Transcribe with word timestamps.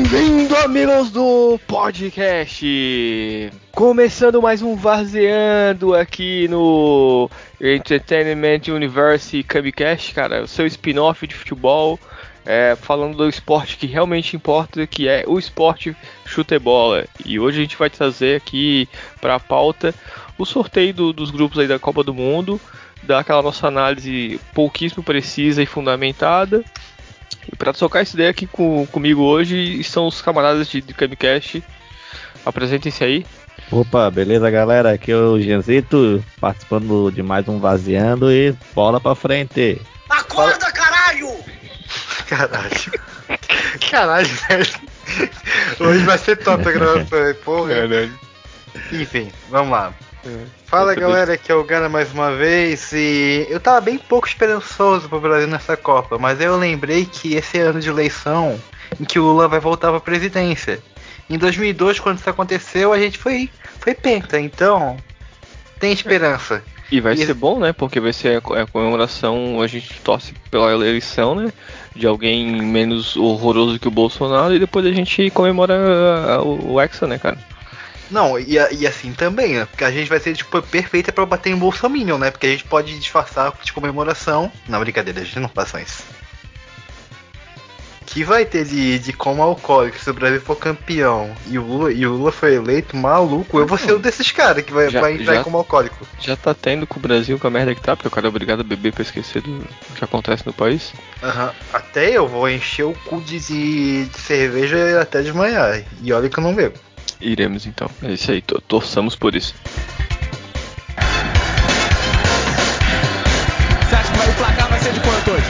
Bem-vindo, 0.00 0.56
amigos 0.56 1.10
do 1.10 1.60
podcast! 1.66 2.64
Começando 3.70 4.40
mais 4.40 4.62
um 4.62 4.74
Vazeando 4.74 5.94
aqui 5.94 6.48
no 6.48 7.30
Entertainment 7.60 8.62
Universe 8.68 9.42
Camicast, 9.42 10.14
cara, 10.14 10.44
o 10.44 10.48
seu 10.48 10.66
spin-off 10.66 11.26
de 11.26 11.34
futebol, 11.34 12.00
é, 12.46 12.74
falando 12.80 13.14
do 13.14 13.28
esporte 13.28 13.76
que 13.76 13.86
realmente 13.86 14.34
importa, 14.34 14.86
que 14.86 15.06
é 15.06 15.24
o 15.26 15.38
esporte 15.38 15.94
chutebola. 16.24 17.04
E 17.26 17.38
hoje 17.38 17.58
a 17.58 17.62
gente 17.62 17.76
vai 17.76 17.90
trazer 17.90 18.36
aqui 18.36 18.88
para 19.20 19.34
a 19.34 19.40
pauta 19.40 19.94
o 20.38 20.46
sorteio 20.46 20.94
do, 20.94 21.12
dos 21.12 21.30
grupos 21.30 21.58
aí 21.58 21.68
da 21.68 21.78
Copa 21.78 22.02
do 22.02 22.14
Mundo, 22.14 22.58
dar 23.02 23.18
aquela 23.18 23.42
nossa 23.42 23.68
análise 23.68 24.40
pouquíssimo 24.54 25.02
precisa 25.02 25.62
e 25.62 25.66
fundamentada 25.66 26.64
para 27.58 27.72
trocar 27.72 28.00
essa 28.00 28.14
ideia 28.14 28.30
aqui 28.30 28.46
com, 28.46 28.86
comigo 28.86 29.22
hoje 29.22 29.80
estão 29.80 30.06
os 30.06 30.20
camaradas 30.20 30.68
de, 30.68 30.80
de 30.80 30.94
Camicast. 30.94 31.62
Apresentem-se 32.44 33.04
aí. 33.04 33.26
Opa, 33.70 34.10
beleza 34.10 34.50
galera? 34.50 34.92
Aqui 34.92 35.12
é 35.12 35.16
o 35.16 35.40
Genzito, 35.40 36.24
participando 36.40 37.10
de 37.10 37.22
mais 37.22 37.46
um 37.48 37.58
Vazeando 37.58 38.32
e 38.32 38.54
bola 38.74 39.00
pra 39.00 39.14
frente. 39.14 39.80
Acorda, 40.08 40.72
caralho! 40.72 41.30
Caralho. 42.26 42.70
Caralho, 43.90 44.28
velho. 44.28 44.66
Hoje 45.80 46.04
vai 46.04 46.16
ser 46.18 46.36
top 46.36 46.68
a 46.68 46.72
gravação, 46.72 47.34
porra. 47.44 47.74
Caralho. 47.74 48.18
Enfim, 48.92 49.32
vamos 49.50 49.72
lá. 49.72 49.92
É. 50.24 50.44
Fala 50.66 50.94
galera, 50.94 51.32
aqui 51.34 51.50
é 51.50 51.54
o 51.54 51.64
Gana 51.64 51.88
mais 51.88 52.12
uma 52.12 52.34
vez 52.36 52.92
e 52.92 53.46
eu 53.48 53.58
tava 53.58 53.80
bem 53.80 53.96
pouco 53.98 54.26
esperançoso 54.28 55.08
pro 55.08 55.20
Brasil 55.20 55.48
nessa 55.48 55.76
Copa, 55.76 56.18
mas 56.18 56.40
eu 56.40 56.56
lembrei 56.56 57.06
que 57.06 57.34
esse 57.34 57.58
ano 57.58 57.80
de 57.80 57.88
eleição 57.88 58.60
em 59.00 59.04
que 59.04 59.18
o 59.18 59.22
Lula 59.24 59.48
vai 59.48 59.60
voltar 59.60 59.90
pra 59.90 60.00
presidência. 60.00 60.78
Em 61.28 61.38
2002, 61.38 62.00
quando 62.00 62.18
isso 62.18 62.28
aconteceu, 62.28 62.92
a 62.92 62.98
gente 62.98 63.16
foi, 63.16 63.48
foi 63.78 63.94
penta, 63.94 64.38
então 64.38 64.96
tem 65.78 65.92
esperança. 65.92 66.62
E 66.92 67.00
vai 67.00 67.14
E- 67.14 67.24
ser 67.24 67.34
bom, 67.34 67.58
né? 67.60 67.72
Porque 67.72 68.00
vai 68.00 68.12
ser 68.12 68.38
a 68.38 68.40
co- 68.40 68.54
a 68.54 68.66
comemoração, 68.66 69.62
a 69.62 69.66
gente 69.68 70.00
torce 70.02 70.34
pela 70.50 70.72
eleição, 70.72 71.34
né? 71.36 71.52
De 71.94 72.04
alguém 72.06 72.60
menos 72.60 73.16
horroroso 73.16 73.78
que 73.78 73.86
o 73.88 73.92
Bolsonaro 73.92 74.52
e 74.54 74.58
depois 74.58 74.84
a 74.84 74.90
gente 74.92 75.30
comemora 75.30 75.74
a- 76.36 76.42
o 76.42 76.80
Hexa, 76.80 77.06
né, 77.06 77.16
cara? 77.16 77.38
Não, 78.10 78.38
e, 78.38 78.54
e 78.72 78.86
assim 78.86 79.12
também, 79.12 79.54
né? 79.58 79.64
Porque 79.66 79.84
a 79.84 79.90
gente 79.90 80.08
vai 80.08 80.18
ser, 80.18 80.34
tipo, 80.34 80.60
perfeita 80.62 81.12
pra 81.12 81.24
bater 81.24 81.50
em 81.50 81.56
Bolsominion, 81.56 82.18
né? 82.18 82.30
Porque 82.30 82.46
a 82.46 82.50
gente 82.50 82.64
pode 82.64 82.98
disfarçar 82.98 83.52
de 83.62 83.72
comemoração. 83.72 84.50
Não, 84.68 84.80
brincadeira, 84.80 85.20
a 85.20 85.24
gente 85.24 85.38
não 85.38 85.48
faça 85.48 85.80
isso. 85.80 86.02
Que 88.06 88.24
vai 88.24 88.44
ter 88.44 88.64
de, 88.64 88.98
de 88.98 89.12
como 89.12 89.40
alcoólico 89.40 89.96
se 89.96 90.10
o 90.10 90.14
Brasil 90.14 90.40
for 90.40 90.56
campeão 90.56 91.32
e 91.46 91.56
o 91.60 91.62
Lula, 91.62 91.92
e 91.92 92.04
o 92.04 92.10
Lula 92.10 92.32
foi 92.32 92.56
eleito, 92.56 92.96
maluco, 92.96 93.56
eu 93.60 93.66
vou 93.68 93.78
ser 93.78 93.94
um 93.94 94.00
desses 94.00 94.32
caras 94.32 94.64
que 94.64 94.72
vai, 94.72 94.90
Já- 94.90 95.00
vai 95.00 95.12
entrar 95.14 95.34
já- 95.36 95.44
como 95.44 95.56
alcoólico. 95.58 96.04
Já 96.18 96.34
tá 96.34 96.52
tendo 96.52 96.88
com 96.88 96.98
o 96.98 97.02
Brasil 97.02 97.38
com 97.38 97.46
a 97.46 97.50
merda 97.50 97.72
que 97.72 97.80
tá, 97.80 97.94
porque 97.94 98.08
o 98.08 98.10
cara 98.10 98.26
é 98.26 98.28
obrigado 98.28 98.60
a 98.62 98.64
beber 98.64 98.92
pra 98.92 99.02
esquecer 99.02 99.40
do 99.42 99.64
que 99.94 100.04
acontece 100.04 100.44
no 100.44 100.52
país. 100.52 100.92
Aham. 101.22 101.52
Até 101.72 102.10
eu 102.10 102.26
vou 102.26 102.50
encher 102.50 102.82
o 102.82 102.94
cu 103.04 103.20
de, 103.20 103.38
de, 103.38 104.06
de 104.06 104.18
cerveja 104.18 105.00
até 105.00 105.22
de 105.22 105.32
manhã. 105.32 105.80
E 106.02 106.12
olha 106.12 106.28
que 106.28 106.36
eu 106.36 106.42
não 106.42 106.52
bebo. 106.52 106.80
Iremos 107.20 107.66
então. 107.66 107.90
É 108.02 108.12
isso 108.12 108.30
aí, 108.30 108.40
to- 108.40 108.60
torçamos 108.62 109.14
por 109.14 109.34
isso. 109.34 109.54
Você 113.88 113.94
acha 113.96 114.10
que 114.12 114.18
vai- 114.18 114.28
o 114.28 114.34
placar 114.34 114.68
vai 114.68 114.80
ser 114.80 114.92
de 114.92 115.00
quanto 115.00 115.30
hoje? 115.32 115.44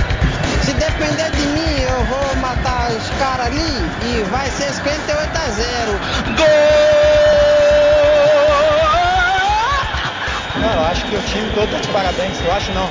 Se 0.64 0.72
depender 0.74 1.30
de 1.30 1.42
mim, 1.48 1.80
eu 1.82 2.04
vou 2.04 2.36
matar 2.36 2.90
os 2.92 3.08
caras 3.18 3.46
ali 3.46 3.90
e 4.02 4.22
vai 4.30 4.50
ser 4.50 4.72
58 4.72 5.36
a 5.38 5.50
0. 5.50 6.00
Não, 10.60 10.72
eu 10.72 10.84
acho 10.86 11.04
que 11.06 11.16
o 11.16 11.22
time 11.22 11.50
todo 11.54 11.70
tá 11.70 11.78
de 11.78 11.88
parabéns. 11.88 12.36
Eu 12.44 12.52
acho 12.52 12.72
não. 12.72 12.90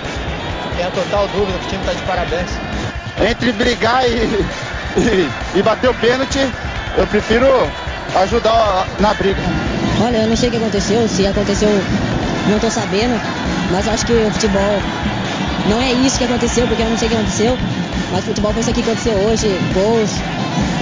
Tenho 0.75 0.91
total 0.91 1.27
dúvida 1.27 1.57
que 1.59 1.65
o 1.65 1.69
time 1.69 1.83
tá 1.85 1.93
de 1.93 2.01
parabéns. 2.03 2.49
entre 3.29 3.51
brigar 3.51 4.07
e, 4.07 4.23
e, 4.97 5.29
e 5.59 5.61
bater 5.61 5.89
o 5.89 5.93
pênalti, 5.95 6.39
eu 6.97 7.05
prefiro 7.07 7.69
ajudar 8.15 8.87
na 8.99 9.13
briga. 9.13 9.41
Olha, 10.01 10.17
eu 10.17 10.27
não 10.27 10.35
sei 10.35 10.49
o 10.49 10.51
que 10.51 10.57
aconteceu, 10.57 11.07
se 11.07 11.27
aconteceu, 11.27 11.69
não 12.47 12.59
tô 12.59 12.69
sabendo, 12.69 13.19
mas 13.71 13.85
eu 13.85 13.93
acho 13.93 14.05
que 14.05 14.13
o 14.13 14.31
futebol 14.31 14.81
não 15.67 15.81
é 15.81 15.91
isso 15.91 16.17
que 16.17 16.23
aconteceu, 16.23 16.67
porque 16.67 16.81
eu 16.81 16.89
não 16.89 16.97
sei 16.97 17.07
o 17.07 17.11
que 17.11 17.17
aconteceu, 17.17 17.57
mas 18.11 18.23
o 18.23 18.27
futebol 18.27 18.53
foi 18.53 18.61
isso 18.61 18.69
aqui 18.69 18.81
que 18.81 18.89
aconteceu 18.89 19.13
hoje, 19.13 19.47
gols, 19.73 20.09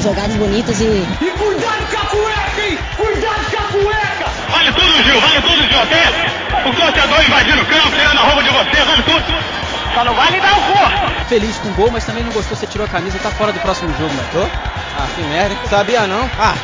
jogadas 0.02 0.36
bonitas 0.36 0.80
e 0.80 0.84
E 0.84 1.32
cuidado 1.38 1.88
com 1.92 1.98
a 1.98 2.06
cueca, 2.06 2.62
hein? 2.62 2.78
Cuidado 2.96 3.52
com 3.52 3.58
a 3.58 3.68
cueca! 3.68 4.32
Vale 4.52 4.72
tudo, 4.74 5.04
Gil, 5.04 5.20
vale 5.22 5.42
tudo, 5.42 5.68
Gil. 5.68 5.82
Até 5.82 6.70
o 6.70 6.74
torcedor 6.74 7.26
invadindo 7.26 7.62
o 7.62 7.66
campo, 7.66 7.90
tirando 7.90 8.18
a 8.18 8.22
roupa 8.22 8.44
de 8.44 8.50
você, 8.50 8.84
vale 8.86 9.04
tudo. 9.04 9.24
Só 9.94 10.04
não 10.04 10.14
vale 10.14 10.40
dar 10.40 10.58
o 10.58 10.62
cu. 10.62 11.26
feliz 11.28 11.58
com 11.58 11.70
o 11.70 11.74
gol, 11.74 11.90
mas 11.92 12.06
também 12.06 12.24
não 12.24 12.32
gostou, 12.32 12.56
você 12.56 12.68
tirou 12.68 12.86
a 12.86 12.90
camisa, 12.90 13.18
tá 13.20 13.32
fora 13.32 13.52
do 13.52 13.60
próximo 13.60 13.90
jogo, 13.98 14.14
né? 14.14 14.24
Tô? 14.32 14.42
Ah, 14.42 15.08
que 15.16 15.22
merda. 15.24 15.56
Sabia 15.70 16.06
não? 16.08 16.30
Ah, 16.40 16.56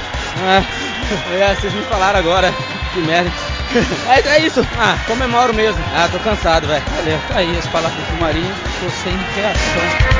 é, 0.42 1.44
é, 1.44 1.56
vocês 1.56 1.74
me 1.74 1.82
falaram 1.84 2.20
agora. 2.20 2.54
Que 2.94 3.00
merda. 3.02 3.32
É, 4.08 4.36
é 4.36 4.40
isso. 4.46 4.62
Ah, 4.78 4.98
comemoro 5.08 5.54
mesmo. 5.54 5.84
Ah, 5.96 6.08
tô 6.12 6.20
cansado, 6.20 6.68
velho. 6.68 6.84
Valeu. 6.96 7.20
Tá 7.28 7.38
aí 7.40 7.58
as 7.58 7.68
palavras 7.68 8.06
do 8.08 8.20
Marinho, 8.20 8.54
tô 8.80 8.90
sem 8.90 9.14
reação. 9.36 10.14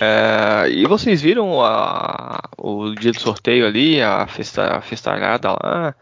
É, 0.00 0.68
e 0.70 0.84
vocês 0.86 1.22
viram 1.22 1.62
a- 1.64 2.40
o 2.58 2.92
dia 2.94 3.12
do 3.12 3.20
sorteio 3.20 3.66
ali, 3.66 4.02
a, 4.02 4.26
festa, 4.26 4.76
a 4.78 4.80
festalhada 4.80 5.50
lá? 5.52 5.94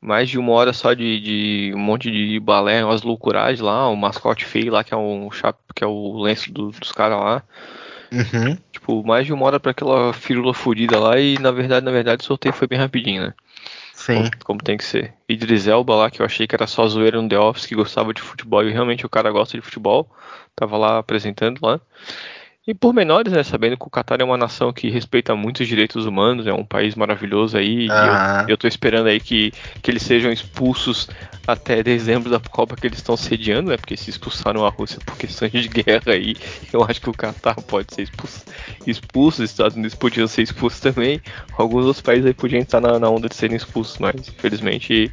Mais 0.00 0.28
de 0.28 0.38
uma 0.38 0.52
hora 0.52 0.72
só 0.72 0.92
de, 0.92 1.20
de 1.20 1.72
um 1.74 1.78
monte 1.78 2.10
de 2.10 2.38
balé, 2.38 2.84
umas 2.84 3.02
loucuragens 3.02 3.60
lá, 3.60 3.88
o 3.88 3.96
mascote 3.96 4.44
feio 4.44 4.72
lá, 4.72 4.84
que 4.84 4.92
é, 4.94 4.96
um, 4.96 5.28
que 5.74 5.82
é 5.82 5.86
o 5.86 6.20
lenço 6.20 6.52
do- 6.52 6.70
dos 6.70 6.92
caras 6.92 7.18
lá. 7.18 7.42
Uhum. 8.12 8.56
Tipo, 8.70 9.04
mais 9.04 9.26
de 9.26 9.32
uma 9.32 9.44
hora 9.46 9.58
pra 9.58 9.72
aquela 9.72 10.12
firula 10.12 10.54
fodida 10.54 10.98
lá 10.98 11.18
e 11.18 11.38
na 11.38 11.50
verdade, 11.50 11.84
na 11.84 11.90
verdade, 11.90 12.22
o 12.22 12.26
sorteio 12.26 12.54
foi 12.54 12.68
bem 12.68 12.78
rapidinho, 12.78 13.22
né? 13.22 13.34
Sim. 13.94 14.16
Como, 14.16 14.30
como 14.44 14.58
tem 14.62 14.76
que 14.76 14.84
ser. 14.84 15.14
Idris 15.28 15.66
Elba 15.66 15.94
lá, 15.96 16.10
que 16.10 16.22
eu 16.22 16.26
achei 16.26 16.46
que 16.46 16.54
era 16.54 16.66
só 16.66 16.86
zoeira 16.86 17.20
no 17.20 17.28
The 17.28 17.38
Office, 17.38 17.66
que 17.66 17.74
gostava 17.74 18.14
de 18.14 18.20
futebol 18.22 18.62
e 18.62 18.70
realmente 18.72 19.04
o 19.04 19.08
cara 19.08 19.30
gosta 19.32 19.56
de 19.56 19.62
futebol. 19.62 20.08
Tava 20.54 20.76
lá 20.76 20.98
apresentando 20.98 21.58
lá. 21.60 21.80
E 22.66 22.74
por 22.74 22.92
menores, 22.92 23.32
né? 23.32 23.44
Sabendo 23.44 23.76
que 23.76 23.86
o 23.86 23.90
Qatar 23.90 24.20
é 24.20 24.24
uma 24.24 24.36
nação 24.36 24.72
que 24.72 24.90
respeita 24.90 25.36
muito 25.36 25.60
os 25.60 25.68
direitos 25.68 26.04
humanos, 26.04 26.46
é 26.48 26.52
um 26.52 26.64
país 26.64 26.96
maravilhoso 26.96 27.56
aí. 27.56 27.86
Ah. 27.90 28.40
E 28.44 28.50
eu, 28.50 28.54
eu 28.54 28.58
tô 28.58 28.66
esperando 28.66 29.06
aí 29.06 29.20
que, 29.20 29.52
que 29.80 29.90
eles 29.90 30.02
sejam 30.02 30.32
expulsos 30.32 31.08
até 31.46 31.80
dezembro 31.80 32.28
da 32.28 32.40
Copa 32.40 32.76
que 32.76 32.88
eles 32.88 32.98
estão 32.98 33.16
sediando, 33.16 33.70
né? 33.70 33.76
Porque 33.76 33.96
se 33.96 34.10
expulsaram 34.10 34.66
a 34.66 34.68
Rússia 34.68 35.00
por 35.06 35.16
questões 35.16 35.52
de 35.52 35.68
guerra 35.68 36.02
aí, 36.12 36.34
eu 36.72 36.82
acho 36.82 37.00
que 37.00 37.08
o 37.08 37.14
Qatar 37.14 37.54
pode 37.62 37.94
ser 37.94 38.02
expulso. 38.02 38.44
expulso 38.84 39.44
os 39.44 39.50
Estados 39.50 39.76
Unidos 39.76 39.94
podiam 39.94 40.26
ser 40.26 40.42
expulsos 40.42 40.80
também. 40.80 41.20
Alguns 41.56 41.84
outros 41.84 42.02
países 42.02 42.26
aí 42.26 42.34
podiam 42.34 42.60
estar 42.62 42.80
na, 42.80 42.98
na 42.98 43.08
onda 43.08 43.28
de 43.28 43.36
serem 43.36 43.56
expulsos, 43.56 43.98
mas 43.98 44.16
infelizmente, 44.28 45.08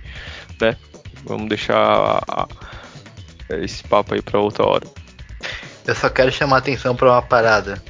né? 0.60 0.76
Vamos 1.24 1.48
deixar 1.50 1.78
a- 1.78 2.24
a- 2.28 2.48
esse 3.62 3.84
papo 3.84 4.16
aí 4.16 4.24
pra 4.24 4.40
outra 4.40 4.66
hora. 4.66 5.03
Eu 5.86 5.96
só 5.96 6.10
quero 6.10 6.32
chamar 6.32 6.58
a 6.58 6.60
atenção 6.60 6.96
pra 6.96 7.12
uma 7.12 7.22
parada. 7.22 7.82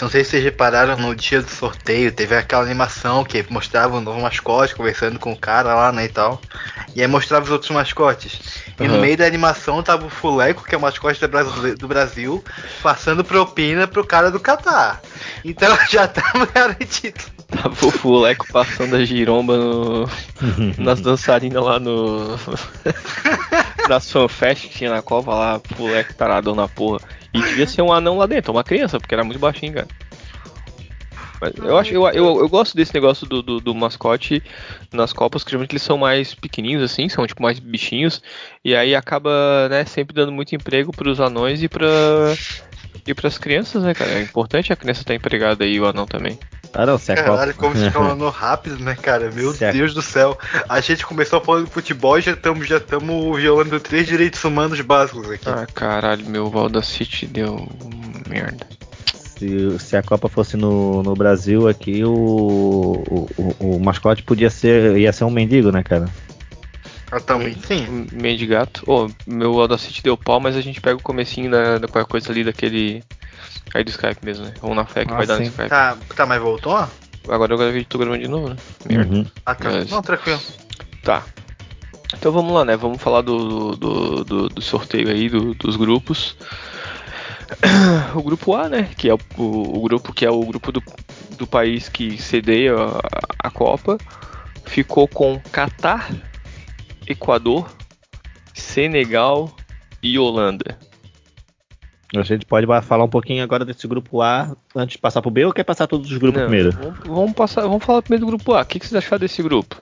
Não 0.00 0.10
sei 0.10 0.24
se 0.24 0.32
vocês 0.32 0.44
repararam 0.44 0.96
no 0.98 1.14
dia 1.14 1.40
do 1.40 1.50
sorteio, 1.50 2.12
teve 2.12 2.36
aquela 2.36 2.62
animação 2.62 3.24
que 3.24 3.44
mostrava 3.48 3.96
o 3.96 4.00
novo 4.00 4.20
mascote 4.20 4.74
conversando 4.74 5.18
com 5.18 5.32
o 5.32 5.36
cara 5.36 5.74
lá, 5.74 5.90
né, 5.90 6.04
e 6.04 6.08
tal. 6.08 6.40
E 6.94 7.00
aí 7.00 7.08
mostrava 7.08 7.44
os 7.46 7.50
outros 7.50 7.70
mascotes. 7.70 8.62
E 8.78 8.86
no 8.86 8.94
Aham. 8.94 9.00
meio 9.02 9.16
da 9.16 9.24
animação 9.26 9.82
tava 9.82 10.06
o 10.06 10.10
Fuleco, 10.10 10.64
que 10.64 10.74
é 10.74 10.78
o 10.78 10.80
mascote 10.80 11.18
do 11.18 11.28
Brasil, 11.28 11.76
do 11.76 11.88
Brasil, 11.88 12.44
passando 12.82 13.24
propina 13.24 13.86
pro 13.86 14.04
cara 14.04 14.30
do 14.30 14.38
Catar. 14.38 15.00
Então 15.44 15.76
já 15.88 16.06
tava 16.06 16.44
garantido. 16.52 17.20
Tava 17.48 17.86
o 17.86 17.90
Fuleco 17.90 18.46
passando 18.52 18.96
a 18.96 19.04
giromba 19.04 19.56
no, 19.56 20.10
nas 20.76 21.00
dançarinas 21.00 21.62
lá 21.62 21.78
no. 21.78 22.38
nas 23.88 24.10
fanfest 24.10 24.68
que 24.68 24.78
tinha 24.78 24.90
na 24.90 25.00
Copa 25.00 25.34
lá, 25.34 25.60
Fuleco 25.74 26.12
taradão 26.14 26.54
na 26.54 26.68
porra. 26.68 27.00
E 27.36 27.42
devia 27.42 27.66
ser 27.66 27.82
um 27.82 27.92
anão 27.92 28.16
lá 28.16 28.26
dentro, 28.26 28.52
uma 28.52 28.64
criança, 28.64 28.98
porque 28.98 29.14
era 29.14 29.24
muito 29.24 29.38
baixinho, 29.38 29.74
cara. 29.74 29.88
Mas 31.40 31.52
eu 31.58 31.76
acho, 31.76 31.92
eu, 31.92 32.08
eu, 32.08 32.40
eu 32.40 32.48
gosto 32.48 32.74
desse 32.76 32.94
negócio 32.94 33.26
do, 33.26 33.42
do, 33.42 33.60
do 33.60 33.74
mascote 33.74 34.42
nas 34.92 35.12
Copas, 35.12 35.44
que 35.44 35.50
geralmente 35.50 35.72
eles 35.72 35.82
são 35.82 35.98
mais 35.98 36.34
pequenininhos 36.34 36.82
assim, 36.82 37.08
são 37.08 37.26
tipo 37.26 37.42
mais 37.42 37.58
bichinhos, 37.58 38.22
e 38.64 38.74
aí 38.74 38.94
acaba, 38.94 39.68
né, 39.68 39.84
sempre 39.84 40.14
dando 40.14 40.32
muito 40.32 40.54
emprego 40.54 40.92
pros 40.92 41.20
anões 41.20 41.62
e 41.62 41.68
pra 41.68 41.86
E 43.06 43.14
pras 43.14 43.38
crianças, 43.38 43.82
né, 43.82 43.94
cara? 43.94 44.10
É 44.12 44.22
importante 44.22 44.72
a 44.72 44.76
criança 44.76 45.00
estar 45.02 45.14
empregada 45.14 45.64
aí, 45.64 45.78
o 45.78 45.86
anão 45.86 46.06
também. 46.06 46.38
Ah, 46.74 46.84
não, 46.84 46.98
se 46.98 47.10
a 47.12 47.14
Caralho, 47.14 47.54
Copa... 47.54 47.68
como 47.68 47.76
se 47.76 47.90
falando 47.90 48.28
rápido, 48.30 48.78
né, 48.82 48.94
cara? 49.00 49.30
Meu 49.32 49.52
Se 49.54 49.64
a- 49.64 49.72
Deus 49.72 49.94
do 49.94 50.02
céu. 50.02 50.36
A 50.68 50.80
gente 50.80 51.06
começou 51.06 51.40
falando 51.40 51.66
de 51.66 51.70
futebol 51.72 52.18
e 52.18 52.22
já 52.22 52.32
estamos 52.32 52.66
já 52.66 52.78
tamo 52.80 53.32
violando 53.34 53.78
três 53.80 54.06
direitos 54.06 54.42
humanos 54.44 54.80
básicos 54.80 55.30
aqui. 55.30 55.48
Ah, 55.48 55.66
caralho, 55.72 56.26
meu 56.26 56.50
Valda 56.50 56.82
City 56.82 57.26
deu 57.26 57.66
merda. 58.28 58.66
Se, 59.38 59.78
se 59.78 59.96
a 59.96 60.02
Copa 60.02 60.28
fosse 60.28 60.56
no, 60.56 61.02
no 61.02 61.14
Brasil 61.14 61.68
aqui, 61.68 62.02
o, 62.04 62.10
o, 62.12 63.28
o, 63.60 63.76
o 63.76 63.80
mascote 63.80 64.22
podia 64.22 64.50
ser. 64.50 64.96
ia 64.98 65.12
ser 65.12 65.24
um 65.24 65.30
mendigo, 65.30 65.70
né, 65.70 65.82
cara? 65.82 66.08
Ah, 67.10 67.20
também, 67.20 67.54
sim. 67.66 68.08
Meio 68.12 68.36
de 68.36 68.46
gato. 68.46 68.82
Ô, 68.86 69.08
meu 69.26 69.60
Audacity 69.60 70.02
deu 70.02 70.16
pau, 70.16 70.40
mas 70.40 70.56
a 70.56 70.60
gente 70.60 70.80
pega 70.80 70.96
o 70.96 71.02
comecinho 71.02 71.50
da, 71.50 71.78
da 71.78 71.86
qualquer 71.88 72.10
coisa 72.10 72.30
ali 72.32 72.42
daquele. 72.44 73.04
Aí 73.74 73.84
do 73.84 73.90
Skype 73.90 74.24
mesmo, 74.24 74.46
né? 74.46 74.54
Vamos 74.60 74.76
na 74.76 74.84
fé 74.86 75.04
que 75.04 75.12
Ah, 75.12 75.16
vai 75.16 75.26
dar 75.26 75.38
no 75.38 75.44
sim. 75.44 75.50
Skype. 75.50 75.68
Tá, 75.68 75.96
tá, 76.14 76.26
mas 76.26 76.40
voltou? 76.40 76.76
Agora 77.28 77.52
eu 77.52 77.58
gravei, 77.58 77.84
tô 77.84 77.98
gravando 77.98 78.22
de 78.22 78.28
novo, 78.28 78.48
né? 78.50 78.56
Merda. 78.88 79.14
Uhum. 79.14 79.26
Ah, 79.44 79.54
tá. 79.54 79.70
Mas- 79.70 79.90
Não, 79.90 80.02
tranquilo. 80.02 80.40
Tá. 81.02 81.22
Então 82.14 82.32
vamos 82.32 82.52
lá, 82.54 82.64
né? 82.64 82.76
Vamos 82.76 83.00
falar 83.02 83.20
do, 83.22 83.76
do, 83.76 84.24
do, 84.24 84.48
do 84.48 84.62
sorteio 84.62 85.08
aí, 85.08 85.28
do- 85.28 85.54
dos 85.54 85.76
grupos. 85.76 86.36
O 88.14 88.22
grupo 88.22 88.54
A, 88.54 88.68
né? 88.68 88.88
Que 88.96 89.08
é 89.08 89.14
o, 89.14 89.18
o, 89.36 89.78
o 89.78 89.82
grupo 89.82 90.12
que 90.12 90.24
é 90.24 90.30
o 90.30 90.40
grupo 90.44 90.72
do, 90.72 90.82
do 91.38 91.46
país 91.46 91.88
que 91.88 92.18
cedeia 92.20 92.74
a, 92.76 93.00
a 93.48 93.50
Copa. 93.50 93.98
Ficou 94.64 95.06
com 95.06 95.40
Catar, 95.52 96.10
Equador, 97.06 97.68
Senegal 98.54 99.50
e 100.02 100.18
Holanda. 100.18 100.78
A 102.14 102.22
gente 102.22 102.46
pode 102.46 102.66
falar 102.82 103.04
um 103.04 103.08
pouquinho 103.08 103.42
agora 103.42 103.64
desse 103.64 103.86
grupo 103.86 104.22
A 104.22 104.56
antes 104.74 104.92
de 104.92 104.98
passar 104.98 105.20
pro 105.20 105.30
B 105.30 105.44
ou 105.44 105.52
quer 105.52 105.64
passar 105.64 105.86
todos 105.86 106.10
os 106.10 106.16
grupos 106.16 106.40
Não, 106.40 106.48
primeiro? 106.48 106.72
Vamos, 106.72 106.98
vamos 107.04 107.32
passar, 107.32 107.62
vamos 107.62 107.84
falar 107.84 108.00
primeiro 108.02 108.24
do 108.24 108.28
grupo 108.30 108.54
A. 108.54 108.62
O 108.62 108.64
que, 108.64 108.78
que 108.78 108.86
vocês 108.86 108.96
acharam 109.04 109.20
desse 109.20 109.42
grupo? 109.42 109.76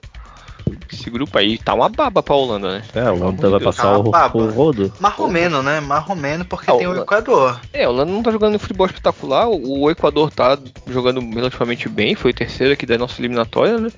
Esse 0.91 1.09
grupo 1.11 1.37
aí 1.37 1.57
tá 1.59 1.73
uma 1.75 1.87
baba 1.87 2.23
pra 2.23 2.35
Holanda, 2.35 2.79
né? 2.79 2.83
É, 2.95 3.03
o 3.03 3.13
Holanda 3.15 3.47
amor 3.47 3.51
vai 3.51 3.59
passar 3.59 3.87
Ah, 3.93 3.97
o, 3.99 4.03
baba. 4.09 4.37
o 4.37 4.49
rodo. 4.49 4.91
Marromeno, 4.99 5.61
né? 5.61 5.79
Marromeno 5.79 6.43
porque 6.43 6.69
Ah, 6.69 6.75
tem 6.75 6.87
o 6.87 6.91
o- 6.93 6.97
Equador. 7.03 7.61
É, 7.71 7.83
a 7.83 7.89
Holanda 7.89 8.11
não 8.11 8.23
tá 8.23 8.31
jogando 8.31 8.57
futebol 8.57 8.87
espetacular. 8.87 9.47
O 9.47 9.83
o 9.83 9.91
Equador 9.91 10.31
tá 10.31 10.57
jogando 10.87 11.21
relativamente 11.33 11.87
bem, 11.87 12.15
foi 12.15 12.31
o 12.31 12.33
terceiro 12.33 12.73
aqui 12.73 12.85
da 12.87 12.97
nossa 12.97 13.21
eliminatória, 13.21 13.77
né? 13.77 13.89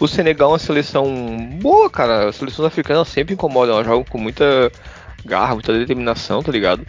O 0.00 0.08
Senegal 0.08 0.50
é 0.50 0.52
uma 0.52 0.58
seleção 0.58 1.06
boa, 1.60 1.88
cara. 1.88 2.28
As 2.28 2.36
seleções 2.36 2.66
africanas 2.66 3.08
sempre 3.08 3.34
incomodam, 3.34 3.74
elas 3.74 3.86
jogam 3.86 4.04
com 4.04 4.18
muita 4.18 4.70
garra, 5.24 5.54
muita 5.54 5.72
determinação, 5.72 6.42
tá 6.42 6.50
ligado? 6.50 6.86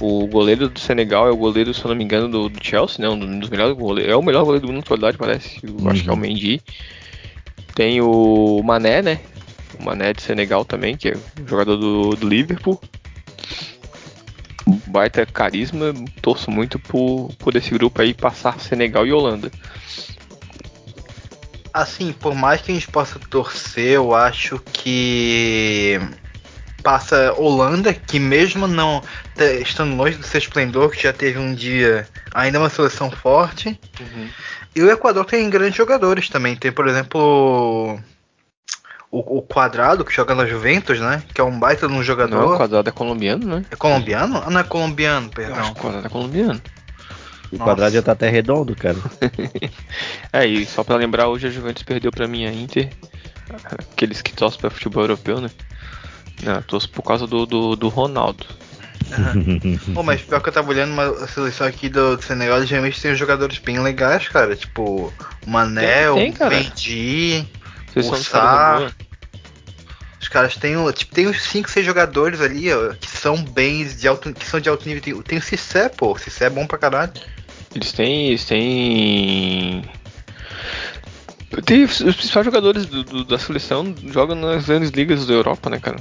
O 0.00 0.26
goleiro 0.26 0.68
do 0.68 0.80
Senegal 0.80 1.26
é 1.28 1.30
o 1.30 1.36
goleiro, 1.36 1.74
se 1.74 1.84
eu 1.84 1.88
não 1.88 1.94
me 1.94 2.04
engano, 2.04 2.28
do, 2.28 2.48
do 2.48 2.64
Chelsea, 2.64 3.00
né? 3.00 3.08
Um 3.08 3.38
dos 3.38 3.50
melhores 3.50 3.76
goleiros. 3.76 4.12
É 4.12 4.16
o 4.16 4.22
melhor 4.22 4.44
goleiro 4.44 4.66
do 4.66 4.72
mundo 4.72 4.76
na 4.76 4.82
atualidade, 4.82 5.18
parece. 5.18 5.60
Eu 5.62 5.88
acho 5.88 6.02
que 6.02 6.10
é 6.10 6.12
o 6.12 6.16
Mendy. 6.16 6.60
Tem 7.74 8.00
o 8.00 8.62
Mané, 8.64 9.02
né? 9.02 9.20
O 9.78 9.84
Mané 9.84 10.12
de 10.12 10.22
Senegal 10.22 10.64
também, 10.64 10.96
que 10.96 11.10
é 11.10 11.16
um 11.40 11.46
jogador 11.46 11.76
do, 11.76 12.10
do 12.16 12.28
Liverpool 12.28 12.80
baita 14.86 15.24
carisma, 15.26 15.94
torço 16.20 16.50
muito 16.50 16.78
por, 16.78 17.30
por 17.38 17.56
esse 17.56 17.70
grupo 17.70 18.00
aí 18.00 18.14
passar 18.14 18.60
Senegal 18.60 19.06
e 19.06 19.12
Holanda. 19.12 19.50
Assim, 21.72 22.12
por 22.12 22.34
mais 22.34 22.60
que 22.60 22.72
a 22.72 22.74
gente 22.74 22.88
possa 22.88 23.18
torcer, 23.18 23.92
eu 23.92 24.14
acho 24.14 24.58
que 24.72 26.00
passa 26.82 27.32
Holanda, 27.36 27.92
que 27.94 28.18
mesmo 28.18 28.66
não 28.66 29.02
estando 29.60 29.94
longe 29.94 30.16
do 30.16 30.26
seu 30.26 30.38
esplendor, 30.38 30.90
que 30.90 31.02
já 31.02 31.12
teve 31.12 31.38
um 31.38 31.54
dia, 31.54 32.08
ainda 32.34 32.58
é 32.58 32.60
uma 32.60 32.70
seleção 32.70 33.10
forte. 33.10 33.78
E 34.74 34.82
o 34.82 34.90
Equador 34.90 35.24
tem 35.24 35.48
grandes 35.50 35.76
jogadores 35.76 36.28
também. 36.28 36.56
Tem, 36.56 36.72
por 36.72 36.88
exemplo, 36.88 38.00
o, 39.10 39.38
o 39.38 39.42
Quadrado, 39.42 40.04
que 40.04 40.12
joga 40.12 40.34
na 40.34 40.46
Juventus, 40.46 40.98
né? 41.00 41.22
Que 41.34 41.40
é 41.40 41.44
um 41.44 41.58
baita 41.58 41.86
de 41.86 41.92
um 41.92 41.96
Não, 41.96 42.00
o 42.00 42.04
jogador. 42.04 42.56
quadrado 42.56 42.88
é 42.88 42.92
colombiano, 42.92 43.46
né? 43.46 43.64
É 43.70 43.76
colombiano? 43.76 44.42
Ah, 44.46 44.50
não 44.50 44.60
é 44.60 44.64
colombiano, 44.64 45.26
Eu 45.26 45.32
perdão. 45.32 45.56
acho 45.60 45.72
que 45.74 45.78
o 45.78 45.82
quadrado 45.82 46.06
é 46.06 46.10
colombiano. 46.10 46.60
O 47.52 47.56
Nossa. 47.58 47.64
quadrado 47.64 47.94
já 47.94 48.02
tá 48.02 48.12
até 48.12 48.28
redondo, 48.28 48.74
cara. 48.76 48.96
É, 50.32 50.46
e 50.46 50.64
só 50.64 50.84
pra 50.84 50.94
lembrar, 50.96 51.26
hoje 51.28 51.48
a 51.48 51.50
Juventus 51.50 51.82
perdeu 51.82 52.12
pra 52.12 52.28
mim 52.28 52.46
a 52.46 52.52
Inter. 52.52 52.90
Aqueles 53.92 54.22
que 54.22 54.32
torcem 54.32 54.60
pra 54.60 54.70
futebol 54.70 55.02
europeu, 55.02 55.40
né? 55.40 55.50
Não, 56.44 56.62
torço 56.62 56.88
por 56.88 57.02
causa 57.02 57.26
do, 57.26 57.44
do, 57.44 57.74
do 57.74 57.88
Ronaldo. 57.88 58.46
Pô, 59.92 60.04
mas 60.04 60.22
pior 60.22 60.40
que 60.40 60.48
eu 60.48 60.52
tava 60.52 60.68
olhando 60.70 60.92
uma 60.92 61.26
seleção 61.26 61.66
aqui 61.66 61.88
do, 61.88 62.16
do 62.16 62.22
Senegal, 62.22 62.58
eles 62.58 62.68
geralmente 62.68 63.00
tem 63.00 63.14
jogadores 63.16 63.58
bem 63.58 63.80
legais, 63.80 64.28
cara. 64.28 64.54
Tipo, 64.54 65.12
o 65.44 65.50
Mané, 65.50 66.04
Tem- 66.12 66.32
tem, 66.32 66.46
o. 66.46 66.50
Mendy, 66.50 67.48
o 67.96 68.16
Sá. 68.16 68.76
boa. 68.78 68.92
Os 70.20 70.28
caras 70.28 70.54
têm, 70.56 70.76
o- 70.76 70.92
tipo, 70.92 71.12
tem 71.12 71.26
uns 71.26 71.42
5, 71.42 71.68
6 71.68 71.84
jogadores 71.84 72.40
ali, 72.40 72.72
ó, 72.72 72.90
que 72.92 73.08
são 73.10 73.42
bem 73.42 73.84
de 73.84 74.06
alto, 74.06 74.32
que 74.32 74.46
são 74.46 74.60
de 74.60 74.68
alto 74.68 74.86
nível. 74.86 75.02
Tem, 75.02 75.20
tem 75.22 75.38
o 75.38 75.42
Cissé, 75.42 75.88
pô. 75.88 76.12
O 76.12 76.18
Cissé 76.18 76.44
é 76.44 76.50
bom 76.50 76.66
pra 76.66 76.78
caralho. 76.78 77.12
Eles 77.74 77.92
têm. 77.92 78.28
Eles 78.28 78.44
têm. 78.44 79.82
Tem 81.64 81.82
os 81.84 81.98
principais 81.98 82.44
jogadores 82.44 82.86
do- 82.86 83.02
do- 83.02 83.24
da 83.24 83.38
seleção 83.38 83.94
jogam 84.06 84.36
nas 84.36 84.66
grandes 84.66 84.90
ligas 84.90 85.26
da 85.26 85.34
Europa, 85.34 85.68
né, 85.68 85.78
cara? 85.78 85.98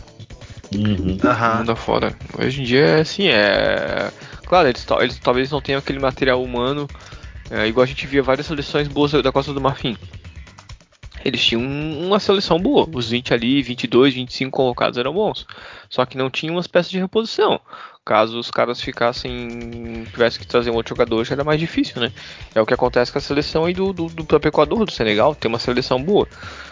Uhum. 0.74 1.18
Aham. 1.24 1.58
mundo 1.60 1.72
afora. 1.72 2.16
Hoje 2.38 2.62
em 2.62 2.64
dia 2.64 2.86
é 2.86 3.02
assim, 3.02 3.28
é. 3.28 4.12
Claro, 4.46 4.68
eles, 4.68 4.86
eles 5.02 5.20
talvez 5.20 5.50
não 5.50 5.60
tenham 5.62 5.80
aquele 5.80 5.98
material 6.00 6.44
humano, 6.44 6.88
é, 7.50 7.68
igual 7.68 7.84
a 7.84 7.88
gente 7.88 8.06
via 8.06 8.22
várias 8.22 8.46
seleções 8.46 8.88
boas 8.88 9.12
da 9.12 9.32
Costa 9.32 9.52
do 9.52 9.60
Marfim. 9.62 9.98
Eles 11.26 11.44
tinham 11.44 11.62
um- 11.62 12.08
uma 12.08 12.20
seleção 12.20 12.60
boa, 12.60 12.88
os 12.94 13.10
20 13.10 13.34
ali, 13.34 13.62
22, 13.64 14.14
25 14.14 14.56
colocados 14.56 14.98
eram 14.98 15.14
bons. 15.14 15.46
Só 15.90 16.06
que 16.06 16.18
não 16.18 16.30
tinham 16.30 16.56
umas 16.56 16.68
peças 16.68 16.92
de 16.92 17.00
reposição. 17.00 17.60
Caso 18.10 18.40
os 18.40 18.50
caras 18.50 18.82
ficassem. 18.82 20.04
tivessem 20.12 20.40
que 20.42 20.48
trazer 20.48 20.72
um 20.72 20.74
outro 20.74 20.96
jogador, 20.96 21.24
já 21.24 21.36
era 21.36 21.44
mais 21.44 21.60
difícil, 21.60 22.02
né? 22.02 22.12
É 22.56 22.60
o 22.60 22.66
que 22.66 22.74
acontece 22.74 23.12
com 23.12 23.20
a 23.20 23.22
seleção 23.22 23.66
aí 23.66 23.74
do, 23.76 23.94
do, 23.94 24.08
do 24.08 24.26
próprio 24.26 24.50
Equador, 24.50 24.84
do 24.84 24.92
Senegal, 24.92 25.36
tem 25.36 25.48
uma 25.48 25.60
seleção 25.60 26.02
boa. 26.02 26.28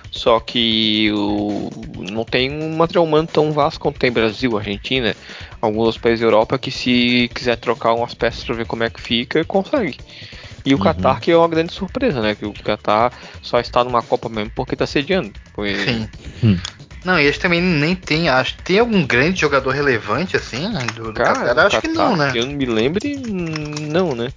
Só 0.10 0.40
que 0.40 1.12
o, 1.14 1.70
não 2.10 2.26
tem 2.26 2.52
um 2.52 2.76
material 2.76 3.06
humano 3.06 3.30
tão 3.32 3.52
vasto 3.52 3.80
quanto 3.80 4.00
tem 4.00 4.12
Brasil, 4.12 4.58
Argentina, 4.58 5.16
alguns 5.62 5.84
outros 5.84 6.02
países 6.02 6.22
da 6.22 6.26
Europa 6.26 6.58
que 6.58 6.72
se 6.72 7.30
quiser 7.36 7.56
trocar 7.58 7.94
umas 7.94 8.16
peças 8.16 8.44
para 8.44 8.56
ver 8.56 8.66
como 8.66 8.84
é 8.84 8.90
que 8.90 9.00
fica, 9.00 9.46
consegue. 9.46 10.00
E 10.66 10.74
o 10.74 10.80
Qatar 10.80 11.22
que 11.22 11.30
é 11.30 11.38
uma 11.38 11.48
grande 11.48 11.72
surpresa, 11.72 12.20
né? 12.20 12.34
Que 12.34 12.48
o 12.48 12.54
Qatar 12.54 13.14
só 13.44 13.60
está 13.60 13.84
numa 13.84 14.02
Copa 14.02 14.28
mesmo 14.28 14.50
porque 14.56 14.74
está 14.74 14.88
sediando. 14.88 15.32
Foi- 15.54 15.76
Sim. 15.76 16.10
Não, 17.08 17.18
e 17.18 17.24
eles 17.24 17.38
também 17.38 17.62
nem 17.62 17.96
tem. 17.96 18.28
Acho, 18.28 18.58
tem 18.66 18.80
algum 18.80 19.08
grande 19.08 19.40
jogador 19.40 19.70
relevante, 19.70 20.36
assim, 20.36 20.70
do, 20.94 21.06
do 21.06 21.14
Cara, 21.14 21.40
Qatar? 21.40 21.66
Acho 21.68 21.80
que 21.80 21.88
Qatar, 21.88 22.10
não, 22.10 22.18
né? 22.18 22.32
Que 22.34 22.40
eu 22.40 22.46
não 22.46 22.52
me 22.52 22.66
lembre, 22.66 23.16
não, 23.16 24.14
né? 24.14 24.34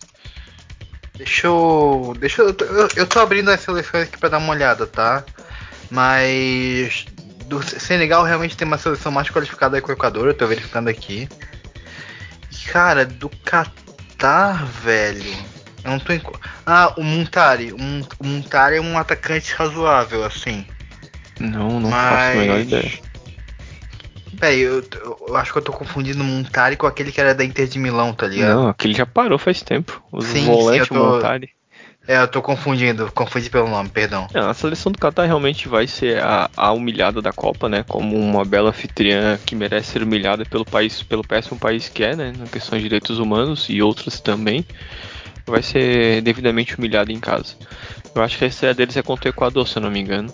Deixa 1.16 1.48
eu. 1.48 2.14
Deixa 2.20 2.42
eu. 2.42 2.54
Eu, 2.94 3.06
tô 3.08 3.18
abrindo 3.18 3.50
as 3.50 3.58
seleções 3.58 4.04
aqui 4.04 4.16
pra 4.16 4.28
dar 4.28 4.38
uma 4.38 4.52
olhada, 4.52 4.86
tá? 4.86 5.24
Mas. 5.90 7.06
Do 7.46 7.60
Senegal 7.60 8.22
realmente 8.22 8.56
tem 8.56 8.68
uma 8.68 8.78
seleção 8.78 9.10
mais 9.10 9.28
qualificada 9.28 9.76
aí 9.76 9.82
que 9.82 9.90
o 9.90 9.92
Equador, 9.92 10.28
eu 10.28 10.34
tô 10.34 10.46
verificando 10.46 10.86
aqui. 10.86 11.28
Cara, 12.70 13.04
do 13.04 13.28
Catar, 13.44 14.64
velho. 14.64 15.34
Eu 15.82 15.90
não 15.90 15.98
tô 15.98 16.12
em. 16.12 16.22
Ah, 16.64 16.94
o 16.96 17.02
Muntari. 17.02 17.72
O 17.72 17.78
Mun- 17.78 18.06
o 18.20 18.24
Muntari 18.24 18.76
é 18.76 18.80
um 18.80 18.96
atacante 18.96 19.52
razoável, 19.54 20.22
assim. 20.22 20.64
Não, 21.40 21.80
não 21.80 21.90
faço 21.90 22.30
a 22.32 22.36
menor 22.36 22.60
ideia. 22.60 23.10
Peraí, 24.38 24.60
eu, 24.60 24.82
eu 25.26 25.36
acho 25.36 25.52
que 25.52 25.58
eu 25.58 25.62
tô 25.62 25.72
confundindo 25.72 26.22
o 26.22 26.24
Muntari 26.24 26.76
com 26.76 26.86
aquele 26.86 27.10
que 27.10 27.20
era 27.20 27.34
da 27.34 27.44
Inter 27.44 27.66
de 27.66 27.78
Milão, 27.78 28.12
tá 28.12 28.26
ligado? 28.26 28.60
Não, 28.60 28.68
aquele 28.68 28.94
já 28.94 29.04
parou 29.04 29.38
faz 29.38 29.60
tempo. 29.62 30.02
Os 30.12 30.24
Sim, 30.26 30.40
sim, 30.40 30.46
volantes 30.46 30.78
eu 30.80 30.86
tô- 30.86 30.94
Montari. 30.94 31.50
É, 32.06 32.16
eu 32.18 32.26
tô 32.28 32.42
confundindo, 32.42 33.10
confundi 33.12 33.48
pelo 33.50 33.68
nome, 33.68 33.88
perdão. 33.88 34.28
Não, 34.34 34.48
a 34.48 34.54
seleção 34.54 34.90
do 34.90 34.98
Qatar 34.98 35.26
realmente 35.26 35.68
vai 35.68 35.86
ser 35.86 36.20
a, 36.22 36.50
a 36.56 36.72
humilhada 36.72 37.20
da 37.22 37.32
Copa, 37.32 37.68
né? 37.68 37.84
Como 37.86 38.16
uma 38.16 38.44
bela 38.44 38.70
anfitriã 38.70 39.38
que 39.44 39.54
merece 39.54 39.92
ser 39.92 40.02
humilhada 40.02 40.44
pelo 40.44 40.64
país, 40.64 41.02
pelo 41.02 41.22
péssimo 41.22 41.58
país 41.58 41.88
que 41.88 42.02
é, 42.02 42.16
né? 42.16 42.32
Na 42.36 42.46
questão 42.46 42.76
de 42.78 42.84
direitos 42.84 43.18
humanos 43.18 43.66
e 43.68 43.80
outras 43.82 44.20
também. 44.20 44.64
Vai 45.46 45.62
ser 45.62 46.20
devidamente 46.22 46.76
humilhada 46.76 47.12
em 47.12 47.20
casa. 47.20 47.54
Eu 48.14 48.22
acho 48.22 48.38
que 48.38 48.44
a 48.44 48.48
estreia 48.48 48.74
deles 48.74 48.96
é 48.96 49.02
contra 49.02 49.28
o 49.28 49.32
Equador, 49.32 49.66
se 49.68 49.76
eu 49.78 49.82
não 49.82 49.90
me 49.90 50.00
engano. 50.00 50.32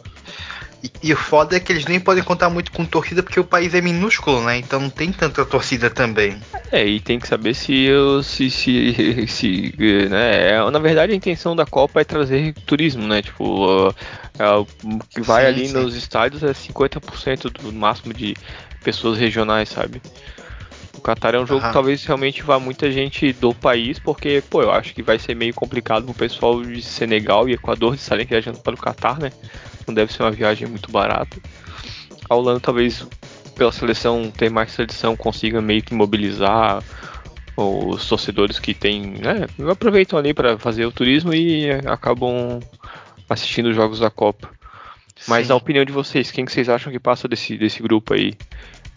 E, 0.82 0.90
e 1.02 1.12
o 1.12 1.16
foda 1.16 1.56
é 1.56 1.60
que 1.60 1.72
eles 1.72 1.86
nem 1.86 1.98
podem 1.98 2.22
contar 2.22 2.50
muito 2.50 2.70
com 2.70 2.84
torcida 2.84 3.22
porque 3.22 3.40
o 3.40 3.44
país 3.44 3.74
é 3.74 3.80
minúsculo, 3.80 4.42
né? 4.44 4.58
Então 4.58 4.80
não 4.80 4.90
tem 4.90 5.10
tanta 5.12 5.44
torcida 5.44 5.88
também. 5.88 6.36
É, 6.70 6.86
e 6.86 7.00
tem 7.00 7.18
que 7.18 7.26
saber 7.26 7.54
se 7.54 7.74
eu 7.84 8.22
se, 8.22 8.50
se, 8.50 9.26
se 9.28 9.74
né, 10.10 10.50
é, 10.50 10.70
na 10.70 10.78
verdade 10.78 11.12
a 11.12 11.16
intenção 11.16 11.56
da 11.56 11.64
Copa 11.64 12.00
é 12.00 12.04
trazer 12.04 12.54
turismo, 12.66 13.06
né? 13.06 13.22
Tipo, 13.22 13.88
uh, 13.88 13.94
é, 14.38 14.48
o 14.50 14.66
que 15.08 15.22
vai 15.22 15.42
Sim, 15.42 15.48
ali 15.48 15.68
sim. 15.68 15.74
nos 15.74 15.94
estádios 15.94 16.42
é 16.42 16.52
50% 16.52 17.50
do 17.50 17.72
máximo 17.72 18.12
de 18.12 18.34
pessoas 18.82 19.18
regionais, 19.18 19.68
sabe? 19.68 20.00
O 20.96 21.00
Qatar 21.00 21.34
é 21.34 21.38
um 21.38 21.46
jogo 21.46 21.66
que 21.66 21.72
talvez 21.72 22.04
realmente 22.04 22.42
vá 22.42 22.58
muita 22.58 22.90
gente 22.90 23.32
do 23.34 23.54
país, 23.54 23.98
porque, 23.98 24.42
pô, 24.48 24.62
eu 24.62 24.72
acho 24.72 24.94
que 24.94 25.02
vai 25.02 25.18
ser 25.18 25.34
meio 25.34 25.54
complicado 25.54 26.04
pro 26.04 26.14
pessoal 26.14 26.62
de 26.62 26.82
Senegal 26.82 27.48
e 27.48 27.52
Equador 27.52 27.94
de 27.94 28.00
estarem 28.00 28.26
viajando 28.26 28.58
para 28.58 28.74
o 28.74 28.78
Qatar, 28.78 29.20
né? 29.20 29.30
Não 29.86 29.94
deve 29.94 30.12
ser 30.12 30.22
uma 30.22 30.30
viagem 30.30 30.66
muito 30.66 30.90
barata. 30.90 31.36
A 32.28 32.34
Holanda 32.34 32.60
talvez, 32.60 33.06
pela 33.54 33.70
seleção 33.70 34.30
ter 34.30 34.50
mais 34.50 34.74
tradição, 34.74 35.16
consiga 35.16 35.60
meio 35.60 35.82
que 35.82 35.94
mobilizar 35.94 36.82
os 37.56 38.06
torcedores 38.08 38.58
que 38.58 38.74
tem, 38.74 39.02
né? 39.02 39.46
Aproveitam 39.70 40.18
ali 40.18 40.34
para 40.34 40.58
fazer 40.58 40.84
o 40.86 40.92
turismo 40.92 41.32
e 41.32 41.70
acabam 41.86 42.60
assistindo 43.28 43.66
os 43.68 43.76
jogos 43.76 44.00
da 44.00 44.10
Copa. 44.10 44.50
Mas 45.26 45.46
Sim. 45.46 45.50
na 45.50 45.56
opinião 45.56 45.84
de 45.84 45.92
vocês, 45.92 46.30
quem 46.30 46.44
que 46.44 46.52
vocês 46.52 46.68
acham 46.68 46.92
que 46.92 46.98
passa 46.98 47.26
desse, 47.26 47.56
desse 47.56 47.82
grupo 47.82 48.12
aí? 48.12 48.34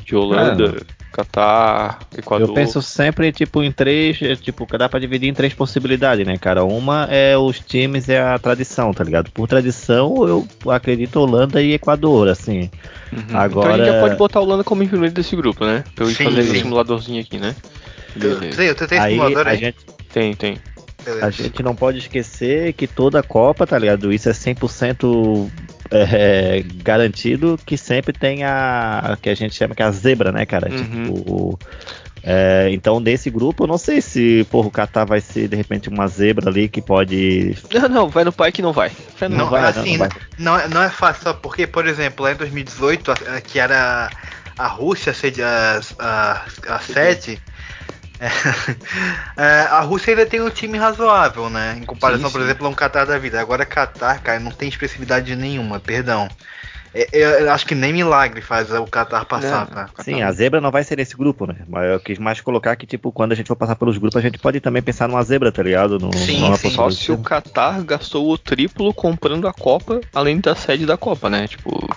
De 0.04 0.16
Holanda, 0.16 0.76
Catar, 1.12 2.00
Equador? 2.18 2.48
Eu 2.50 2.54
penso 2.54 2.82
sempre, 2.82 3.32
tipo, 3.32 3.64
em 3.64 3.72
três, 3.72 4.22
é, 4.22 4.36
tipo, 4.36 4.66
dá 4.78 4.88
pra 4.88 5.00
dividir 5.00 5.28
em 5.30 5.34
três 5.34 5.54
possibilidades, 5.54 6.26
né, 6.26 6.38
cara? 6.38 6.64
Uma 6.64 7.08
é 7.10 7.38
os 7.38 7.60
times, 7.60 8.08
é 8.10 8.22
a 8.22 8.38
tradição, 8.38 8.94
tá 8.94 9.04
ligado? 9.04 9.32
Por 9.32 9.48
tradição, 9.48 10.28
eu 10.28 10.48
acredito 10.72 11.18
Holanda 11.20 11.62
e 11.62 11.74
Equador, 11.74 12.28
assim. 12.30 12.70
Uhum. 13.12 13.38
Agora- 13.38 13.74
Então 13.74 13.74
a 13.74 13.78
gente 13.86 13.94
já 13.96 14.02
pode 14.02 14.16
botar 14.16 14.40
a 14.40 14.42
Holanda 14.44 14.64
como 14.64 14.88
primeiro 14.88 15.14
desse 15.14 15.36
grupo, 15.36 15.66
né? 15.66 15.84
Pra 15.96 16.06
eu 16.06 16.12
ir 16.12 16.16
Sim, 16.16 16.26
fazer 16.26 16.44
sim. 16.44 16.52
um 16.52 16.56
simuladorzinho 16.56 17.22
aqui, 17.22 17.38
né? 17.40 17.56
Beleza. 18.16 18.64
eu 18.64 18.76
tentei 18.76 19.00
simulador 19.00 19.48
a 19.48 19.52
aí. 19.52 19.58
gente, 19.58 19.78
Tem, 20.14 20.34
tem. 20.36 20.58
Beleza. 21.04 21.26
a 21.26 21.30
gente 21.32 21.64
não 21.64 21.74
pode 21.76 21.98
esquecer 22.00 22.74
que 22.74 22.86
toda 22.86 23.20
a 23.20 23.24
Copa, 23.24 23.66
tá 23.66 23.78
ligado? 23.80 24.12
Isso 24.12 24.28
é 24.30 24.34
100% 24.34 25.50
é, 25.92 26.62
garantido 26.84 27.60
que 27.66 27.78
sempre 27.78 28.14
tem 28.14 28.44
a 28.44 29.18
que 29.22 29.30
a 29.30 29.36
gente 29.36 29.56
chama 29.56 29.76
que 29.76 29.82
é 29.82 29.86
a 29.86 29.92
zebra, 29.92 30.32
né, 30.32 30.46
cara? 30.46 30.70
Uhum. 30.70 30.76
Tipo, 30.78 31.60
é, 32.22 32.70
então 32.72 33.02
desse 33.02 33.30
grupo, 33.30 33.64
eu 33.64 33.68
não 33.68 33.78
sei 33.78 34.02
se 34.02 34.46
porra, 34.52 34.68
o 34.68 34.72
Qatar 34.72 35.08
vai 35.08 35.22
ser 35.22 35.48
de 35.48 35.56
repente 35.56 35.90
uma 35.90 36.08
zebra 36.08 36.50
ali 36.50 36.68
que 36.68 36.82
pode. 36.82 37.56
Não, 37.72 37.90
não, 37.90 38.10
vai 38.10 38.24
no 38.24 38.32
pai 38.34 38.52
que 38.52 38.62
não 38.62 38.74
vai. 38.74 38.92
Não, 39.22 39.30
Não 39.30 39.50
vai, 39.50 39.64
assim, 39.64 39.98
não 39.98 40.08
não, 40.08 40.10
vai. 40.10 40.10
não, 40.38 40.60
é- 40.60 40.68
não 40.68 40.84
é 40.84 40.90
fácil, 40.90 41.24
só 41.24 41.34
porque, 41.34 41.66
por 41.66 41.88
exemplo, 41.88 42.26
lá 42.26 42.34
em 42.34 42.36
2018, 42.36 43.12
a- 43.12 43.38
a- 43.38 43.42
que 43.42 43.58
era 43.60 44.10
a 44.58 44.68
Rússia 44.68 45.14
sede, 45.14 45.42
a, 45.42 45.80
a, 45.98 46.42
a 46.68 46.80
sede, 46.80 47.40
é, 48.20 48.28
é, 49.42 49.62
a 49.70 49.80
Rússia 49.82 50.12
ainda 50.12 50.26
tem 50.26 50.42
um 50.42 50.50
time 50.50 50.78
razoável, 50.78 51.50
né? 51.50 51.78
Em 51.82 51.86
comparação, 51.86 52.28
Sim, 52.28 52.32
por 52.34 52.40
sim. 52.40 52.46
exemplo, 52.46 52.68
a 52.68 52.70
um 52.70 52.74
Qatar 52.76 53.06
da 53.06 53.18
vida. 53.18 53.40
Agora, 53.40 53.66
Qatar, 53.66 54.22
cara, 54.22 54.40
não 54.40 54.52
tem 54.52 54.68
expressividade 54.70 55.36
nenhuma, 55.36 55.80
perdão. 55.80 56.28
É, 56.94 57.08
Eu, 57.14 57.30
eu 57.30 57.52
acho 57.52 57.66
que 57.68 57.76
nem 57.76 57.94
milagre 57.94 58.42
faz 58.42 58.72
o 58.72 58.86
Qatar 58.88 59.24
passar, 59.26 59.68
Não. 59.68 59.68
tá? 59.68 59.90
Sim, 60.04 60.24
a 60.24 60.32
zebra 60.32 60.60
não 60.60 60.72
vai 60.72 60.84
ser 60.84 60.98
nesse 60.98 61.16
grupo, 61.16 61.46
né? 61.46 61.56
Mas 61.68 61.86
eu 61.92 62.00
quis 62.00 62.18
mais 62.18 62.42
colocar 62.42 62.76
que, 62.76 62.88
tipo, 62.88 63.12
quando 63.12 63.32
a 63.32 63.36
gente 63.36 63.48
for 63.48 63.56
passar 63.56 63.76
pelos 63.76 63.98
grupos, 63.98 64.18
a 64.18 64.22
gente 64.22 64.40
pode 64.40 64.60
também 64.60 64.82
pensar 64.82 65.08
numa 65.08 65.24
zebra, 65.24 65.52
tá 65.52 65.62
ligado? 65.62 66.00
No, 66.00 66.12
Sim, 66.18 66.42
numa 66.42 66.58
sim. 66.58 66.72
Só 66.72 66.90
se 66.90 67.12
o 67.12 67.18
Qatar 67.20 67.84
gastou 67.84 68.30
o 68.30 68.38
triplo 68.38 68.94
comprando 68.94 69.48
a 69.48 69.54
Copa, 69.54 70.02
além 70.14 70.40
da 70.40 70.56
sede 70.56 70.86
da 70.86 70.98
Copa, 70.98 71.30
né? 71.30 71.48
Tipo, 71.48 71.88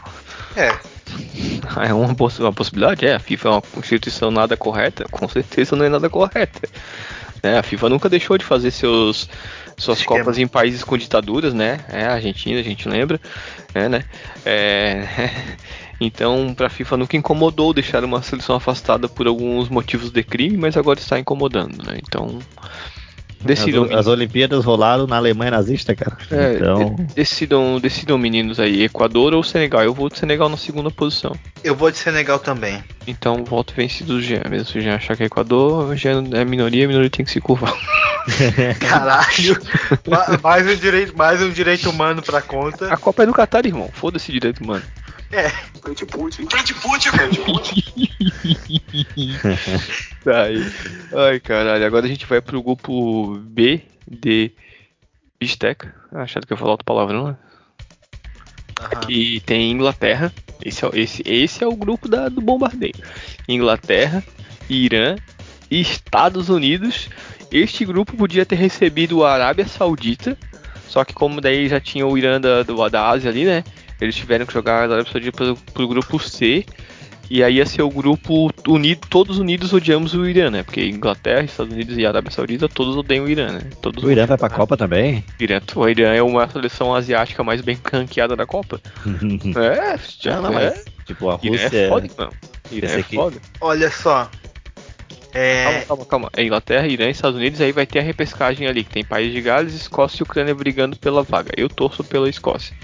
É, 0.55 0.75
é 1.87 1.93
uma, 1.93 2.15
poss- 2.15 2.39
uma 2.39 2.53
possibilidade? 2.53 3.07
É, 3.07 3.15
a 3.15 3.19
FIFA 3.19 3.49
é 3.49 3.53
uma 3.53 3.63
instituição 3.79 4.31
nada 4.31 4.57
correta? 4.57 5.05
Com 5.11 5.29
certeza 5.29 5.77
não 5.77 5.85
é 5.85 5.89
nada 5.89 6.09
correta. 6.09 6.69
Né? 7.43 7.59
A 7.59 7.63
FIFA 7.63 7.89
nunca 7.89 8.09
deixou 8.09 8.39
de 8.39 8.45
fazer 8.45 8.71
seus, 8.71 9.29
suas. 9.77 10.03
Copas 10.05 10.39
em 10.39 10.47
países 10.47 10.85
com 10.85 10.97
ditaduras, 10.97 11.53
né? 11.53 11.81
É, 11.89 12.05
a 12.07 12.15
Argentina, 12.15 12.61
a 12.61 12.63
gente 12.63 12.89
lembra. 12.89 13.21
É, 13.75 13.89
né? 13.89 14.05
É, 14.47 15.07
então, 16.01 16.55
pra 16.55 16.69
FIFA 16.69 16.97
nunca 16.99 17.17
incomodou 17.17 17.73
deixar 17.75 18.05
uma 18.05 18.23
seleção 18.23 18.57
afastada 18.57 19.09
por 19.09 19.27
alguns 19.27 19.69
motivos 19.69 20.11
de 20.11 20.23
crime, 20.23 20.57
mas 20.57 20.77
agora 20.77 20.99
está 21.01 21.19
incomodando, 21.19 21.85
né? 21.85 21.99
Então, 22.03 22.39
decidam. 23.45 23.85
As, 23.85 23.91
as 23.93 24.07
Olimpíadas 24.07 24.65
rolaram 24.65 25.07
na 25.07 25.17
Alemanha 25.17 25.51
nazista, 25.51 25.95
cara. 25.95 26.17
É, 26.31 26.55
então, 26.55 26.95
de- 26.95 27.15
decidam, 27.15 27.79
decidam, 27.81 28.19
meninos 28.19 28.59
aí, 28.61 28.83
Equador 28.85 29.35
ou 29.35 29.43
Senegal. 29.43 29.83
Eu 29.83 29.93
vou 29.95 30.09
de 30.09 30.19
Senegal 30.19 30.49
na 30.49 30.57
segunda 30.57 30.91
posição. 30.91 31.35
eu 31.63 31.75
vou 31.75 31.91
de 31.91 31.99
Senegal 31.99 32.39
também. 32.39 32.83
Então, 33.07 33.45
voto 33.45 33.75
vencido 33.77 34.15
do 34.15 34.23
Jean. 34.23 34.43
Mesmo 34.49 34.67
se 34.69 34.79
o 34.79 34.81
Jean 34.81 34.95
achar 34.97 35.17
que 35.17 35.23
é 35.23 35.27
Equador, 35.27 35.89
o 35.91 35.97
Jean 35.97 36.25
é 36.33 36.45
minoria, 36.45 36.85
a 36.85 36.89
minoria 36.89 37.11
tem 37.11 37.25
que 37.25 37.31
se 37.31 37.41
curvar. 37.41 37.75
Caralho, 38.79 39.59
Ma- 40.09 40.39
mais 40.43 40.67
um 40.67 40.75
direito, 40.77 41.17
mais 41.17 41.43
um 41.43 41.51
direito 41.51 41.91
humano 41.91 42.23
pra 42.23 42.41
conta. 42.41 42.93
A 42.93 42.97
Copa 42.97 43.23
é 43.23 43.27
do 43.27 43.33
Catar, 43.33 43.67
irmão. 43.67 43.91
Foda-se 43.93 44.31
direito, 44.31 44.65
mano. 44.67 44.83
É, 45.33 45.49
Frente 45.81 46.05
Putin. 46.07 46.47
Frente 46.49 46.75
Putin, 46.75 47.09
frente 47.09 47.41
Putin. 47.41 47.83
Aí. 50.27 50.73
Ai, 51.15 51.41
caralho. 51.41 51.85
Agora 51.87 52.05
a 52.07 52.09
gente 52.09 52.27
vai 52.27 52.41
pro 52.41 52.63
grupo 52.63 53.39
B 53.39 53.81
de 54.07 54.53
Bisteca. 55.41 55.95
Achado 56.13 56.47
que 56.47 56.53
eu 56.53 56.57
ia 56.57 56.59
falar 56.59 56.73
outro 56.73 56.85
palavrão, 56.85 57.29
né? 57.29 57.37
aham. 58.81 59.01
E 59.11 59.41
tem 59.41 59.71
Inglaterra. 59.71 60.33
Esse 60.65 60.85
é, 60.85 60.89
o- 60.89 60.95
esse, 60.95 61.23
esse 61.27 61.65
é 61.65 61.67
o 61.67 61.75
grupo 61.75 62.09
da, 62.09 62.29
do 62.29 62.41
bombardeio. 62.41 62.95
Inglaterra, 63.49 64.23
Irã 64.69 65.17
e 65.71 65.81
Estados 65.81 66.49
Unidos. 66.49 67.09
Este 67.51 67.85
grupo 67.85 68.17
podia 68.17 68.47
ter 68.47 68.57
recebido 68.57 69.25
a 69.25 69.33
Arábia 69.33 69.67
Saudita. 69.67 70.37
Só 70.89 71.05
que 71.05 71.15
como 71.15 71.41
daí 71.41 71.69
já 71.69 71.81
tinha 71.81 72.07
o 72.07 72.17
Irã 72.19 72.39
da, 72.41 72.63
do- 72.63 72.89
da 72.91 73.09
Ásia 73.09 73.31
ali, 73.31 73.45
né? 73.47 73.65
Eles 74.03 74.15
tiveram 74.17 74.45
que 74.47 74.53
jogar 74.53 74.75
a 74.81 74.83
Arábia 74.95 75.11
Saudita 75.13 75.37
pro, 75.37 75.57
pro 75.73 75.89
grupo 75.89 76.19
C. 76.19 76.65
E 77.31 77.43
aí 77.43 77.55
ia 77.55 77.65
ser 77.65 77.81
o 77.81 77.89
grupo 77.89 78.51
unido, 78.69 79.01
todos 79.09 79.39
unidos 79.39 79.73
odiamos 79.73 80.13
o 80.13 80.27
Irã, 80.27 80.51
né? 80.51 80.63
Porque 80.63 80.85
Inglaterra, 80.85 81.43
Estados 81.43 81.73
Unidos 81.73 81.97
e 81.97 82.05
Arábia 82.05 82.31
Saudita, 82.31 82.69
todos 82.69 82.95
odeiam 82.95 83.25
o 83.25 83.31
Irã, 83.31 83.53
né? 83.53 83.61
Todos 83.81 84.05
o 84.05 84.11
Irã 84.11 84.27
vai 84.27 84.37
pra 84.37 84.51
Copa 84.51 84.77
também? 84.77 85.25
direto. 85.39 85.81
O 85.81 85.89
Irã 85.89 86.13
é 86.13 86.23
uma 86.23 86.47
seleção 86.51 86.95
asiática 86.95 87.43
mais 87.43 87.63
bem 87.63 87.79
ranqueada 87.91 88.37
da 88.37 88.45
Copa. 88.45 88.79
É, 89.57 89.99
já 90.21 90.41
não, 90.43 90.51
não, 90.53 90.59
é. 90.59 90.71
mas, 90.71 90.85
tipo, 91.07 91.31
a 91.31 91.39
Irã 91.43 91.53
Rússia. 91.53 91.79
é 91.79 91.89
foda, 91.89 92.09
mano. 92.19 92.33
Irã 92.71 92.89
é 92.89 92.97
aqui- 92.97 93.17
foda. 93.17 93.37
Olha 93.63 93.91
só. 93.91 94.31
É, 95.35 95.65
Calma, 95.65 95.85
calma, 95.87 96.05
calma. 96.05 96.31
É 96.37 96.43
Inglaterra, 96.45 96.87
Irã 96.87 97.07
e 97.07 97.11
Estados 97.13 97.39
Unidos, 97.39 97.59
aí 97.63 97.73
vai 97.73 97.87
ter 97.87 98.01
a 98.01 98.03
repescagem 98.03 98.67
ali, 98.67 98.85
que 98.85 98.91
tem 98.91 99.03
País 99.05 99.33
de 99.33 99.41
Gales, 99.41 99.73
Escócia 99.73 100.19
e 100.21 100.25
Ucrânia 100.25 100.55
brigando 100.55 100.97
pela 100.99 101.23
vaga. 101.23 101.51
Eu 101.57 101.71
torço 101.71 102.05
pela 102.05 102.29
Escócia. 102.29 102.77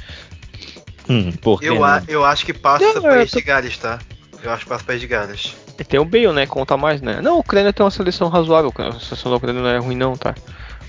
Hum, 1.08 1.32
eu, 1.62 1.82
a- 1.84 2.02
eu 2.06 2.24
acho 2.24 2.44
que 2.44 2.52
passa 2.52 2.84
Não, 2.84 3.02
País 3.02 3.20
eu 3.20 3.26
tô- 3.30 3.38
de 3.38 3.44
Gales, 3.44 3.78
tá? 3.78 3.98
Eu 4.42 4.52
acho 4.52 4.64
que 4.64 4.68
passa 4.68 4.84
País 4.84 5.00
de 5.00 5.06
Gales. 5.06 5.56
E 5.78 5.84
tem 5.84 5.98
o 5.98 6.04
Bale, 6.04 6.32
né? 6.32 6.46
Conta 6.46 6.76
mais, 6.76 7.00
né? 7.00 7.20
Não, 7.20 7.34
a 7.36 7.38
Ucrânia 7.38 7.72
tem 7.72 7.84
uma 7.84 7.90
seleção 7.90 8.28
razoável. 8.28 8.72
A 8.76 8.98
seleção 9.00 9.30
da 9.30 9.36
Ucrânia 9.38 9.62
não 9.62 9.68
é 9.70 9.78
ruim, 9.78 9.96
não, 9.96 10.16
tá? 10.16 10.34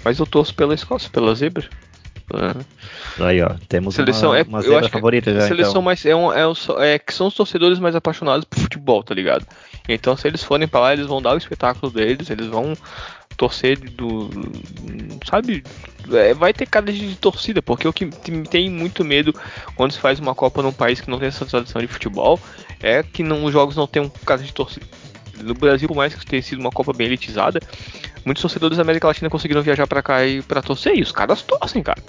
Mas 0.03 0.19
eu 0.19 0.25
torço 0.25 0.53
pela 0.53 0.73
Escócia, 0.73 1.09
pela 1.09 1.33
zebra. 1.35 1.67
É. 2.31 3.23
Aí, 3.23 3.41
ó, 3.41 3.49
temos 3.67 3.95
Seleção 3.95 4.29
uma, 4.29 4.39
é, 4.39 4.43
uma 4.43 4.59
eu 4.59 4.63
zebra 4.63 4.79
acho 4.79 4.89
que 4.89 4.93
favorita 4.93 5.33
já. 5.33 5.41
seleção 5.47 5.71
então. 5.71 5.81
mais 5.81 6.05
é, 6.05 6.15
um, 6.15 6.31
é, 6.31 6.47
um, 6.47 6.53
é 6.79 6.99
que 6.99 7.11
são 7.11 7.25
os 7.27 7.33
torcedores 7.33 7.79
mais 7.79 7.95
apaixonados 7.95 8.45
por 8.45 8.59
futebol, 8.59 9.01
tá 9.03 9.15
ligado? 9.15 9.45
Então 9.87 10.15
se 10.15 10.27
eles 10.27 10.43
forem 10.43 10.67
pra 10.67 10.79
lá, 10.79 10.93
eles 10.93 11.07
vão 11.07 11.19
dar 11.21 11.33
o 11.33 11.37
espetáculo 11.39 11.91
deles, 11.91 12.29
eles 12.29 12.45
vão 12.45 12.75
torcer 13.39 13.79
do, 13.79 14.29
sabe? 15.27 15.63
É, 16.11 16.33
vai 16.33 16.53
ter 16.53 16.65
cara 16.67 16.91
de 16.91 17.15
torcida, 17.15 17.61
porque 17.61 17.87
o 17.87 17.93
que 17.93 18.05
tem- 18.49 18.69
muito 18.69 19.05
medo 19.05 19.33
quando 19.75 19.91
se 19.93 19.99
faz 19.99 20.19
uma 20.19 20.35
Copa 20.35 20.61
num 20.61 20.73
país 20.73 20.99
que 20.99 21.09
não 21.09 21.17
tem 21.17 21.29
essa 21.29 21.45
tradição 21.45 21.81
de 21.81 21.87
futebol 21.87 22.37
é 22.81 23.01
que 23.01 23.23
não, 23.23 23.45
os 23.45 23.53
jogos 23.53 23.75
não 23.77 23.87
tem 23.87 24.01
um 24.01 24.09
cara 24.09 24.43
de 24.43 24.53
torcida. 24.53 24.85
No 25.41 25.53
Brasil, 25.53 25.87
por 25.87 25.95
mais 25.95 26.13
que 26.13 26.25
tenha 26.25 26.41
sido 26.41 26.59
uma 26.59 26.69
Copa 26.69 26.91
bem 26.91 27.07
elitizada, 27.07 27.61
muitos 28.25 28.41
torcedores 28.41 28.75
da 28.75 28.83
América 28.83 29.07
Latina 29.07 29.29
conseguiram 29.29 29.61
viajar 29.61 29.87
pra 29.87 30.03
cá 30.03 30.25
e 30.25 30.41
pra 30.41 30.61
torcer, 30.61 30.97
e 30.97 31.01
os 31.01 31.13
caras 31.13 31.41
torcem, 31.41 31.81
cara. 31.81 32.01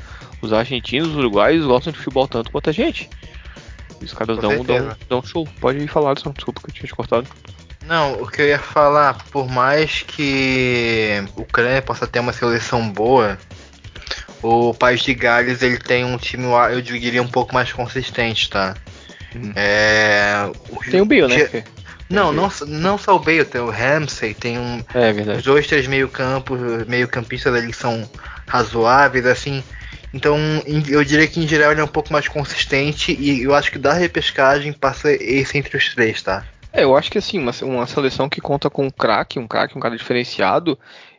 Os 0.43 0.53
argentinos, 0.53 1.11
os 1.11 1.17
uruguaios 1.17 1.65
gostam 1.65 1.93
de 1.93 1.99
futebol 1.99 2.27
tanto 2.27 2.51
quanto 2.51 2.71
a 2.71 2.73
gente. 2.73 3.09
E 4.01 4.05
os 4.05 4.13
caras 4.13 4.37
dão, 4.39 4.51
dão, 4.65 4.97
dão 5.09 5.23
show. 5.23 5.47
Pode 5.61 5.87
falar. 5.87 6.15
Desculpa 6.15 6.61
que 6.61 6.71
eu 6.71 6.75
tinha 6.75 6.87
te 6.89 6.95
cortado. 6.95 7.29
Não, 7.91 8.23
o 8.23 8.29
que 8.29 8.41
eu 8.41 8.47
ia 8.47 8.59
falar, 8.61 9.15
por 9.33 9.49
mais 9.49 10.03
que 10.03 11.25
o 11.37 11.41
Ucrânia 11.41 11.83
possa 11.83 12.07
ter 12.07 12.21
uma 12.21 12.33
seleção 12.33 12.89
boa, 12.89 13.37
o 14.41 14.73
País 14.73 15.01
de 15.01 15.13
Gales 15.13 15.61
ele 15.61 15.77
tem 15.77 16.05
um 16.05 16.17
time, 16.17 16.45
eu 16.71 16.81
diria, 16.81 17.21
um 17.21 17.27
pouco 17.27 17.53
mais 17.53 17.73
consistente, 17.73 18.49
tá? 18.49 18.77
Uhum. 19.35 19.53
É, 19.57 20.49
Tem 20.89 21.01
o 21.01 21.05
Bill, 21.05 21.27
né? 21.27 21.35
Ge- 21.35 21.65
Não, 22.09 22.31
não, 22.33 22.49
não 22.69 22.97
só 22.97 23.17
o 23.17 23.19
Bale, 23.19 23.45
tem 23.45 23.61
o 23.61 23.71
Ramsey, 23.71 24.35
tem 24.35 24.57
um, 24.57 24.85
É 24.95 25.11
os 25.11 25.17
verdade. 25.17 25.43
dois, 25.43 25.67
três 25.67 25.89
meio 25.89 26.09
campos, 26.09 26.61
meio 26.87 27.09
campistas 27.09 27.53
ali 27.53 27.73
que 27.73 27.77
são 27.77 28.09
razoáveis, 28.47 29.27
assim. 29.27 29.65
Então, 30.15 30.39
eu 30.89 31.03
diria 31.03 31.27
que 31.27 31.41
em 31.41 31.47
geral 31.49 31.73
ele 31.73 31.81
é 31.81 31.85
um 31.85 31.89
pouco 31.89 32.13
mais 32.13 32.29
consistente 32.29 33.17
e 33.19 33.43
eu 33.43 33.53
acho 33.53 33.73
que 33.73 33.79
da 33.79 33.93
repescagem 33.93 34.73
passa 34.73 35.11
esse 35.13 35.59
entre 35.59 35.77
os 35.77 35.93
três, 35.93 36.23
tá? 36.23 36.45
É, 36.73 36.85
eu 36.85 36.97
acho 36.97 37.11
que 37.11 37.19
assim, 37.19 37.39
uma, 37.39 37.53
uma 37.63 37.87
seleção 37.87 38.29
que 38.29 38.41
conta 38.41 38.71
com 38.71 38.87
um 38.87 38.91
craque, 38.91 39.39
um 39.39 39.47
craque, 39.47 39.77
um 39.77 39.81
cara 39.81 39.97
diferenciado, 39.97 40.79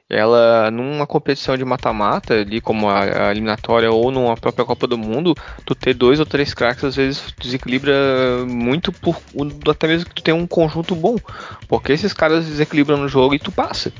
ela 0.09 0.69
numa 0.71 1.07
competição 1.07 1.57
de 1.57 1.63
mata-mata, 1.63 2.33
ali 2.33 2.59
como 2.59 2.89
a, 2.89 3.27
a, 3.27 3.31
eliminatória 3.31 3.89
ou 3.89 4.11
numa 4.11 4.35
própria 4.35 4.65
Copa 4.65 4.85
do 4.85 4.97
Mundo, 4.97 5.33
tu 5.65 5.73
ter 5.73 5.93
dois 5.93 6.19
ou 6.19 6.25
três 6.25 6.53
craques 6.53 6.83
às 6.83 6.95
vezes 6.97 7.33
desequilibra 7.39 7.93
muito 8.45 8.91
por 8.91 9.15
até 9.69 9.87
mesmo 9.87 10.09
que 10.09 10.15
tu 10.15 10.21
tenha 10.21 10.35
um 10.35 10.45
conjunto 10.45 10.93
bom, 10.95 11.15
porque 11.67 11.93
esses 11.93 12.11
caras 12.11 12.45
desequilibram 12.45 12.97
no 12.97 13.07
jogo 13.07 13.35
e 13.35 13.39
tu 13.39 13.51
passa. 13.51 13.91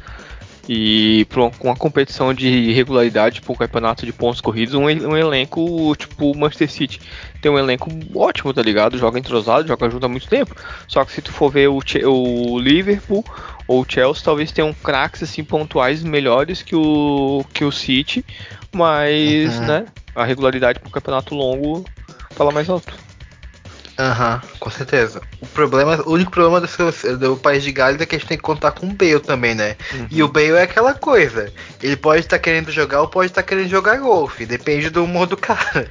E 0.73 1.25
para 1.25 1.51
uma, 1.61 1.75
competição 1.75 2.33
de 2.33 2.71
regularidade, 2.71 3.41
para 3.41 3.51
um 3.51 3.55
campeonato 3.57 4.05
de 4.05 4.13
pontos 4.13 4.39
corridos, 4.39 4.73
um, 4.73 4.83
um 4.83 5.17
elenco 5.17 5.93
tipo 5.97 6.33
Manchester 6.33 6.71
City 6.71 7.01
tem 7.41 7.51
um 7.51 7.59
elenco 7.59 7.89
ótimo, 8.15 8.53
tá 8.53 8.61
ligado? 8.61 8.97
Joga 8.97 9.19
entrosado, 9.19 9.67
joga 9.67 9.89
junto 9.89 10.05
há 10.05 10.07
muito 10.07 10.29
tempo. 10.29 10.55
Só 10.87 11.03
que 11.03 11.11
se 11.11 11.21
tu 11.21 11.29
for 11.29 11.51
ver 11.51 11.67
o, 11.67 11.81
o 12.05 12.57
Liverpool 12.57 13.21
ou 13.67 13.81
o 13.81 13.85
Chelsea, 13.85 14.23
talvez 14.23 14.53
tenham 14.53 14.73
craques 14.73 15.21
assim 15.23 15.43
pontuais 15.43 16.03
melhores 16.03 16.61
que 16.61 16.73
o 16.73 17.43
que 17.53 17.65
o 17.65 17.71
City, 17.71 18.23
mas, 18.71 19.53
uhum. 19.59 19.65
né, 19.65 19.85
a 20.15 20.23
regularidade 20.23 20.79
para 20.79 20.87
o 20.87 20.91
campeonato 20.91 21.35
longo 21.35 21.83
fala 22.29 22.49
mais 22.49 22.69
alto. 22.69 22.93
Aham, 24.01 24.34
uhum, 24.34 24.58
com 24.60 24.70
certeza. 24.72 25.22
O 25.39 25.46
problema, 25.46 26.01
o 26.08 26.13
único 26.13 26.31
problema 26.31 26.60
do, 26.60 27.17
do 27.20 27.38
país 27.38 27.63
de 27.63 27.72
Gales 27.72 28.01
é 28.01 28.05
que 28.05 28.15
a 28.15 28.17
gente 28.17 28.27
tem 28.27 28.38
que 28.38 28.43
contar 28.43 28.72
com 28.72 28.88
o 28.88 28.93
Bale 28.93 29.20
também, 29.20 29.53
né? 29.53 29.75
Uhum. 29.93 30.08
E 30.10 30.24
o 30.24 30.27
Bale 30.27 30.53
é 30.53 30.63
aquela 30.63 30.96
coisa. 30.96 31.51
Ele 31.84 31.96
pode 31.96 32.22
estar 32.22 32.38
tá 32.38 32.41
querendo 32.41 32.72
jogar 32.72 33.01
ou 33.01 33.08
pode 33.08 33.29
estar 33.29 33.43
tá 33.43 33.48
querendo 33.48 33.70
jogar 33.70 34.00
golfe. 34.00 34.43
Depende 34.48 34.89
do 34.89 35.03
humor 35.03 35.27
do 35.27 35.38
cara. 35.38 35.88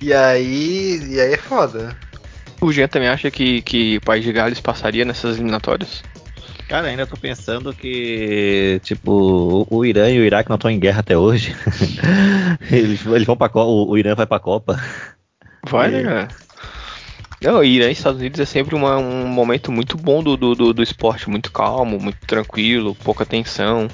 E 0.00 0.14
aí. 0.14 0.98
E 1.10 1.20
aí 1.20 1.34
é 1.34 1.36
foda. 1.36 1.94
O 2.58 2.72
Jean 2.72 2.88
também 2.88 3.08
acha 3.08 3.30
que, 3.30 3.60
que 3.60 3.98
o 3.98 4.00
país 4.00 4.24
de 4.24 4.32
Gales 4.32 4.60
passaria 4.60 5.04
nessas 5.04 5.36
eliminatórias? 5.36 6.02
Cara, 6.68 6.88
ainda 6.88 7.06
tô 7.06 7.18
pensando 7.18 7.74
que, 7.74 8.80
tipo, 8.82 9.66
o 9.68 9.84
Irã 9.84 10.08
e 10.08 10.18
o 10.18 10.24
Iraque 10.24 10.48
não 10.48 10.56
estão 10.56 10.70
em 10.70 10.78
guerra 10.78 11.00
até 11.00 11.18
hoje. 11.18 11.54
eles, 12.72 13.04
eles 13.04 13.26
vão 13.26 13.36
pra 13.36 13.50
Copa, 13.50 13.90
o 13.90 13.98
Irã 13.98 14.14
vai 14.14 14.26
pra 14.26 14.38
Copa. 14.38 14.82
Vai, 15.68 15.90
né, 15.90 16.02
cara? 16.02 16.28
Não, 17.42 17.64
Irã 17.64 17.88
e 17.88 17.92
Estados 17.92 18.20
Unidos 18.20 18.40
é 18.40 18.44
sempre 18.44 18.74
uma, 18.74 18.96
um 18.98 19.26
momento 19.26 19.72
muito 19.72 19.96
bom 19.96 20.22
do, 20.22 20.36
do, 20.36 20.72
do, 20.72 20.82
esporte, 20.82 21.28
muito 21.28 21.50
calmo, 21.50 21.98
muito 21.98 22.18
tranquilo, 22.26 22.94
pouca 22.94 23.26
tensão. 23.26 23.88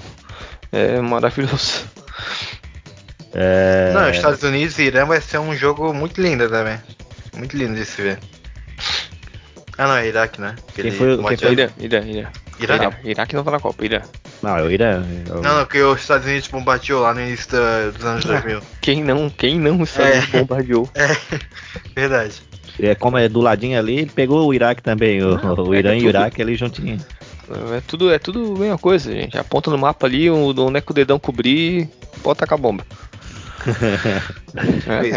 É 0.70 1.00
maravilhoso. 1.00 1.86
É... 3.32 3.92
Não, 3.94 4.10
Estados 4.10 4.42
Unidos 4.42 4.78
e 4.78 4.84
Irã 4.84 5.04
vai 5.06 5.20
ser 5.20 5.38
um 5.38 5.54
jogo 5.54 5.92
muito 5.94 6.20
lindo 6.20 6.48
também. 6.48 6.78
Muito 7.36 7.56
lindo 7.56 7.74
de 7.74 7.84
se 7.84 8.02
ver. 8.02 8.18
Ah 9.78 9.86
não, 9.86 9.96
é 9.96 10.08
Iraque, 10.08 10.40
né? 10.40 10.56
Quem 10.74 10.90
foi, 10.90 11.16
quem 11.16 11.36
foi 11.36 11.52
Irã? 11.52 11.68
Irã, 11.78 12.00
Irã. 12.00 12.28
Irã? 12.58 12.74
Irã. 12.74 12.90
Iraque 13.04 13.36
não 13.36 13.44
tá 13.44 13.52
na 13.52 13.60
Copa, 13.60 13.84
Irã. 13.84 14.02
Não, 14.42 14.56
é 14.56 14.62
o 14.62 14.70
Irã. 14.70 15.04
Eu... 15.28 15.36
Não, 15.36 15.58
não, 15.58 15.64
porque 15.64 15.80
os 15.80 16.00
Estados 16.00 16.26
Unidos 16.26 16.48
bombardeou 16.48 17.02
lá 17.02 17.14
no 17.14 17.20
início 17.20 17.48
dos 17.92 18.04
anos 18.04 18.24
2000. 18.26 18.60
Quem 18.80 19.04
não, 19.04 19.30
quem 19.30 19.58
não 19.58 19.80
os 19.80 19.90
Estados 19.90 20.12
Unidos 20.12 20.34
é. 20.34 20.38
bombardeou? 20.38 20.90
É, 20.98 22.00
verdade. 22.00 22.47
É, 22.80 22.94
como 22.94 23.18
é 23.18 23.28
do 23.28 23.40
ladinho 23.40 23.78
ali, 23.78 23.98
ele 23.98 24.10
pegou 24.14 24.46
o 24.46 24.54
Iraque 24.54 24.82
também, 24.82 25.22
o, 25.22 25.34
ah, 25.34 25.60
o 25.60 25.74
Irã 25.74 25.92
é 25.92 25.98
e 25.98 26.06
o 26.06 26.08
Iraque 26.08 26.40
ali 26.40 26.54
juntinho. 26.54 26.98
É 27.74 27.80
tudo, 27.86 28.12
é 28.12 28.18
tudo 28.18 28.54
a 28.56 28.58
mesma 28.58 28.78
coisa, 28.78 29.10
gente. 29.10 29.38
Aponta 29.38 29.70
no 29.70 29.78
mapa 29.78 30.06
ali, 30.06 30.30
onde 30.30 30.76
é 30.76 30.80
que 30.80 30.90
o 30.90 30.94
dedão 30.94 31.18
cobrir, 31.18 31.88
pode 32.22 32.38
tacar 32.38 32.58
a 32.58 32.62
bomba. 32.62 32.84
é, 34.86 35.08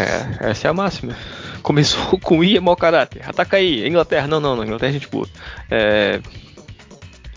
é, 0.46 0.50
essa 0.50 0.68
é 0.68 0.70
a 0.70 0.74
máxima. 0.74 1.14
Começou 1.62 2.18
com 2.20 2.42
I 2.42 2.56
é 2.56 2.60
mau 2.60 2.76
caráter. 2.76 3.22
Ataca 3.28 3.56
aí, 3.56 3.86
Inglaterra. 3.86 4.26
Não, 4.26 4.40
não, 4.40 4.56
não. 4.56 4.64
Inglaterra 4.64 4.90
é 4.90 4.94
gente 4.94 5.08
boa. 5.08 5.28
É... 5.70 6.20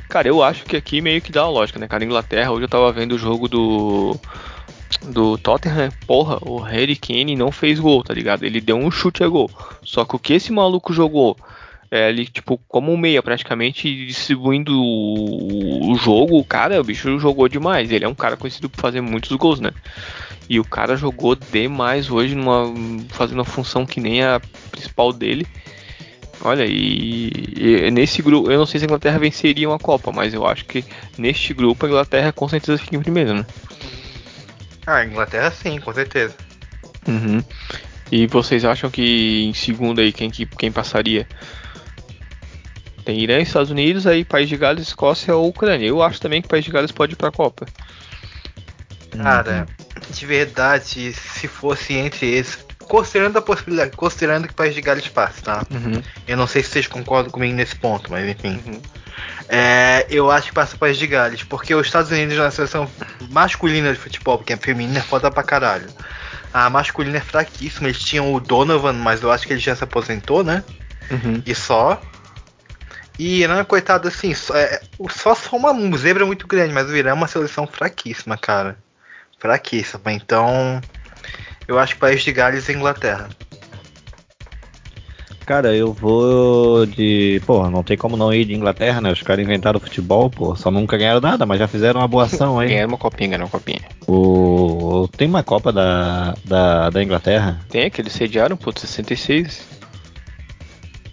Cara, 0.09 0.27
eu 0.27 0.41
acho 0.41 0.63
que 0.63 0.77
aqui 0.77 1.01
meio 1.01 1.21
que 1.21 1.31
dá 1.31 1.43
uma 1.43 1.51
lógica, 1.51 1.79
né, 1.79 1.87
cara? 1.87 2.03
Inglaterra, 2.03 2.51
hoje 2.51 2.63
eu 2.63 2.69
tava 2.69 2.91
vendo 2.91 3.13
o 3.13 3.17
jogo 3.17 3.47
do 3.47 4.17
do 5.03 5.37
Tottenham, 5.37 5.91
porra, 6.07 6.37
o 6.41 6.59
Harry 6.59 6.95
Kane 6.95 7.35
não 7.35 7.51
fez 7.51 7.79
gol, 7.79 8.03
tá 8.03 8.13
ligado? 8.13 8.43
Ele 8.43 8.61
deu 8.61 8.77
um 8.77 8.89
chute 8.89 9.23
a 9.23 9.27
gol. 9.27 9.49
Só 9.83 10.05
que 10.05 10.15
o 10.15 10.19
que 10.19 10.33
esse 10.33 10.51
maluco 10.51 10.93
jogou, 10.93 11.37
é, 11.91 12.09
ele, 12.09 12.25
tipo, 12.25 12.59
como 12.67 12.91
um 12.91 12.97
meia, 12.97 13.21
praticamente 13.21 14.05
distribuindo 14.05 14.73
o, 14.73 15.91
o 15.91 15.95
jogo, 15.95 16.37
o 16.37 16.43
cara, 16.43 16.79
o 16.79 16.83
bicho 16.83 17.19
jogou 17.19 17.47
demais. 17.47 17.91
Ele 17.91 18.05
é 18.05 18.07
um 18.07 18.15
cara 18.15 18.37
conhecido 18.37 18.69
por 18.69 18.81
fazer 18.81 19.01
muitos 19.01 19.31
gols, 19.37 19.59
né? 19.59 19.71
E 20.49 20.59
o 20.59 20.63
cara 20.63 20.95
jogou 20.95 21.35
demais 21.35 22.09
hoje, 22.09 22.35
numa, 22.35 22.73
fazendo 23.09 23.39
uma 23.39 23.45
função 23.45 23.85
que 23.85 23.99
nem 23.99 24.23
a 24.23 24.41
principal 24.71 25.11
dele. 25.11 25.47
Olha, 26.41 26.65
e, 26.67 27.31
e, 27.55 27.91
nesse 27.91 28.21
grupo, 28.21 28.51
eu 28.51 28.59
não 28.59 28.65
sei 28.65 28.79
se 28.79 28.85
a 28.85 28.87
Inglaterra 28.87 29.17
venceria 29.17 29.67
uma 29.67 29.79
Copa, 29.79 30.11
mas 30.11 30.33
eu 30.33 30.45
acho 30.45 30.65
que 30.65 30.83
neste 31.17 31.53
grupo 31.53 31.85
a 31.85 31.89
Inglaterra 31.89 32.31
com 32.31 32.47
certeza 32.47 32.77
fica 32.77 32.95
em 32.95 33.01
primeiro, 33.01 33.33
né? 33.33 33.45
Ah, 34.85 35.03
Inglaterra 35.03 35.51
sim, 35.51 35.79
com 35.79 35.93
certeza. 35.93 36.35
Uhum. 37.07 37.43
E 38.11 38.27
vocês 38.27 38.63
acham 38.63 38.89
que 38.89 39.43
em 39.43 39.53
segundo 39.53 39.99
aí 39.99 40.11
quem, 40.11 40.29
quem 40.29 40.71
passaria? 40.71 41.27
Tem 43.03 43.19
Irã, 43.19 43.39
Estados 43.39 43.69
Unidos, 43.69 44.07
aí 44.07 44.23
País 44.23 44.49
de 44.49 44.57
Gales, 44.57 44.87
Escócia 44.87 45.35
ou 45.35 45.47
Ucrânia. 45.47 45.85
Eu 45.85 46.01
acho 46.01 46.19
também 46.19 46.41
que 46.41 46.47
País 46.47 46.65
de 46.65 46.71
Gales 46.71 46.91
pode 46.91 47.13
ir 47.13 47.15
pra 47.15 47.31
Copa. 47.31 47.67
Cara, 49.11 49.67
de 50.09 50.25
verdade, 50.25 51.13
se 51.13 51.47
fosse 51.47 51.93
entre 51.93 52.27
esses, 52.27 52.64
considerando 52.87 53.37
a 53.37 53.41
possibilidade, 53.41 53.95
considerando 53.95 54.47
que 54.47 54.53
o 54.53 54.55
País 54.55 54.73
de 54.73 54.81
Gales 54.81 55.07
passe, 55.07 55.41
tá? 55.43 55.65
Uhum. 55.71 56.01
Eu 56.27 56.37
não 56.37 56.47
sei 56.47 56.63
se 56.63 56.69
vocês 56.69 56.87
concordam 56.87 57.31
comigo 57.31 57.53
nesse 57.53 57.75
ponto, 57.75 58.11
mas 58.11 58.27
enfim. 58.27 58.61
Uhum. 58.65 58.81
É, 59.47 60.05
eu 60.09 60.31
acho 60.31 60.47
que 60.47 60.53
passa 60.53 60.75
o 60.75 60.79
País 60.79 60.97
de 60.97 61.07
Gales, 61.07 61.43
porque 61.43 61.73
os 61.73 61.85
Estados 61.85 62.11
Unidos 62.11 62.37
na 62.37 62.51
seleção 62.51 62.89
masculina 63.29 63.93
de 63.93 63.99
futebol, 63.99 64.37
porque 64.37 64.53
a 64.53 64.57
feminina 64.57 64.99
é 64.99 65.01
foda 65.01 65.29
pra 65.29 65.43
caralho. 65.43 65.87
A 66.53 66.69
masculina 66.69 67.17
é 67.17 67.21
fraquíssima, 67.21 67.87
eles 67.87 68.01
tinham 68.01 68.33
o 68.33 68.39
Donovan, 68.39 68.93
mas 68.93 69.21
eu 69.21 69.31
acho 69.31 69.45
que 69.45 69.53
ele 69.53 69.59
já 69.59 69.75
se 69.75 69.83
aposentou, 69.83 70.43
né? 70.43 70.63
Uhum. 71.11 71.41
E 71.45 71.53
só. 71.53 72.01
E 73.17 73.41
Irã, 73.41 73.63
coitado, 73.63 74.07
assim, 74.07 74.33
só, 74.33 74.55
é, 74.55 74.81
só 75.09 75.35
só 75.35 75.55
uma 75.55 75.97
zebra 75.97 76.25
muito 76.25 76.47
grande, 76.47 76.73
mas 76.73 76.89
o 76.89 76.95
Irã 76.95 77.11
é 77.11 77.13
uma 77.13 77.27
seleção 77.27 77.67
fraquíssima, 77.67 78.37
cara. 78.37 78.77
Fraquíssima. 79.39 80.11
Então, 80.11 80.81
eu 81.67 81.79
acho 81.79 81.95
que 81.95 81.99
País 81.99 82.23
de 82.23 82.31
Gales 82.31 82.69
e 82.69 82.73
Inglaterra. 82.73 83.29
Cara, 85.45 85.75
eu 85.75 85.93
vou 85.93 86.87
de. 86.87 87.39
Pô, 87.45 87.69
não 87.69 87.83
tem 87.83 87.95
como 87.95 88.17
não 88.17 88.33
ir 88.33 88.45
de 88.45 88.55
Inglaterra, 88.55 88.99
né? 88.99 89.11
Os 89.11 89.21
caras 89.21 89.45
inventaram 89.45 89.77
o 89.77 89.81
futebol, 89.81 90.27
pô. 90.27 90.55
Só 90.55 90.71
nunca 90.71 90.97
ganharam 90.97 91.21
nada, 91.21 91.45
mas 91.45 91.59
já 91.59 91.67
fizeram 91.67 92.01
uma 92.01 92.07
boa 92.07 92.23
ação 92.25 92.59
aí. 92.59 92.69
Ganharam 92.69 92.89
uma 92.89 92.97
copinha, 92.97 93.29
ganharam 93.29 93.45
uma 93.45 93.51
copinha. 93.51 93.81
O... 94.07 95.07
Tem 95.15 95.27
uma 95.27 95.43
Copa 95.43 95.71
da, 95.71 96.33
da, 96.43 96.89
da 96.89 97.03
Inglaterra? 97.03 97.59
Tem, 97.69 97.91
que 97.91 98.01
eles 98.01 98.13
sediaram, 98.13 98.57
pô, 98.57 98.73
66. 98.75 99.67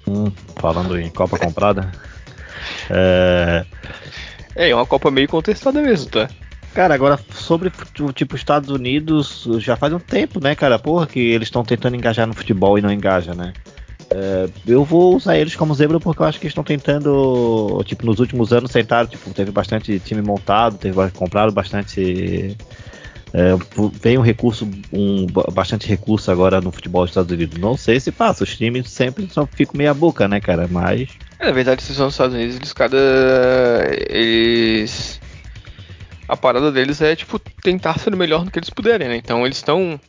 Hum, 0.08 0.32
falando 0.56 0.98
em 0.98 1.10
Copa 1.10 1.38
comprada. 1.38 1.90
É... 2.90 3.64
é, 4.54 4.70
é 4.70 4.74
uma 4.74 4.86
Copa 4.86 5.10
meio 5.10 5.28
contestada 5.28 5.80
mesmo, 5.80 6.10
tá? 6.10 6.28
Cara, 6.74 6.94
agora 6.94 7.18
sobre 7.34 7.70
o 8.00 8.12
tipo 8.12 8.34
Estados 8.34 8.70
Unidos, 8.70 9.46
já 9.58 9.76
faz 9.76 9.92
um 9.92 9.98
tempo, 9.98 10.42
né, 10.42 10.54
cara? 10.54 10.78
Porra, 10.78 11.06
que 11.06 11.20
eles 11.20 11.48
estão 11.48 11.62
tentando 11.62 11.96
engajar 11.96 12.26
no 12.26 12.34
futebol 12.34 12.78
e 12.78 12.82
não 12.82 12.90
engaja, 12.90 13.34
né? 13.34 13.52
É, 14.10 14.48
eu 14.66 14.84
vou 14.84 15.16
usar 15.16 15.36
eles 15.36 15.54
como 15.54 15.74
zebra 15.74 16.00
porque 16.00 16.22
eu 16.22 16.26
acho 16.26 16.40
que 16.40 16.46
estão 16.46 16.64
tentando, 16.64 17.82
tipo, 17.84 18.04
nos 18.06 18.20
últimos 18.20 18.52
anos 18.52 18.70
tentaram, 18.70 19.08
tipo, 19.08 19.30
teve 19.32 19.50
bastante 19.50 19.98
time 20.00 20.22
montado, 20.22 20.78
teve 20.78 20.96
compraram 21.10 21.52
bastante 21.52 22.56
é, 23.34 23.56
vem 24.02 24.18
um 24.18 24.22
recurso, 24.22 24.68
um 24.92 25.26
bastante 25.52 25.88
recurso 25.88 26.30
agora 26.30 26.60
no 26.60 26.70
futebol 26.70 27.02
dos 27.02 27.12
Estados 27.12 27.32
Unidos. 27.32 27.58
Não 27.58 27.76
sei 27.76 27.98
se 27.98 28.12
passa, 28.12 28.44
os 28.44 28.56
times 28.56 28.90
sempre 28.90 29.26
só 29.30 29.46
ficam 29.46 29.78
meia 29.78 29.94
boca, 29.94 30.28
né, 30.28 30.38
cara? 30.38 30.68
Mas. 30.70 31.08
É, 31.38 31.46
na 31.46 31.52
verdade, 31.52 31.82
se 31.82 31.94
são 31.94 32.08
os 32.08 32.14
Estados 32.14 32.34
Unidos, 32.34 32.56
eles 32.56 32.72
cada. 32.74 32.98
Eles. 34.10 35.21
A 36.28 36.36
parada 36.36 36.70
deles 36.70 37.00
é, 37.00 37.16
tipo, 37.16 37.38
tentar 37.38 37.98
ser 37.98 38.14
o 38.14 38.16
melhor 38.16 38.44
no 38.44 38.50
que 38.50 38.58
eles 38.58 38.70
puderem, 38.70 39.08
né? 39.08 39.16
Então 39.16 39.44
eles 39.44 39.58
estão 39.58 40.00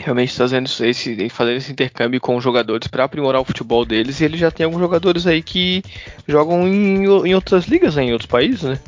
realmente 0.00 0.32
fazendo 0.32 0.68
esse, 0.80 1.28
fazendo 1.28 1.56
esse 1.56 1.72
intercâmbio 1.72 2.20
com 2.20 2.36
os 2.36 2.42
jogadores 2.42 2.88
para 2.88 3.04
aprimorar 3.04 3.40
o 3.40 3.44
futebol 3.44 3.84
deles 3.84 4.20
e 4.20 4.24
ele 4.24 4.36
já 4.36 4.50
tem 4.50 4.64
alguns 4.64 4.80
jogadores 4.80 5.26
aí 5.26 5.42
que 5.42 5.82
jogam 6.26 6.66
em, 6.66 7.04
em 7.04 7.34
outras 7.34 7.66
ligas, 7.66 7.96
né, 7.96 8.04
em 8.04 8.12
outros 8.12 8.30
países, 8.30 8.62
né? 8.62 8.78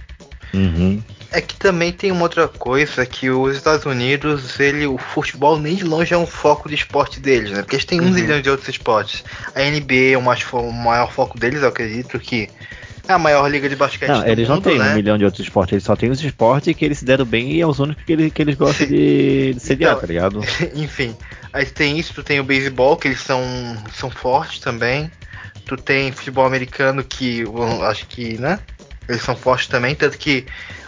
Uhum. 0.55 1.03
É 1.31 1.41
que 1.41 1.57
também 1.57 1.93
tem 1.93 2.13
uma 2.13 2.25
outra 2.25 2.47
coisa 2.47 3.07
que 3.07 3.31
os 3.31 3.57
Estados 3.57 3.87
Unidos, 3.87 4.61
ele, 4.61 4.87
o 4.87 4.99
futebol 4.99 5.59
nem 5.59 5.75
de 5.75 5.85
longe 5.85 6.13
é 6.13 6.19
um 6.19 6.27
foco 6.27 6.69
de 6.69 6.75
esporte 6.75 7.21
deles, 7.21 7.51
né? 7.53 7.63
Porque 7.63 7.77
eles 7.77 7.87
têm 7.87 8.01
um 8.03 8.05
uhum. 8.05 8.13
zilhão 8.13 8.41
de 8.41 8.51
outros 8.51 8.69
esportes. 8.69 9.25
A 9.55 9.61
NBA 9.61 10.13
é 10.13 10.19
o, 10.19 10.23
mais, 10.23 10.45
o 10.53 10.71
maior 10.71 11.11
foco 11.11 11.39
deles, 11.39 11.63
eu 11.63 11.69
acredito 11.69 12.19
que 12.19 12.51
é 13.09 13.13
a 13.13 13.19
maior 13.19 13.49
liga 13.49 13.69
de 13.69 13.77
basquete 13.77 14.09
não, 14.09 14.27
eles 14.27 14.49
mundo, 14.49 14.57
não 14.57 14.63
têm 14.63 14.79
né? 14.79 14.93
um 14.93 14.95
milhão 14.95 15.19
de 15.19 15.25
outros 15.25 15.45
esportes, 15.45 15.73
eles 15.73 15.85
só 15.85 15.97
têm 15.97 16.11
os 16.11 16.23
esportes 16.23 16.75
que 16.75 16.85
eles 16.85 16.99
se 16.99 17.05
deram 17.05 17.25
bem 17.25 17.53
e 17.53 17.61
é 17.61 17.67
os 17.67 17.79
únicos 17.79 18.05
que 18.05 18.13
eles, 18.13 18.33
que 18.33 18.43
eles 18.43 18.55
gostam 18.55 18.87
de, 18.87 19.55
de 19.55 19.61
sediar, 19.61 19.93
então, 19.93 20.01
tá 20.01 20.07
ligado? 20.07 20.41
Enfim, 20.75 21.17
aí 21.53 21.67
tem 21.67 21.99
isso, 21.99 22.15
tu 22.15 22.23
tem 22.23 22.39
o 22.41 22.45
beisebol, 22.45 22.97
que 22.97 23.09
eles 23.09 23.21
são, 23.21 23.43
são 23.93 24.11
fortes 24.11 24.61
também. 24.61 25.11
Tu 25.65 25.77
tem 25.77 26.11
futebol 26.11 26.45
americano, 26.45 27.05
que 27.05 27.41
eu 27.41 27.85
acho 27.85 28.07
que, 28.07 28.37
né? 28.37 28.59
Eles 29.09 29.23
são 29.23 29.37
fortes 29.37 29.69
também, 29.69 29.95
tanto 29.95 30.19
que 30.19 30.45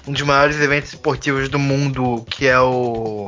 um 0.07 0.13
dos 0.13 0.23
maiores 0.23 0.61
eventos 0.61 0.93
esportivos 0.93 1.49
do 1.49 1.59
mundo, 1.59 2.25
que 2.31 2.47
é 2.47 2.59
o. 2.59 3.27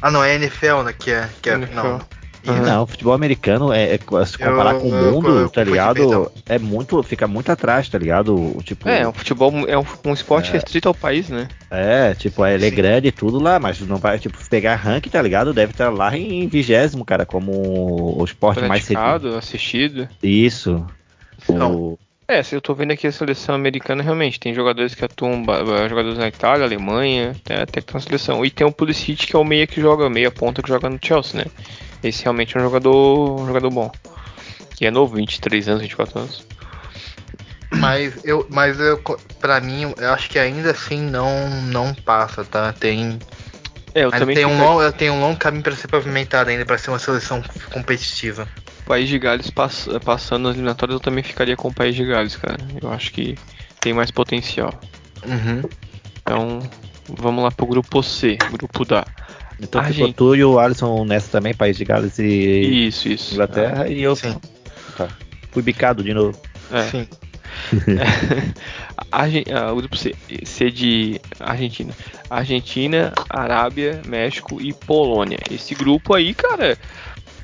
Ah 0.00 0.10
não, 0.10 0.22
é 0.22 0.32
a 0.32 0.34
NFL, 0.36 0.82
né? 0.84 0.94
Que 0.96 1.10
é. 1.10 1.28
Que 1.42 1.50
é 1.50 1.54
NFL. 1.54 1.74
não. 1.74 2.17
Não, 2.44 2.84
o 2.84 2.86
futebol 2.86 3.12
americano 3.12 3.72
é, 3.72 3.94
é- 3.94 3.98
se 4.24 4.38
comparar 4.38 4.74
Eu- 4.74 4.80
com 4.80 4.88
o 4.90 4.94
eu- 4.94 5.12
mundo, 5.12 5.28
eu 5.28 5.48
tá 5.50 5.60
confundi, 5.60 5.70
ligado? 5.70 5.94
perdão. 5.96 6.30
É 6.48 6.58
muito, 6.58 7.02
fica 7.02 7.26
muito 7.26 7.50
atrás, 7.52 7.88
tá 7.88 7.98
ligado? 7.98 8.34
O 8.34 8.62
Tipo, 8.62 8.88
É, 8.88 9.06
o 9.06 9.12
futebol 9.12 9.52
é 9.66 9.76
um, 9.78 9.84
um 10.06 10.12
esporte 10.12 10.50
É. 10.50 10.52
restrito 10.52 10.88
ao 10.88 10.94
país, 10.94 11.28
né? 11.28 11.48
é, 11.70 12.14
tipo, 12.14 12.44
ele 12.46 12.66
é 12.66 12.70
Sim. 12.70 12.76
grande 12.76 13.08
e 13.08 13.12
tudo 13.12 13.38
lá, 13.38 13.58
mas 13.58 13.80
não 13.80 13.96
vai, 13.96 14.18
tipo, 14.18 14.38
pegar 14.48 14.76
ranking, 14.76 15.10
tá 15.10 15.20
ligado? 15.20 15.52
Deve 15.52 15.72
estar 15.72 15.90
lá 15.90 16.16
em 16.16 16.46
vigésimo, 16.48 17.04
cara, 17.04 17.26
como 17.26 17.52
o 18.18 18.24
esporte 18.24 18.60
mais 18.62 18.84
Praticado, 18.84 19.36
assistido. 19.36 20.08
Isso. 20.22 20.84
Não. 21.48 21.74
O, 21.74 21.98
É, 22.30 22.42
se 22.42 22.54
eu 22.54 22.60
tô 22.60 22.74
vendo 22.74 22.90
aqui 22.92 23.06
a 23.06 23.12
seleção 23.12 23.54
americana, 23.54 24.02
realmente, 24.02 24.38
tem 24.38 24.52
jogadores 24.52 24.94
que 24.94 25.02
atuam, 25.02 25.42
jogadores 25.88 26.18
na 26.18 26.28
Itália, 26.28 26.66
Alemanha, 26.66 27.34
tem 27.42 27.56
até 27.56 27.80
que 27.80 27.86
tá 27.86 27.94
na 27.94 28.00
seleção. 28.00 28.44
E 28.44 28.50
tem 28.50 28.66
o 28.66 28.70
Pulisic, 28.72 29.26
que 29.26 29.34
é 29.34 29.38
o 29.38 29.44
meia 29.44 29.66
que 29.66 29.80
joga, 29.80 30.10
meia 30.10 30.30
ponta 30.30 30.60
que 30.62 30.68
joga 30.68 30.90
no 30.90 30.98
Chelsea, 31.02 31.40
né? 31.42 31.46
Esse 32.02 32.22
realmente 32.22 32.56
é 32.56 32.60
um 32.60 32.64
jogador, 32.64 33.40
um 33.40 33.46
jogador 33.46 33.70
bom. 33.70 33.90
Que 34.76 34.86
é 34.86 34.90
novo, 34.90 35.16
23 35.16 35.68
anos, 35.68 35.82
24 35.82 36.20
anos. 36.20 36.46
Mas 37.74 38.14
eu, 38.24 38.46
mas 38.48 38.78
eu, 38.80 38.98
pra 39.40 39.60
mim, 39.60 39.92
eu 39.96 40.12
acho 40.12 40.30
que 40.30 40.38
ainda 40.38 40.70
assim 40.70 41.00
não, 41.00 41.50
não 41.62 41.94
passa, 41.94 42.44
tá? 42.44 42.72
Tem, 42.72 43.18
É, 43.94 44.04
eu 44.04 44.10
também 44.10 44.34
tem 44.34 44.46
um 44.46 44.58
longo, 44.58 44.82
eu 44.82 44.92
tenho 44.92 45.12
um 45.12 45.20
longo 45.20 45.38
caminho 45.38 45.62
pra 45.62 45.74
ser 45.76 45.88
pavimentado 45.88 46.50
ainda 46.50 46.64
pra 46.64 46.78
ser 46.78 46.90
uma 46.90 46.98
seleção 46.98 47.42
competitiva. 47.70 48.48
O 48.80 48.88
País 48.88 49.08
de 49.08 49.18
Gales 49.18 49.50
pass- 49.50 49.88
passando 50.02 50.44
nas 50.44 50.54
eliminatórias, 50.54 50.94
eu 50.94 51.00
também 51.00 51.22
ficaria 51.22 51.56
com 51.56 51.68
o 51.68 51.74
País 51.74 51.94
de 51.94 52.04
Gales, 52.06 52.36
cara. 52.36 52.56
Eu 52.80 52.90
acho 52.90 53.12
que 53.12 53.38
tem 53.80 53.92
mais 53.92 54.10
potencial. 54.10 54.72
Uhum. 55.26 55.62
Então, 56.22 56.62
vamos 57.06 57.44
lá 57.44 57.50
pro 57.50 57.66
grupo 57.66 58.02
C, 58.02 58.36
grupo 58.52 58.84
da. 58.86 59.04
Então 59.60 59.80
Ah, 59.80 59.84
ficou 59.84 60.12
tu 60.12 60.34
e 60.36 60.44
o 60.44 60.58
Alisson 60.58 61.04
nessa 61.04 61.30
também, 61.30 61.54
País 61.54 61.76
de 61.76 61.84
Gales 61.84 62.18
e 62.18 62.86
Isso, 62.88 63.08
isso. 63.08 63.34
Inglaterra, 63.34 63.88
e 63.88 64.02
eu 64.02 64.14
Sim. 64.16 64.36
tá. 64.96 65.08
fui 65.50 65.62
bicado 65.62 66.02
de 66.02 66.12
novo. 66.14 66.38
É. 66.70 66.82
Sim. 66.82 67.08
Argen- 69.10 69.44
ah, 69.52 69.72
o 69.72 69.76
grupo 69.76 69.96
C, 69.96 70.14
C 70.44 70.70
de 70.70 71.20
Argentina. 71.40 71.92
Argentina, 72.30 73.12
Arábia, 73.28 74.00
México 74.06 74.60
e 74.60 74.72
Polônia. 74.72 75.38
Esse 75.50 75.74
grupo 75.74 76.14
aí, 76.14 76.34
cara, 76.34 76.76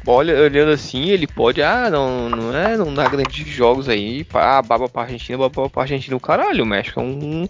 olha, 0.06 0.38
olhando 0.42 0.72
assim, 0.72 1.08
ele 1.08 1.26
pode, 1.26 1.62
ah, 1.62 1.88
não, 1.90 2.28
não 2.28 2.56
é, 2.56 2.76
não 2.76 2.92
dá 2.94 3.08
grandes 3.08 3.46
jogos 3.48 3.88
aí, 3.88 4.24
pá, 4.24 4.58
ah, 4.58 4.62
baba 4.62 4.88
pra 4.88 5.02
Argentina, 5.02 5.38
baba 5.38 5.70
pra 5.70 5.82
Argentina, 5.82 6.20
caralho, 6.20 6.64
o 6.64 6.66
México 6.66 7.00
é 7.00 7.02
um 7.02 7.48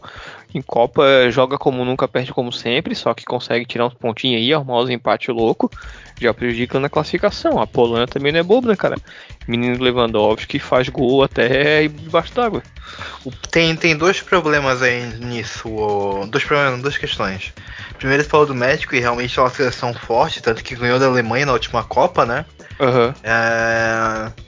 em 0.54 0.62
Copa 0.62 1.02
joga 1.30 1.58
como 1.58 1.84
nunca, 1.84 2.06
perde 2.06 2.32
como 2.32 2.52
sempre, 2.52 2.94
só 2.94 3.12
que 3.12 3.24
consegue 3.24 3.64
tirar 3.66 3.86
uns 3.86 3.94
pontinhos 3.94 4.40
aí, 4.40 4.54
arrumar 4.54 4.78
os 4.78 4.90
empates 4.90 5.34
louco, 5.34 5.70
já 6.20 6.32
prejudica 6.32 6.78
na 6.78 6.88
classificação. 6.88 7.60
A 7.60 7.66
Polônia 7.66 8.06
também 8.06 8.32
não 8.32 8.40
é 8.40 8.42
bobo, 8.42 8.68
né, 8.68 8.76
cara? 8.76 8.96
Menino 9.48 9.82
Lewandowski 9.82 10.58
faz 10.58 10.88
gol 10.88 11.22
até 11.22 11.88
debaixo 11.88 12.32
d'água. 12.34 12.62
Tem, 13.50 13.74
tem 13.74 13.96
dois 13.96 14.20
problemas 14.20 14.80
aí 14.80 15.02
nisso. 15.18 15.68
Dois 16.28 16.44
problemas, 16.44 16.80
duas 16.80 16.96
questões. 16.96 17.52
Primeiro, 17.98 18.22
você 18.22 18.28
falou 18.28 18.46
do 18.46 18.54
México 18.54 18.94
e 18.94 19.00
realmente 19.00 19.38
é 19.38 19.42
uma 19.42 19.50
seleção 19.50 19.92
forte, 19.92 20.42
tanto 20.42 20.62
que 20.62 20.76
ganhou 20.76 20.98
da 20.98 21.06
Alemanha 21.06 21.46
na 21.46 21.52
última 21.52 21.82
Copa, 21.82 22.24
né? 22.24 22.44
Aham. 22.80 23.14
É... 23.22 24.43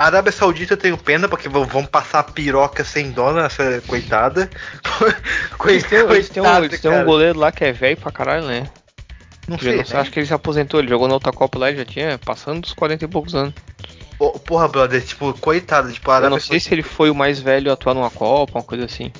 A 0.00 0.06
Arábia 0.06 0.32
Saudita 0.32 0.72
eu 0.72 0.78
tenho 0.78 0.96
pena, 0.96 1.28
porque 1.28 1.46
vão 1.46 1.84
passar 1.84 2.22
piroca 2.22 2.82
sem 2.82 3.10
dó 3.10 3.34
nessa 3.34 3.82
coitada. 3.86 4.48
Eles 5.68 5.84
têm 5.84 6.02
um, 6.02 6.06
Coitada, 6.06 6.64
eles 6.64 6.80
têm 6.80 6.90
um 6.90 6.94
cara. 6.94 7.04
goleiro 7.04 7.38
lá 7.38 7.52
que 7.52 7.62
é 7.62 7.70
velho 7.70 7.98
pra 7.98 8.10
caralho, 8.10 8.46
né? 8.46 8.70
Não 9.46 9.58
sei, 9.58 9.76
não- 9.76 9.84
né? 9.84 10.00
acho 10.00 10.10
que 10.10 10.18
ele 10.18 10.26
se 10.26 10.32
aposentou, 10.32 10.80
ele 10.80 10.88
jogou 10.88 11.06
na 11.06 11.12
outra 11.12 11.30
Copa 11.32 11.58
lá 11.58 11.70
e 11.70 11.76
já 11.76 11.84
tinha 11.84 12.18
passando 12.18 12.62
dos 12.62 12.72
40 12.72 13.04
e 13.04 13.08
poucos 13.08 13.34
anos. 13.34 13.52
Porra, 14.46 14.68
brother, 14.68 15.04
tipo, 15.04 15.34
coitado, 15.34 15.92
tipo, 15.92 16.10
a 16.10 16.14
Eu 16.14 16.16
Arábia 16.16 16.30
não 16.30 16.40
sei 16.40 16.58
se 16.60 16.72
ele 16.72 16.82
foi 16.82 17.10
o 17.10 17.14
mais 17.14 17.38
velho 17.38 17.70
a 17.70 17.74
atuar 17.74 17.92
numa 17.92 18.10
Copa, 18.10 18.58
uma 18.58 18.64
coisa 18.64 18.86
assim. 18.86 19.12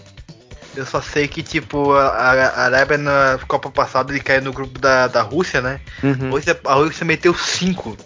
Eu 0.76 0.86
só 0.86 1.00
sei 1.02 1.26
que, 1.26 1.42
tipo, 1.42 1.92
a, 1.92 2.06
a- 2.08 2.60
Arábia 2.64 2.96
na 2.96 3.38
Copa 3.48 3.70
passada 3.70 4.12
ele 4.12 4.20
caiu 4.20 4.42
no 4.42 4.52
grupo 4.52 4.78
da, 4.78 5.08
da 5.08 5.20
Rússia, 5.22 5.60
né? 5.60 5.80
Uhum. 6.02 6.28
A, 6.28 6.30
Rússia, 6.30 6.60
a 6.64 6.74
Rússia 6.74 7.04
meteu 7.04 7.34
5 7.34 7.96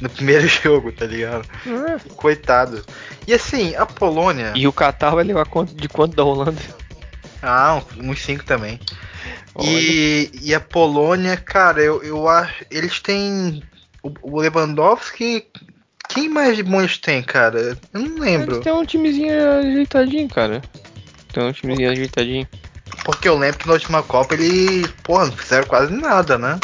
no 0.00 0.08
primeiro 0.08 0.46
jogo, 0.48 0.90
tá 0.90 1.04
ligado? 1.06 1.46
Coitado. 2.16 2.82
E 3.26 3.34
assim, 3.34 3.74
a 3.76 3.84
Polônia. 3.84 4.52
E 4.54 4.66
o 4.66 4.72
Qatar 4.72 5.14
vai 5.14 5.24
levar 5.24 5.44
conta 5.46 5.74
de 5.74 5.88
quanto 5.88 6.16
da 6.16 6.24
Holanda? 6.24 6.60
Ah, 7.42 7.82
uns 7.98 8.20
5 8.22 8.44
também. 8.44 8.80
E, 9.60 10.30
e 10.42 10.54
a 10.54 10.60
Polônia, 10.60 11.36
cara, 11.36 11.80
eu, 11.80 12.02
eu 12.02 12.28
acho. 12.28 12.64
Eles 12.70 13.00
têm. 13.00 13.62
O, 14.02 14.12
o 14.22 14.40
Lewandowski. 14.40 15.46
Quem 16.08 16.28
mais 16.28 16.56
de 16.56 16.62
bom 16.62 16.80
eles 16.80 16.98
têm, 16.98 17.22
cara? 17.22 17.78
Eu 17.92 18.00
não 18.00 18.18
lembro. 18.18 18.54
Eles 18.56 18.64
têm 18.64 18.72
um 18.72 18.84
timezinho 18.84 19.32
ajeitadinho, 19.58 20.28
cara. 20.28 20.62
Tem 21.34 21.42
um 21.42 21.52
timezinho 21.52 21.90
ajeitadinho. 21.90 22.48
Porque 23.04 23.28
eu 23.28 23.36
lembro 23.36 23.58
que 23.58 23.66
na 23.66 23.72
última 23.74 24.02
Copa 24.02 24.34
eles. 24.34 24.86
Porra, 25.02 25.26
não 25.26 25.32
fizeram 25.32 25.66
quase 25.66 25.92
nada, 25.92 26.38
né? 26.38 26.58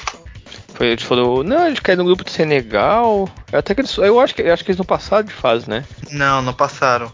Foi, 0.74 0.86
eles 0.86 1.02
foram. 1.04 1.42
Não, 1.42 1.66
eles 1.66 1.80
caíram 1.80 2.04
no 2.04 2.08
grupo 2.08 2.24
do 2.24 2.30
Senegal. 2.30 3.28
Até 3.52 3.74
que 3.74 3.80
eles. 3.80 3.96
Eu 3.98 4.20
acho 4.20 4.34
que, 4.34 4.42
eu 4.42 4.52
acho 4.52 4.64
que 4.64 4.70
eles 4.70 4.78
não 4.78 4.84
passaram 4.84 5.26
de 5.26 5.32
fase, 5.32 5.68
né? 5.68 5.84
Não, 6.10 6.40
não 6.40 6.52
passaram. 6.54 7.12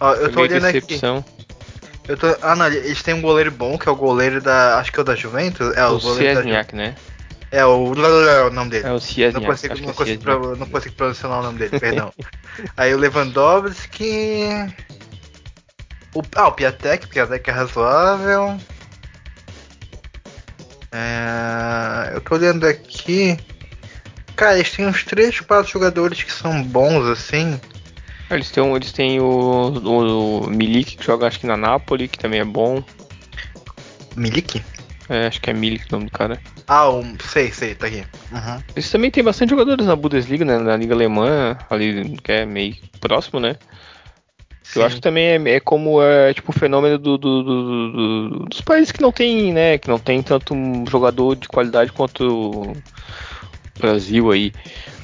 Ó, 0.00 0.12
eu 0.14 0.24
Foi 0.24 0.32
tô 0.32 0.40
olhando 0.40 0.64
aqui. 0.66 0.80
decepção. 0.80 1.24
Eu 2.08 2.16
tô, 2.16 2.26
ah, 2.42 2.56
não, 2.56 2.66
eles 2.66 3.02
têm 3.02 3.14
um 3.14 3.22
goleiro 3.22 3.52
bom, 3.52 3.78
que 3.78 3.88
é 3.88 3.92
o 3.92 3.96
goleiro 3.96 4.40
da. 4.42 4.78
Acho 4.78 4.90
que 4.92 4.98
é 4.98 5.02
o 5.02 5.04
da 5.04 5.14
Juventus. 5.14 5.74
É, 5.76 5.86
o, 5.86 5.94
O 5.96 6.00
goleiro 6.00 6.34
da 6.34 6.42
Ciesniak, 6.42 6.74
né? 6.74 6.96
Ju- 6.96 7.20
É 7.52 7.64
o. 7.64 7.94
é 7.94 8.42
o 8.46 8.50
nome 8.50 8.70
dele. 8.70 8.88
É 8.88 8.92
o 8.92 8.98
Ciesniak. 9.00 9.40
não 9.40 9.52
consigo, 9.52 9.74
não, 9.80 9.90
é 9.90 9.94
consigo 9.94 10.56
não 10.56 10.66
consigo 10.66 10.94
pronunciar 10.96 11.32
o 11.32 11.42
nome 11.42 11.58
dele, 11.58 11.78
perdão. 11.78 12.12
Aí 12.76 12.92
o 12.94 12.98
Lewandowski. 12.98 14.48
O, 16.14 16.22
ah, 16.34 16.48
o 16.48 16.52
Piatek, 16.52 17.06
o 17.06 17.08
Piatek 17.08 17.50
é 17.50 17.52
razoável. 17.52 18.58
É, 20.92 22.14
eu 22.14 22.20
tô 22.20 22.34
olhando 22.34 22.66
aqui. 22.66 23.38
Cara, 24.34 24.56
eles 24.56 24.72
têm 24.72 24.86
uns 24.86 25.04
3, 25.04 25.40
4 25.40 25.70
jogadores 25.70 26.22
que 26.22 26.32
são 26.32 26.62
bons 26.62 27.06
assim. 27.06 27.60
Eles 28.30 28.50
têm, 28.50 28.74
eles 28.74 28.92
têm 28.92 29.20
o, 29.20 29.24
o, 29.24 30.40
o 30.44 30.50
Milik, 30.50 30.96
que 30.96 31.04
joga 31.04 31.26
acho 31.26 31.40
que 31.40 31.46
na 31.46 31.56
Napoli, 31.56 32.08
que 32.08 32.18
também 32.18 32.40
é 32.40 32.44
bom. 32.44 32.82
Milik? 34.16 34.62
É, 35.08 35.26
acho 35.26 35.40
que 35.40 35.50
é 35.50 35.52
Milik 35.52 35.86
o 35.88 35.96
nome 35.96 36.06
do 36.06 36.12
cara. 36.12 36.40
Ah, 36.66 36.88
um, 36.88 37.16
sei, 37.18 37.50
sei, 37.50 37.74
tá 37.74 37.88
aqui. 37.88 38.04
Uhum. 38.30 38.62
Eles 38.76 38.90
também 38.90 39.10
têm 39.10 39.24
bastante 39.24 39.50
jogadores 39.50 39.84
na 39.84 39.96
Bundesliga, 39.96 40.44
né? 40.44 40.58
Na 40.58 40.76
Liga 40.76 40.94
Alemã, 40.94 41.58
ali 41.68 42.16
que 42.22 42.30
é 42.30 42.46
meio 42.46 42.76
próximo, 43.00 43.40
né? 43.40 43.56
Eu 44.76 44.82
Sim. 44.82 44.82
acho 44.82 44.94
que 44.96 45.00
também 45.00 45.24
é, 45.24 45.54
é 45.56 45.60
como 45.60 46.00
é 46.02 46.32
tipo 46.32 46.50
o 46.50 46.54
fenômeno 46.54 46.96
do, 46.98 47.18
do- 47.18 47.42
do- 47.42 47.92
do- 47.92 48.46
dos 48.46 48.60
países 48.60 48.92
que 48.92 49.00
não 49.02 49.10
tem, 49.10 49.52
né? 49.52 49.78
Que 49.78 49.88
não 49.88 49.98
tem 49.98 50.22
tanto 50.22 50.54
um 50.54 50.84
jogador 50.86 51.34
de 51.34 51.48
qualidade 51.48 51.90
quanto 51.92 52.22
o 52.24 52.76
Brasil 53.78 54.30
aí. 54.30 54.52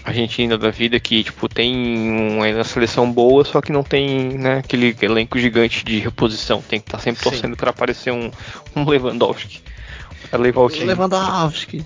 Argentina 0.05 0.57
da 0.57 0.71
vida 0.71 1.01
que 1.01 1.25
tipo 1.25 1.49
tem 1.49 1.75
uma 2.39 2.63
seleção 2.63 3.11
boa, 3.11 3.45
só 3.45 3.61
que 3.61 3.73
não 3.73 3.83
tem 3.83 4.39
né, 4.39 4.59
aquele 4.59 4.97
elenco 5.03 5.37
gigante 5.37 5.85
de 5.85 5.99
reposição. 5.99 6.63
Tem 6.63 6.79
que 6.79 6.87
estar 6.87 7.01
sempre 7.01 7.25
Sim. 7.25 7.31
torcendo 7.31 7.57
para 7.57 7.71
aparecer 7.71 8.13
um, 8.13 8.31
um 8.77 8.89
Lewandowski. 8.89 9.63
Pra 10.31 10.39
levar 10.39 10.61
o 10.61 10.71
time. 10.71 10.87
Lewandowski. 10.87 11.85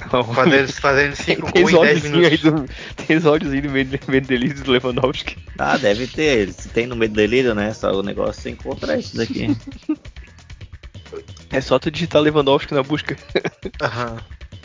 Fazendo, 0.34 0.72
fazendo 0.72 1.14
5 1.16 1.52
Tem 1.52 1.62
gols 1.62 1.72
em 1.74 1.80
10 1.80 2.04
olhos 2.04 2.04
aí 2.04 2.10
minutos. 2.10 2.40
do, 2.40 2.68
tem 2.96 3.16
aí 3.52 3.62
no 3.62 3.70
meio, 3.70 3.88
meio 4.08 4.22
delírio 4.22 4.62
do 4.64 4.70
Lewandowski. 4.72 5.36
Ah, 5.58 5.76
deve 5.76 6.06
ter. 6.06 6.52
Se 6.52 6.68
tem 6.68 6.86
no 6.86 6.96
meio 6.96 7.10
do 7.10 7.16
delírio, 7.16 7.54
né? 7.54 7.72
Só 7.72 7.92
o 7.92 8.02
negócio 8.02 8.48
é 8.48 8.52
encontrar 8.52 8.98
isso 8.98 9.16
daqui. 9.16 9.56
É 11.52 11.60
só 11.60 11.80
tu 11.80 11.90
digitar 11.90 12.22
Lewandowski 12.22 12.72
na 12.72 12.82
busca. 12.82 13.16
Aham. 13.82 14.18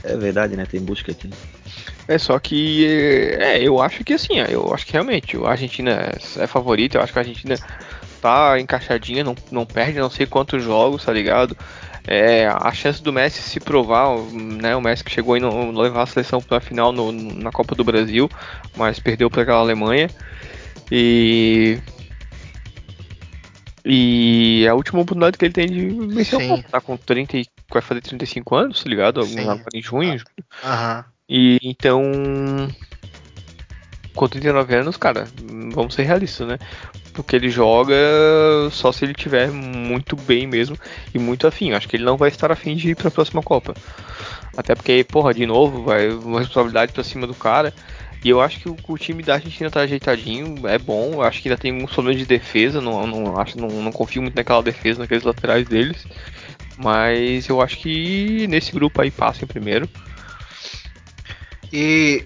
É 0.03 0.15
verdade, 0.15 0.55
né? 0.55 0.67
Tem 0.67 0.79
busca 0.79 1.11
aqui. 1.11 1.31
É 2.07 2.17
só 2.19 2.37
que 2.37 2.85
é, 3.39 3.59
eu 3.59 3.81
acho 3.81 4.03
que 4.03 4.13
assim, 4.13 4.37
eu 4.39 4.71
acho 4.71 4.85
que 4.85 4.93
realmente 4.93 5.35
a 5.37 5.49
Argentina 5.49 5.91
é, 5.91 6.43
é 6.43 6.47
favorita, 6.47 6.97
eu 6.97 7.01
acho 7.01 7.11
que 7.11 7.17
a 7.17 7.23
Argentina 7.23 7.55
tá 8.21 8.59
encaixadinha, 8.59 9.23
não, 9.23 9.35
não 9.51 9.65
perde 9.65 9.97
não 9.99 10.09
sei 10.11 10.27
quantos 10.27 10.63
jogos, 10.63 11.03
tá 11.03 11.11
ligado? 11.11 11.57
É, 12.07 12.47
a 12.47 12.71
chance 12.71 13.01
do 13.01 13.11
Messi 13.11 13.41
se 13.41 13.59
provar, 13.59 14.09
né? 14.31 14.75
O 14.75 14.81
Messi 14.81 15.03
que 15.03 15.11
chegou 15.11 15.39
não 15.39 15.71
levar 15.71 16.03
a 16.03 16.05
seleção 16.05 16.39
pra 16.41 16.59
final 16.59 16.91
no- 16.91 17.11
na 17.11 17.51
Copa 17.51 17.73
do 17.73 17.83
Brasil, 17.83 18.29
mas 18.75 18.99
perdeu 18.99 19.29
para 19.29 19.41
aquela 19.41 19.59
Alemanha. 19.59 20.09
E 20.91 21.79
e 23.83 24.67
a 24.67 24.73
última 24.73 25.01
oportunidade 25.01 25.37
que 25.37 25.45
ele 25.45 25.53
tem 25.53 25.69
de 25.69 25.89
vencer 26.15 26.39
Sim. 26.39 26.53
o 26.53 26.57
Copa, 26.57 26.69
tá 26.69 26.81
com 26.81 26.97
30 26.97 27.37
e 27.37 27.45
vai 27.71 27.81
fazer 27.81 28.01
35 28.01 28.55
anos, 28.55 28.83
tá 28.83 28.89
ligado? 28.89 29.23
Sim. 29.25 29.47
Em 29.73 29.81
junho, 29.81 30.23
Aham. 30.63 31.05
e 31.29 31.59
então, 31.63 32.03
com 34.15 34.27
39 34.27 34.75
anos, 34.75 34.97
cara, 34.97 35.27
vamos 35.73 35.93
ser 35.93 36.03
realistas, 36.03 36.47
né? 36.47 36.57
do 37.15 37.23
que 37.23 37.35
ele 37.35 37.49
joga, 37.49 37.95
só 38.71 38.91
se 38.91 39.05
ele 39.05 39.13
tiver 39.13 39.49
muito 39.49 40.15
bem 40.15 40.45
mesmo 40.45 40.77
e 41.13 41.17
muito 41.17 41.47
afim. 41.47 41.71
Acho 41.71 41.87
que 41.87 41.95
ele 41.95 42.03
não 42.03 42.17
vai 42.17 42.29
estar 42.29 42.51
afim 42.51 42.75
de 42.75 42.89
ir 42.89 42.95
para 42.95 43.07
a 43.07 43.11
próxima 43.11 43.41
Copa. 43.41 43.73
Até 44.55 44.75
porque, 44.75 45.03
porra, 45.03 45.33
de 45.33 45.45
novo, 45.45 45.83
vai 45.83 46.09
uma 46.09 46.39
responsabilidade 46.39 46.91
pra 46.91 47.03
cima 47.03 47.25
do 47.25 47.33
cara. 47.33 47.73
E 48.23 48.29
eu 48.29 48.41
acho 48.41 48.59
que 48.59 48.69
o, 48.69 48.75
o 48.87 48.97
time 48.97 49.23
da 49.23 49.35
Argentina 49.35 49.69
tá 49.69 49.81
ajeitadinho, 49.81 50.67
é 50.67 50.77
bom. 50.77 51.13
Eu 51.13 51.21
acho 51.21 51.41
que 51.41 51.47
ainda 51.47 51.59
tem 51.59 51.73
alguns 51.73 51.93
problemas 51.93 52.19
de 52.19 52.25
defesa. 52.25 52.81
Não, 52.81 53.07
não, 53.07 53.39
acho, 53.39 53.57
não, 53.57 53.67
não 53.67 53.91
confio 53.91 54.21
muito 54.21 54.35
naquela 54.35 54.61
defesa, 54.61 54.99
naqueles 54.99 55.23
laterais 55.23 55.67
deles. 55.67 56.05
Mas 56.77 57.47
eu 57.47 57.61
acho 57.61 57.77
que 57.77 58.45
nesse 58.47 58.73
grupo 58.73 59.01
aí 59.01 59.09
passa 59.09 59.45
em 59.45 59.47
primeiro. 59.47 59.87
E, 61.71 62.25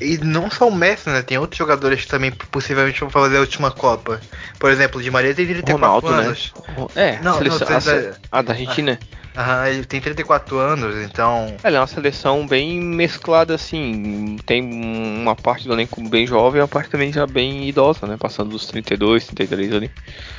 e 0.00 0.18
não 0.18 0.50
só 0.50 0.68
o 0.68 0.74
Messi, 0.74 1.08
né? 1.08 1.22
Tem 1.22 1.38
outros 1.38 1.58
jogadores 1.58 2.02
que 2.02 2.08
também 2.08 2.30
possivelmente 2.30 3.00
vão 3.00 3.10
fazer 3.10 3.38
a 3.38 3.40
última 3.40 3.70
Copa. 3.70 4.20
Por 4.58 4.70
exemplo, 4.70 5.00
o 5.00 5.02
Di 5.02 5.10
Maria 5.10 5.34
tem 5.34 5.46
34 5.46 5.74
Ronaldo, 5.74 6.08
anos. 6.08 6.52
né? 6.68 6.86
É, 6.94 7.20
Não, 7.22 7.38
seleção, 7.38 7.68
não, 7.68 7.76
a, 7.76 7.80
se- 7.80 8.12
a 8.30 8.42
da 8.42 8.52
Argentina. 8.52 8.98
Aham, 9.36 9.68
ele 9.68 9.84
tem 9.84 10.00
34 10.00 10.58
anos, 10.58 10.96
então. 11.04 11.54
Ela 11.62 11.76
é 11.76 11.80
uma 11.80 11.86
seleção 11.86 12.46
bem 12.46 12.80
mesclada, 12.80 13.54
assim. 13.54 14.36
Tem 14.46 14.62
uma 14.62 15.36
parte 15.36 15.66
do 15.68 15.74
elenco 15.74 16.00
bem 16.08 16.26
jovem 16.26 16.58
e 16.58 16.62
uma 16.62 16.68
parte 16.68 16.88
também 16.88 17.12
já 17.12 17.26
bem 17.26 17.68
idosa, 17.68 18.06
né? 18.06 18.16
Passando 18.18 18.50
dos 18.50 18.66
32, 18.66 19.26
33 19.26 19.72
ali. 19.74 19.90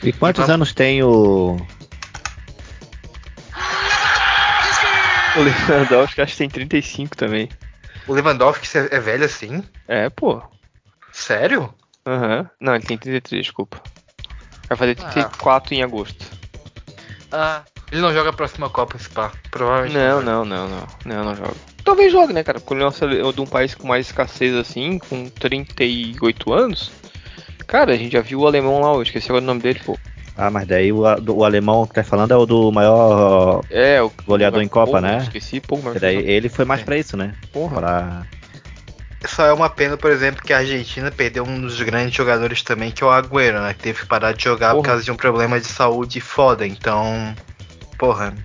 E 0.02 0.12
quantos 0.12 0.42
Vamos- 0.42 0.54
anos 0.56 0.74
tem 0.74 1.04
o. 1.04 1.58
O 5.36 5.42
Lewandowski 5.42 6.22
acho 6.22 6.32
que 6.32 6.38
tem 6.40 6.50
35 6.50 7.16
também. 7.16 7.48
O 8.08 8.14
Lewandowski 8.14 8.78
é 8.78 8.96
é 8.96 9.00
velho 9.00 9.26
assim? 9.26 9.64
É, 9.88 10.10
pô. 10.10 10.42
Sério? 11.12 11.74
Aham. 12.06 12.50
Não, 12.60 12.76
ele 12.76 12.84
tem 12.86 12.98
33, 12.98 13.44
desculpa. 13.46 13.82
Vai 14.70 14.78
fazer 14.78 14.96
34 14.96 15.74
em 15.74 15.84
agosto. 15.84 16.26
Ah. 17.32 17.64
Ele 17.92 18.02
não 18.02 18.14
joga 18.14 18.32
a 18.32 18.34
próxima 18.34 18.70
Copa, 18.70 18.98
esse 18.98 19.10
pá. 19.10 19.32
Provavelmente. 19.50 19.94
Não, 19.96 20.22
não, 20.22 20.44
não, 20.44 20.68
não. 20.68 20.88
Não, 21.06 21.24
não 21.24 21.36
joga. 21.36 21.54
Talvez 21.86 22.12
jogue, 22.12 22.34
né, 22.34 22.44
cara? 22.44 22.60
Porque 22.60 22.74
ele 22.74 22.82
é 22.82 22.86
uma 22.86 22.92
sele- 22.92 23.34
de 23.34 23.42
um 23.42 23.46
país 23.46 23.74
com 23.76 23.88
mais 23.88 24.08
escassez 24.08 24.54
assim, 24.56 25.00
com 25.00 25.30
38 25.30 26.52
anos. 26.54 26.92
Cara, 27.66 27.94
a 27.94 27.98
gente 27.98 28.12
já 28.12 28.22
viu 28.22 28.42
o 28.42 28.48
alemão 28.48 28.82
lá 28.82 28.92
hoje, 28.94 29.10
esqueci 29.10 29.30
agora 29.30 29.44
o 29.44 29.48
nome 29.48 29.62
dele, 29.62 29.80
pô. 29.86 29.98
Ah, 30.38 30.52
mas 30.52 30.68
daí 30.68 30.92
o, 30.92 31.16
do- 31.16 31.38
o 31.38 31.44
alemão 31.44 31.88
que 31.88 31.96
tá 31.96 32.04
falando 32.04 32.32
é 32.32 32.38
o 32.38 32.46
do 32.46 32.72
maior. 32.72 33.64
É, 33.72 34.02
o 34.02 34.12
Goleador 34.26 34.62
em 34.62 34.68
Copa, 34.68 34.92
Pô, 34.94 35.02
né? 35.02 35.18
Esqueci, 35.24 35.60
pô, 35.60 35.80
mas 35.84 36.00
daí 36.00 36.18
ele 36.18 36.48
foi 36.48 36.64
mais 36.64 36.84
pra 36.84 36.96
isso, 36.98 37.18
né? 37.18 37.34
Porra. 37.52 37.76
Pra... 37.78 38.22
Só 39.26 39.46
é 39.48 39.52
uma 39.52 39.68
pena, 39.68 39.98
por 39.98 40.12
exemplo, 40.12 40.44
que 40.44 40.54
a 40.54 40.60
Argentina 40.60 41.10
perdeu 41.12 41.44
um 41.44 41.60
dos 41.60 41.82
grandes 41.82 42.14
jogadores 42.16 42.62
também, 42.62 42.92
que 42.92 43.04
é 43.04 43.08
o 43.08 43.10
Agüero, 43.10 43.60
né? 43.62 43.74
Que 43.74 43.80
teve 43.80 44.02
que 44.02 44.06
parar 44.06 44.32
de 44.34 44.44
jogar 44.44 44.70
por 44.70 44.76
Porra. 44.78 44.88
causa 44.90 45.04
de 45.04 45.12
um 45.12 45.16
problema 45.16 45.60
de 45.60 45.66
saúde 45.66 46.22
foda. 46.22 46.68
Então. 46.68 47.34
Porra. 47.98 48.36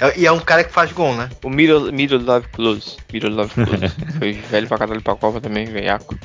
É- 0.00 0.20
E 0.20 0.24
é 0.24 0.30
um 0.30 0.38
cara 0.38 0.62
que 0.62 0.72
faz 0.72 0.92
gol, 0.92 1.12
né? 1.16 1.28
O 1.42 1.50
Miro- 1.50 1.92
Miroslav 1.92 2.44
Klose. 2.52 2.96
Miroslav 3.12 3.50
Klose. 3.52 3.92
Foi 4.18 4.32
velho 4.34 4.68
pra 4.68 4.78
caralho 4.78 5.02
pra 5.02 5.16
Copa 5.16 5.40
também, 5.40 5.66
velhaco. 5.66 6.16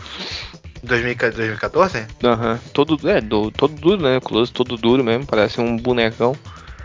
2000 0.84 1.16
2014? 1.16 2.06
Aham. 2.24 2.60
Todo, 2.74 3.10
é, 3.10 3.22
do, 3.22 3.50
todo 3.52 3.74
duro, 3.74 4.02
né? 4.02 4.18
O 4.18 4.22
Klose 4.22 4.52
todo 4.52 4.78
duro 4.78 5.04
mesmo, 5.04 5.26
parece 5.26 5.60
um 5.60 5.78
bonecão. 5.78 6.36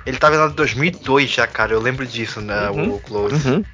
Ele 0.06 0.16
tava 0.16 0.36
lá 0.36 0.48
em 0.48 0.54
2002 0.54 1.30
já, 1.30 1.46
cara. 1.46 1.72
Eu 1.72 1.80
lembro 1.80 2.06
disso, 2.06 2.40
né? 2.40 2.70
Uhum. 2.70 2.94
O 2.94 3.00
Close. 3.00 3.48
Uhum. 3.48 3.64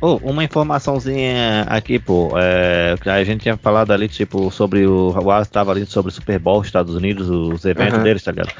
Oh, 0.00 0.16
uma 0.16 0.44
informaçãozinha 0.44 1.62
aqui, 1.62 1.98
pô. 1.98 2.32
É, 2.36 2.94
a 3.06 3.24
gente 3.24 3.42
tinha 3.42 3.56
falado 3.56 3.90
ali, 3.90 4.06
tipo, 4.06 4.50
sobre 4.50 4.86
o. 4.86 5.10
O 5.10 5.30
Alex 5.30 5.48
tava 5.48 5.72
ali 5.72 5.86
sobre 5.86 6.12
o 6.12 6.14
Super 6.14 6.38
Bowl, 6.38 6.62
Estados 6.62 6.94
Unidos, 6.94 7.30
os 7.30 7.64
eventos 7.64 7.94
Aham. 7.94 8.02
deles, 8.02 8.22
tá 8.22 8.30
ligado? 8.30 8.52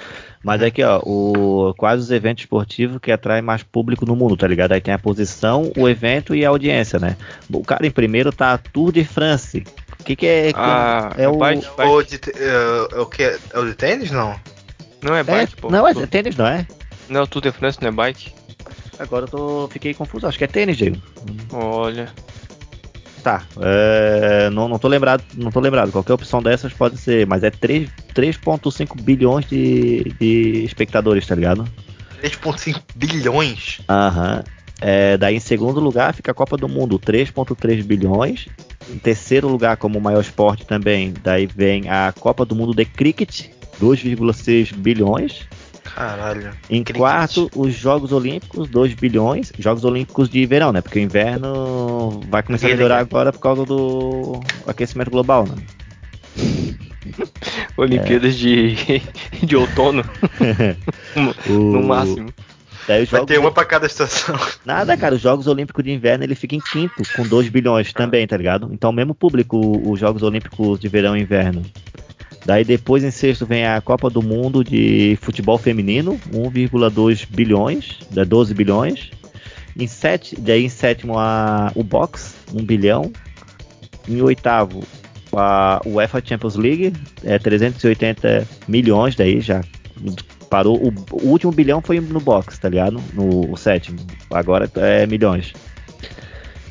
Mas 0.42 0.62
aqui, 0.62 0.82
ó, 0.82 1.00
o, 1.04 1.74
quais 1.74 2.00
os 2.00 2.10
eventos 2.10 2.44
esportivos 2.44 2.98
que 2.98 3.12
atraem 3.12 3.42
mais 3.42 3.62
público 3.62 4.04
no 4.04 4.14
mundo, 4.16 4.36
tá 4.36 4.46
ligado? 4.46 4.72
Aí 4.72 4.80
tem 4.80 4.92
a 4.92 4.98
posição, 4.98 5.70
o 5.76 5.88
evento 5.88 6.34
e 6.34 6.44
a 6.44 6.48
audiência, 6.48 6.98
né? 6.98 7.16
O 7.50 7.62
cara 7.62 7.86
em 7.86 7.90
primeiro 7.90 8.30
tá 8.32 8.52
a 8.52 8.58
Tour 8.58 8.92
de 8.92 9.04
France. 9.04 9.64
O 10.04 10.06
que, 10.06 10.16
que 10.16 10.26
é? 10.26 10.52
Ah, 10.54 11.14
é 11.16 11.26
o. 11.26 11.38
bike, 11.38 11.66
bike. 11.78 11.90
O 11.90 12.02
de, 12.02 12.20
é, 12.36 12.88
é 12.92 13.00
o 13.00 13.06
que? 13.06 13.22
É 13.22 13.58
o 13.58 13.64
de 13.64 13.72
tênis? 13.74 14.10
Não. 14.10 14.38
Não 15.00 15.14
é 15.16 15.20
É, 15.20 15.22
bike, 15.22 15.56
pô. 15.56 15.70
não, 15.70 15.88
é 15.88 15.94
Tu- 15.94 16.06
tênis, 16.06 16.36
não 16.36 16.46
é? 16.46 16.66
Não, 17.08 17.26
Tour 17.26 17.40
de 17.40 17.50
France 17.50 17.78
não 17.80 17.88
é 17.88 17.90
bike. 17.90 18.32
Agora 18.98 19.24
eu 19.24 19.28
tô, 19.28 19.68
fiquei 19.72 19.94
confuso, 19.94 20.26
acho 20.26 20.36
que 20.36 20.44
é 20.44 20.46
tênis, 20.46 20.76
Diego. 20.76 20.98
Olha. 21.50 22.12
Tá, 23.22 23.44
é, 23.62 24.50
não, 24.50 24.68
não 24.68 24.78
tô 24.78 24.88
lembrado, 24.88 25.24
não 25.32 25.50
tô 25.50 25.58
lembrado. 25.58 25.90
Qualquer 25.90 26.12
opção 26.12 26.42
dessas 26.42 26.74
pode 26.74 26.98
ser, 26.98 27.26
mas 27.26 27.42
é 27.42 27.48
3 27.50 27.88
3.5 28.14 29.00
bilhões 29.00 29.46
de, 29.46 30.04
de 30.20 30.64
espectadores, 30.66 31.26
tá 31.26 31.34
ligado? 31.34 31.66
3,5 32.20 32.82
bilhões. 32.94 33.80
Aham. 33.88 34.44
É, 34.80 35.16
daí 35.16 35.36
em 35.36 35.40
segundo 35.40 35.80
lugar 35.80 36.12
fica 36.14 36.32
a 36.32 36.34
Copa 36.34 36.56
do 36.56 36.68
Mundo, 36.68 36.98
3.3 36.98 37.82
bilhões. 37.82 38.48
Em 38.90 38.98
terceiro 38.98 39.48
lugar, 39.48 39.76
como 39.76 40.00
maior 40.00 40.20
esporte 40.20 40.66
também, 40.66 41.14
daí 41.22 41.46
vem 41.46 41.88
a 41.88 42.12
Copa 42.18 42.44
do 42.44 42.54
Mundo 42.54 42.74
de 42.74 42.84
Cricket, 42.84 43.46
2,6 43.80 44.74
bilhões. 44.74 45.46
Caralho. 45.94 46.50
Em 46.68 46.82
Cricket. 46.82 46.96
quarto, 46.98 47.50
os 47.54 47.72
Jogos 47.72 48.10
Olímpicos, 48.12 48.68
2 48.68 48.94
bilhões. 48.94 49.52
Jogos 49.58 49.84
Olímpicos 49.84 50.28
de 50.28 50.44
verão, 50.44 50.72
né? 50.72 50.80
Porque 50.80 50.98
o 50.98 51.02
inverno 51.02 52.20
vai 52.28 52.42
começar 52.42 52.66
a 52.66 52.70
melhorar 52.70 52.98
agora 52.98 53.32
por 53.32 53.38
causa 53.38 53.64
do 53.64 54.40
aquecimento 54.66 55.10
global, 55.10 55.44
né? 55.46 55.54
Olimpíadas 57.76 58.34
de, 58.36 58.74
de 59.42 59.56
outono, 59.56 60.04
no 61.46 61.80
O- 61.80 61.82
máximo. 61.86 62.28
Daí 62.86 63.04
Vai 63.06 63.24
ter 63.24 63.38
uma 63.38 63.50
pra 63.50 63.64
cada 63.64 63.86
estação. 63.86 64.38
Nada, 64.64 64.96
cara, 64.96 65.14
os 65.14 65.20
Jogos 65.20 65.46
Olímpicos 65.46 65.82
de 65.82 65.90
Inverno 65.90 66.24
ele 66.24 66.34
fica 66.34 66.54
em 66.54 66.60
quinto, 66.60 67.02
com 67.16 67.26
2 67.26 67.48
bilhões 67.48 67.92
também, 67.92 68.26
tá 68.26 68.36
ligado? 68.36 68.68
Então, 68.72 68.92
mesmo 68.92 69.14
público, 69.14 69.58
os 69.90 69.98
Jogos 69.98 70.22
Olímpicos 70.22 70.78
de 70.78 70.88
Verão 70.88 71.16
e 71.16 71.22
Inverno. 71.22 71.62
Daí 72.44 72.62
depois 72.62 73.02
em 73.02 73.10
sexto 73.10 73.46
vem 73.46 73.66
a 73.66 73.80
Copa 73.80 74.10
do 74.10 74.20
Mundo 74.20 74.62
de 74.62 75.18
Futebol 75.22 75.56
Feminino, 75.56 76.20
1,2 76.30 77.26
bilhões, 77.28 78.00
dá 78.10 78.22
12 78.22 78.52
bilhões. 78.52 79.10
Em 79.76 79.86
sete, 79.86 80.38
daí 80.38 80.64
em 80.64 80.68
sétimo 80.68 81.18
a, 81.18 81.72
o 81.74 81.82
box, 81.82 82.34
1 82.52 82.64
bilhão. 82.64 83.10
Em 84.06 84.20
oitavo 84.20 84.84
a 85.36 85.80
UEFA 85.84 86.22
Champions 86.24 86.54
League, 86.54 86.92
é 87.24 87.38
380 87.38 88.46
milhões, 88.68 89.16
daí 89.16 89.40
já 89.40 89.62
parou. 90.54 90.76
O, 90.76 90.94
o 91.10 91.30
último 91.30 91.50
bilhão 91.50 91.80
foi 91.80 91.98
no 91.98 92.20
box, 92.20 92.58
tá 92.60 92.68
ligado? 92.68 93.02
No 93.12 93.50
o 93.52 93.56
sétimo. 93.56 93.98
Agora 94.30 94.70
é 94.76 95.04
milhões. 95.04 95.52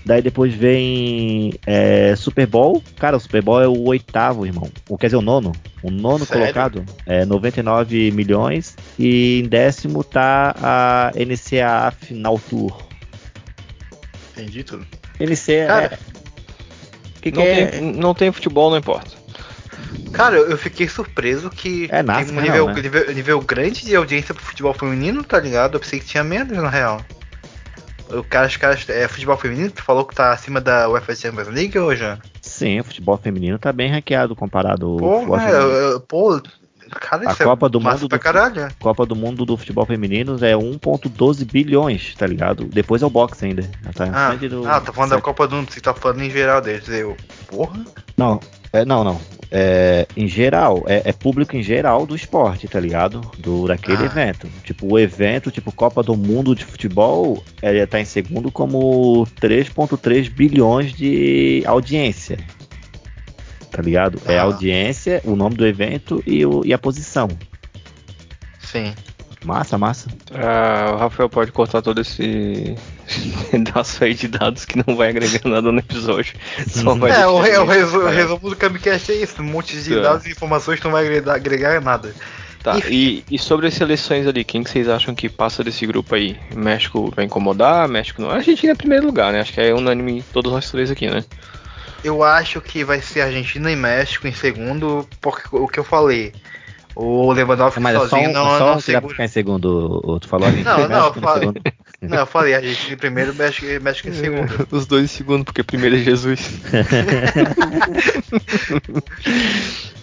Daí 0.06 0.22
depois 0.22 0.54
vem 0.54 1.54
é, 1.68 2.16
Super 2.16 2.48
Bowl. 2.48 2.82
Cara, 2.98 3.18
o 3.18 3.20
Super 3.20 3.42
Bowl 3.42 3.62
é 3.62 3.68
o 3.68 3.84
oitavo, 3.88 4.46
irmão. 4.46 4.70
Ou 4.88 4.98
quer 4.98 5.08
dizer, 5.08 5.18
o 5.18 5.22
nono. 5.22 5.52
O 5.82 5.92
nono 5.92 6.26
Sério? 6.26 6.44
colocado 6.44 6.86
é 7.06 7.26
99 7.26 8.12
milhões. 8.12 8.76
E 8.98 9.42
em 9.44 9.50
décimo 9.50 10.02
tá 10.02 10.56
a 10.62 11.12
NCAA 11.16 11.92
Final 11.92 12.40
Tour. 12.50 12.78
Entendi 14.32 14.64
tudo. 14.64 14.86
NCAA. 15.20 15.68
Cara, 15.68 16.00
que 17.22 17.32
que 17.32 17.38
Não, 17.38 17.46
é? 17.46 17.66
tem, 17.66 17.82
não 17.82 18.14
tem 18.14 18.32
futebol, 18.32 18.70
não 18.72 18.78
importa. 18.78 19.23
Cara, 20.12 20.38
eu 20.38 20.58
fiquei 20.58 20.88
surpreso 20.88 21.50
que 21.50 21.88
É, 21.92 22.04
tem 22.04 22.26
um 22.26 22.32
não, 22.36 22.42
nível, 22.42 22.68
né? 22.68 22.74
nível, 22.76 23.14
nível 23.14 23.42
grande 23.42 23.84
de 23.86 23.96
audiência 23.96 24.34
pro 24.34 24.44
futebol 24.44 24.74
feminino, 24.74 25.24
tá 25.24 25.40
ligado? 25.40 25.76
Eu 25.76 25.80
pensei 25.80 26.00
que 26.00 26.06
tinha 26.06 26.24
menos, 26.24 26.56
na 26.56 26.70
real. 26.70 27.04
O 28.10 28.24
cara, 28.24 28.46
os 28.48 28.56
caras, 28.58 28.88
é 28.90 29.08
futebol 29.08 29.38
feminino, 29.38 29.72
tu 29.72 29.82
falou 29.82 30.06
que 30.06 30.14
tá 30.14 30.32
acima 30.32 30.62
da 30.62 30.88
UEFA 30.88 31.16
Champions 31.16 31.48
League 31.48 31.78
ou 31.80 31.96
já? 31.96 32.20
Sim, 32.42 32.80
o 32.80 32.84
futebol 32.84 33.18
feminino 33.18 33.58
tá 33.58 33.72
bem 33.74 33.90
ranqueado 33.90 34.36
comparado 34.36 34.86
ao 34.86 35.00
Pô, 35.00 35.16
futebol 35.16 35.38
né, 35.38 35.44
feminino. 35.46 35.72
eu- 35.72 35.92
eu- 35.94 36.00
pô, 36.02 36.42
cara, 37.00 37.28
A 37.28 37.32
isso 37.32 37.44
Copa 37.44 37.66
é 37.66 37.70
do 37.70 37.80
Mundo 37.82 38.08
do- 38.08 38.20
caralho. 38.20 38.72
Copa 38.80 39.06
do 39.06 39.16
Mundo 39.16 39.46
do 39.46 39.58
futebol 39.58 39.86
feminino 39.86 40.38
é 40.46 40.56
1.12 40.56 41.44
bilhões, 41.46 42.14
tá 42.16 42.28
ligado? 42.28 42.66
Depois 42.66 43.02
é 43.02 43.06
o 43.06 43.10
boxe 43.10 43.46
ainda. 43.46 43.64
Tá 43.96 44.06
Ah, 44.14 44.36
do- 44.36 44.68
ah, 44.68 44.80
tá 44.82 44.94
falando 44.94 45.10
da 45.10 45.16
certo. 45.16 45.24
Copa 45.26 45.48
do 45.48 45.56
Mundo, 45.56 45.72
você 45.72 45.82
tá 45.82 45.94
falando 45.94 46.22
em 46.22 46.30
geral 46.30 46.62
deles. 46.62 46.88
Eu, 46.90 47.18
porra. 47.48 47.80
Não, 48.16 48.40
é, 48.74 48.84
não, 48.86 49.04
não. 49.04 49.22
É, 49.56 50.08
em 50.18 50.28
geral, 50.28 50.84
é, 50.88 51.04
é 51.06 51.14
público 51.14 51.56
em 51.56 51.62
geral 51.62 52.08
do 52.08 52.16
esporte, 52.16 52.68
tá 52.68 52.80
ligado? 52.80 53.22
Do, 53.38 53.68
daquele 53.68 54.02
Ah. 54.02 54.06
evento. 54.06 54.48
Tipo, 54.64 54.92
o 54.94 54.98
evento, 55.00 55.52
tipo, 55.52 55.72
Copa 55.72 56.02
do 56.02 56.18
Mundo 56.18 56.56
de 56.56 56.66
futebol, 56.66 57.44
ele 57.62 57.86
tá 57.86 58.00
em 58.00 58.06
segundo 58.06 58.52
como 58.52 59.28
3.3 59.40 60.28
bilhões 60.28 60.92
de 60.92 61.62
audiência. 61.68 62.38
Tá 63.70 63.82
ligado? 63.82 64.20
É 64.26 64.38
a 64.40 64.42
Ah. 64.42 64.46
audiência, 64.46 65.22
o 65.24 65.36
nome 65.36 65.56
do 65.56 65.68
evento 65.68 66.24
e, 66.26 66.44
o- 66.46 66.64
e 66.66 66.74
a 66.74 66.78
posição. 66.80 67.28
Sim. 68.60 68.94
Massa, 69.44 69.78
massa. 69.78 70.08
Ah, 70.34 70.92
o 70.94 70.98
Rafael 70.98 71.30
pode 71.30 71.52
cortar 71.52 71.82
todo 71.82 72.00
esse, 72.02 72.76
pedaço 73.52 74.04
aí 74.04 74.14
de 74.14 74.28
dados 74.30 74.64
que 74.66 74.82
não 74.88 74.96
vai 74.96 75.10
agregar 75.10 75.42
nada 75.46 75.72
no 75.72 75.80
episódio. 75.80 76.34
Só 76.68 76.96
vai 76.96 77.12
É, 77.12 77.28
o, 77.28 77.40
re- 77.42 77.58
o 77.58 77.66
resu- 77.66 78.00
o 78.00 78.10
resumo 78.10 78.50
do 78.50 78.56
Camicast 78.56 79.12
é 79.12 79.16
isso: 79.16 79.42
um 79.42 79.46
monte 79.46 79.76
de 79.82 79.96
Tá. 79.96 80.02
dados 80.02 80.26
e 80.26 80.32
informações 80.32 80.80
que 80.80 80.86
não 80.86 80.94
vai 80.94 81.04
agregar, 81.06 81.36
agregar 81.36 81.82
nada. 81.82 82.14
Tá, 82.64 82.80
e, 82.90 83.26
e 83.30 83.38
sobre 83.38 83.68
as 83.68 83.74
seleções 83.74 84.26
ali, 84.26 84.46
quem 84.46 84.64
que 84.64 84.70
vocês 84.70 84.88
acham 84.88 85.14
que 85.14 85.28
passa 85.28 85.62
desse 85.66 85.86
grupo 85.86 86.16
aí? 86.16 86.38
México 86.56 87.12
vai 87.14 87.26
incomodar? 87.26 87.90
México 87.90 88.22
não? 88.22 88.30
A 88.30 88.36
Argentina 88.36 88.72
é 88.72 88.76
primeiro 88.76 89.06
lugar, 89.06 89.34
né? 89.34 89.42
Acho 89.42 89.52
que 89.52 89.60
é 89.60 89.74
unânime 89.74 90.24
todos 90.32 90.50
nós 90.54 90.72
três 90.72 90.90
aqui, 90.90 91.10
né? 91.10 91.26
Eu 92.02 92.24
acho 92.24 92.62
que 92.62 92.84
vai 92.86 93.02
ser 93.02 93.20
Argentina 93.22 93.70
e 93.70 93.76
México 93.76 94.26
em 94.28 94.34
segundo, 94.34 95.06
porque 95.20 95.44
o 95.52 95.68
que 95.68 95.78
eu 95.80 95.84
falei. 95.84 96.32
O 96.96 97.32
Lewandowski 97.32 97.80
Mas 97.80 97.96
é 97.96 98.00
só 98.00 98.08
sozinho 98.08 98.30
um, 98.30 98.34
não, 98.34 98.58
só 98.58 98.74
não 98.74 98.80
segura. 98.80 99.10
ficar 99.10 99.26
em 99.26 99.28
segundo. 99.28 100.00
o- 100.04 100.20
Tu 100.20 100.28
falou 100.28 100.52
Não, 100.52 100.62
não, 100.88 100.88
México 100.88 101.18
eu 101.18 101.22
falei, 101.24 101.52
não, 102.02 102.18
eu 102.20 102.26
falei 102.28 102.54
Argentina 102.56 102.94
em 102.94 102.98
primeiro, 102.98 103.34
México, 103.34 103.66
México 103.82 104.10
em 104.10 104.14
segundo. 104.14 104.68
Os 104.72 104.86
dois 104.86 105.06
em 105.06 105.08
segundo, 105.08 105.44
porque 105.46 105.64
primeiro 105.64 105.96
é 105.96 106.00
Jesus. 106.00 106.40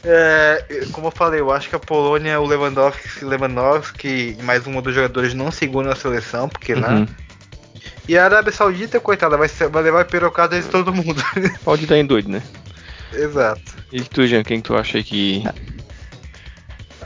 É, 0.03 0.64
como 0.92 1.09
eu 1.09 1.11
falei, 1.11 1.40
eu 1.40 1.50
acho 1.53 1.68
que 1.68 1.76
a 1.76 1.79
Polônia, 1.79 2.40
o 2.40 2.46
Lewandowski, 2.46 3.22
Lewandowski 3.24 4.37
e 4.38 4.42
mais 4.42 4.66
um 4.66 4.81
dos 4.81 4.94
jogadores 4.94 5.35
não 5.35 5.50
seguram 5.50 5.90
a 5.90 5.94
seleção, 5.96 6.48
porque, 6.48 6.72
Uhum. 6.74 6.81
né? 6.81 7.09
E 8.09 8.16
a 8.16 8.24
Arábia 8.24 8.50
Saudita, 8.53 8.98
coitada, 8.98 9.37
vai, 9.37 9.46
ser, 9.48 9.68
vai 9.68 9.83
levar 9.83 10.05
pirocada 10.07 10.59
de 10.61 10.66
todo 10.68 10.92
mundo. 10.92 11.22
Pode 11.62 11.87
dar 11.87 11.98
em 11.98 12.05
doido, 12.07 12.31
né? 12.31 12.42
Exato. 13.12 13.61
E 13.92 14.00
tu, 14.03 14.26
Jean, 14.26 14.42
quem 14.42 14.61
que 14.61 14.68
tu 14.68 14.74
acha 14.76 15.03
que. 15.03 15.44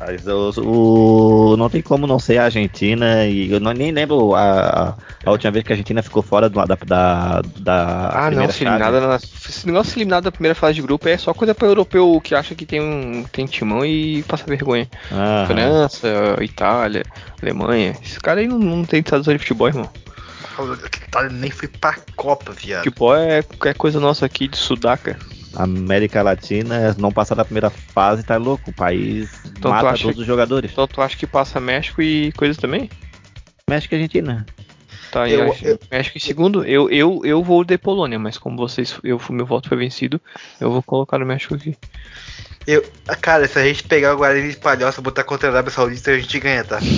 Mas 0.00 0.26
o, 0.26 1.52
o- 1.52 1.56
não 1.56 1.70
tem 1.70 1.80
como 1.80 2.06
não 2.06 2.18
ser 2.18 2.38
a 2.38 2.44
Argentina 2.46 3.24
e 3.26 3.50
eu 3.50 3.60
não, 3.60 3.72
nem 3.72 3.92
lembro 3.92 4.34
a, 4.34 4.96
a 5.24 5.30
última 5.30 5.52
vez 5.52 5.64
que 5.64 5.72
a 5.72 5.74
Argentina 5.74 6.02
ficou 6.02 6.22
fora 6.22 6.48
do, 6.48 6.64
da, 6.66 6.76
da, 6.84 7.42
da 7.60 8.08
Ah, 8.08 8.22
não, 8.22 8.26
primeira 8.28 8.52
se 8.52 8.64
eliminada 8.64 9.00
na. 9.00 9.06
Negócio 9.64 9.82
de 9.84 9.90
ser 9.90 9.98
eliminado 9.98 10.24
da 10.24 10.32
primeira 10.32 10.54
fase 10.54 10.74
de 10.74 10.82
grupo 10.82 11.08
é 11.08 11.16
só 11.16 11.32
coisa 11.32 11.54
pra 11.54 11.68
europeu 11.68 12.20
que 12.20 12.34
acha 12.34 12.54
que 12.54 12.66
tem 12.66 12.80
um 12.80 13.24
tem 13.30 13.46
timão 13.46 13.84
e 13.84 14.22
passa 14.24 14.44
vergonha. 14.46 14.88
Aham. 15.12 15.46
França, 15.46 16.08
Itália, 16.40 17.04
Alemanha. 17.40 17.94
Esse 18.02 18.18
cara 18.18 18.40
aí 18.40 18.48
não, 18.48 18.58
não 18.58 18.84
tem 18.84 19.02
tradição 19.02 19.32
de 19.32 19.38
futebol, 19.38 19.68
irmão. 19.68 19.88
Itália 21.08 21.30
nem 21.30 21.50
foi 21.50 21.68
pra 21.68 21.96
Copa, 22.16 22.52
viado. 22.52 22.84
Futebol 22.84 23.14
é, 23.16 23.44
é 23.64 23.74
coisa 23.74 23.98
nossa 24.00 24.26
aqui 24.26 24.48
de 24.48 24.56
sudaca. 24.56 25.18
América 25.56 26.20
Latina 26.22 26.94
não 26.98 27.12
passar 27.12 27.34
da 27.36 27.44
primeira 27.44 27.70
fase, 27.70 28.24
tá 28.24 28.36
louco. 28.36 28.70
O 28.70 28.74
país 28.74 29.30
Então 29.56 29.70
tu 29.70 29.74
mata 29.74 29.88
acha- 29.90 30.02
todos 30.02 30.20
os 30.20 30.26
jogadores. 30.26 30.70
Então 30.72 30.86
tu 30.86 31.00
acha 31.00 31.16
que 31.16 31.26
passa 31.26 31.60
México 31.60 32.02
e 32.02 32.32
coisa 32.32 32.58
também? 32.60 32.90
México 33.68 33.94
e 33.94 33.96
Argentina. 33.96 34.46
Tá, 35.10 35.28
Eu- 35.28 35.40
eu, 35.44 35.52
acho- 35.52 35.66
eu- 35.66 35.78
México 35.90 36.18
em 36.18 36.20
segundo, 36.20 36.64
eu, 36.64 36.90
eu, 36.90 37.20
eu 37.24 37.42
vou 37.42 37.64
de 37.64 37.78
Polônia, 37.78 38.18
mas 38.18 38.36
como 38.36 38.56
vocês, 38.56 38.98
eu, 39.04 39.20
meu 39.30 39.46
voto 39.46 39.68
foi 39.68 39.78
vencido, 39.78 40.20
eu 40.60 40.70
vou 40.70 40.82
colocar 40.82 41.20
o 41.22 41.26
México 41.26 41.54
aqui. 41.54 41.76
Eu, 42.66 42.82
cara, 43.20 43.46
se 43.46 43.58
a 43.58 43.64
gente 43.64 43.84
pegar 43.84 44.14
o 44.14 44.16
Guarani 44.16 44.50
de 44.50 44.56
Palhoça 44.56 45.00
e 45.00 45.02
botar 45.04 45.22
contra 45.22 45.48
a 45.48 45.52
Arábia 45.52 45.70
Saudita, 45.70 46.10
a 46.10 46.18
gente 46.18 46.40
ganha, 46.40 46.64
tá? 46.64 46.78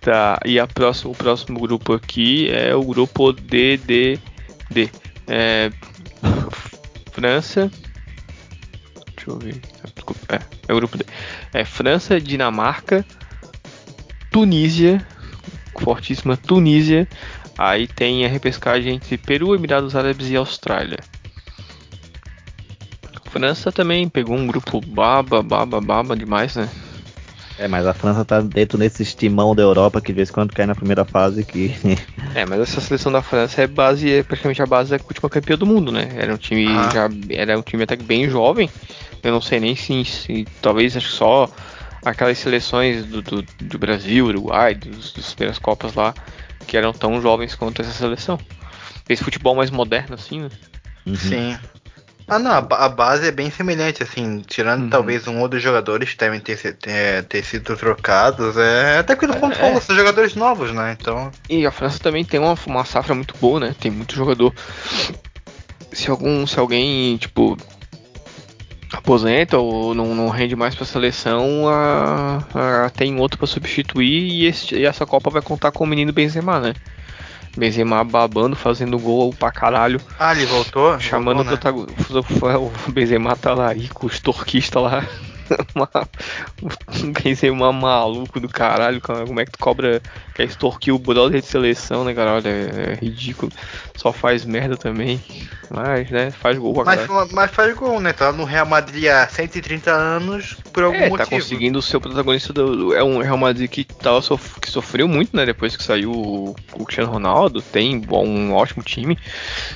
Tá, 0.00 0.40
e 0.46 0.58
a 0.58 0.66
próxima, 0.66 1.10
o 1.10 1.14
próximo 1.14 1.60
grupo 1.60 1.92
aqui 1.92 2.48
é 2.50 2.74
o 2.74 2.82
grupo 2.82 3.32
D, 3.34 3.76
D, 3.76 4.18
D. 4.70 4.88
É, 5.28 5.70
França. 7.12 7.70
Deixa 9.20 9.30
eu 9.30 9.38
ver. 9.38 9.60
Desculpa, 9.94 10.34
é, 10.34 10.40
é 10.68 10.72
o 10.72 10.76
grupo 10.76 10.96
D. 10.96 11.04
É 11.52 11.64
França, 11.64 12.18
Dinamarca, 12.18 13.04
Tunísia, 14.30 15.06
fortíssima 15.78 16.36
Tunísia. 16.36 17.06
Aí 17.58 17.86
tem 17.86 18.24
a 18.24 18.28
repescagem 18.28 18.94
entre 18.94 19.18
Peru, 19.18 19.54
Emirados 19.54 19.94
Árabes 19.94 20.30
e 20.30 20.36
Austrália. 20.36 20.98
França 23.26 23.70
também 23.70 24.08
pegou 24.08 24.36
um 24.36 24.46
grupo 24.46 24.80
baba, 24.80 25.42
baba, 25.42 25.80
baba 25.80 26.16
demais, 26.16 26.56
né? 26.56 26.68
É, 27.60 27.68
mas 27.68 27.86
a 27.86 27.92
França 27.92 28.24
tá 28.24 28.40
dentro 28.40 28.78
desse 28.78 29.02
estimão 29.02 29.54
da 29.54 29.62
Europa 29.62 30.00
que 30.00 30.12
de 30.12 30.16
vez 30.16 30.30
em 30.30 30.32
quando 30.32 30.54
cai 30.54 30.64
na 30.64 30.74
primeira 30.74 31.04
fase 31.04 31.44
que. 31.44 31.74
É, 32.34 32.46
mas 32.46 32.60
essa 32.60 32.80
seleção 32.80 33.12
da 33.12 33.20
França 33.20 33.60
é 33.60 33.66
base, 33.66 34.10
é 34.10 34.22
praticamente 34.22 34.62
a 34.62 34.66
base 34.66 34.96
da 34.96 35.04
última 35.04 35.28
campeã 35.28 35.58
do 35.58 35.66
mundo, 35.66 35.92
né? 35.92 36.08
Era 36.16 36.32
um 36.32 36.38
time 36.38 36.66
Ah. 36.68 36.88
já, 36.90 37.08
era 37.28 37.58
um 37.58 37.62
time 37.62 37.82
até 37.82 37.96
que 37.98 38.04
bem 38.04 38.30
jovem. 38.30 38.70
Eu 39.22 39.32
não 39.32 39.42
sei 39.42 39.60
nem 39.60 39.76
se, 39.76 40.04
se 40.06 40.46
talvez 40.62 40.96
acho 40.96 41.08
que 41.08 41.12
só 41.12 41.50
aquelas 42.02 42.38
seleções 42.38 43.04
do, 43.04 43.20
do, 43.20 43.44
do 43.60 43.78
Brasil, 43.78 44.26
Uruguai, 44.26 44.74
dos, 44.74 45.12
das 45.12 45.34
primeiras 45.34 45.58
copas 45.58 45.92
lá, 45.94 46.14
que 46.66 46.76
eram 46.78 46.92
tão 46.94 47.20
jovens 47.20 47.54
quanto 47.54 47.82
essa 47.82 47.92
seleção. 47.92 48.38
Esse 49.06 49.22
futebol 49.22 49.54
mais 49.54 49.70
moderno, 49.70 50.14
assim, 50.14 50.40
né? 50.40 50.50
Uhum. 51.04 51.16
Sim. 51.16 51.58
Ah, 52.30 52.38
não, 52.38 52.52
a, 52.52 52.60
ba- 52.60 52.76
a 52.78 52.88
base 52.88 53.26
é 53.26 53.30
bem 53.32 53.50
semelhante, 53.50 54.02
assim, 54.02 54.42
tirando 54.46 54.84
Uhum. 54.84 54.88
talvez 54.90 55.26
um 55.26 55.40
ou 55.40 55.48
dois 55.48 55.62
jogadores 55.62 56.10
que 56.12 56.18
devem 56.18 56.38
ter, 56.40 56.56
ter, 56.74 57.24
ter 57.24 57.42
sido 57.44 57.76
trocados, 57.76 58.56
é 58.56 58.98
até 58.98 59.16
que 59.16 59.26
fundo 59.26 59.52
É. 59.52 59.56
falou, 59.56 59.80
são 59.80 59.96
jogadores 59.96 60.34
novos, 60.34 60.72
né? 60.72 60.96
Então, 61.00 61.30
E 61.48 61.66
a 61.66 61.70
França 61.70 61.98
também 61.98 62.24
tem 62.24 62.38
uma, 62.38 62.56
uma 62.66 62.84
safra 62.84 63.14
muito 63.14 63.34
boa, 63.40 63.58
né? 63.60 63.74
Tem 63.80 63.90
muito 63.90 64.14
jogador. 64.14 64.54
Se 65.92 66.08
algum, 66.08 66.46
se 66.46 66.58
alguém, 66.58 67.16
tipo, 67.16 67.56
aposenta 68.92 69.58
ou 69.58 69.94
não, 69.94 70.14
não 70.14 70.28
rende 70.28 70.56
mais 70.56 70.74
pra 70.74 70.84
seleção, 70.84 71.68
a, 71.68 72.38
a- 72.86 72.90
tem 72.90 73.18
outro 73.18 73.38
pra 73.38 73.46
substituir 73.46 74.22
e, 74.30 74.46
esse- 74.46 74.74
e 74.74 74.84
essa 74.84 75.06
Copa 75.06 75.30
vai 75.30 75.42
contar 75.42 75.70
com 75.72 75.84
o 75.84 75.86
menino 75.86 76.12
Benzema, 76.12 76.58
né? 76.60 76.74
Benzema 77.56 78.02
babando, 78.04 78.54
fazendo 78.56 78.98
gol 78.98 79.34
pra 79.34 79.50
caralho, 79.50 80.00
ah, 80.18 80.34
ele 80.34 80.46
voltou? 80.46 80.98
chamando 81.00 81.40
o 81.40 81.44
voltou, 81.44 81.72
né? 81.74 81.84
protagonista. 81.84 82.20
O 82.88 82.92
Benzema 82.92 83.36
tá 83.36 83.54
lá 83.54 83.70
aí 83.70 83.88
com 83.88 84.06
os 84.06 84.20
torquistas 84.20 84.82
lá. 84.82 85.04
Uma- 85.74 85.88
um 87.04 87.12
Benzema 87.12 87.72
maluco 87.72 88.38
do 88.40 88.48
caralho, 88.48 89.00
cara. 89.00 89.26
como 89.26 89.40
é 89.40 89.44
que 89.44 89.52
tu 89.52 89.58
cobra, 89.58 90.00
quer 90.34 90.44
extorquir 90.44 90.94
o 90.94 90.98
brother 90.98 91.40
de 91.40 91.46
seleção, 91.46 92.04
né, 92.04 92.14
cara? 92.14 92.34
Olha, 92.34 92.48
é, 92.48 92.98
ridículo. 93.00 93.50
Só 93.96 94.12
faz 94.12 94.44
merda 94.44 94.76
também. 94.76 95.20
Mas, 95.72 96.10
né, 96.10 96.30
faz 96.32 96.58
gol 96.58 96.74
pra 96.74 96.84
Mas, 96.84 97.30
mas 97.32 97.50
faz 97.52 97.74
gol, 97.76 98.00
né? 98.00 98.12
Tá 98.12 98.32
no 98.32 98.42
Real 98.44 98.66
Madrid 98.66 99.06
há 99.06 99.28
130 99.28 99.92
anos 99.92 100.56
por 100.72 100.82
algum 100.82 100.96
É, 100.96 101.08
motivo. 101.08 101.18
tá 101.18 101.26
conseguindo 101.26 101.80
ser 101.80 101.96
o 101.96 102.00
protagonista 102.00 102.52
do. 102.52 102.76
do- 102.76 102.94
É 102.94 103.04
um 103.04 103.18
Real 103.22 103.36
Madrid 103.38 103.70
que, 103.70 103.84
tava 103.84 104.20
sof- 104.20 104.58
que 104.60 104.68
sofreu 104.68 105.06
muito, 105.06 105.36
né? 105.36 105.46
Depois 105.46 105.76
que 105.76 105.82
saiu 105.82 106.10
o, 106.10 106.56
o 106.74 106.84
Cristiano 106.84 107.12
Ronaldo. 107.12 107.62
Tem 107.62 108.02
um 108.10 108.52
ótimo 108.52 108.82
time. 108.82 109.16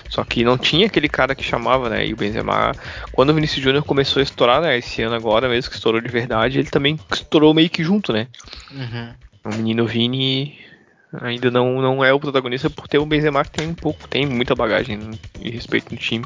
Só 0.08 0.24
que 0.24 0.42
não 0.44 0.58
tinha 0.58 0.87
aquele 0.87 1.08
cara 1.08 1.34
que 1.34 1.44
chamava, 1.44 1.88
né? 1.88 2.04
E 2.06 2.12
o 2.12 2.16
Benzema. 2.16 2.72
Quando 3.12 3.30
o 3.30 3.34
Vinicius 3.34 3.62
Júnior 3.62 3.84
começou 3.84 4.18
a 4.20 4.24
estourar, 4.24 4.60
né? 4.60 4.76
Esse 4.78 5.00
ano 5.02 5.14
agora 5.14 5.48
mesmo, 5.48 5.63
que 5.68 5.77
estourou 5.77 6.00
de 6.00 6.09
verdade, 6.09 6.59
ele 6.59 6.70
também 6.70 6.98
estourou 7.12 7.55
meio 7.55 7.70
que 7.70 7.83
junto, 7.83 8.12
né? 8.12 8.27
Uhum. 8.70 9.14
O 9.44 9.57
menino 9.57 9.87
Vini 9.87 10.59
ainda 11.20 11.50
não, 11.50 11.81
não 11.81 12.05
é 12.05 12.12
o 12.12 12.20
protagonista 12.20 12.68
por 12.70 12.88
ter 12.88 12.98
o 12.98 13.07
Benzema 13.07 13.44
que 13.44 13.50
tem 13.50 13.68
um 13.68 13.74
pouco, 13.74 14.09
tem 14.09 14.27
muita 14.27 14.55
bagagem 14.55 14.98
e 15.40 15.50
respeito 15.50 15.92
no 15.92 15.98
time. 15.98 16.24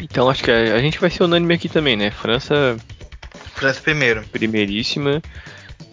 Então 0.00 0.28
acho 0.28 0.42
que 0.42 0.50
a, 0.50 0.74
a 0.74 0.80
gente 0.80 0.98
vai 0.98 1.10
ser 1.10 1.24
unânime 1.24 1.54
aqui 1.54 1.68
também, 1.68 1.96
né? 1.96 2.10
França 2.10 2.76
França 3.54 3.80
primeiro. 3.80 4.24
primeiríssima. 4.28 5.22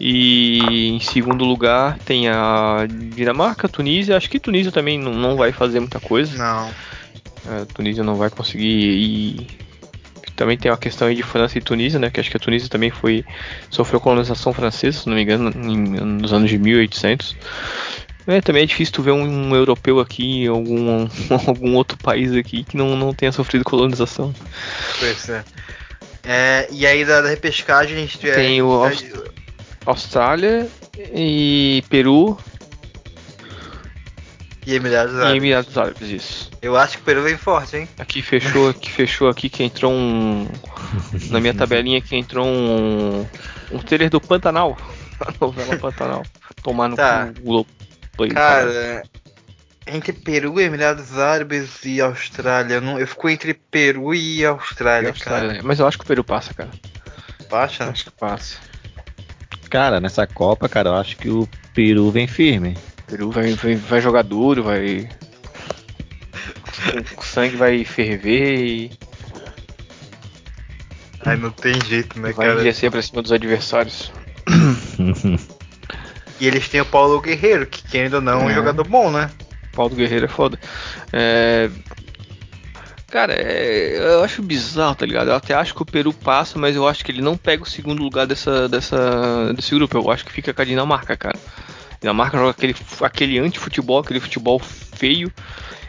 E 0.00 0.88
em 0.88 1.00
segundo 1.00 1.44
lugar 1.44 1.98
tem 1.98 2.28
a 2.28 2.86
Dinamarca, 3.14 3.68
Tunísia. 3.68 4.16
Acho 4.16 4.28
que 4.28 4.40
Tunísia 4.40 4.72
também 4.72 4.98
não, 4.98 5.14
não 5.14 5.36
vai 5.36 5.52
fazer 5.52 5.78
muita 5.78 6.00
coisa. 6.00 6.36
Não. 6.36 6.70
A 7.46 7.66
Tunísia 7.72 8.02
não 8.02 8.16
vai 8.16 8.30
conseguir 8.30 8.66
e 8.66 9.46
também 10.36 10.56
tem 10.56 10.70
uma 10.70 10.76
questão 10.78 11.08
aí 11.08 11.14
de 11.14 11.22
França 11.22 11.58
e 11.58 11.60
Tunísia, 11.60 11.98
né? 11.98 12.10
Que 12.10 12.20
acho 12.20 12.30
que 12.30 12.36
a 12.36 12.40
Tunísia 12.40 12.68
também 12.68 12.90
foi 12.90 13.24
sofreu 13.70 14.00
colonização 14.00 14.52
francesa, 14.52 15.00
se 15.00 15.08
não 15.08 15.14
me 15.14 15.22
engano, 15.22 15.50
em- 15.50 16.00
nos 16.20 16.32
anos 16.32 16.50
de 16.50 16.58
1800. 16.58 17.36
É, 18.26 18.40
também 18.40 18.62
é 18.62 18.66
difícil 18.66 18.94
tu 18.94 19.02
ver 19.02 19.10
um, 19.10 19.22
um 19.24 19.54
europeu 19.56 19.98
aqui, 19.98 20.46
algum 20.46 21.08
algum 21.46 21.74
outro 21.74 21.98
país 21.98 22.32
aqui 22.34 22.62
que 22.64 22.76
não, 22.76 22.96
não 22.96 23.12
tenha 23.12 23.32
sofrido 23.32 23.64
colonização. 23.64 24.32
Pois 25.00 25.28
é. 25.28 25.44
É, 26.24 26.68
e 26.70 26.86
aí 26.86 27.04
da, 27.04 27.20
da 27.20 27.28
repescagem 27.28 27.96
a 27.96 28.00
gente 28.00 28.18
Tem 28.18 28.62
o 28.62 28.70
Aust- 28.70 29.04
Austrália 29.84 30.68
e 30.96 31.82
Peru 31.88 32.38
e 34.66 34.74
Emirados 34.74 35.14
e 35.14 35.16
Árabes. 35.18 35.36
Emirados 35.36 35.78
Árabes, 35.78 36.08
isso. 36.10 36.50
Eu 36.62 36.76
acho 36.76 36.96
que 36.96 37.02
o 37.02 37.04
Peru 37.04 37.22
vem 37.22 37.36
forte, 37.36 37.76
hein? 37.76 37.88
Aqui 37.98 38.22
fechou, 38.22 38.68
aqui 38.70 38.90
fechou 38.90 39.28
aqui 39.28 39.48
que 39.48 39.62
entrou 39.62 39.92
um. 39.92 40.46
Na 41.30 41.40
minha 41.40 41.54
tabelinha 41.54 42.00
que 42.00 42.14
entrou 42.16 42.46
um. 42.46 43.26
Um 43.70 43.78
trailer 43.78 44.10
do 44.10 44.20
Pantanal. 44.20 44.76
A 45.20 45.32
novela 45.40 45.76
Pantanal. 45.78 46.22
Tomar 46.62 46.88
no 46.88 46.96
Tá. 46.96 47.32
cu. 47.44 47.66
Cara, 48.32 49.02
entre 49.86 50.12
Peru, 50.12 50.60
Emirados 50.60 51.18
Árabes 51.18 51.84
e 51.84 52.00
Austrália, 52.00 52.74
eu, 52.74 52.80
não, 52.80 52.98
eu 53.00 53.06
fico 53.06 53.28
entre 53.28 53.54
Peru 53.54 54.14
e 54.14 54.44
Austrália, 54.44 55.08
E 55.08 55.10
Austrália, 55.10 55.48
cara. 55.48 55.52
né? 55.54 55.60
Mas 55.64 55.80
eu 55.80 55.86
acho 55.86 55.98
que 55.98 56.04
o 56.04 56.06
Peru 56.06 56.22
passa, 56.22 56.52
cara. 56.54 56.70
Baixa? 57.50 57.84
Acho 57.88 58.04
que 58.04 58.10
passa. 58.12 58.58
Cara, 59.70 60.00
nessa 60.00 60.26
Copa, 60.26 60.68
cara, 60.68 60.90
eu 60.90 60.94
acho 60.94 61.16
que 61.16 61.28
o 61.30 61.48
Peru 61.74 62.10
vem 62.10 62.26
firme. 62.26 62.76
Peru 63.12 63.30
vai, 63.30 63.52
vai, 63.52 63.74
vai 63.76 64.00
jogar 64.00 64.22
duro, 64.22 64.62
vai. 64.62 65.06
O 67.18 67.22
sangue 67.22 67.56
vai 67.56 67.84
ferver 67.84 68.56
e 68.64 68.90
Ai, 71.24 71.36
não 71.36 71.50
tem 71.50 71.74
jeito, 71.84 72.18
né, 72.18 72.32
vai 72.32 72.46
cara? 72.48 72.62
descer 72.62 72.90
pra 72.90 73.02
cima 73.02 73.20
dos 73.22 73.30
adversários. 73.32 74.10
E 76.40 76.46
eles 76.48 76.68
têm 76.68 76.80
o 76.80 76.84
Paulo 76.86 77.20
Guerreiro, 77.20 77.64
que 77.66 77.84
que 77.84 77.98
ainda 77.98 78.20
não 78.20 78.32
é 78.32 78.36
um 78.46 78.50
É. 78.50 78.54
jogador 78.54 78.82
bom, 78.88 79.12
né? 79.12 79.30
Paulo 79.72 79.94
Guerreiro 79.94 80.24
é 80.24 80.28
foda. 80.28 80.58
É... 81.12 81.70
Cara, 83.08 83.32
é- 83.34 83.96
eu 83.98 84.24
acho 84.24 84.42
bizarro, 84.42 84.96
tá 84.96 85.06
ligado? 85.06 85.28
Eu 85.28 85.36
até 85.36 85.54
acho 85.54 85.72
que 85.72 85.82
o 85.82 85.86
Peru 85.86 86.12
passa, 86.12 86.58
mas 86.58 86.74
eu 86.74 86.88
acho 86.88 87.04
que 87.04 87.12
ele 87.12 87.22
não 87.22 87.36
pega 87.36 87.62
o 87.62 87.66
segundo 87.66 88.02
lugar 88.02 88.26
dessa, 88.26 88.68
dessa, 88.68 89.52
desse 89.54 89.72
grupo. 89.72 89.96
Eu 89.96 90.10
acho 90.10 90.24
que 90.24 90.32
fica 90.32 90.52
com 90.52 90.62
a 90.62 90.64
Dinamarca, 90.64 91.16
cara. 91.16 91.38
A 92.02 92.10
Dinamarca 92.10 92.36
joga 92.36 92.50
aquele, 92.50 92.74
aquele 93.00 93.38
anti-futebol, 93.38 94.00
aquele 94.00 94.18
futebol 94.18 94.58
feio, 94.58 95.32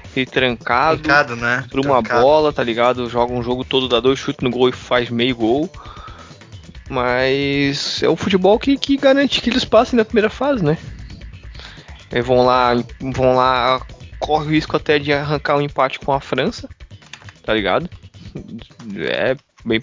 aquele 0.05 0.27
trancado, 0.27 1.01
Trancado, 1.01 1.35
né? 1.35 1.65
por 1.71 1.79
uma 1.79 2.01
Trancado. 2.03 2.21
bola, 2.21 2.53
tá 2.53 2.63
ligado? 2.63 3.09
Joga 3.09 3.33
um 3.33 3.41
jogo 3.41 3.63
todo, 3.65 3.89
dá 3.89 3.99
dois 3.99 4.19
chutes 4.19 4.43
no 4.43 4.51
gol 4.51 4.69
e 4.69 4.71
faz 4.71 5.09
meio 5.09 5.35
gol. 5.35 5.69
Mas 6.87 8.03
é 8.03 8.09
o 8.09 8.15
futebol 8.15 8.59
que, 8.59 8.77
que 8.77 8.95
garante 8.97 9.41
que 9.41 9.49
eles 9.49 9.65
passem 9.65 9.97
na 9.97 10.05
primeira 10.05 10.29
fase, 10.29 10.63
né? 10.63 10.77
Eles 12.11 12.25
vão 12.27 12.45
lá, 12.45 12.73
vão 12.99 13.35
lá, 13.35 13.81
corre 14.19 14.45
o 14.45 14.49
risco 14.51 14.77
até 14.77 14.99
de 14.99 15.11
arrancar 15.11 15.57
um 15.57 15.61
empate 15.61 15.99
com 15.99 16.11
a 16.13 16.19
França, 16.21 16.69
tá 17.43 17.53
ligado? 17.53 17.89
É 18.95 19.35
bem 19.65 19.81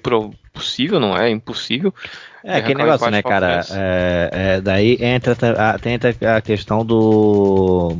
possível, 0.53 1.01
não 1.01 1.17
é? 1.17 1.31
Impossível. 1.31 1.95
É 2.45 2.61
um 2.61 2.75
negócio, 2.75 3.11
né, 3.11 3.23
cara? 3.23 3.61
É, 3.71 4.31
é, 4.33 4.61
daí 4.61 4.97
entra, 5.01 5.37
entra 5.85 6.37
a 6.37 6.41
questão 6.41 6.85
do. 6.85 7.97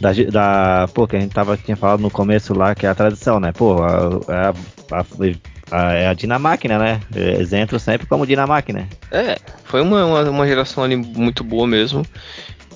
Da, 0.00 0.10
da. 0.30 0.88
Pô, 0.94 1.08
que 1.08 1.16
a 1.16 1.20
gente 1.20 1.32
tava, 1.32 1.56
tinha 1.56 1.76
falado 1.76 2.00
no 2.00 2.10
começo 2.10 2.54
lá, 2.54 2.74
que 2.74 2.86
é 2.86 2.88
a 2.88 2.94
tradição, 2.94 3.40
né? 3.40 3.52
Pô, 3.52 3.82
a, 3.82 4.54
a, 4.92 5.04
a, 5.70 5.92
é 5.94 6.06
a 6.06 6.14
Dinamáquina, 6.14 6.78
né? 6.78 7.00
Eles 7.14 7.52
entram 7.52 7.78
sempre 7.78 8.06
como 8.06 8.26
Dinamáquina. 8.26 8.88
É, 9.10 9.36
foi 9.64 9.80
uma, 9.80 10.04
uma, 10.04 10.30
uma 10.30 10.46
geração 10.46 10.84
ali 10.84 10.96
muito 10.96 11.42
boa 11.42 11.66
mesmo. 11.66 12.04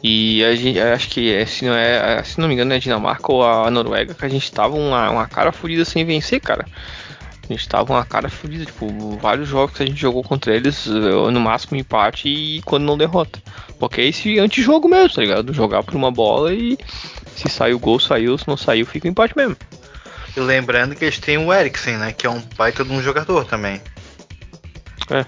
E 0.02 0.44
a 0.44 0.56
gente, 0.56 0.80
acho 0.80 1.08
que, 1.10 1.32
é, 1.32 1.46
se 1.46 1.64
não, 1.64 1.74
é, 1.74 2.20
se 2.24 2.40
não 2.40 2.48
me 2.48 2.54
engano, 2.54 2.72
é 2.72 2.76
a 2.76 2.80
Dinamarca 2.80 3.32
ou 3.32 3.44
a 3.44 3.70
Noruega, 3.70 4.14
que 4.14 4.24
a 4.24 4.28
gente 4.28 4.50
tava 4.50 4.74
uma, 4.74 5.08
uma 5.10 5.28
cara 5.28 5.52
fodida 5.52 5.84
sem 5.84 6.04
vencer, 6.04 6.40
cara. 6.40 6.66
A 7.48 7.52
gente 7.52 7.68
tava 7.68 7.92
uma 7.92 8.04
cara 8.04 8.28
fodida, 8.28 8.64
tipo, 8.64 9.16
vários 9.20 9.48
jogos 9.48 9.76
que 9.76 9.82
a 9.82 9.86
gente 9.86 10.00
jogou 10.00 10.22
contra 10.22 10.54
eles, 10.54 10.86
eh, 10.86 11.30
no 11.30 11.40
máximo 11.40 11.76
empate 11.76 12.28
e 12.28 12.62
quando 12.62 12.84
não 12.84 12.96
derrota. 12.96 13.42
Porque 13.78 14.00
é 14.00 14.06
esse 14.06 14.38
antijogo 14.38 14.88
mesmo, 14.88 15.14
tá 15.16 15.20
ligado? 15.22 15.52
Jogar 15.52 15.82
por 15.82 15.94
uma 15.96 16.10
bola 16.10 16.54
e 16.54 16.78
se 17.34 17.48
sair 17.48 17.74
o 17.74 17.78
gol, 17.80 17.98
saiu, 17.98 18.38
se 18.38 18.46
não 18.46 18.56
saiu, 18.56 18.86
fica 18.86 19.06
o 19.08 19.10
empate 19.10 19.36
mesmo. 19.36 19.56
E 20.36 20.40
lembrando 20.40 20.94
que 20.94 21.04
eles 21.04 21.18
têm 21.18 21.36
o 21.36 21.52
Eriksen, 21.52 21.98
né? 21.98 22.12
Que 22.12 22.26
é 22.26 22.30
um 22.30 22.40
baita 22.56 22.84
de 22.84 22.92
um 22.92 23.02
jogador 23.02 23.44
também. 23.44 23.80
É. 25.10 25.26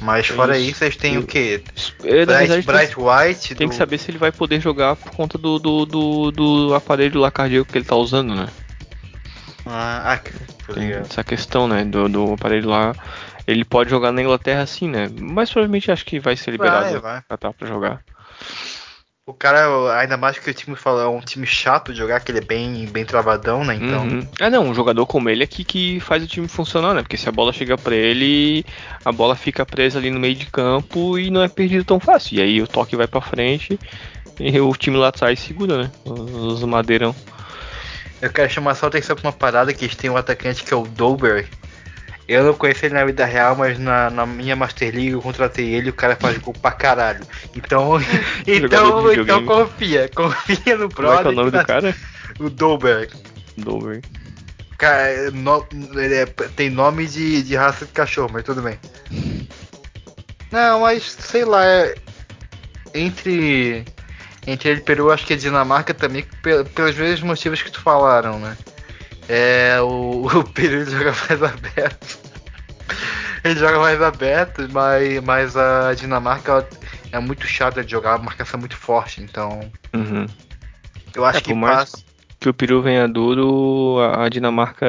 Mas 0.00 0.26
fora 0.26 0.58
Isso. 0.58 0.82
eles 0.82 0.96
têm 0.96 1.18
o 1.18 1.22
quê? 1.24 1.62
É, 2.02 2.24
Bright, 2.24 2.48
verdade, 2.48 2.62
Bright 2.62 2.94
White. 2.98 3.54
Tem 3.54 3.66
do- 3.66 3.70
que 3.70 3.76
saber 3.76 3.98
se 3.98 4.10
ele 4.10 4.16
vai 4.18 4.32
poder 4.32 4.58
jogar 4.60 4.96
por 4.96 5.12
conta 5.12 5.36
do, 5.36 5.58
do, 5.58 5.84
do, 5.84 6.30
do 6.30 6.74
aparelho 6.74 7.20
lá 7.20 7.30
cardíaco 7.30 7.70
que 7.70 7.76
ele 7.76 7.84
tá 7.84 7.94
usando, 7.94 8.34
né? 8.34 8.48
Ah, 9.72 10.14
ah, 10.14 10.72
Tem 10.74 10.92
essa 10.92 11.22
questão, 11.22 11.68
né? 11.68 11.84
Do, 11.84 12.08
do 12.08 12.32
aparelho 12.34 12.68
lá. 12.68 12.94
Ele 13.46 13.64
pode 13.64 13.88
jogar 13.88 14.12
na 14.12 14.20
Inglaterra 14.20 14.66
sim, 14.66 14.88
né? 14.88 15.08
Mas 15.18 15.50
provavelmente 15.50 15.90
acho 15.90 16.04
que 16.04 16.18
vai 16.18 16.36
ser 16.36 16.50
liberado 16.50 16.84
Vai, 16.84 17.00
vai. 17.00 17.22
pra, 17.22 17.36
tá, 17.36 17.52
pra 17.52 17.66
jogar. 17.66 18.02
O 19.26 19.32
cara, 19.32 20.00
ainda 20.00 20.16
mais 20.16 20.38
que 20.38 20.50
o 20.50 20.54
time 20.54 20.74
fala, 20.74 21.02
é 21.02 21.06
um 21.06 21.20
time 21.20 21.46
chato 21.46 21.92
de 21.92 21.98
jogar, 21.98 22.18
que 22.18 22.32
ele 22.32 22.38
é 22.38 22.44
bem, 22.44 22.86
bem 22.86 23.04
travadão, 23.04 23.64
né? 23.64 23.76
Então. 23.76 24.02
Uhum. 24.02 24.26
Ah 24.40 24.50
não, 24.50 24.64
um 24.64 24.74
jogador 24.74 25.06
como 25.06 25.30
ele 25.30 25.44
aqui 25.44 25.62
que 25.62 26.00
faz 26.00 26.24
o 26.24 26.26
time 26.26 26.48
funcionar, 26.48 26.94
né? 26.94 27.02
Porque 27.02 27.16
se 27.16 27.28
a 27.28 27.32
bola 27.32 27.52
chega 27.52 27.78
pra 27.78 27.94
ele, 27.94 28.64
a 29.04 29.12
bola 29.12 29.36
fica 29.36 29.64
presa 29.64 30.00
ali 30.00 30.10
no 30.10 30.18
meio 30.18 30.34
de 30.34 30.46
campo 30.46 31.16
e 31.16 31.30
não 31.30 31.42
é 31.42 31.48
perdido 31.48 31.84
tão 31.84 32.00
fácil. 32.00 32.38
E 32.38 32.42
aí 32.42 32.60
o 32.60 32.66
toque 32.66 32.96
vai 32.96 33.06
pra 33.06 33.20
frente 33.20 33.78
e 34.40 34.60
o 34.60 34.72
time 34.72 34.96
lá 34.96 35.08
atrás 35.08 35.38
segura, 35.38 35.84
né? 35.84 35.90
Os 36.04 36.64
madeirão. 36.64 37.14
Eu 38.20 38.30
quero 38.30 38.50
chamar 38.50 38.74
só 38.74 38.86
a 38.86 38.88
atenção 38.88 39.16
pra 39.16 39.28
uma 39.28 39.32
parada 39.32 39.72
que 39.72 39.88
têm 39.96 40.10
um 40.10 40.16
atacante 40.16 40.62
que 40.62 40.72
é 40.74 40.76
o 40.76 40.86
Dolberg. 40.86 41.48
Eu 42.28 42.44
não 42.44 42.54
conheci 42.54 42.86
ele 42.86 42.94
na 42.94 43.04
vida 43.04 43.24
real, 43.24 43.56
mas 43.56 43.76
na, 43.78 44.08
na 44.08 44.24
minha 44.24 44.54
Master 44.54 44.94
League 44.94 45.10
eu 45.10 45.22
contratei 45.22 45.74
ele 45.74 45.88
e 45.88 45.90
o 45.90 45.94
cara 45.94 46.14
faz 46.14 46.38
gol 46.38 46.54
pra 46.54 46.70
caralho. 46.70 47.26
Então, 47.56 47.98
então, 48.46 49.12
então 49.12 49.44
confia, 49.44 50.08
confia 50.14 50.76
no 50.76 50.88
Como 50.88 51.10
é 51.12 51.22
que 51.22 51.28
é 51.28 51.30
o 51.30 51.34
nome 51.34 51.50
do 51.50 51.64
cara? 51.64 51.96
O 52.38 52.48
Dolberg. 52.48 53.12
Dover. 53.56 54.02
Cara, 54.78 55.08
é 55.08 55.30
no- 55.30 55.66
ele 55.94 56.14
é- 56.14 56.26
tem 56.26 56.70
nome 56.70 57.06
de, 57.06 57.42
de 57.42 57.56
raça 57.56 57.84
de 57.84 57.92
cachorro, 57.92 58.30
mas 58.32 58.44
tudo 58.44 58.62
bem. 58.62 58.78
Não, 60.50 60.80
mas 60.80 61.02
sei 61.18 61.44
lá, 61.44 61.64
é, 61.64 61.94
entre 62.94 63.84
entre 64.46 64.70
ele 64.70 64.80
e 64.80 64.84
Peru, 64.84 65.10
acho 65.10 65.26
que 65.26 65.34
a 65.34 65.36
Dinamarca 65.36 65.94
também, 65.94 66.24
pe- 66.42 66.64
pelos 66.64 66.96
mesmos 66.96 67.22
motivos 67.22 67.62
que 67.62 67.70
tu 67.70 67.80
falaram, 67.80 68.38
né? 68.40 68.58
É, 69.28 69.80
o, 69.82 70.26
o 70.40 70.44
Peru 70.52 70.76
ele 70.82 70.90
joga 70.90 71.12
mais 71.28 71.42
aberto. 71.42 72.18
ele 73.44 73.56
joga 73.58 73.78
mais 73.78 74.00
aberto, 74.02 74.68
mas, 74.70 75.20
mas 75.22 75.56
a 75.56 75.94
Dinamarca 75.94 76.68
é 77.12 77.18
muito 77.18 77.46
chata 77.46 77.84
de 77.84 77.90
jogar, 77.90 78.14
a 78.14 78.18
marcação 78.18 78.58
é 78.58 78.60
muito 78.60 78.76
forte, 78.76 79.22
então 79.22 79.72
Uhum. 79.94 80.28
eu 81.14 81.24
acho 81.24 81.38
É, 81.38 81.40
que 81.42 81.54
mais 81.54 81.84
passa. 81.84 82.04
que 82.40 82.48
o 82.48 82.54
Peru 82.54 82.82
venha 82.82 83.06
duro, 83.08 83.98
a 84.00 84.24
a 84.26 84.28
Dinamarca 84.28 84.86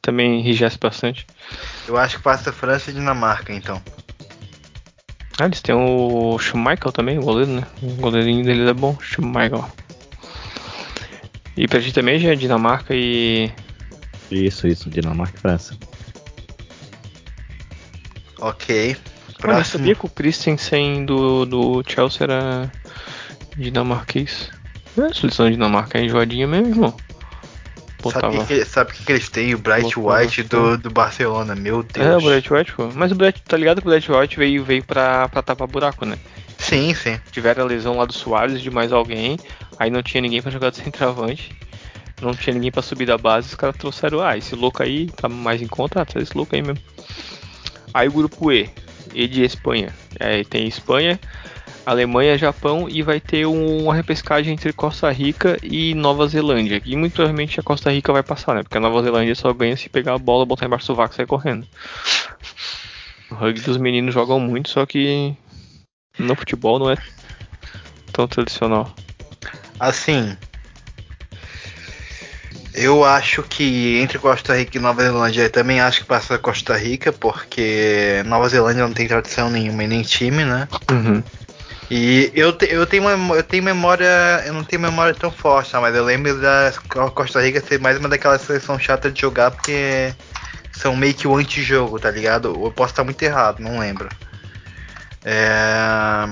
também 0.00 0.40
enrijece 0.40 0.78
bastante. 0.78 1.28
Eu 1.86 1.96
acho 1.96 2.16
que 2.16 2.22
passa 2.22 2.52
França 2.52 2.90
e 2.90 2.94
Dinamarca, 2.94 3.52
então. 3.52 3.80
Ah, 5.42 5.46
eles 5.46 5.60
têm 5.60 5.74
o 5.74 6.38
Schmeichel 6.38 6.92
também, 6.92 7.18
o 7.18 7.22
goleiro, 7.22 7.50
né? 7.50 7.66
O 7.82 7.94
goleirinho 7.94 8.44
deles 8.44 8.68
é 8.68 8.72
bom, 8.72 8.96
Schmeichel. 9.00 9.68
E 11.56 11.66
pra 11.66 11.80
gente 11.80 11.94
também 11.94 12.16
já 12.20 12.30
é 12.30 12.36
Dinamarca 12.36 12.94
e. 12.94 13.50
Isso, 14.30 14.68
isso, 14.68 14.88
Dinamarca 14.88 15.36
e 15.36 15.40
França. 15.40 15.76
Ok. 18.38 18.96
Eu 19.30 19.34
Próximo. 19.34 19.64
sabia 19.64 19.96
que 19.96 20.06
o 20.06 20.08
Christensen 20.08 21.04
do, 21.04 21.44
do 21.44 21.82
Chelsea 21.88 22.22
era 22.22 22.70
dinamarquês. 23.56 24.48
É, 24.96 25.06
a 25.06 25.12
seleção 25.12 25.46
de 25.46 25.56
Dinamarca 25.56 25.98
é 25.98 26.04
enjoadinha 26.04 26.46
mesmo, 26.46 26.68
irmão. 26.68 26.96
Sabe 28.10 28.38
o 28.38 28.46
que, 28.46 28.64
sabe 28.64 28.92
que, 28.92 29.04
que 29.04 29.12
eles 29.12 29.28
têm? 29.28 29.54
O 29.54 29.58
Bright 29.58 29.94
Botava 29.94 30.22
White 30.22 30.42
do, 30.44 30.78
do 30.78 30.90
Barcelona, 30.90 31.54
meu 31.54 31.82
Deus. 31.82 32.06
É, 32.06 32.16
o 32.16 32.20
Bright 32.20 32.52
White, 32.52 32.72
pô. 32.72 32.88
Mas 32.94 33.12
o 33.12 33.14
Bright, 33.14 33.42
tá 33.42 33.56
ligado 33.56 33.80
que 33.80 33.86
o 33.86 33.90
Bright 33.90 34.10
White 34.10 34.36
veio, 34.36 34.64
veio 34.64 34.84
pra, 34.84 35.28
pra 35.28 35.42
tapar 35.42 35.68
buraco, 35.68 36.04
né? 36.04 36.18
Sim, 36.58 36.94
sim. 36.94 37.18
Tiveram 37.30 37.64
a 37.64 37.66
lesão 37.66 37.96
lá 37.96 38.04
do 38.04 38.12
Soares 38.12 38.60
de 38.60 38.70
mais 38.70 38.92
alguém, 38.92 39.38
aí 39.78 39.90
não 39.90 40.02
tinha 40.02 40.20
ninguém 40.20 40.40
pra 40.40 40.50
jogar 40.50 40.70
de 40.70 40.76
centroavante, 40.76 41.50
não 42.20 42.32
tinha 42.32 42.54
ninguém 42.54 42.70
pra 42.70 42.82
subir 42.82 43.06
da 43.06 43.18
base, 43.18 43.48
os 43.48 43.54
caras 43.56 43.76
trouxeram, 43.76 44.20
ah, 44.20 44.36
esse 44.36 44.54
louco 44.54 44.82
aí 44.82 45.08
tá 45.10 45.28
mais 45.28 45.60
em 45.60 45.66
conta, 45.66 46.00
ah, 46.00 46.04
traz 46.04 46.28
esse 46.28 46.36
louco 46.36 46.54
aí 46.54 46.62
mesmo. 46.62 46.78
Aí 47.92 48.08
o 48.08 48.12
grupo 48.12 48.52
E, 48.52 48.70
E 49.12 49.26
de 49.26 49.42
Espanha. 49.42 49.92
É, 50.20 50.44
tem 50.44 50.68
Espanha, 50.68 51.18
Alemanha, 51.84 52.38
Japão 52.38 52.88
e 52.88 53.02
vai 53.02 53.20
ter 53.20 53.46
um- 53.46 53.84
uma 53.84 53.94
repescagem 53.94 54.54
entre 54.54 54.72
Costa 54.72 55.10
Rica 55.10 55.58
e 55.62 55.94
Nova 55.94 56.26
Zelândia. 56.28 56.80
E 56.84 56.96
muito 56.96 57.14
provavelmente 57.14 57.58
a 57.58 57.62
Costa 57.62 57.90
Rica 57.90 58.12
vai 58.12 58.22
passar, 58.22 58.54
né? 58.54 58.62
Porque 58.62 58.76
a 58.76 58.80
Nova 58.80 59.02
Zelândia 59.02 59.34
só 59.34 59.52
ganha 59.52 59.76
se 59.76 59.88
pegar 59.88 60.14
a 60.14 60.18
bola, 60.18 60.46
botar 60.46 60.66
embaixo 60.66 60.84
do 60.84 60.86
sovaco 60.86 61.14
e 61.14 61.16
sair 61.16 61.26
correndo. 61.26 61.66
O 63.30 63.34
rugby 63.34 63.60
dos 63.60 63.76
meninos 63.76 64.14
jogam 64.14 64.38
muito, 64.38 64.68
só 64.68 64.86
que 64.86 65.34
no 66.18 66.36
futebol 66.36 66.78
não 66.78 66.90
é 66.90 66.96
tão 68.12 68.28
tradicional. 68.28 68.96
Assim. 69.78 70.36
Eu 72.74 73.04
acho 73.04 73.42
que 73.42 73.98
entre 73.98 74.18
Costa 74.18 74.56
Rica 74.56 74.78
e 74.78 74.80
Nova 74.80 75.02
Zelândia, 75.02 75.42
eu 75.42 75.50
também 75.50 75.80
acho 75.80 76.00
que 76.00 76.06
passa 76.06 76.38
Costa 76.38 76.76
Rica, 76.76 77.12
porque 77.12 78.22
Nova 78.24 78.48
Zelândia 78.48 78.86
não 78.86 78.94
tem 78.94 79.06
tradição 79.06 79.50
nenhuma 79.50 79.84
e 79.84 79.88
nem 79.88 80.02
time, 80.02 80.44
né? 80.44 80.68
Uhum. 80.90 81.22
E 81.94 82.32
eu, 82.34 82.54
te- 82.54 82.72
eu, 82.72 82.86
tenho 82.86 83.06
uma, 83.06 83.34
eu 83.36 83.42
tenho 83.42 83.62
memória. 83.62 84.42
Eu 84.46 84.54
não 84.54 84.64
tenho 84.64 84.80
memória 84.80 85.12
tão 85.14 85.30
forte, 85.30 85.72
tá? 85.72 85.78
mas 85.78 85.94
eu 85.94 86.02
lembro 86.02 86.40
da 86.40 86.72
Costa 87.14 87.42
Rica 87.42 87.60
ser 87.60 87.78
mais 87.78 87.98
uma 87.98 88.08
daquelas 88.08 88.40
seleção 88.40 88.78
chata 88.78 89.10
de 89.10 89.20
jogar 89.20 89.50
porque 89.50 90.14
são 90.72 90.96
meio 90.96 91.12
que 91.12 91.28
o 91.28 91.36
antijogo, 91.36 91.98
tá 91.98 92.10
ligado? 92.10 92.48
Eu 92.48 92.72
posso 92.72 92.92
estar 92.94 93.04
muito 93.04 93.22
errado, 93.22 93.60
não 93.60 93.78
lembro. 93.78 94.08
É... 95.22 96.28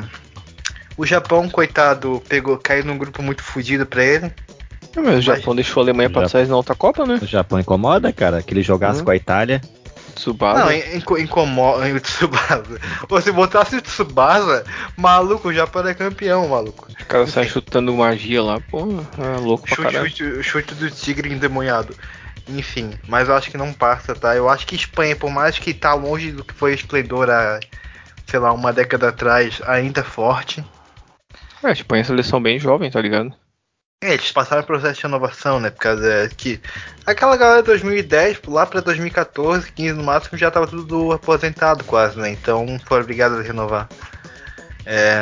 O 0.96 1.04
Japão, 1.04 1.46
coitado, 1.48 2.22
pegou, 2.26 2.56
caiu 2.56 2.84
num 2.86 2.96
grupo 2.96 3.22
muito 3.22 3.42
fodido 3.42 3.84
pra 3.84 4.02
ele. 4.02 4.32
Mas 4.96 5.18
o 5.18 5.20
Japão 5.20 5.54
deixou 5.54 5.82
a 5.82 5.84
Alemanha 5.84 6.08
pra 6.08 6.22
Já- 6.22 6.28
trás 6.30 6.48
na 6.48 6.56
outra 6.56 6.74
Copa, 6.74 7.04
né? 7.04 7.18
O 7.20 7.26
Japão 7.26 7.60
incomoda, 7.60 8.10
cara, 8.14 8.38
aquele 8.38 8.62
jogaço 8.62 9.00
Uhum. 9.00 9.04
com 9.04 9.10
a 9.10 9.16
Itália. 9.16 9.60
Tsubasa. 10.20 10.64
Não, 10.64 10.72
inco- 10.72 11.18
incomoda 11.18 11.86
o 11.86 12.00
Tsubasa. 12.00 12.78
Ou 13.08 13.20
se 13.20 13.32
botasse 13.32 13.76
o 13.76 13.82
Tsubasa, 13.82 14.64
maluco, 14.96 15.48
o 15.48 15.52
Japão 15.52 15.86
é 15.86 15.94
campeão, 15.94 16.48
maluco. 16.48 16.86
Os 16.88 17.04
caras 17.06 17.30
saem 17.30 17.48
chutando 17.48 17.92
magia 17.94 18.42
lá, 18.42 18.60
pô, 18.70 18.80
é 19.18 19.40
louco 19.40 19.66
pra 19.66 19.74
Chute, 19.76 19.92
caralho. 19.92 20.10
chute, 20.10 20.42
chute 20.42 20.74
do 20.74 20.90
tigre 20.90 21.32
endemoniado. 21.32 21.94
Enfim, 22.48 22.90
mas 23.08 23.28
eu 23.28 23.34
acho 23.34 23.50
que 23.50 23.56
não 23.56 23.72
passa, 23.72 24.14
tá? 24.14 24.34
Eu 24.36 24.48
acho 24.48 24.66
que 24.66 24.74
Espanha, 24.74 25.14
por 25.16 25.30
mais 25.30 25.58
que 25.58 25.72
tá 25.72 25.94
longe 25.94 26.32
do 26.32 26.44
que 26.44 26.52
foi 26.54 26.72
o 26.72 26.74
esplendor 26.74 27.30
há, 27.30 27.60
sei 28.26 28.38
lá, 28.40 28.52
uma 28.52 28.72
década 28.72 29.08
atrás, 29.08 29.60
ainda 29.66 30.00
é 30.00 30.04
forte. 30.04 30.64
É, 31.62 31.68
a 31.68 31.72
Espanha 31.72 32.00
é 32.00 32.02
uma 32.02 32.06
seleção 32.06 32.42
bem 32.42 32.58
jovem, 32.58 32.90
tá 32.90 33.00
ligado? 33.00 33.32
É, 34.02 34.14
eles 34.14 34.32
passaram 34.32 34.62
por 34.62 34.78
processo 34.78 34.94
de 34.94 35.02
renovação, 35.02 35.60
né? 35.60 35.68
Por 35.68 35.80
causa 35.80 36.30
que 36.34 36.58
aquela 37.04 37.36
galera 37.36 37.60
de 37.60 37.66
2010, 37.66 38.40
lá 38.46 38.64
pra 38.64 38.80
2014, 38.80 39.70
15 39.72 39.92
no 39.92 40.02
máximo, 40.02 40.38
já 40.38 40.50
tava 40.50 40.66
tudo 40.66 41.12
aposentado 41.12 41.84
quase, 41.84 42.18
né? 42.18 42.30
Então 42.30 42.80
foram 42.86 43.02
obrigados 43.02 43.38
a 43.38 43.42
renovar. 43.42 43.90
É... 44.86 45.20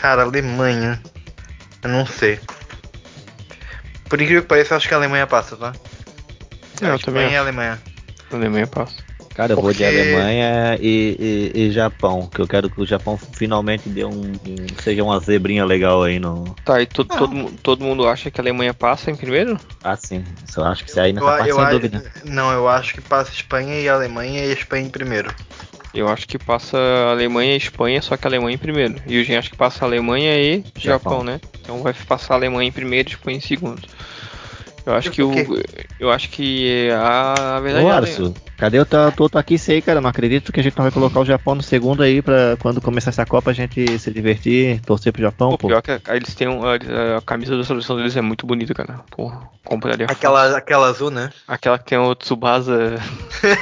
Cara, 0.00 0.22
Alemanha. 0.22 1.02
Eu 1.82 1.90
não 1.90 2.06
sei. 2.06 2.40
Por 4.08 4.18
incrível 4.22 4.40
que 4.40 4.48
pareça, 4.48 4.72
eu 4.72 4.78
acho 4.78 4.88
que 4.88 4.94
a 4.94 4.96
Alemanha 4.96 5.26
passa, 5.26 5.54
tá? 5.54 5.74
É, 6.80 6.86
eu 6.86 6.94
a 6.94 6.98
também 6.98 7.24
Espanha 7.24 7.24
e 7.24 7.24
a 7.24 7.28
acho. 7.28 7.40
Alemanha. 7.40 7.82
A 8.32 8.36
Alemanha 8.36 8.66
passa. 8.66 9.09
Cara, 9.40 9.54
eu 9.54 9.56
vou 9.56 9.72
de 9.72 9.78
Porque- 9.82 9.84
Alemanha 9.98 10.76
e, 10.82 11.50
e- 11.54 11.60
e 11.62 11.70
Japão, 11.70 12.28
que 12.32 12.42
eu 12.42 12.46
quero 12.46 12.68
que 12.68 12.78
o 12.78 12.84
Japão 12.84 13.16
finalmente 13.16 13.88
dê 13.88 14.04
um, 14.04 14.32
um- 14.32 14.66
seja 14.82 15.02
uma 15.02 15.18
zebrinha 15.18 15.64
legal 15.64 16.02
aí 16.02 16.18
no. 16.18 16.54
Tá, 16.62 16.82
e 16.82 16.84
to- 16.84 17.06
todo, 17.06 17.34
mu- 17.34 17.50
todo 17.62 17.82
mundo 17.82 18.06
acha 18.06 18.30
que 18.30 18.38
a 18.38 18.44
Alemanha 18.44 18.74
passa 18.74 19.10
em 19.10 19.16
primeiro? 19.16 19.58
Ah, 19.82 19.96
sim. 19.96 20.22
Eu 20.54 20.64
acho 20.64 20.84
que 20.84 20.90
isso 20.90 21.00
aí 21.00 21.14
nessa 21.14 21.24
Eu, 21.24 21.30
parte 21.30 21.48
eu 21.48 21.54
sem 21.56 21.64
acho- 21.64 21.72
dúvida. 21.72 22.04
Não, 22.22 22.52
eu 22.52 22.68
acho 22.68 22.92
que 22.92 23.00
passa 23.00 23.32
Espanha 23.32 23.80
e 23.80 23.88
Alemanha 23.88 24.44
e 24.44 24.52
Espanha 24.52 24.84
em 24.86 24.90
primeiro. 24.90 25.34
Eu 25.94 26.06
acho 26.10 26.28
que 26.28 26.38
passa 26.38 26.76
Alemanha 27.10 27.54
e 27.54 27.56
Espanha, 27.56 28.02
só 28.02 28.18
que 28.18 28.26
Alemanha 28.26 28.56
em 28.56 28.58
primeiro. 28.58 28.96
E 29.06 29.18
o 29.18 29.24
Gen 29.24 29.38
acha 29.38 29.48
que 29.48 29.56
passa 29.56 29.86
Alemanha 29.86 30.36
e 30.38 30.58
Japão, 30.76 31.12
Japão. 31.12 31.24
né? 31.24 31.40
Então 31.62 31.82
vai 31.82 31.94
passar 31.94 32.34
Alemanha 32.34 32.68
em 32.68 32.72
primeiro 32.72 33.08
e 33.08 33.12
Espanha 33.12 33.38
em 33.38 33.40
segundo. 33.40 33.88
Eu 34.90 34.96
acho 34.96 35.10
que 35.10 35.22
o. 35.22 35.32
Eu 35.98 36.10
acho 36.10 36.28
que 36.30 36.90
a, 36.90 37.56
a 37.56 37.60
verdade 37.60 37.84
Ô, 37.86 37.88
é 37.88 37.92
Arso, 37.92 38.34
cadê 38.58 38.78
o 38.80 38.84
teu 38.84 39.12
teu 39.12 39.28
aqui 39.34 39.56
aí, 39.68 39.80
cara? 39.80 40.00
Não 40.00 40.10
acredito 40.10 40.52
que 40.52 40.58
a 40.60 40.62
gente 40.62 40.76
não 40.76 40.82
vai 40.84 40.92
colocar 40.92 41.20
o 41.20 41.24
Japão 41.24 41.54
no 41.54 41.62
segundo 41.62 42.02
aí 42.02 42.20
pra 42.20 42.56
quando 42.58 42.80
começar 42.80 43.10
essa 43.10 43.24
Copa 43.24 43.50
a 43.50 43.54
gente 43.54 43.98
se 43.98 44.10
divertir, 44.10 44.80
torcer 44.80 45.12
pro 45.12 45.22
Japão, 45.22 45.50
Pô, 45.50 45.58
pô. 45.58 45.68
pior 45.68 45.80
que 45.82 45.92
a- 45.92 46.16
eles 46.16 46.34
têm 46.34 46.48
um, 46.48 46.62
a, 46.64 46.74
a 47.18 47.22
camisa 47.22 47.56
da 47.56 47.64
seleção 47.64 47.96
deles 47.96 48.16
é 48.16 48.20
muito 48.20 48.46
bonita, 48.46 48.74
cara. 48.74 49.00
Porra, 49.10 49.42
compraria. 49.64 50.06
Aquela, 50.06 50.56
aquela 50.56 50.88
azul, 50.88 51.10
né? 51.10 51.30
Aquela 51.46 51.78
que 51.78 51.84
tem 51.84 51.98
o 51.98 52.14
Tsubasa. 52.14 52.96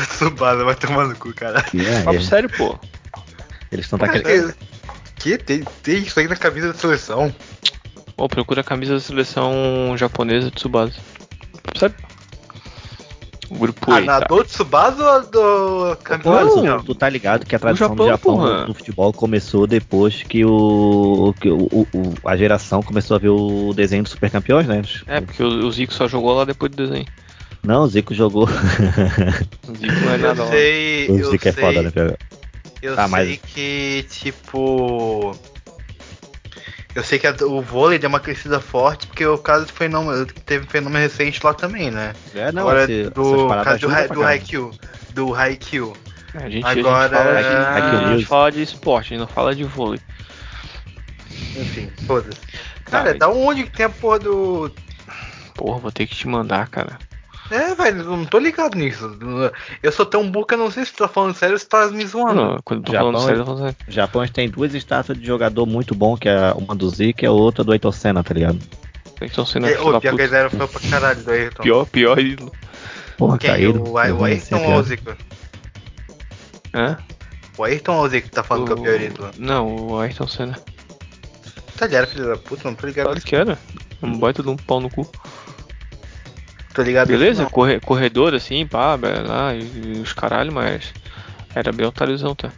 O 0.00 0.06
Tsubasa 0.06 0.64
vai 0.64 0.74
tomar 0.74 1.06
no 1.06 1.16
cu, 1.16 1.32
cara. 1.34 1.64
É, 1.74 2.02
Papo 2.02 2.18
é. 2.18 2.22
sério, 2.22 2.48
pô. 2.50 2.78
Eles 3.72 3.86
estão 3.86 3.98
tá 3.98 4.08
querendo. 4.08 4.54
Que? 5.16 5.38
Tem, 5.38 5.64
tem 5.82 5.98
isso 6.02 6.18
aí 6.20 6.28
na 6.28 6.36
camisa 6.36 6.68
da 6.68 6.74
seleção? 6.78 7.34
Pô, 8.16 8.28
procura 8.28 8.62
a 8.62 8.64
camisa 8.64 8.94
da 8.94 9.00
seleção 9.00 9.94
japonesa 9.96 10.50
Tsubasa. 10.50 10.94
Sério? 11.76 11.94
O 13.50 13.54
grupo 13.58 13.92
Ah, 13.92 14.00
E, 14.00 14.04
na 14.04 14.20
tá? 14.20 14.26
do 14.26 14.42
Tsubasa 14.42 15.02
ou 15.04 15.10
a 15.10 15.18
do 15.20 16.62
Não. 16.64 16.82
tu 16.82 16.94
tá 16.94 17.08
ligado 17.08 17.44
que 17.46 17.54
a 17.54 17.58
tradição 17.58 17.88
Japão, 17.88 18.04
do 18.06 18.10
Japão 18.10 18.66
no, 18.66 18.74
futebol 18.74 19.12
começou 19.12 19.66
depois 19.66 20.22
que 20.22 20.44
o, 20.44 21.32
que 21.40 21.48
o, 21.50 21.68
o- 21.72 22.14
a 22.24 22.36
geração 22.36 22.82
começou 22.82 23.16
a 23.16 23.20
ver 23.20 23.28
o 23.28 23.72
desenho 23.74 24.02
dos 24.02 24.12
super 24.12 24.30
campeões, 24.30 24.66
né? 24.66 24.82
É, 25.06 25.20
porque 25.20 25.42
o, 25.42 25.46
o 25.66 25.70
Zico 25.70 25.92
só 25.94 26.08
jogou 26.08 26.34
lá 26.34 26.44
depois 26.44 26.72
do 26.72 26.76
desenho. 26.88 27.06
Não, 27.62 27.82
o 27.82 27.88
Zico 27.88 28.14
jogou. 28.14 28.44
O 29.68 29.74
Zico 29.76 30.00
não 30.04 30.12
é 30.12 30.18
nada 30.18 30.42
Eu 30.42 30.48
sei, 30.48 31.10
o 31.10 31.18
eu 31.18 31.30
Zico 31.30 31.48
é 31.48 31.52
sei, 31.52 31.64
foda, 31.64 31.82
né? 31.82 31.92
Eu 32.82 32.94
Ah, 32.94 33.02
sei 33.02 33.10
mas- 33.10 33.40
que, 33.46 34.06
tipo... 34.10 35.36
Eu 36.96 37.04
sei 37.04 37.18
que 37.18 37.26
a- 37.26 37.36
o 37.42 37.60
vôlei 37.60 37.98
deu 37.98 38.08
uma 38.08 38.18
crescida 38.18 38.58
forte, 38.58 39.06
porque 39.06 39.24
o 39.26 39.36
caso 39.36 39.66
foi 39.70 39.86
não, 39.86 40.24
teve 40.24 40.66
fenômeno 40.66 41.02
recente 41.04 41.44
lá 41.44 41.52
também, 41.52 41.90
né? 41.90 42.14
É, 42.34 42.50
não, 42.50 42.62
Agora, 42.62 42.84
esse- 42.84 43.10
do, 43.10 43.48
caso 43.62 43.80
do, 43.80 44.14
do. 44.14 44.22
Haikyuu. 44.24 44.70
Do 45.12 45.34
Haikyuu. 45.34 45.94
A 46.34 46.48
gente, 46.48 46.64
Agora- 46.66 47.18
a 47.18 47.42
gente, 47.42 47.42
fala, 47.42 47.42
de, 47.42 47.46
Haikyuu 47.66 47.98
a 47.98 48.00
gente 48.00 48.08
News. 48.16 48.24
fala 48.24 48.52
de 48.52 48.62
esporte, 48.62 49.06
a 49.06 49.08
gente 49.10 49.20
não 49.20 49.26
fala 49.34 49.54
de 49.54 49.64
vôlei. 49.64 50.00
Enfim, 51.54 51.90
foda-se. 52.06 52.40
Tá, 52.86 52.90
Cara, 53.02 53.10
e- 53.14 53.18
da 53.18 53.28
onde 53.28 53.64
que 53.64 53.70
tem 53.70 53.86
a 53.86 53.90
porra 53.90 54.18
do... 54.18 54.70
Porra, 55.54 55.78
vou 55.78 55.92
ter 55.92 56.06
que 56.06 56.14
te 56.14 56.26
mandar, 56.26 56.66
cara. 56.68 56.98
É, 57.50 57.74
velho, 57.74 58.00
eu 58.00 58.16
não 58.16 58.24
tô 58.24 58.38
ligado 58.38 58.76
nisso. 58.76 59.16
Eu 59.82 59.92
sou 59.92 60.04
tão 60.04 60.28
burro 60.30 60.46
que 60.46 60.54
eu 60.54 60.58
não 60.58 60.70
sei 60.70 60.84
se 60.84 60.92
tu 60.92 60.98
tá 60.98 61.08
falando 61.08 61.34
sério 61.34 61.54
ou 61.54 61.58
se 61.58 61.66
tu 61.66 61.70
tá 61.70 61.86
me 61.88 62.04
zoando. 62.06 62.34
Não, 62.34 62.58
quando 62.64 62.84
tô 62.84 62.92
Japão 62.92 63.12
falando 63.12 63.22
é- 63.22 63.26
sério, 63.26 63.40
eu 63.40 63.44
tô 63.44 63.50
falando 63.52 63.62
sério. 63.62 63.76
O 63.88 63.92
Japão 63.92 64.28
tem 64.28 64.48
duas 64.50 64.74
estátuas 64.74 65.18
de 65.18 65.26
jogador 65.26 65.66
muito 65.66 65.94
bom, 65.94 66.16
que 66.16 66.28
é 66.28 66.52
uma 66.52 66.74
do 66.74 66.88
Zico 66.88 67.24
e 67.24 67.26
a 67.26 67.30
outra 67.30 67.62
do 67.62 67.72
Ayrton 67.72 67.92
Senna, 67.92 68.24
tá 68.24 68.34
ligado? 68.34 68.58
Então 69.20 69.46
sendo 69.46 69.66
É, 69.66 69.80
Ô, 69.80 69.92
da 69.92 70.00
pior 70.00 70.14
que 70.16 70.22
eram 70.22 70.50
fã 70.50 70.66
pra 70.66 70.90
caralho 70.90 71.22
do 71.22 71.30
Ayrton. 71.30 71.62
Pior, 71.62 71.86
pior 71.86 72.18
ídolo. 72.18 72.52
Porra, 73.16 73.38
Quem? 73.38 73.50
caíram. 73.50 73.82
O, 73.82 73.92
o 73.92 73.98
Ayrton 73.98 74.72
ou 74.72 74.78
o. 74.78 74.82
Zico? 74.82 75.16
Hã? 76.74 76.98
O 77.56 77.64
Ayrton 77.64 77.96
ou 77.96 78.04
o 78.04 78.08
Zico 78.08 78.28
que 78.28 78.34
tá 78.34 78.42
falando 78.42 78.66
que 78.66 78.72
é 78.72 78.74
o 78.74 78.82
pior 78.82 79.00
ídolo? 79.00 79.30
Não, 79.38 79.76
o 79.76 79.98
Ayrton 80.00 80.26
Senna. 80.26 80.58
Tá 81.76 81.86
ligado, 81.86 82.08
filho 82.08 82.26
da 82.26 82.36
puta? 82.36 82.68
Não 82.68 82.74
tô 82.74 82.86
ligado. 82.86 83.06
Claro 83.06 83.20
que 83.20 83.36
era. 83.36 83.58
Um 84.02 84.18
baita 84.18 84.42
de 84.42 84.48
um 84.50 84.56
pau 84.56 84.80
no 84.80 84.90
cu. 84.90 85.10
Tô 86.76 86.82
ligado. 86.82 87.08
Beleza, 87.08 87.46
corre- 87.46 87.80
corredor 87.80 88.34
assim, 88.34 88.66
pá, 88.66 88.98
lá, 89.26 89.54
e, 89.54 89.62
e 89.62 89.98
os 90.02 90.12
caralho, 90.12 90.52
mas 90.52 90.92
era 91.54 91.72
bem 91.72 91.86
otáriozão, 91.86 92.34
tá? 92.34 92.52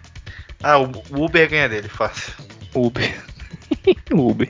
Ah, 0.61 0.77
o 0.77 0.91
Uber 1.12 1.49
ganha 1.49 1.69
dele, 1.69 1.89
fácil. 1.89 2.33
Uber. 2.75 3.14
Uber. 4.12 4.49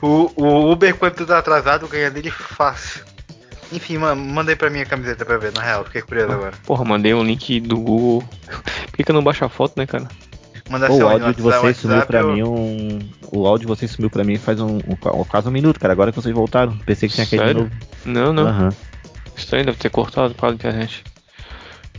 O, 0.00 0.30
o 0.36 0.70
Uber, 0.70 0.94
quando 0.94 1.14
tu 1.14 1.26
tá 1.26 1.38
atrasado, 1.38 1.88
ganha 1.88 2.12
dele 2.12 2.30
fácil. 2.30 3.02
Enfim, 3.72 3.98
aí 4.50 4.56
pra 4.56 4.70
minha 4.70 4.86
camiseta 4.86 5.24
pra 5.24 5.36
ver, 5.36 5.52
na 5.52 5.62
real, 5.62 5.84
fiquei 5.84 6.02
curioso 6.02 6.32
agora. 6.32 6.54
Porra, 6.64 6.84
mandei 6.84 7.12
um 7.12 7.24
link 7.24 7.58
do 7.58 7.76
Google. 7.76 8.22
Por 8.86 8.96
que, 8.98 9.02
que 9.02 9.10
eu 9.10 9.14
não 9.16 9.24
baixo 9.24 9.44
a 9.44 9.48
foto, 9.48 9.76
né, 9.76 9.84
cara? 9.84 10.06
Manda 10.68 10.88
Pô, 10.88 10.96
seu 10.96 11.06
o 11.06 11.10
áudio 11.10 11.34
de 11.34 11.42
vocês 11.42 11.76
sumiu 11.76 12.02
pra 12.06 12.20
eu- 12.20 12.32
mim 12.32 12.42
um. 12.42 12.98
O 13.32 13.46
áudio 13.46 13.66
de 13.66 13.66
vocês 13.68 13.90
sumiu 13.90 14.10
pra 14.10 14.24
mim 14.24 14.36
faz 14.36 14.60
um, 14.60 14.78
um, 14.78 15.24
quase 15.28 15.48
um 15.48 15.52
minuto, 15.52 15.78
cara. 15.78 15.92
Agora 15.92 16.10
que 16.10 16.20
vocês 16.20 16.34
voltaram. 16.34 16.76
Pensei 16.78 17.08
que 17.08 17.14
tinha 17.14 17.26
caído 17.26 17.46
de 17.46 17.54
novo. 17.54 17.70
Não, 18.04 18.32
não. 18.32 18.46
Aham. 18.48 18.68
Estranho, 19.36 19.66
deve 19.66 19.78
ter 19.78 19.90
cortado 19.90 20.34
por 20.34 20.40
causa 20.40 20.56
da 20.56 20.68
internet. 20.68 21.04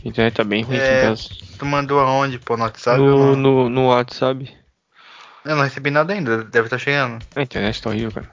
A 0.04 0.08
internet 0.08 0.34
tá 0.34 0.44
bem 0.44 0.62
ruim 0.62 0.76
aqui 0.76 0.86
É, 0.86 0.98
em 1.00 1.06
casa. 1.08 1.22
Tu 1.58 1.64
mandou 1.66 1.98
aonde, 2.00 2.38
pô, 2.38 2.56
no 2.56 2.64
WhatsApp? 2.64 2.98
No, 2.98 3.34
no, 3.36 3.68
no 3.70 3.86
WhatsApp. 3.88 4.52
Eu 5.44 5.56
não 5.56 5.62
recebi 5.62 5.90
nada 5.90 6.12
ainda, 6.12 6.44
deve 6.44 6.66
estar 6.66 6.78
chegando. 6.78 7.24
A 7.34 7.42
internet 7.42 7.80
tá 7.80 7.88
horrível, 7.90 8.12
cara. 8.12 8.28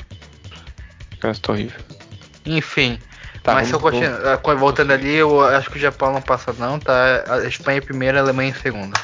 A 1.11 1.15
internet 1.15 1.41
tá 1.41 1.53
horrível. 1.53 1.79
Enfim, 2.45 2.99
Tá, 3.41 3.53
mas 3.53 3.67
se 3.67 3.73
eu 3.75 3.79
continuar, 3.79 4.37
co- 4.39 4.55
voltando 4.57 4.91
ali, 4.91 5.13
eu 5.15 5.39
acho 5.43 5.69
que 5.69 5.77
o 5.77 5.79
Japão 5.79 6.11
não 6.11 6.21
passa 6.21 6.51
não, 6.53 6.79
tá? 6.79 7.23
A 7.27 7.47
Espanha 7.47 7.77
em 7.77 7.81
primeira, 7.81 8.17
a 8.19 8.23
Alemanha 8.23 8.49
em 8.49 8.53
segunda. 8.55 8.99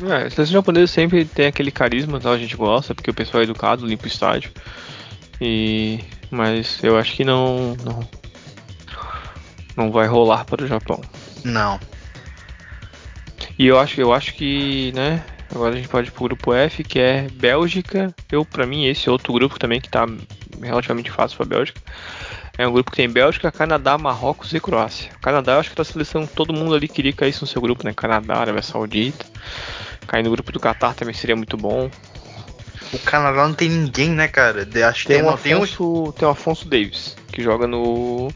É, 0.00 0.26
a 0.26 0.30
seleção 0.30 0.46
japonesa 0.46 0.86
sempre 0.86 1.24
tem 1.24 1.46
aquele 1.46 1.70
carisma, 1.70 2.18
tal, 2.18 2.32
a 2.32 2.38
gente 2.38 2.56
gosta, 2.56 2.94
porque 2.94 3.10
o 3.10 3.14
pessoal 3.14 3.40
é 3.40 3.44
educado, 3.44 3.86
limpa 3.86 4.04
o 4.04 4.08
estádio. 4.08 4.50
E. 5.40 6.00
Mas 6.30 6.82
eu 6.82 6.96
acho 6.96 7.14
que 7.14 7.24
não. 7.24 7.76
Não, 7.84 8.08
não 9.76 9.90
vai 9.90 10.06
rolar 10.06 10.44
para 10.44 10.64
o 10.64 10.66
Japão. 10.66 11.00
Não. 11.44 11.78
E 13.58 13.66
eu 13.66 13.78
acho, 13.78 14.00
eu 14.00 14.12
acho 14.12 14.34
que, 14.34 14.92
né? 14.94 15.22
Agora 15.54 15.74
a 15.74 15.76
gente 15.76 15.88
pode 15.88 16.08
ir 16.08 16.12
pro 16.12 16.24
grupo 16.24 16.54
F, 16.54 16.82
que 16.82 16.98
é 16.98 17.28
Bélgica. 17.34 18.14
Eu, 18.30 18.44
pra 18.44 18.66
mim, 18.66 18.86
esse 18.86 19.10
outro 19.10 19.32
grupo 19.32 19.58
também 19.58 19.80
que 19.80 19.88
tá 19.88 20.06
relativamente 20.62 21.10
fácil 21.10 21.36
pra 21.36 21.46
Bélgica. 21.46 21.80
É 22.58 22.68
um 22.68 22.72
grupo 22.72 22.90
que 22.90 22.98
tem 22.98 23.08
Bélgica, 23.08 23.50
Canadá, 23.50 23.96
Marrocos 23.96 24.52
e 24.52 24.60
Croácia. 24.60 25.10
O 25.16 25.20
Canadá, 25.20 25.52
eu 25.52 25.60
acho 25.60 25.70
que 25.70 25.76
da 25.76 25.84
seleção 25.84 26.26
todo 26.26 26.52
mundo 26.52 26.74
ali 26.74 26.86
queria 26.86 27.12
cair 27.12 27.34
no 27.40 27.46
seu 27.46 27.62
grupo, 27.62 27.84
né? 27.84 27.94
Canadá, 27.94 28.36
Arábia 28.36 28.62
Saudita. 28.62 29.24
Cair 30.06 30.22
no 30.22 30.30
grupo 30.30 30.52
do 30.52 30.60
Qatar 30.60 30.94
também 30.94 31.14
seria 31.14 31.34
muito 31.34 31.56
bom. 31.56 31.90
O 32.92 32.98
Canadá 32.98 33.48
não 33.48 33.54
tem 33.54 33.70
ninguém, 33.70 34.10
né, 34.10 34.28
cara? 34.28 34.68
Acho 34.86 35.02
que 35.02 35.08
Tem 35.08 35.22
tem, 35.22 35.36
tem 35.38 35.54
um. 35.54 35.62
Afonso, 35.62 36.12
tem 36.18 36.28
o 36.28 36.30
Afonso 36.30 36.68
Davis, 36.68 37.16
que 37.32 37.42
joga 37.42 37.66
no. 37.66 38.28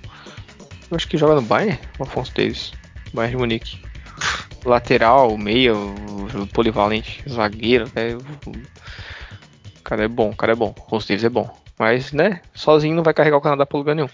Eu 0.91 0.97
acho 0.97 1.07
que 1.07 1.19
joga 1.19 1.35
no 1.35 1.43
Bayern, 1.43 1.79
o 1.99 2.05
Afonso 2.05 2.33
Davis. 2.35 2.73
Bayern 3.12 3.37
de 3.37 3.41
Munique. 3.41 3.79
Lateral, 4.64 5.37
meia, 5.37 5.75
polivalente, 6.55 7.23
zagueiro, 7.29 7.85
né? 7.95 8.17
O 8.47 9.83
cara 9.85 10.05
é 10.05 10.09
bom, 10.09 10.31
o 10.31 10.37
cara 10.37 10.53
é 10.53 10.57
bom. 10.57 10.75
O 10.77 10.83
Afonso 10.87 11.07
Davis 11.07 11.25
é 11.25 11.29
bom. 11.29 11.66
Mas, 11.79 12.12
né, 12.12 12.41
sozinho 12.55 12.97
não 12.97 13.03
vai 13.03 13.12
carregar 13.12 13.37
o 13.37 13.41
Canadá 13.41 13.66
pra 13.66 13.79
lugar 13.79 13.95
nenhum. 13.95 14.09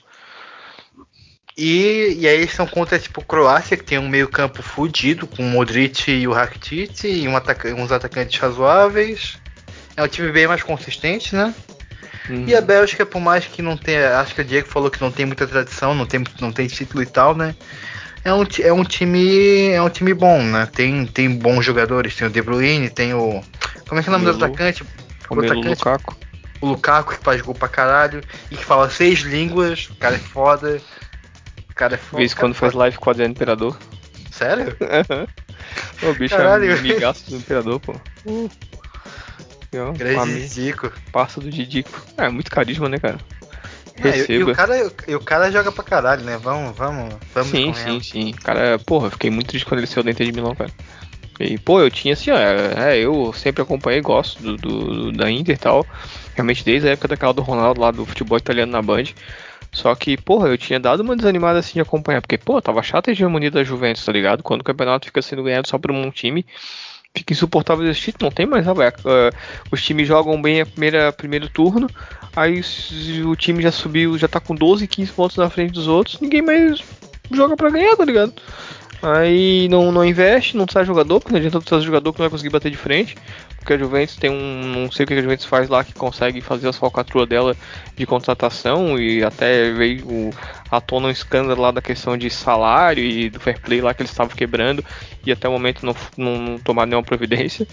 E, 1.57 2.17
e 2.19 2.27
aí 2.27 2.37
eles 2.39 2.53
são 2.53 2.67
contra, 2.67 2.99
tipo, 2.99 3.23
Croácia, 3.23 3.77
que 3.77 3.85
tem 3.85 3.99
um 3.99 4.09
meio 4.09 4.29
campo 4.29 4.63
fudido, 4.63 5.27
com 5.27 5.43
o 5.43 5.47
Modric 5.51 6.11
e 6.11 6.27
o 6.27 6.33
Rakitic, 6.33 7.05
e 7.05 7.29
um 7.29 7.37
ataca- 7.37 7.75
uns 7.75 7.93
atacantes 7.93 8.41
razoáveis. 8.41 9.39
É 9.97 10.03
um 10.03 10.09
time 10.09 10.33
bem 10.33 10.47
mais 10.47 10.63
consistente, 10.63 11.35
né? 11.37 11.55
Uhum. 12.29 12.45
E 12.47 12.55
a 12.55 12.61
Bélgica, 12.61 13.05
por 13.05 13.21
mais 13.21 13.45
que 13.47 13.61
não 13.61 13.77
tenha. 13.77 14.19
Acho 14.19 14.35
que 14.35 14.41
o 14.41 14.45
Diego 14.45 14.67
falou 14.67 14.91
que 14.91 15.01
não 15.01 15.13
tem 15.13 15.27
muita 15.27 15.47
tradição, 15.47 15.95
não 15.95 16.07
tem, 16.07 16.25
não 16.41 16.51
tem 16.51 16.67
título 16.67 17.03
e 17.03 17.07
tal, 17.07 17.35
né? 17.35 17.55
É 18.25 18.33
um, 18.33 18.47
é 18.61 18.73
um 18.73 18.85
time. 18.85 19.69
É 19.71 19.83
um 19.83 19.91
time 19.91 20.15
bom, 20.15 20.43
né? 20.43 20.67
Tem, 20.73 21.05
tem 21.07 21.31
bons 21.31 21.65
jogadores, 21.65 22.15
tem 22.15 22.27
o 22.27 22.31
De 22.31 22.41
Bruyne, 22.41 22.89
tem 22.89 23.13
o. 23.13 23.43
Como 23.87 24.01
é 24.01 24.03
que 24.03 24.09
é 24.09 24.13
o 24.13 24.19
nome 24.19 24.25
do 24.25 24.33
Melu. 24.33 24.45
atacante? 24.45 24.85
O 25.29 25.35
Melo 25.35 25.53
atacante, 25.53 25.69
Lukaku. 25.69 26.17
O 26.63 26.67
Lukaku, 26.69 27.17
que 27.17 27.25
faz 27.25 27.43
gol 27.43 27.55
pra 27.55 27.69
caralho, 27.69 28.23
e 28.51 28.57
que 28.57 28.65
fala 28.65 28.89
seis 28.89 29.19
línguas, 29.21 29.89
o 29.91 29.97
cara 29.97 30.15
é 30.15 30.19
foda. 30.19 30.81
O 31.69 31.75
cara 31.75 31.95
é 31.95 31.99
foda. 31.99 32.19
vez 32.19 32.33
quando 32.33 32.53
é 32.53 32.55
faz 32.55 32.73
foda. 32.73 32.85
live 32.85 32.99
com 32.99 33.09
o 33.09 33.11
Adriano 33.11 33.33
Imperador. 33.33 33.77
Sério? 34.31 34.77
o 36.03 36.15
bicho 36.15 36.37
Caralho. 36.37 36.71
é 36.71 36.79
amigaço 36.79 37.29
do 37.29 37.37
Imperador, 37.37 37.81
pô. 37.81 37.95
Uh. 38.25 38.49
Eu, 39.73 39.93
Grande 39.95 40.47
Zico. 40.47 40.93
Passa 41.11 41.41
do 41.41 41.51
Didico. 41.51 42.03
É, 42.19 42.29
muito 42.29 42.51
carisma, 42.51 42.89
né, 42.89 42.99
cara? 42.99 43.19
Ah, 44.03 44.09
e, 44.09 44.11
e 44.11 44.13
Receba. 44.13 44.53
o 44.53 44.55
cara, 44.55 44.93
e 45.09 45.15
o 45.15 45.21
cara 45.21 45.51
joga 45.51 45.73
pra 45.73 45.83
caralho, 45.83 46.23
né? 46.25 46.37
Vamos, 46.37 46.77
vamos, 46.77 47.15
vamos 47.35 47.51
sim, 47.51 47.73
sim, 47.73 48.01
sim. 48.03 48.33
Cara, 48.33 48.79
porra, 48.79 49.07
eu 49.07 49.11
fiquei 49.13 49.31
muito 49.31 49.49
triste 49.49 49.65
quando 49.67 49.79
ele 49.81 49.87
saiu 49.87 50.09
Inter 50.09 50.27
de 50.27 50.33
Milão, 50.33 50.55
cara. 50.55 50.71
E, 51.45 51.59
pô, 51.59 51.81
eu 51.81 51.91
tinha 51.91 52.15
assim, 52.15 52.31
ó, 52.31 52.37
é, 52.37 52.99
eu 52.99 53.33
sempre 53.33 53.63
acompanhei, 53.63 54.01
gosto 54.01 54.43
do, 54.43 54.57
do- 54.57 55.13
da 55.13 55.31
Inter 55.31 55.55
e 55.55 55.59
tal. 55.59 55.87
Realmente 56.35 56.65
desde 56.65 56.89
a 56.89 56.93
época 56.93 57.09
daquela 57.09 57.33
do 57.35 57.43
Ronaldo 57.43 57.81
lá 57.81 57.91
do 57.91 58.07
futebol 58.07 58.39
italiano 58.39 58.73
na 58.73 58.81
Band. 58.83 59.05
Só 59.71 59.95
que, 59.95 60.17
porra, 60.19 60.49
eu 60.49 60.59
tinha 60.59 60.79
dado 60.79 61.01
uma 61.01 61.17
desanimada 61.17 61.59
assim 61.59 61.75
de 61.75 61.81
acompanhar, 61.81 62.21
porque, 62.21 62.37
pô, 62.37 62.61
tava 62.61 62.83
chata 62.83 63.11
a 63.11 63.13
hegemonia 63.13 63.51
da 63.51 63.65
Juventus, 63.65 64.05
tá 64.05 64.13
ligado? 64.13 64.43
Quando 64.43 64.61
o 64.61 64.65
campeonato 64.65 65.07
fica 65.07 65.23
sendo 65.23 65.43
ganhado 65.43 65.67
só 65.67 65.79
por 65.79 65.91
um 65.91 66.11
time, 66.11 66.45
fica 67.17 67.33
insuportável 67.33 67.89
esse 67.91 68.01
título, 68.03 68.27
não 68.27 68.35
tem 68.35 68.45
mais, 68.47 68.65
sabe? 68.67 68.83
É, 68.85 68.93
os 69.71 69.83
times 69.83 70.07
jogam 70.07 70.41
bem 70.41 70.61
a 70.61 70.67
primeira 70.67 71.11
primeiro 71.13 71.49
turno, 71.49 71.89
aí 72.37 72.61
o 73.25 73.35
time 73.35 73.63
já 73.63 73.73
subiu, 73.73 74.19
já 74.19 74.29
tá 74.29 74.41
com 74.41 74.55
12, 74.55 74.87
15 74.87 75.11
pontos 75.13 75.39
na 75.39 75.49
frente 75.49 75.73
dos 75.73 75.89
outros, 75.89 76.21
ninguém 76.21 76.43
mais 76.43 76.81
joga 77.31 77.57
pra 77.57 77.71
ganhar, 77.71 77.97
tá 77.97 78.05
ligado? 78.05 78.33
Aí 79.03 79.69
não, 79.69 79.91
não 79.91 80.05
investe, 80.05 80.57
não 80.57 80.65
sai 80.71 80.85
jogador, 80.85 81.19
porque 81.19 81.33
não 81.33 81.39
adianta 81.39 81.59
tu 81.59 81.67
trazer 81.67 81.85
jogador 81.85 82.13
que 82.13 82.21
não 82.21 82.25
vai 82.25 82.31
conseguir 82.31 82.51
bater 82.51 82.71
de 82.71 82.77
frente. 82.77 83.17
Porque 83.59 83.73
a 83.73 83.79
Juventus 83.79 84.17
tem 84.17 84.31
um. 84.31 84.83
Não 84.83 84.91
sei 84.91 85.05
o 85.05 85.07
que 85.07 85.15
a 85.15 85.23
Juventus 85.23 85.45
faz 85.45 85.69
lá 85.69 85.85
que 85.85 85.93
consegue 85.93 86.41
fazer 86.41 86.69
as 86.69 86.77
falcatruas 86.77 87.29
dela 87.29 87.57
de 87.97 88.07
contratação 88.07 88.99
e 88.99 89.23
até 89.25 89.71
veio 89.73 90.31
à 90.71 90.81
tona 90.81 91.09
um 91.09 91.11
escândalo 91.11 91.63
lá 91.63 91.71
da 91.71 91.81
questão 91.81 92.17
de 92.17 92.29
salário 92.29 93.05
e 93.05 93.31
do 93.31 93.39
fair 93.39 93.61
play 93.61 93.81
lá 93.81 93.95
que 93.95 94.03
eles 94.03 94.11
estavam 94.11 94.35
quebrando 94.35 94.85
e 95.25 95.31
até 95.31 95.49
o 95.49 95.53
momento 95.53 95.87
não, 95.87 95.95
não, 96.17 96.39
não 96.39 96.59
tomaram 96.59 96.91
nenhuma 96.91 97.05
providência. 97.05 97.67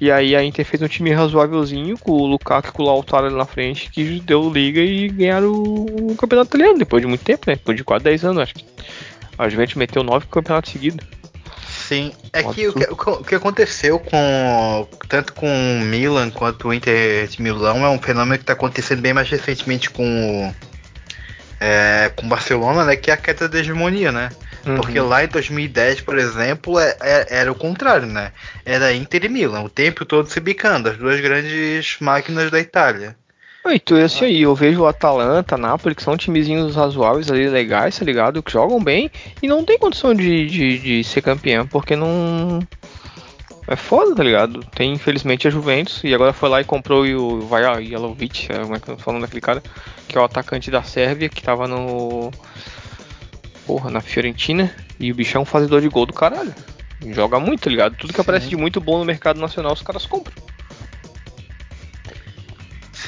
E 0.00 0.10
aí 0.10 0.34
a 0.34 0.42
Inter 0.42 0.64
fez 0.66 0.82
um 0.82 0.88
time 0.88 1.12
razoávelzinho 1.12 1.96
com 1.96 2.12
o 2.12 2.26
Lukaku 2.26 2.68
e 2.68 2.72
com 2.72 2.82
o 2.82 2.86
Lautaro 2.86 3.26
ali 3.26 3.36
na 3.36 3.46
frente 3.46 3.90
que 3.90 4.20
deu 4.20 4.50
liga 4.50 4.80
e 4.80 5.08
ganharam 5.08 5.52
o, 5.52 6.12
o 6.12 6.16
campeonato 6.16 6.48
italiano 6.48 6.78
depois 6.78 7.00
de 7.00 7.06
muito 7.06 7.24
tempo, 7.24 7.44
né? 7.46 7.54
Depois 7.54 7.76
de 7.76 7.84
quase 7.84 8.04
10 8.04 8.24
anos, 8.24 8.42
acho 8.42 8.54
que. 8.54 8.64
A 9.38 9.48
Juventus 9.48 9.74
meteu 9.74 10.02
9 10.02 10.26
campeonatos 10.30 10.72
seguidos. 10.72 11.06
Sim, 11.68 12.12
é 12.32 12.42
que 12.42 12.68
o, 12.68 12.72
que 12.72 12.84
o 13.10 13.24
que- 13.24 13.34
aconteceu 13.34 13.98
com 13.98 14.88
tanto 15.08 15.32
com 15.34 15.46
o 15.48 15.80
Milan 15.80 16.30
quanto 16.30 16.68
o 16.68 16.74
Inter 16.74 17.26
de 17.26 17.42
Milão 17.42 17.84
é 17.84 17.88
um 17.88 17.98
fenômeno 17.98 18.36
que 18.38 18.44
está 18.44 18.52
acontecendo 18.54 19.02
bem 19.02 19.12
mais 19.12 19.28
recentemente 19.28 19.90
com 19.90 20.48
o 20.48 20.54
é, 21.60 22.10
com 22.16 22.28
Barcelona, 22.28 22.84
né? 22.84 22.96
Que 22.96 23.10
é 23.10 23.14
a 23.14 23.16
queda 23.16 23.48
da 23.48 23.58
hegemonia, 23.58 24.10
né? 24.10 24.30
Uhum. 24.66 24.76
Porque 24.76 24.98
lá 25.00 25.24
em 25.24 25.28
2010, 25.28 26.00
por 26.00 26.18
exemplo, 26.18 26.78
é- 26.78 26.96
é- 27.00 27.26
era 27.30 27.52
o 27.52 27.54
contrário, 27.54 28.06
né? 28.06 28.32
Era 28.64 28.92
Inter 28.92 29.24
e 29.24 29.28
Milan, 29.28 29.60
o 29.62 29.68
tempo 29.68 30.04
todo 30.04 30.28
se 30.28 30.40
bicando, 30.40 30.88
as 30.88 30.96
duas 30.96 31.20
grandes 31.20 31.96
máquinas 32.00 32.50
da 32.50 32.58
Itália. 32.60 33.16
Então, 33.74 33.98
esse 33.98 34.24
aí, 34.24 34.42
eu 34.42 34.54
vejo 34.54 34.82
o 34.82 34.86
Atalanta, 34.86 35.56
Napoli, 35.56 35.94
que 35.94 36.02
são 36.02 36.16
timezinhos 36.16 36.76
razoáveis 36.76 37.30
ali, 37.30 37.48
legais, 37.48 37.98
tá 37.98 38.04
ligado? 38.04 38.42
Que 38.42 38.52
jogam 38.52 38.82
bem 38.82 39.10
e 39.42 39.48
não 39.48 39.64
tem 39.64 39.78
condição 39.78 40.14
de, 40.14 40.46
de, 40.46 40.78
de 40.78 41.04
ser 41.04 41.22
campeão, 41.22 41.66
porque 41.66 41.96
não. 41.96 42.60
É 43.66 43.76
foda, 43.76 44.14
tá 44.14 44.22
ligado? 44.22 44.60
Tem, 44.74 44.92
infelizmente, 44.92 45.48
a 45.48 45.50
Juventus, 45.50 46.02
e 46.04 46.12
agora 46.12 46.32
foi 46.32 46.48
lá 46.48 46.60
e 46.60 46.64
comprou 46.64 47.04
o 47.04 47.40
Vaja 47.42 47.80
Jelovic, 47.80 48.52
é, 48.52 48.58
como 48.58 48.74
é 48.74 48.80
que 48.80 48.90
eu 48.90 48.96
tô 48.96 49.02
falando 49.02 49.22
daquele 49.22 49.40
cara, 49.40 49.62
que 50.08 50.18
é 50.18 50.20
o 50.20 50.24
atacante 50.24 50.70
da 50.70 50.82
Sérvia, 50.82 51.28
que 51.28 51.42
tava 51.42 51.66
no. 51.66 52.30
Porra, 53.66 53.90
na 53.90 54.00
Fiorentina, 54.00 54.74
e 54.98 55.10
o 55.12 55.14
bichão 55.14 55.40
é 55.40 55.42
um 55.42 55.46
fazedor 55.46 55.80
de 55.80 55.88
gol 55.88 56.04
do 56.04 56.12
caralho. 56.12 56.52
Joga 57.06 57.40
muito, 57.40 57.62
tá 57.62 57.70
ligado? 57.70 57.96
Tudo 57.96 58.12
que 58.12 58.20
aparece 58.20 58.48
de 58.48 58.56
muito 58.56 58.80
bom 58.80 58.98
no 58.98 59.04
mercado 59.04 59.40
nacional, 59.40 59.72
os 59.72 59.82
caras 59.82 60.04
compram. 60.04 60.34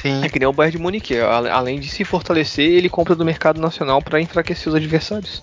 Sim. 0.05 0.23
É 0.23 0.29
que 0.29 0.37
nem 0.37 0.47
o 0.47 0.53
Bayern 0.53 0.77
de 0.77 0.83
Munique, 0.83 1.17
a- 1.17 1.55
além 1.55 1.79
de 1.79 1.89
se 1.89 2.03
fortalecer, 2.05 2.69
ele 2.69 2.87
compra 2.89 3.15
do 3.15 3.25
mercado 3.25 3.59
nacional 3.59 4.01
para 4.03 4.21
enfraquecer 4.21 4.67
os 4.69 4.75
adversários. 4.75 5.41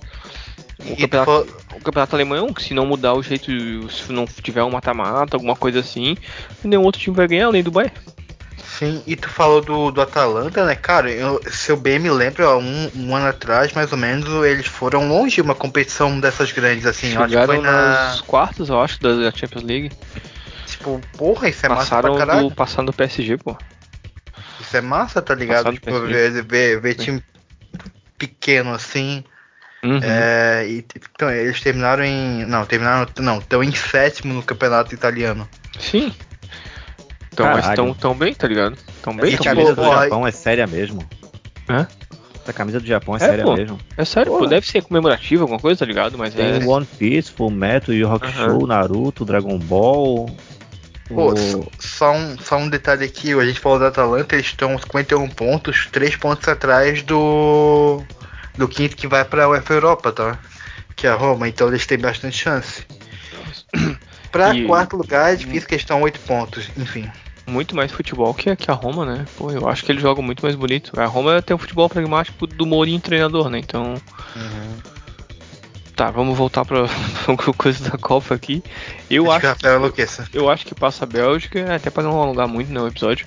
O 0.79 0.97
campeonato, 0.97 1.49
o 1.75 1.81
campeonato 1.81 2.15
alemão 2.15 2.55
é 2.57 2.61
se 2.61 2.73
não 2.73 2.87
mudar 2.87 3.15
o 3.15 3.23
jeito, 3.23 3.51
se 3.91 4.13
não 4.13 4.25
tiver 4.25 4.63
um 4.63 4.71
mata-mata, 4.71 5.37
alguma 5.37 5.57
coisa 5.57 5.81
assim, 5.81 6.17
nenhum 6.63 6.83
outro 6.85 7.01
time 7.01 7.17
vai 7.17 7.27
ganhar 7.27 7.47
além 7.47 7.63
do 7.63 7.73
Bayern. 7.73 7.95
Sim, 8.79 9.03
e 9.05 9.17
tu 9.17 9.29
falou 9.29 9.61
do, 9.61 9.91
do 9.91 10.01
Atalanta, 10.01 10.65
né, 10.65 10.75
cara? 10.77 11.11
Eu, 11.11 11.41
se 11.51 11.71
eu 11.71 11.77
bem 11.77 11.99
me 11.99 12.11
lembro, 12.11 12.45
ó, 12.49 12.59
um, 12.59 12.91
um 12.97 13.17
ano 13.17 13.27
atrás, 13.27 13.73
mais 13.73 13.91
ou 13.93 13.99
menos, 13.99 14.29
eles 14.45 14.67
foram 14.67 15.09
longe 15.09 15.37
de 15.37 15.41
uma 15.43 15.55
competição 15.55 16.19
dessas 16.21 16.53
grandes, 16.53 16.87
assim. 16.87 17.09
acho 17.17 17.29
Chegaram 17.31 17.55
foi 17.55 17.59
na. 17.63 17.89
nas 18.11 18.21
quartas, 18.21 18.69
eu 18.69 18.81
acho, 18.81 19.01
da 19.03 19.31
Champions 19.33 19.63
League. 19.65 19.93
Tipo, 20.67 21.01
porra, 21.17 21.49
isso 21.49 21.67
é 21.67 21.69
massa 21.69 21.83
passaram 21.83 22.15
pra 22.17 22.27
caralho. 22.27 22.49
do, 22.49 22.55
passaram 22.55 22.85
do 22.87 22.93
PSG, 22.93 23.37
pô. 23.39 23.57
Isso 24.73 24.77
é 24.79 24.81
massa, 24.81 25.21
tá 25.21 25.35
ligado? 25.35 25.65
Passado 25.65 25.75
Tipo, 25.75 26.01
ver, 26.01 26.43
ver, 26.45 26.81
ver 26.81 26.95
time 26.95 27.23
pequeno 28.17 28.73
assim. 28.73 29.23
Uhum. 29.85 30.01
É, 30.03 30.65
e, 30.67 30.83
então, 31.13 31.31
eles 31.31 31.61
terminaram 31.61 32.03
em. 32.03 32.47
Não, 32.47 32.65
terminaram. 32.65 33.07
Não, 33.19 33.39
estão 33.39 33.63
em 33.63 33.71
sétimo 33.75 34.33
no 34.33 34.43
campeonato 34.43 34.95
italiano. 34.95 35.47
Sim. 35.79 36.15
Então, 37.31 37.45
mas 37.47 37.67
Caralho. 37.67 37.95
tão, 37.95 38.15
bem, 38.15 38.33
tá 38.33 38.49
ligado? 38.49 38.79
Tão 39.03 39.15
bem, 39.15 39.27
E, 39.27 39.35
Essa 39.35 39.43
tão 39.45 39.45
tipo, 39.45 39.55
camisa 39.57 39.75
bem. 39.75 39.85
do 39.85 39.91
Japão 40.01 40.27
é 40.27 40.31
séria 40.31 40.67
mesmo. 40.67 41.07
Hã? 41.69 41.87
Essa 42.43 42.53
camisa 42.55 42.81
do 42.81 42.87
Japão 42.87 43.15
é, 43.15 43.17
É, 43.19 43.21
séria 43.21 43.45
pô. 43.45 43.55
mesmo. 43.55 43.79
É 43.97 44.05
sério, 44.07 44.33
pô, 44.33 44.39
Porra. 44.39 44.51
deve 44.51 44.67
ser 44.67 44.83
comemorativa, 44.83 45.43
alguma 45.43 45.61
coisa, 45.61 45.81
tá 45.81 45.85
ligado? 45.85 46.17
Mas 46.17 46.33
Tem 46.35 46.63
é. 46.63 46.67
One 46.67 46.87
Piece, 46.87 47.31
Full 47.31 47.51
Metal, 47.51 47.95
Yu 47.95 48.09
Rock 48.09 48.27
Aham. 48.27 48.47
Show, 48.59 48.67
Naruto, 48.67 49.25
Dragon 49.27 49.59
Ball. 49.59 50.35
Pô, 51.09 51.33
o- 51.33 51.67
só- 51.79 52.13
um, 52.13 52.39
só 52.39 52.57
um 52.57 52.69
detalhe 52.69 53.05
aqui, 53.05 53.33
a 53.33 53.45
gente 53.45 53.61
falou 53.61 53.79
da 53.79 53.89
Atalanta, 53.89 54.35
eles 54.35 54.47
estão 54.47 54.79
51 54.79 55.29
pontos, 55.29 55.89
3 55.93 56.17
pontos 56.17 56.49
atrás 56.49 57.03
do. 57.03 58.03
do 58.57 58.69
quinto 58.69 58.97
que 58.97 59.07
vai 59.07 59.25
pra 59.25 59.49
UEFA 59.49 59.75
Europa, 59.75 60.13
tá? 60.13 60.39
Que 60.97 61.07
é 61.07 61.11
a 61.11 61.15
Roma, 61.15 61.49
então 61.49 61.69
eles 61.69 61.87
têm 61.87 61.99
bastante 61.99 62.37
chance. 62.37 62.85
Pra 64.31 64.55
E- 64.55 64.67
quarto 64.67 64.97
lugar 64.97 65.33
é 65.33 65.37
difícil 65.37 65.69
que 65.69 65.75
eles 65.75 65.83
estão 65.83 66.01
8 66.03 66.21
pontos, 66.21 66.71
enfim. 66.77 67.11
muito 67.47 67.75
mais 67.77 67.91
futebol 67.93 68.33
que, 68.33 68.49
a- 68.49 68.57
que 68.57 68.71
a 68.71 68.75
Roma, 68.75 69.05
né? 69.05 69.27
Pô, 69.37 69.51
eu 69.51 69.69
acho 69.69 69.85
que 69.85 69.91
eles 69.93 70.01
jogam 70.01 70.23
muito 70.23 70.43
mais 70.43 70.55
bonito. 70.55 70.99
A 70.99 71.05
Roma 71.07 71.43
tem 71.43 71.55
um 71.55 71.59
futebol 71.59 71.89
pragmático 71.89 72.47
do 72.47 72.65
Mourinho 72.65 73.01
treinador, 73.01 73.51
né? 73.51 73.59
Então. 73.59 74.01
Tá, 75.95 76.11
vamos 76.11 76.37
voltar 76.37 76.65
pra, 76.65 76.85
pra 77.25 77.53
coisa 77.55 77.91
da 77.91 77.99
Copa 77.99 78.35
aqui. 78.35 78.63
Eu 79.11 79.31
Acho 79.31 79.41
que 79.41 79.67
acho, 79.67 79.77
enlouqueça. 79.77 80.29
eu 80.33 80.49
acho 80.49 80.65
que 80.65 80.75
passa 80.75 81.05
a 81.05 81.07
Bélgica, 81.07 81.75
até 81.75 81.91
pra 81.91 82.03
não 82.03 82.21
alongar 82.21 82.49
muito 82.49 82.73
no 82.73 82.87
episódio. 82.87 83.27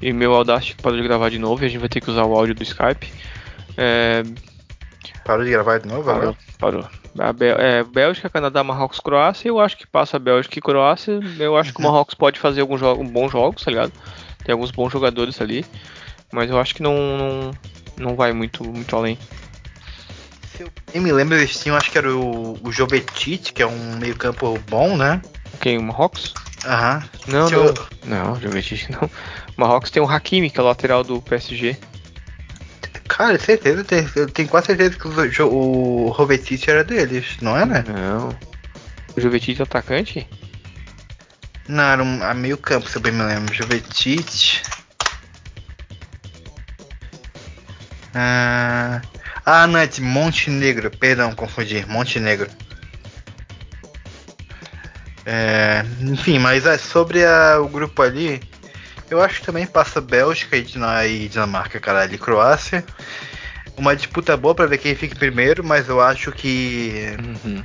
E 0.00 0.12
meu 0.12 0.34
Audacity 0.34 0.76
parou 0.76 0.98
de 0.98 1.04
gravar 1.04 1.30
de 1.30 1.38
novo 1.38 1.62
e 1.62 1.66
a 1.66 1.68
gente 1.68 1.80
vai 1.80 1.88
ter 1.88 2.00
que 2.00 2.10
usar 2.10 2.24
o 2.24 2.34
áudio 2.34 2.54
do 2.54 2.62
Skype. 2.62 3.12
É, 3.76 4.22
Parou 5.24 5.44
de 5.44 5.50
gravar 5.50 5.78
de 5.78 5.88
novo, 5.88 6.04
parou, 6.04 6.20
agora? 6.22 6.36
parou. 6.58 6.88
A 7.18 7.34
é, 7.62 7.82
Bélgica, 7.82 8.30
Canadá, 8.30 8.62
Marrocos, 8.62 9.00
Croácia. 9.00 9.48
Eu 9.48 9.58
acho 9.60 9.76
que 9.76 9.86
passa 9.86 10.16
a 10.16 10.20
Bélgica 10.20 10.58
e 10.58 10.62
Croácia. 10.62 11.20
Eu 11.38 11.56
acho 11.56 11.72
que 11.72 11.80
o 11.80 11.82
Marrocos 11.82 12.14
pode 12.14 12.38
fazer 12.38 12.60
alguns 12.60 12.80
jo 12.80 12.94
bons 13.04 13.30
jogos, 13.32 13.64
tá 13.64 13.70
ligado? 13.70 13.92
Tem 14.44 14.52
alguns 14.52 14.70
bons 14.70 14.90
jogadores 14.92 15.40
ali. 15.40 15.64
Mas 16.32 16.48
eu 16.50 16.58
acho 16.58 16.74
que 16.74 16.82
não, 16.82 16.94
não, 16.94 17.50
não 17.98 18.16
vai 18.16 18.32
muito, 18.32 18.64
muito 18.64 18.94
além. 18.96 19.18
Eu 20.92 21.00
me 21.02 21.12
lembro, 21.12 21.36
eles 21.36 21.58
tinham, 21.58 21.76
acho 21.76 21.90
que 21.90 21.98
era 21.98 22.12
o, 22.14 22.58
o 22.62 22.72
Jovetic, 22.72 23.52
que 23.52 23.62
é 23.62 23.66
um 23.66 23.96
meio 23.96 24.16
campo 24.16 24.58
bom, 24.68 24.96
né? 24.96 25.22
Quem? 25.60 25.78
O 25.78 25.82
Marrocos? 25.82 26.34
Aham. 26.64 27.02
Não, 27.26 27.48
Se 27.48 27.54
não. 27.54 27.64
eu- 27.66 27.86
Não, 28.04 28.40
Jovetic 28.40 28.88
não. 28.90 29.04
O 29.04 29.60
Marrocos 29.60 29.90
tem 29.90 30.02
o 30.02 30.08
Hakimi, 30.08 30.50
que 30.50 30.58
é 30.58 30.62
o 30.62 30.66
lateral 30.66 31.02
do 31.04 31.20
PSG. 31.22 31.76
Cara, 33.08 33.38
certeza, 33.38 33.84
eu 34.16 34.28
tenho 34.30 34.48
quase 34.48 34.66
certeza 34.68 34.96
que 34.96 35.42
o, 35.42 36.08
o 36.10 36.14
Jovetic 36.16 36.68
era 36.68 36.84
deles, 36.84 37.36
não 37.40 37.56
é, 37.56 37.64
né? 37.66 37.84
Não. 37.86 38.28
O 39.16 39.20
Jovetic 39.20 39.58
é 39.60 39.62
atacante? 39.62 40.26
Não, 41.68 41.82
era 41.84 42.02
um, 42.02 42.22
a 42.22 42.32
meio 42.34 42.56
campo, 42.56 42.88
se 42.88 42.96
eu 42.96 43.02
bem 43.02 43.12
me 43.12 43.22
lembro. 43.22 43.52
Jovetic. 43.54 44.62
Ah, 48.14 49.02
ah, 49.44 49.66
não, 49.66 49.78
é 49.78 49.86
de 49.86 50.00
Montenegro. 50.00 50.90
Perdão, 50.90 51.32
confundi. 51.34 51.84
Montenegro. 51.88 52.48
É, 55.26 55.84
enfim, 56.00 56.38
mas 56.38 56.64
é, 56.66 56.78
sobre 56.78 57.24
a- 57.24 57.60
o 57.60 57.68
grupo 57.68 58.02
ali, 58.02 58.40
Eu 59.10 59.20
acho 59.20 59.40
que 59.40 59.46
também 59.46 59.66
passa 59.66 60.00
Bélgica 60.00 60.56
e 60.56 60.62
Dina- 60.62 61.04
Dinamarca, 61.28 61.80
caralho, 61.80 62.14
e 62.14 62.18
Croácia. 62.18 62.84
Uma 63.76 63.96
disputa 63.96 64.36
boa 64.36 64.54
pra 64.54 64.66
ver 64.66 64.78
quem 64.78 64.94
fica 64.94 65.16
primeiro, 65.16 65.64
mas 65.64 65.88
eu 65.88 66.00
acho 66.00 66.30
que. 66.30 67.16
Uhum. 67.44 67.64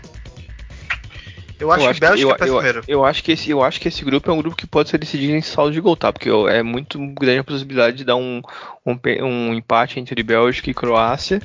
Eu 1.59 1.71
acho 1.71 1.93
que 1.93 1.99
Bélgica 1.99 2.21
eu, 2.31 2.37
passa 2.37 2.51
eu, 2.51 2.55
primeiro. 2.57 2.83
eu 2.87 3.05
acho 3.05 3.23
que 3.23 3.31
esse, 3.31 3.49
eu 3.49 3.63
acho 3.63 3.79
que 3.79 3.87
esse 3.87 4.03
grupo 4.03 4.29
é 4.29 4.33
um 4.33 4.37
grupo 4.37 4.55
que 4.57 4.67
pode 4.67 4.89
ser 4.89 4.97
decidido 4.97 5.33
em 5.33 5.41
saldo 5.41 5.71
de 5.71 5.79
gol, 5.79 5.95
tá? 5.95 6.11
Porque 6.11 6.29
é 6.49 6.61
muito 6.61 6.97
grande 7.13 7.39
a 7.39 7.43
possibilidade 7.43 7.97
de 7.97 8.03
dar 8.03 8.15
um, 8.17 8.41
um, 8.85 8.97
um 9.23 9.53
empate 9.53 9.99
entre 9.99 10.21
Bélgica 10.21 10.69
e 10.69 10.73
Croácia. 10.73 11.41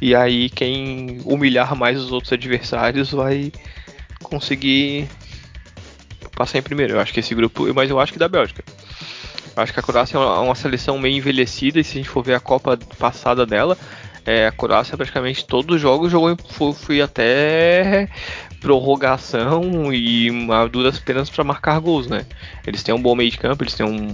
E 0.00 0.14
aí 0.14 0.50
quem 0.50 1.20
humilhar 1.24 1.74
mais 1.76 1.98
os 2.00 2.10
outros 2.12 2.32
adversários 2.32 3.12
vai 3.12 3.52
conseguir 4.22 5.08
passar 6.34 6.58
em 6.58 6.62
primeiro. 6.62 6.94
Eu 6.94 7.00
acho 7.00 7.12
que 7.12 7.20
esse 7.20 7.34
grupo, 7.34 7.72
mas 7.72 7.88
eu 7.90 8.00
acho 8.00 8.12
que 8.12 8.18
da 8.18 8.28
Bélgica. 8.28 8.64
Eu 9.56 9.62
acho 9.62 9.72
que 9.72 9.78
a 9.80 9.82
Croácia 9.82 10.16
é 10.16 10.20
uma, 10.20 10.40
uma 10.40 10.54
seleção 10.54 10.98
meio 10.98 11.16
envelhecida 11.16 11.78
e 11.78 11.84
se 11.84 11.92
a 11.92 11.96
gente 11.98 12.08
for 12.08 12.24
ver 12.24 12.34
a 12.34 12.40
Copa 12.40 12.76
passada 12.98 13.46
dela, 13.46 13.78
é, 14.26 14.46
a 14.46 14.52
Croácia 14.52 14.96
praticamente 14.96 15.46
todos 15.46 15.76
os 15.76 15.80
jogos 15.80 16.10
jogou 16.10 16.30
em- 16.30 16.36
foi, 16.50 16.72
foi 16.74 17.00
até 17.00 18.08
prorrogação 18.64 19.92
e 19.92 20.30
a 20.50 20.66
duras 20.66 20.98
penas 20.98 21.28
para 21.28 21.44
marcar 21.44 21.78
gols, 21.80 22.06
né? 22.06 22.24
Eles 22.66 22.82
têm 22.82 22.94
um 22.94 23.02
bom 23.02 23.14
meio 23.14 23.30
de 23.30 23.36
campo, 23.36 23.62
eles 23.62 23.74
têm 23.74 23.84
um, 23.84 24.08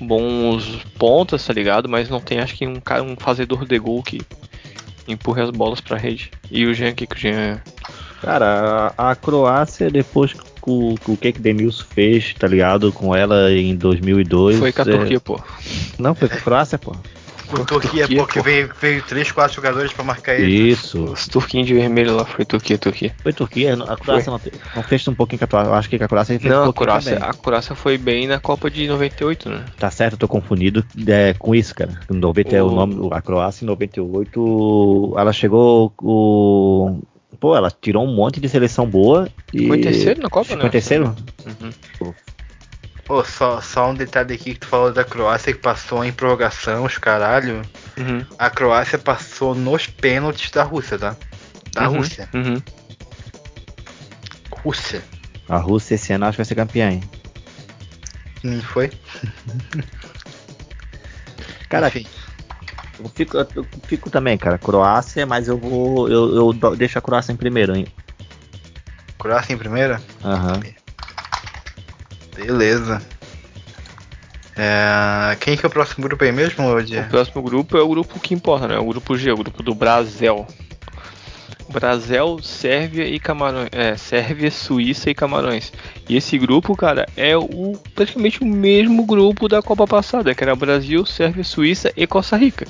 um 0.00 0.06
bons 0.06 0.86
pontas, 0.96 1.44
tá 1.44 1.52
ligado? 1.52 1.88
Mas 1.88 2.08
não 2.08 2.20
tem 2.20 2.38
acho 2.38 2.54
que 2.54 2.64
um 2.64 2.80
cara 2.80 3.02
um 3.02 3.16
fazedor 3.16 3.66
de 3.66 3.76
gol 3.76 4.04
que 4.04 4.20
empurre 5.08 5.42
as 5.42 5.50
bolas 5.50 5.80
pra 5.80 5.98
rede. 5.98 6.30
E 6.48 6.64
o 6.64 6.72
Jean, 6.72 6.90
o 6.90 6.94
que, 6.94 7.08
que 7.08 7.16
o 7.16 7.18
Jean 7.18 7.60
Cara, 8.22 8.92
a, 8.96 9.10
a 9.10 9.16
Croácia, 9.16 9.90
depois 9.90 10.32
que 10.32 10.40
o, 10.62 10.94
que 10.94 11.10
o 11.10 11.16
que 11.16 11.32
que 11.32 11.40
Denilson 11.40 11.84
fez, 11.90 12.32
tá 12.34 12.46
ligado? 12.46 12.92
Com 12.92 13.16
ela 13.16 13.50
em 13.50 13.74
2002. 13.74 14.58
foi 14.58 14.72
com 14.72 14.82
a 14.82 14.84
é- 14.84 14.96
Turquia, 14.96 15.20
pô. 15.20 15.40
Não, 15.98 16.14
foi 16.14 16.28
com 16.28 16.36
a 16.36 16.40
Croácia, 16.40 16.78
pô. 16.78 16.94
O 17.52 17.64
Turquia, 17.64 18.06
Turquia, 18.06 18.16
porque 18.18 18.38
pô. 18.38 18.44
veio, 18.44 18.70
veio 18.80 19.02
3, 19.02 19.32
4 19.32 19.54
jogadores 19.56 19.92
pra 19.92 20.04
marcar 20.04 20.34
ele. 20.38 20.50
Isso. 20.70 21.02
Os 21.04 21.26
turquinhos 21.26 21.66
de 21.66 21.74
vermelho 21.74 22.14
lá 22.16 22.24
foi 22.24 22.44
Turquia, 22.44 22.78
Turquia. 22.78 23.14
Foi 23.22 23.32
Turquia, 23.32 23.74
a 23.74 23.96
Croácia 23.96 24.30
não, 24.30 24.40
não 24.76 24.82
fez 24.82 25.06
um 25.08 25.14
pouquinho 25.14 25.38
com 25.40 25.44
a 25.44 25.48
Croácia. 25.48 25.72
Acho 25.74 25.88
que 25.88 25.96
a 25.96 26.08
Croácia 26.08 26.38
fez 26.38 26.52
um 26.52 26.56
Não, 26.56 26.62
a 26.62 26.64
pouquinho 26.66 26.86
Croácia, 26.86 27.14
também. 27.16 27.28
a 27.28 27.32
Croácia 27.34 27.74
foi 27.74 27.98
bem 27.98 28.26
na 28.26 28.38
Copa 28.38 28.70
de 28.70 28.86
98, 28.86 29.48
né? 29.50 29.64
Tá 29.78 29.90
certo, 29.90 30.12
eu 30.14 30.18
tô 30.18 30.28
confundido 30.28 30.84
é, 31.06 31.34
com 31.38 31.54
isso, 31.54 31.74
cara. 31.74 31.98
Em 32.10 32.14
90 32.16 32.56
é 32.56 32.62
o 32.62 32.66
O- 32.66 32.70
nome, 32.74 33.08
a 33.12 33.20
Croácia 33.20 33.64
em 33.64 33.66
98, 33.66 35.14
ela 35.16 35.32
chegou 35.32 35.92
o 36.02 36.98
Pô, 37.38 37.56
ela 37.56 37.70
tirou 37.70 38.04
um 38.04 38.14
monte 38.14 38.38
de 38.38 38.46
seleção 38.50 38.84
boa 38.86 39.26
e 39.50 39.60
Ficou 39.60 39.74
em 39.74 39.80
terceiro 39.80 40.20
na 40.20 40.28
Copa, 40.28 40.44
Ficou 40.44 40.62
né? 40.62 40.68
em 40.68 40.70
terceiro? 40.70 41.14
Uhum. 41.46 41.59
Pô, 43.10 43.24
só, 43.24 43.60
só 43.60 43.90
um 43.90 43.94
detalhe 43.94 44.34
aqui 44.34 44.54
que 44.54 44.60
tu 44.60 44.68
falou 44.68 44.92
da 44.92 45.02
Croácia 45.02 45.52
que 45.52 45.58
passou 45.58 46.04
em 46.04 46.12
prorrogação, 46.12 46.84
os 46.84 46.96
caralho. 46.96 47.60
Uhum. 47.98 48.24
A 48.38 48.48
Croácia 48.48 48.98
passou 48.98 49.52
nos 49.52 49.84
pênaltis 49.84 50.48
da 50.52 50.62
Rússia, 50.62 50.96
tá? 50.96 51.16
Da 51.72 51.88
Uhum. 51.88 51.96
Rússia. 51.96 52.28
Uhum. 52.32 52.62
Rússia. 54.62 55.02
A 55.48 55.56
Rússia 55.56 55.96
esse 55.96 56.12
ano 56.12 56.24
acho 56.26 56.36
que 56.36 56.36
vai 56.36 56.44
ser 56.44 56.54
campeã, 56.54 56.88
hein? 56.92 57.02
Não 58.44 58.62
foi? 58.62 58.92
Cara, 61.68 61.88
Enfim. 61.88 62.06
eu 63.00 63.08
fico, 63.08 63.36
eu 63.36 63.66
fico 63.88 64.08
também, 64.08 64.38
cara. 64.38 64.56
Croácia, 64.56 65.26
mas 65.26 65.48
eu 65.48 65.58
vou. 65.58 66.08
Eu, 66.08 66.36
eu 66.36 66.76
deixo 66.76 66.96
a 66.96 67.02
Croácia 67.02 67.32
em 67.32 67.36
primeiro, 67.36 67.74
hein? 67.74 67.88
Croácia 69.18 69.52
em 69.52 69.58
primeira? 69.58 70.00
Aham. 70.24 70.60
Beleza. 72.44 73.02
É, 74.56 75.36
Quem 75.40 75.56
que 75.56 75.64
é 75.64 75.68
o 75.68 75.70
próximo 75.70 76.06
grupo 76.06 76.24
aí 76.24 76.32
mesmo, 76.32 76.66
hoje? 76.66 76.98
O 76.98 77.08
próximo 77.08 77.42
grupo 77.42 77.76
é 77.76 77.82
o 77.82 77.88
grupo 77.88 78.18
que 78.18 78.34
importa, 78.34 78.68
né? 78.68 78.78
O 78.78 78.84
grupo 78.84 79.16
G, 79.16 79.30
o 79.30 79.36
grupo 79.36 79.62
do 79.62 79.74
Brasil. 79.74 80.46
Brasil, 81.70 82.40
Sérvia 82.42 83.06
e 83.06 83.20
Camarões. 83.20 83.68
É, 83.70 83.96
Sérvia, 83.96 84.50
Suíça 84.50 85.08
e 85.08 85.14
Camarões. 85.14 85.72
E 86.08 86.16
esse 86.16 86.36
grupo, 86.36 86.76
cara, 86.76 87.06
é 87.16 87.36
o 87.36 87.78
praticamente 87.94 88.42
o 88.42 88.46
mesmo 88.46 89.06
grupo 89.06 89.48
da 89.48 89.62
Copa 89.62 89.86
passada, 89.86 90.34
que 90.34 90.42
era 90.42 90.56
Brasil, 90.56 91.06
Sérvia, 91.06 91.44
Suíça 91.44 91.92
e 91.96 92.06
Costa 92.06 92.36
Rica. 92.36 92.66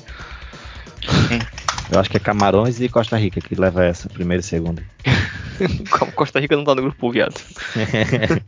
Eu 1.91 1.99
acho 1.99 2.09
que 2.09 2.17
é 2.17 2.19
Camarões 2.19 2.79
e 2.79 2.87
Costa 2.87 3.17
Rica 3.17 3.41
que 3.41 3.55
leva 3.55 3.83
essa, 3.83 4.07
primeiro 4.07 4.41
e 4.41 4.45
segundo. 4.45 4.81
Costa 6.15 6.39
Rica 6.39 6.55
não 6.55 6.63
tá 6.63 6.75
no 6.75 6.83
grupo, 6.83 7.11
viado. 7.11 7.41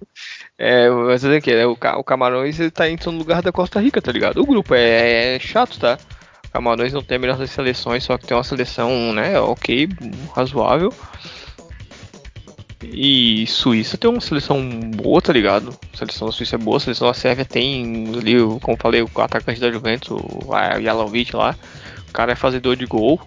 É, 0.57 0.89
mas 0.89 1.21
dizer 1.21 1.41
que 1.41 1.51
é, 1.51 1.65
o, 1.65 1.71
o 1.71 2.03
Camarões 2.03 2.59
ele 2.59 2.71
tá 2.71 2.89
entrando 2.89 3.15
no 3.15 3.19
lugar 3.19 3.41
da 3.41 3.51
Costa 3.51 3.79
Rica, 3.79 4.01
tá 4.01 4.11
ligado? 4.11 4.41
O 4.41 4.45
grupo 4.45 4.75
é, 4.75 5.35
é 5.35 5.39
chato, 5.39 5.79
tá? 5.79 5.97
O 6.45 6.49
Camarões 6.51 6.93
não 6.93 7.01
tem 7.01 7.17
a 7.17 7.19
melhor 7.19 7.37
das 7.37 7.49
seleções, 7.49 8.03
só 8.03 8.17
que 8.17 8.27
tem 8.27 8.37
uma 8.37 8.43
seleção, 8.43 9.11
né, 9.13 9.39
ok, 9.39 9.89
razoável. 10.35 10.93
E 12.83 13.47
Suíça 13.47 13.97
tem 13.97 14.09
uma 14.09 14.19
seleção 14.19 14.61
boa, 14.91 15.21
tá 15.21 15.31
ligado? 15.31 15.77
A 15.93 15.97
seleção 15.97 16.27
da 16.27 16.33
Suíça 16.33 16.55
é 16.55 16.59
boa, 16.59 16.77
a 16.77 16.79
seleção 16.79 17.07
da 17.07 17.13
Sérvia 17.13 17.45
tem 17.45 18.13
ali, 18.15 18.35
como 18.61 18.77
falei, 18.77 19.01
o 19.01 19.09
atacante 19.21 19.59
da 19.59 19.71
Juventus, 19.71 20.11
o 20.11 20.81
Jalovic 20.81 21.35
lá. 21.35 21.55
O 22.09 22.11
cara 22.11 22.33
é 22.33 22.35
fazedor 22.35 22.75
de 22.75 22.85
gol. 22.85 23.19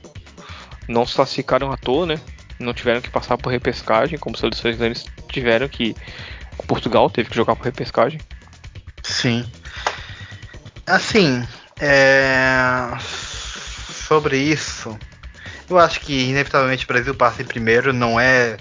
Não 0.89 1.07
se 1.07 1.14
classificaram 1.14 1.72
à 1.72 1.77
toa, 1.77 2.07
né? 2.07 2.20
Não 2.61 2.72
tiveram 2.72 3.01
que 3.01 3.11
passar 3.11 3.37
por 3.37 3.51
repescagem, 3.51 4.18
como 4.18 4.37
seleções 4.37 4.77
grandes 4.77 5.05
tiveram 5.29 5.68
que 5.68 5.97
Portugal 6.64 7.09
teve 7.11 7.30
que 7.30 7.36
jogar 7.36 7.57
por 7.57 7.64
repescagem. 7.64 8.20
Sim. 9.02 9.44
Assim, 10.86 11.46
é... 11.80 12.96
sobre 12.98 14.38
isso, 14.38 14.96
eu 15.68 15.78
acho 15.78 16.00
que 16.00 16.28
inevitavelmente 16.28 16.84
o 16.84 16.88
Brasil 16.88 17.14
passa 17.14 17.42
em 17.42 17.46
primeiro, 17.46 17.92
não 17.92 18.18
é 18.18 18.57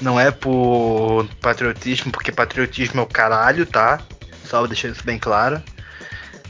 não 0.00 0.18
é 0.18 0.30
por 0.30 1.26
patriotismo, 1.40 2.10
porque 2.10 2.32
patriotismo 2.32 3.00
é 3.00 3.02
o 3.02 3.06
caralho, 3.06 3.66
tá? 3.66 4.00
Só 4.44 4.66
deixando 4.66 4.94
isso 4.94 5.04
bem 5.04 5.18
claro. 5.18 5.62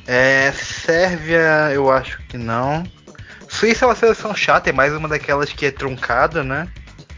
É, 0.06 0.52
Sérvia, 0.52 1.70
eu 1.72 1.90
acho 1.90 2.18
que 2.28 2.38
não. 2.38 2.84
Suíça 3.48 3.84
é 3.84 3.88
uma 3.88 3.96
seleção 3.96 4.34
chata, 4.34 4.70
é 4.70 4.72
mais 4.72 4.92
uma 4.92 5.08
daquelas 5.08 5.52
que 5.52 5.66
é 5.66 5.70
truncada, 5.70 6.44
né? 6.44 6.68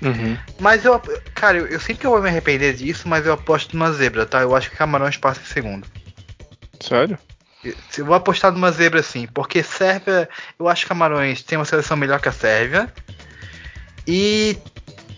Uhum. 0.02 0.36
Mas 0.58 0.84
eu, 0.84 1.00
cara, 1.34 1.58
eu, 1.58 1.66
eu 1.66 1.80
sinto 1.80 2.00
que 2.00 2.06
eu 2.06 2.10
vou 2.10 2.22
me 2.22 2.28
arrepender 2.28 2.74
disso, 2.74 3.08
mas 3.08 3.24
eu 3.24 3.32
aposto 3.32 3.76
numa 3.76 3.92
zebra, 3.92 4.26
tá? 4.26 4.42
Eu 4.42 4.54
acho 4.54 4.70
que 4.70 4.76
Camarões 4.76 5.16
passa 5.16 5.40
em 5.40 5.44
segundo. 5.44 5.86
Sério? 6.80 7.18
Eu 7.96 8.04
vou 8.04 8.14
apostar 8.14 8.50
numa 8.50 8.72
zebra 8.72 9.02
sim, 9.02 9.28
porque 9.32 9.62
Sérvia, 9.62 10.28
eu 10.58 10.68
acho 10.68 10.82
que 10.82 10.88
Camarões 10.88 11.42
tem 11.42 11.56
uma 11.56 11.64
seleção 11.64 11.96
melhor 11.96 12.20
que 12.20 12.28
a 12.28 12.32
Sérvia. 12.32 12.92
E 14.06 14.58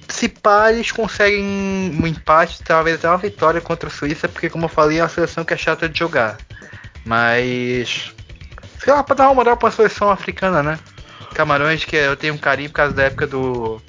se 0.09 0.29
pá, 0.29 0.71
eles 0.71 0.93
conseguem 0.93 1.43
um 1.43 2.07
empate, 2.07 2.63
talvez 2.63 2.97
até 2.97 3.09
uma 3.09 3.17
vitória 3.17 3.61
contra 3.63 3.89
a 3.89 3.93
Suíça, 3.93 4.29
porque 4.29 4.51
como 4.51 4.67
eu 4.67 4.69
falei, 4.69 4.99
é 4.99 5.03
uma 5.03 5.09
seleção 5.09 5.45
que 5.45 5.55
é 5.55 5.57
chata 5.57 5.89
de 5.89 5.99
jogar. 5.99 6.37
Mas. 7.05 8.13
Sei 8.79 8.93
lá, 8.93 9.03
pra 9.03 9.15
dar 9.15 9.25
uma 9.29 9.35
moral 9.35 9.57
pra 9.57 9.71
seleção 9.71 10.11
africana, 10.11 10.63
né? 10.63 10.79
Camarões, 11.35 11.85
que 11.85 11.97
eu 11.97 12.17
tenho 12.17 12.35
um 12.35 12.39
carinho 12.39 12.69
por 12.69 12.77
causa 12.77 12.93
da 12.93 13.05
época 13.05 13.27
do. 13.27 13.81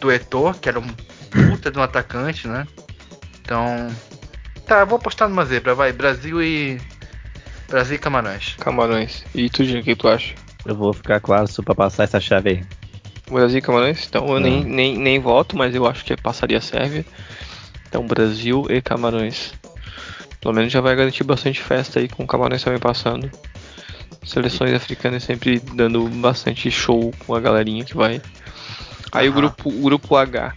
Do 0.00 0.12
Eto'o, 0.12 0.54
que 0.54 0.68
era 0.68 0.78
um 0.78 0.86
puta 1.48 1.70
de 1.70 1.78
um 1.78 1.82
atacante, 1.82 2.46
né? 2.46 2.66
Então. 3.40 3.88
Tá, 4.66 4.80
eu 4.80 4.86
vou 4.86 4.96
apostar 4.96 5.28
numa 5.28 5.44
zebra, 5.44 5.74
vai. 5.74 5.92
Brasil 5.92 6.42
e. 6.42 6.80
Brasil 7.68 7.96
e 7.96 7.98
Camarões. 7.98 8.54
Camarões. 8.58 9.24
E 9.34 9.48
tu, 9.48 9.62
o 9.62 9.82
que 9.82 9.96
tu 9.96 10.08
acha? 10.08 10.34
Eu 10.64 10.74
vou 10.74 10.92
ficar 10.92 11.20
claro 11.20 11.46
só 11.46 11.62
pra 11.62 11.74
passar 11.74 12.04
essa 12.04 12.20
chave 12.20 12.50
aí. 12.50 12.64
Brasil 13.30 13.58
e 13.58 13.62
Camarões? 13.62 14.06
Então 14.08 14.26
eu 14.28 14.40
nem, 14.40 14.64
nem, 14.64 14.96
nem 14.96 15.18
voto, 15.18 15.56
mas 15.56 15.74
eu 15.74 15.86
acho 15.86 16.04
que 16.04 16.16
passaria 16.16 16.58
a 16.58 16.60
Sérvia. 16.60 17.04
Então 17.88 18.06
Brasil 18.06 18.66
e 18.68 18.80
Camarões. 18.80 19.52
Pelo 20.40 20.54
menos 20.54 20.72
já 20.72 20.80
vai 20.80 20.94
garantir 20.94 21.24
bastante 21.24 21.60
festa 21.60 21.98
aí 21.98 22.08
com 22.08 22.22
o 22.22 22.26
Camarões 22.26 22.62
também 22.62 22.78
passando. 22.78 23.30
Seleções 24.24 24.74
africanas 24.74 25.24
sempre 25.24 25.60
dando 25.60 26.08
bastante 26.08 26.70
show 26.70 27.12
com 27.24 27.34
a 27.34 27.40
galerinha 27.40 27.84
que 27.84 27.96
vai. 27.96 28.20
Aí 29.12 29.28
o 29.28 29.32
Aham. 29.32 29.40
grupo, 29.40 29.68
o 29.68 29.82
grupo 29.82 30.16
H, 30.16 30.52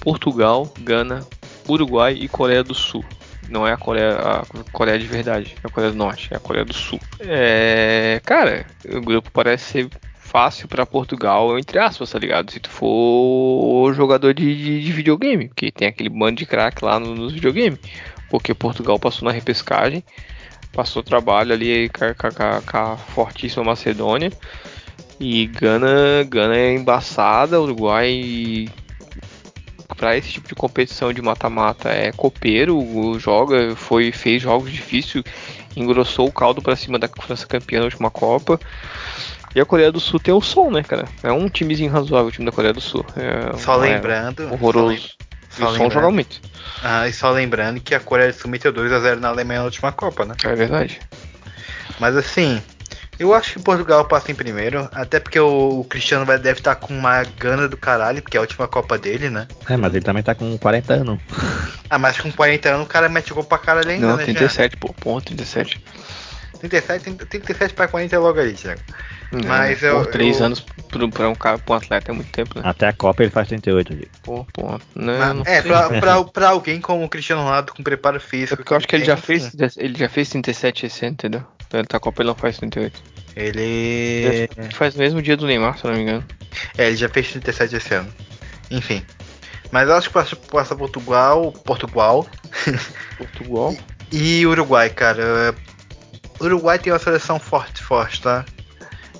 Portugal, 0.00 0.72
Gana, 0.80 1.26
Uruguai 1.68 2.14
e 2.20 2.28
Coreia 2.28 2.62
do 2.64 2.74
Sul. 2.74 3.04
Não 3.48 3.66
é 3.66 3.72
a 3.72 3.76
Coreia, 3.76 4.16
a 4.16 4.44
Coreia 4.72 4.98
de 4.98 5.06
verdade, 5.06 5.54
é 5.62 5.66
a 5.66 5.70
Coreia 5.70 5.92
do 5.92 5.98
Norte, 5.98 6.28
é 6.32 6.36
a 6.36 6.40
Coreia 6.40 6.64
do 6.64 6.72
Sul. 6.74 7.00
É, 7.20 8.20
cara, 8.24 8.64
o 8.88 9.00
grupo 9.00 9.30
parece 9.32 9.64
ser 9.64 9.88
fácil 10.18 10.68
pra 10.68 10.86
Portugal, 10.86 11.58
entre 11.58 11.78
aspas, 11.78 12.10
tá 12.10 12.18
ligado? 12.18 12.52
Se 12.52 12.60
tu 12.60 12.70
for 12.70 13.92
jogador 13.94 14.32
de, 14.32 14.56
de, 14.56 14.80
de 14.84 14.92
videogame, 14.92 15.48
porque 15.48 15.72
tem 15.72 15.88
aquele 15.88 16.08
bando 16.08 16.36
de 16.36 16.46
craque 16.46 16.84
lá 16.84 17.00
no- 17.00 17.14
nos 17.16 17.32
videogames. 17.32 17.80
Porque 18.30 18.54
Portugal 18.54 18.96
passou 18.96 19.26
na 19.26 19.32
repescagem, 19.32 20.04
passou 20.72 21.02
trabalho 21.02 21.52
ali 21.52 21.88
com 21.90 22.76
a 22.76 22.96
fortíssima 22.96 23.64
Macedônia. 23.64 24.30
E 25.20 25.46
Gana, 25.46 26.24
Gana 26.26 26.56
é 26.56 26.74
embaçada, 26.74 27.60
Uruguai 27.60 28.68
para 29.96 30.16
esse 30.16 30.30
tipo 30.30 30.48
de 30.48 30.54
competição 30.54 31.12
de 31.12 31.20
mata-mata 31.20 31.90
é 31.90 32.10
copeiro, 32.12 32.78
o- 32.78 33.18
joga, 33.18 33.76
foi 33.76 34.10
fez 34.12 34.40
jogos 34.40 34.72
difíceis 34.72 35.22
engrossou 35.76 36.26
o 36.26 36.32
caldo 36.32 36.62
pra 36.62 36.74
cima 36.74 36.98
da 36.98 37.06
França 37.08 37.46
campeã 37.46 37.80
na 37.80 37.84
última 37.84 38.10
Copa. 38.10 38.58
E 39.54 39.60
a 39.60 39.64
Coreia 39.64 39.92
do 39.92 40.00
Sul 40.00 40.18
tem 40.18 40.32
o 40.32 40.40
som, 40.40 40.70
né, 40.70 40.82
cara? 40.82 41.06
É 41.22 41.30
um 41.30 41.48
timezinho 41.48 41.90
razoável 41.92 42.28
o 42.28 42.32
time 42.32 42.46
da 42.46 42.52
Coreia 42.52 42.72
do 42.72 42.80
Sul. 42.80 43.04
É, 43.16 43.56
Só 43.58 43.74
é 43.84 43.94
lembrando. 43.94 44.52
horroroso. 44.52 45.10
Só, 45.50 45.62
E 45.62 45.64
o 45.64 45.68
lem- 45.70 45.78
som 45.78 45.84
só 45.84 45.90
joga 45.90 46.10
muito. 46.10 46.40
Ah, 46.82 47.06
e 47.08 47.12
só 47.12 47.30
lembrando 47.30 47.80
que 47.80 47.94
a 47.94 48.00
Coreia 48.00 48.32
do 48.32 48.38
Sul 48.38 48.50
meteu 48.50 48.72
2x0 48.72 49.20
na 49.20 49.28
Alemanha 49.28 49.60
na 49.60 49.64
última 49.66 49.92
Copa, 49.92 50.24
né? 50.24 50.34
É 50.44 50.54
verdade. 50.54 51.00
Mas 51.98 52.16
assim, 52.16 52.62
eu 53.20 53.34
acho 53.34 53.52
que 53.54 53.58
Portugal 53.60 54.04
passa 54.06 54.32
em 54.32 54.34
primeiro, 54.34 54.88
até 54.92 55.20
porque 55.20 55.38
o, 55.38 55.80
o 55.80 55.84
Cristiano 55.84 56.24
vai, 56.24 56.38
deve 56.38 56.58
estar 56.60 56.74
com 56.76 56.92
uma 56.96 57.22
gana 57.38 57.68
do 57.68 57.76
caralho, 57.76 58.22
porque 58.22 58.36
é 58.36 58.38
a 58.38 58.42
última 58.42 58.66
Copa 58.66 58.96
dele, 58.98 59.28
né? 59.30 59.46
É, 59.68 59.76
mas 59.76 59.94
ele 59.94 60.04
também 60.04 60.22
tá 60.22 60.34
com 60.34 60.56
40 60.58 60.94
anos. 60.94 61.20
Ah, 61.88 61.98
mas 61.98 62.18
com 62.20 62.32
40 62.32 62.68
anos 62.70 62.86
o 62.86 62.88
cara 62.88 63.08
mete 63.08 63.32
gol 63.32 63.44
pra 63.44 63.58
caralho 63.58 63.90
ainda, 63.90 64.06
Não, 64.06 64.16
né? 64.16 64.24
37, 64.24 64.76
pô. 64.76 64.92
Pô, 64.94 65.20
37. 65.20 65.82
Já? 66.52 66.58
37, 66.60 67.02
30, 67.04 67.26
37 67.26 67.74
pra 67.74 67.88
40 67.88 68.14
é 68.14 68.18
logo 68.18 68.38
aí, 68.38 68.52
Thiago. 68.52 68.80
Mas 69.46 69.80
Pô, 69.80 69.86
eu- 69.86 70.06
três 70.06 70.40
eu- 70.40 70.46
anos 70.46 70.60
pro, 70.90 71.08
pra 71.08 71.28
um 71.28 71.34
cara, 71.34 71.56
pra 71.58 71.74
um 71.74 71.78
atleta 71.78 72.10
é 72.10 72.14
muito 72.14 72.30
tempo, 72.32 72.58
né? 72.58 72.62
Até 72.64 72.88
a 72.88 72.92
Copa 72.92 73.22
ele 73.22 73.30
faz 73.30 73.46
38, 73.48 73.94
Diego. 73.94 74.10
Pô, 74.22 74.44
pô. 74.52 74.78
Não, 74.94 75.18
Mas- 75.18 75.34
não 75.36 75.42
é, 75.46 75.62
pra, 75.62 75.88
pra, 76.00 76.24
pra 76.24 76.48
alguém 76.50 76.80
como 76.80 77.04
o 77.04 77.08
Cristiano 77.08 77.42
Ronaldo 77.44 77.72
com 77.72 77.82
preparo 77.82 78.16
É 78.16 78.20
físico. 78.20 78.56
porque 78.56 78.72
eu 78.72 78.76
acho 78.76 78.88
que 78.88 78.96
ele 78.96 79.04
já 79.04 79.14
tem, 79.14 79.22
fez, 79.24 79.42
sim. 79.44 79.56
ele 79.78 79.96
já 79.98 80.08
fez 80.08 80.28
37 80.30 80.86
esse 80.86 81.04
ano, 81.06 81.12
entendeu? 81.14 81.42
Então 81.70 81.78
ele 81.78 81.86
tá 81.86 82.00
não 82.24 82.34
faz 82.34 82.58
38. 82.58 83.00
Ele. 83.36 84.48
Ele 84.56 84.74
faz 84.74 84.92
no 84.96 85.00
mesmo 85.00 85.22
dia 85.22 85.36
do 85.36 85.46
Neymar, 85.46 85.78
se 85.78 85.86
não 85.86 85.94
me 85.94 86.00
engano. 86.00 86.24
É, 86.76 86.88
ele 86.88 86.96
já 86.96 87.08
fez 87.08 87.30
37 87.30 87.76
esse 87.76 87.94
ano. 87.94 88.12
Enfim. 88.72 89.06
Mas 89.70 89.88
eu 89.88 89.94
acho 89.94 90.08
que 90.08 90.14
passa, 90.14 90.34
passa 90.34 90.74
Portugal. 90.74 91.52
Portugal. 91.64 92.26
Portugal. 93.16 93.76
E 94.12 94.44
Uruguai, 94.44 94.90
cara. 94.90 95.54
Uruguai 96.40 96.80
tem 96.80 96.92
uma 96.92 96.98
seleção 96.98 97.38
forte, 97.38 97.80
forte, 97.80 98.20
tá? 98.20 98.44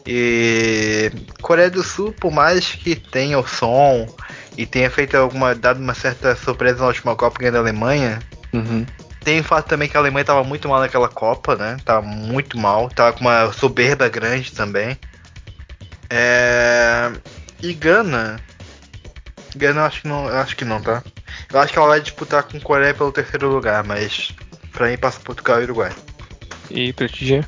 E 0.05 1.13
Coreia 1.41 1.71
do 1.71 1.85
Sul, 1.85 2.11
por 2.11 2.33
mais 2.33 2.73
que 2.73 2.97
tenha 2.97 3.39
o 3.39 3.47
som 3.47 4.13
e 4.59 4.67
tenha 4.67 4.91
feito 4.91 5.17
alguma 5.17 5.55
dado 5.55 5.79
uma 5.79 5.95
certa 5.95 6.35
surpresa 6.35 6.81
na 6.81 6.89
última 6.89 7.15
Copa 7.15 7.39
ganhando 7.39 7.59
a 7.59 7.61
Alemanha, 7.61 8.19
Uhum. 8.53 8.85
Tem 9.25 9.41
o 9.41 9.45
fato 9.45 9.67
também 9.69 9.89
que 9.89 9.97
a 9.97 10.01
Alemanha 10.01 10.25
tava 10.25 10.43
muito 10.45 10.69
mal 10.69 10.81
naquela 10.81 11.09
Copa, 11.09 11.57
né? 11.57 11.79
Tava 11.85 12.03
muito 12.07 12.59
mal, 12.59 12.91
tava 12.91 13.13
com 13.13 13.21
uma 13.21 13.53
soberba 13.53 14.09
grande 14.09 14.53
também. 14.53 14.97
É... 16.09 17.11
E 17.63 17.73
Gana. 17.73 18.41
Gana 19.55 19.81
eu 19.83 19.85
acho 19.85 20.03
que 20.03 20.09
não, 20.09 20.29
eu 20.29 20.37
acho 20.39 20.57
que 20.57 20.65
não, 20.65 20.81
tá? 20.81 21.03
Eu 21.53 21.61
acho 21.61 21.73
que 21.73 21.79
ela 21.79 21.89
vai 21.89 22.01
disputar 22.01 22.43
com 22.45 22.61
Coreia 22.61 22.95
pelo 22.95 23.13
terceiro 23.13 23.49
lugar, 23.51 23.85
mas 23.85 24.35
pra 24.73 24.89
mim 24.89 24.97
passa 24.97 25.21
Portugal 25.21 25.61
e 25.61 25.65
Uruguai. 25.65 25.93
E 26.71 26.93
pra 26.93 27.09
ti? 27.09 27.45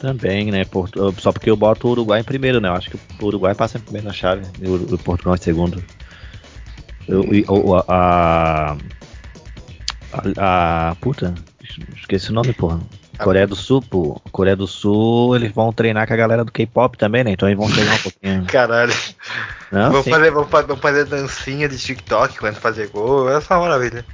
Também, 0.00 0.50
né? 0.50 0.64
Porto- 0.64 1.14
Só 1.20 1.32
porque 1.32 1.50
eu 1.50 1.56
boto 1.56 1.86
o 1.88 1.90
Uruguai 1.90 2.20
em 2.20 2.24
primeiro, 2.24 2.60
né? 2.60 2.68
Eu 2.68 2.74
acho 2.74 2.90
que 2.90 2.96
o 2.96 3.24
Uruguai 3.26 3.54
passa 3.54 3.78
em 3.78 3.80
primeiro 3.80 4.06
na 4.06 4.12
chave 4.12 4.46
e 4.60 4.68
o, 4.68 4.98
Portugal 4.98 5.34
em 5.34 5.38
segundo. 5.42 5.82
Eu, 7.08 7.22
e, 7.34 7.44
o- 7.48 7.76
a, 7.88 8.76
a, 10.36 10.90
a- 10.90 10.94
Puta, 10.96 11.34
esqueci 11.96 12.30
o 12.30 12.34
nome, 12.34 12.52
porra. 12.52 12.80
Coreia 13.18 13.46
do 13.46 13.56
Sul, 13.56 13.80
pô. 13.80 14.20
Coreia 14.30 14.54
do 14.56 14.66
Sul, 14.66 15.36
eles 15.36 15.50
vão 15.52 15.72
treinar 15.72 16.06
com 16.06 16.12
a 16.12 16.16
galera 16.16 16.44
do 16.44 16.52
K-pop 16.52 16.98
também, 16.98 17.24
né? 17.24 17.30
Então 17.30 17.48
eles 17.48 17.58
vão 17.58 17.70
treinar 17.70 17.94
um 17.94 17.98
pouquinho. 18.02 18.44
Caralho. 18.50 18.92
Não, 19.72 19.90
vamos, 19.90 20.04
sim. 20.04 20.10
fazer, 20.10 20.32
fa- 20.48 20.62
vamos 20.62 20.82
fazer 20.82 21.04
dancinha 21.06 21.66
de 21.68 21.78
TikTok 21.78 22.38
quando 22.38 22.56
fazer 22.56 22.88
gol. 22.88 23.30
Essa 23.30 23.54
é 23.54 23.56
uma 23.56 23.68
maravilha. 23.68 24.04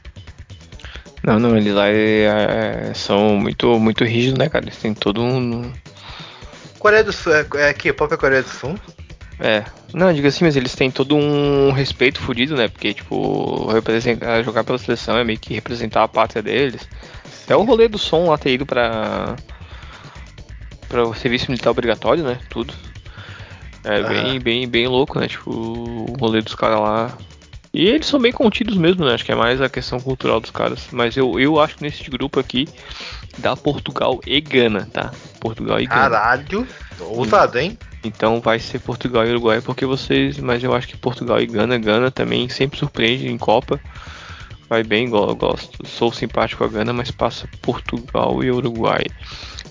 Não, 1.24 1.38
não, 1.38 1.56
eles 1.56 1.74
lá 1.74 1.88
é, 1.88 2.90
é, 2.90 2.94
são 2.94 3.36
muito, 3.38 3.78
muito 3.78 4.04
rígidos, 4.04 4.38
né, 4.38 4.48
cara? 4.48 4.64
Eles 4.64 4.76
têm 4.76 4.94
todo 4.94 5.20
um. 5.22 5.72
Coreia 6.78 7.02
do 7.04 7.12
Sul 7.12 7.32
é, 7.34 7.46
é 7.56 7.72
K-pop 7.72 8.12
é 8.14 8.16
Coreia 8.16 8.42
do 8.42 8.48
Sul? 8.48 8.76
É. 9.40 9.64
Não, 9.92 10.12
diga 10.12 10.28
assim, 10.28 10.44
mas 10.44 10.56
eles 10.56 10.74
têm 10.74 10.90
todo 10.90 11.16
um 11.16 11.70
respeito 11.72 12.20
fudido, 12.20 12.56
né? 12.56 12.68
Porque, 12.68 12.94
tipo, 12.94 13.66
representar, 13.70 14.42
jogar 14.42 14.64
pela 14.64 14.78
seleção 14.78 15.18
é 15.18 15.24
meio 15.24 15.38
que 15.38 15.54
representar 15.54 16.02
a 16.02 16.08
pátria 16.08 16.42
deles. 16.42 16.88
Até 17.44 17.56
o 17.56 17.62
rolê 17.62 17.88
do 17.88 17.98
som 17.98 18.30
lá 18.30 18.38
ter 18.38 18.52
ido 18.52 18.64
pra. 18.64 19.36
pra 20.88 21.04
o 21.04 21.14
serviço 21.14 21.50
militar 21.50 21.70
obrigatório, 21.70 22.24
né? 22.24 22.38
Tudo. 22.48 22.72
É 23.84 24.02
bem, 24.02 24.40
bem, 24.40 24.68
bem 24.68 24.86
louco, 24.86 25.18
né? 25.18 25.26
Tipo, 25.26 25.50
o 25.50 26.16
rolê 26.18 26.40
dos 26.40 26.54
caras 26.54 26.80
lá. 26.80 27.18
E 27.74 27.86
eles 27.86 28.06
são 28.06 28.20
bem 28.20 28.32
contidos 28.32 28.76
mesmo, 28.76 29.04
né? 29.04 29.14
Acho 29.14 29.24
que 29.24 29.32
é 29.32 29.34
mais 29.34 29.60
a 29.60 29.68
questão 29.68 29.98
cultural 29.98 30.40
dos 30.40 30.50
caras. 30.50 30.88
Mas 30.92 31.16
eu, 31.16 31.40
eu 31.40 31.58
acho 31.58 31.76
que 31.76 31.82
nesse 31.82 32.08
grupo 32.08 32.38
aqui 32.38 32.68
dá 33.38 33.56
Portugal 33.56 34.20
e 34.26 34.40
Gana, 34.40 34.88
tá? 34.92 35.10
Portugal 35.40 35.80
e 35.80 35.86
Gana. 35.86 36.02
Caralho. 36.02 36.68
Ousado, 37.10 37.58
hein? 37.58 37.78
Então 38.04 38.40
vai 38.40 38.58
ser 38.58 38.78
Portugal 38.80 39.26
e 39.26 39.30
Uruguai 39.30 39.60
porque 39.60 39.86
vocês. 39.86 40.38
Mas 40.38 40.62
eu 40.62 40.74
acho 40.74 40.88
que 40.88 40.96
Portugal 40.96 41.40
e 41.40 41.46
Gana, 41.46 41.78
Gana 41.78 42.10
também 42.10 42.48
sempre 42.48 42.78
surpreende 42.78 43.28
em 43.28 43.38
Copa. 43.38 43.80
Vai 44.68 44.82
bem, 44.82 45.06
igual 45.06 45.28
eu 45.28 45.36
gosto. 45.36 45.86
Sou 45.86 46.12
simpático 46.12 46.64
a 46.64 46.68
Gana, 46.68 46.92
mas 46.92 47.10
passa 47.10 47.48
Portugal 47.60 48.42
e 48.42 48.50
Uruguai. 48.50 49.04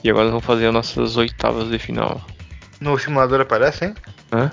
E 0.04 0.10
agora 0.10 0.26
nós 0.26 0.34
vamos 0.34 0.46
fazer 0.46 0.68
as 0.68 0.74
nossas 0.74 1.18
oitavas 1.18 1.70
de 1.70 1.80
final. 1.80 2.22
No 2.80 2.98
simulador 2.98 3.42
aparece, 3.42 3.86
hein? 3.86 3.96
Hã? 4.32 4.52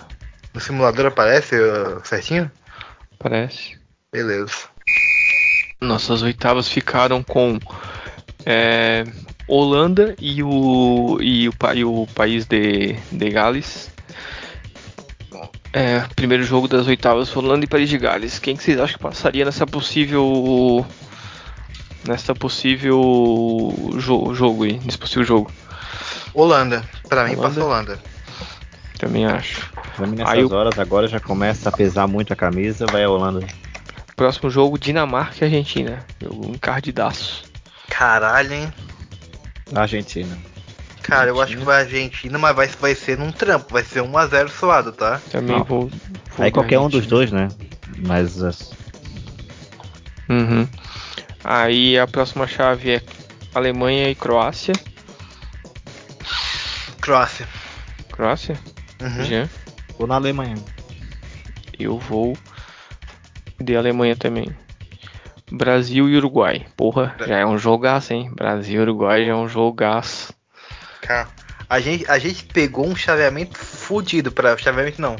No 0.54 0.60
simulador 0.60 1.06
aparece 1.06 1.54
uh, 1.54 2.00
certinho? 2.04 2.50
Parece. 3.18 3.78
Beleza. 4.12 4.68
Nossas 5.80 6.22
oitavas 6.22 6.68
ficaram 6.68 7.22
com 7.22 7.58
é, 8.44 9.04
Holanda 9.48 10.14
e 10.20 10.42
o, 10.42 11.18
e 11.20 11.48
o, 11.48 11.52
e 11.74 11.84
o 11.84 12.06
país 12.14 12.44
de, 12.46 12.94
de 13.10 13.30
Gales. 13.30 13.90
É, 15.72 16.00
primeiro 16.14 16.42
jogo 16.42 16.66
das 16.68 16.86
oitavas, 16.86 17.34
Holanda 17.34 17.64
e 17.64 17.68
País 17.68 17.88
de 17.88 17.98
Gales. 17.98 18.38
Quem 18.38 18.56
que 18.56 18.62
vocês 18.62 18.78
acham 18.78 18.96
que 18.96 19.02
passaria 19.02 19.44
nessa 19.44 19.66
possível. 19.66 20.86
Nessa 22.06 22.34
possível 22.34 23.00
jo 23.98 24.34
jogo 24.34 24.64
aí? 24.64 24.80
Nesse 24.84 24.98
possível 24.98 25.24
jogo? 25.24 25.52
Holanda. 26.34 26.82
Pra 27.08 27.24
mim 27.24 27.36
passa 27.36 27.64
Holanda. 27.64 27.98
Também 28.98 29.26
acho. 29.26 29.70
Pra 29.96 30.06
mim, 30.06 30.16
nessas 30.16 30.34
Aí 30.34 30.44
horas 30.44 30.78
agora 30.78 31.06
já 31.06 31.20
começa 31.20 31.68
a 31.68 31.72
pesar 31.72 32.06
muito 32.06 32.32
a 32.32 32.36
camisa, 32.36 32.86
vai 32.86 33.04
a 33.04 33.10
Holanda. 33.10 33.46
Próximo 34.16 34.50
jogo, 34.50 34.78
Dinamarca 34.78 35.36
e 35.40 35.44
Argentina. 35.44 36.04
Jogo 36.20 36.50
encardidaço. 36.50 37.44
Caralho, 37.88 38.52
hein? 38.52 38.72
Argentina. 39.74 40.38
Cara, 41.02 41.30
eu 41.30 41.40
acho 41.40 41.56
que 41.56 41.64
vai 41.64 41.76
a 41.76 41.78
Argentina, 41.80 42.38
mas 42.38 42.54
vai, 42.54 42.66
vai 42.68 42.94
ser 42.94 43.16
num 43.18 43.32
trampo. 43.32 43.72
Vai 43.72 43.82
ser 43.82 44.02
1x0 44.02 44.48
suado, 44.48 44.92
tá? 44.92 45.20
Também 45.30 45.56
Não. 45.56 45.64
vou. 45.64 45.88
vou 45.88 46.44
Aí 46.44 46.50
qualquer 46.50 46.78
um 46.78 46.88
dos 46.88 47.06
dois, 47.06 47.32
né? 47.32 47.48
Mas 48.06 48.42
as- 48.42 48.72
Uhum. 50.28 50.68
Aí 51.42 51.98
a 51.98 52.06
próxima 52.06 52.46
chave 52.46 52.96
é 52.96 53.02
Alemanha 53.54 54.10
e 54.10 54.14
Croácia. 54.14 54.74
Croácia. 57.00 57.48
Croácia? 58.12 58.58
Uhum. 59.00 59.24
Jean. 59.24 59.48
vou 59.96 60.06
na 60.06 60.16
Alemanha. 60.16 60.56
Eu 61.78 61.98
vou 61.98 62.36
de 63.60 63.76
Alemanha 63.76 64.14
também. 64.16 64.50
Brasil 65.50 66.08
e 66.08 66.16
Uruguai. 66.16 66.66
Porra, 66.76 67.14
já 67.26 67.38
é 67.38 67.46
um 67.46 67.58
jogaço, 67.58 68.12
hein? 68.12 68.30
Brasil 68.34 68.80
e 68.80 68.82
Uruguai 68.82 69.24
já 69.24 69.32
é 69.32 69.34
um 69.34 69.48
jogaço. 69.48 70.32
Cara, 71.00 71.28
a 71.68 71.80
gente, 71.80 72.04
a 72.10 72.18
gente 72.18 72.44
pegou 72.44 72.86
um 72.86 72.96
chaveamento 72.96 73.58
fudido 73.58 74.30
pra. 74.30 74.56
Chaveamento 74.58 75.00
não. 75.00 75.16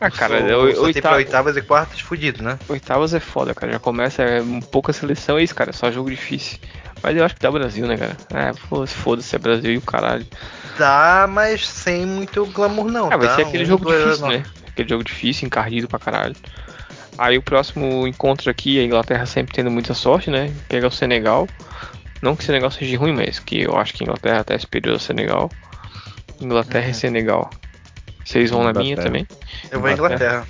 Ah, 0.00 0.10
cara, 0.10 0.40
só, 0.40 0.46
só 0.74 0.82
oitava- 0.82 1.16
oitavas 1.16 1.56
e 1.56 1.62
quartas 1.62 2.00
fudido, 2.00 2.42
né? 2.42 2.56
Oitavas 2.68 3.14
é 3.14 3.20
foda, 3.20 3.52
cara. 3.54 3.72
Já 3.72 3.78
começa, 3.80 4.22
é 4.22 4.40
um 4.40 4.60
pouca 4.60 4.92
seleção, 4.92 5.38
é 5.38 5.42
isso, 5.42 5.54
cara. 5.54 5.72
Só 5.72 5.90
jogo 5.90 6.08
difícil. 6.08 6.58
Mas 7.02 7.16
eu 7.16 7.24
acho 7.24 7.34
que 7.34 7.40
dá 7.40 7.50
Brasil, 7.50 7.86
né, 7.86 7.96
cara? 7.96 8.16
É, 8.32 8.52
foda-se, 8.86 9.34
é 9.34 9.38
Brasil 9.38 9.72
e 9.72 9.76
o 9.76 9.82
caralho. 9.82 10.26
Dá, 10.76 11.26
mas 11.28 11.66
sem 11.68 12.06
muito 12.06 12.46
glamour 12.46 12.88
não. 12.90 13.12
Ah, 13.12 13.16
vai 13.16 13.26
tá? 13.28 13.36
ser 13.36 13.42
aquele 13.42 13.64
Um, 13.64 13.66
jogo 13.66 13.86
difícil, 13.92 14.20
não. 14.20 14.28
né? 14.28 14.44
Aquele 14.68 14.88
jogo 14.88 15.02
difícil, 15.04 15.46
encardido 15.46 15.88
pra 15.88 15.98
caralho. 15.98 16.36
Aí 17.18 17.36
o 17.36 17.42
próximo 17.42 18.06
encontro 18.06 18.48
aqui, 18.50 18.78
a 18.78 18.84
Inglaterra 18.84 19.26
sempre 19.26 19.52
tendo 19.54 19.70
muita 19.70 19.92
sorte, 19.92 20.30
né? 20.30 20.54
Pega 20.68 20.86
o 20.86 20.90
Senegal. 20.90 21.48
Não 22.22 22.34
que 22.36 22.42
o 22.42 22.46
Senegal 22.46 22.70
seja 22.70 22.96
ruim, 22.98 23.12
mas 23.12 23.38
que 23.40 23.62
eu 23.62 23.76
acho 23.76 23.92
que 23.94 24.02
a 24.02 24.06
Inglaterra 24.06 24.40
até 24.40 24.54
é 24.54 24.58
superior 24.58 24.94
ao 24.94 25.00
Senegal. 25.00 25.50
Inglaterra 26.40 26.88
e 26.88 26.94
Senegal. 26.94 27.50
Vocês 28.24 28.50
vão 28.50 28.62
na 28.62 28.72
minha 28.72 28.92
Inglaterra. 28.92 29.06
também? 29.06 29.26
Eu 29.70 29.80
vou 29.80 29.90
em 29.90 29.94
Inglaterra. 29.94 30.46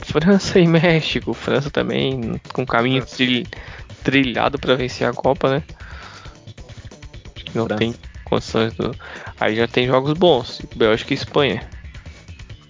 França 0.00 0.58
e 0.58 0.66
México. 0.66 1.34
França 1.34 1.70
também 1.70 2.40
com 2.52 2.64
caminho 2.66 3.04
tril- 3.04 3.46
trilhado 4.02 4.58
pra 4.58 4.74
vencer 4.74 5.06
a 5.08 5.12
Copa, 5.12 5.50
né? 5.50 5.62
Acho 7.36 7.44
que 7.44 7.56
não 7.56 7.66
França. 7.66 7.78
tem 7.78 7.94
condições 8.24 8.72
do. 8.74 8.94
Aí 9.38 9.54
já 9.56 9.68
tem 9.68 9.86
jogos 9.86 10.12
bons. 10.14 10.62
Bélgica 10.74 11.12
e 11.12 11.16
Espanha. 11.16 11.68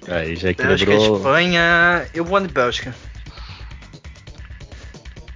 Aí 0.09 0.37
já 0.37 0.53
Bélgica, 0.53 0.93
equilibrou. 0.93 1.17
Espanha. 1.17 2.07
Eu 2.15 2.25
vou 2.25 2.41
de 2.41 2.49
Bélgica. 2.49 2.95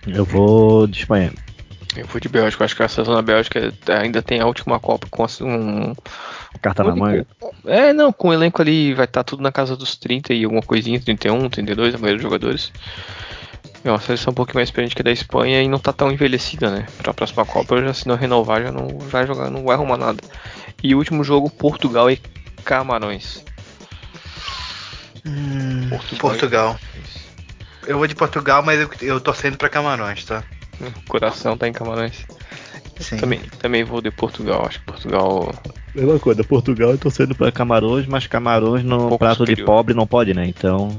Eu 0.06 0.24
vou 0.24 0.86
de 0.86 1.00
Espanha. 1.00 1.32
Eu 1.96 2.06
vou 2.06 2.20
de 2.20 2.28
Bélgica, 2.28 2.64
acho 2.64 2.76
que 2.76 2.82
a 2.82 2.88
seleção 2.88 3.14
da 3.14 3.22
Bélgica 3.22 3.72
ainda 3.88 4.20
tem 4.20 4.40
a 4.40 4.46
última 4.46 4.78
Copa 4.78 5.06
com 5.10 5.24
um. 5.40 5.94
Carta 6.60 6.84
na 6.84 6.94
manga. 6.94 7.26
É, 7.64 7.92
não, 7.92 8.12
com 8.12 8.28
o 8.28 8.32
elenco 8.32 8.60
ali 8.60 8.94
vai 8.94 9.04
estar 9.04 9.24
tudo 9.24 9.42
na 9.42 9.52
casa 9.52 9.76
dos 9.76 9.96
30 9.96 10.34
e 10.34 10.44
alguma 10.44 10.62
coisinha, 10.62 11.00
31, 11.00 11.48
32, 11.48 11.94
a 11.94 11.98
maioria 11.98 12.16
dos 12.16 12.22
jogadores. 12.22 12.72
É 13.84 13.90
uma 13.90 14.00
seleção 14.00 14.32
um 14.32 14.34
pouquinho 14.34 14.56
mais 14.56 14.68
experiente 14.68 14.94
que 14.94 15.02
a 15.02 15.04
da 15.04 15.12
Espanha 15.12 15.62
e 15.62 15.68
não 15.68 15.78
tá 15.78 15.92
tão 15.92 16.10
envelhecida, 16.10 16.70
né? 16.70 16.86
Pra 16.98 17.14
próxima 17.14 17.44
Copa, 17.44 17.80
já 17.80 17.94
se 17.94 18.08
não 18.08 18.16
renovar, 18.16 18.62
já 18.62 18.72
não 18.72 18.98
vai 18.98 19.26
jogar, 19.26 19.48
não 19.48 19.64
vai 19.64 19.76
arrumar 19.76 19.96
nada. 19.96 20.20
E 20.82 20.94
o 20.94 20.98
último 20.98 21.22
jogo, 21.22 21.48
Portugal 21.50 22.10
e 22.10 22.20
Camarões. 22.64 23.44
Hum, 25.26 25.90
Portugal. 26.18 26.78
Eu 27.86 27.98
vou 27.98 28.06
de 28.06 28.14
Portugal, 28.14 28.62
mas 28.62 28.80
eu, 28.80 28.90
eu 29.02 29.20
torcendo 29.20 29.56
pra 29.56 29.68
Camarões, 29.68 30.24
tá? 30.24 30.42
O 30.80 31.08
coração 31.08 31.56
tá 31.56 31.66
em 31.66 31.72
Camarões. 31.72 32.24
Sim. 32.98 33.16
Também, 33.18 33.40
também 33.58 33.84
vou 33.84 34.00
de 34.00 34.10
Portugal, 34.10 34.66
acho 34.66 34.80
que 34.80 34.86
Portugal. 34.86 35.54
Mesma 35.94 36.18
coisa, 36.18 36.42
Portugal 36.44 36.90
eu 36.90 36.98
tô 36.98 37.10
sendo 37.10 37.34
pra 37.34 37.52
Camarões, 37.52 38.06
mas 38.06 38.26
Camarões 38.26 38.84
no 38.84 38.98
pouco 39.00 39.18
prato 39.18 39.44
de 39.44 39.52
superior. 39.52 39.66
pobre 39.66 39.94
não 39.94 40.06
pode, 40.06 40.32
né? 40.32 40.46
Então. 40.46 40.98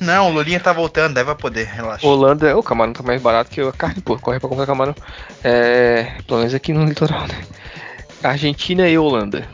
Não, 0.00 0.30
o 0.30 0.32
Lulinha 0.32 0.60
tá 0.60 0.72
voltando, 0.72 1.14
daí 1.14 1.24
vai 1.24 1.34
poder, 1.34 1.66
relaxa. 1.66 2.06
Holanda, 2.06 2.56
o 2.56 2.62
camarão 2.62 2.92
tá 2.92 3.02
mais 3.02 3.20
barato 3.22 3.50
que 3.50 3.60
a 3.60 3.72
carne, 3.72 4.02
pô. 4.02 4.18
Corre 4.18 4.38
pra 4.38 4.48
comprar 4.48 4.66
camarão. 4.66 4.94
É. 5.42 6.16
Pelo 6.26 6.40
menos 6.40 6.54
aqui 6.54 6.72
no 6.72 6.84
litoral, 6.84 7.26
né? 7.26 7.42
Argentina 8.22 8.88
e 8.88 8.98
Holanda. 8.98 9.48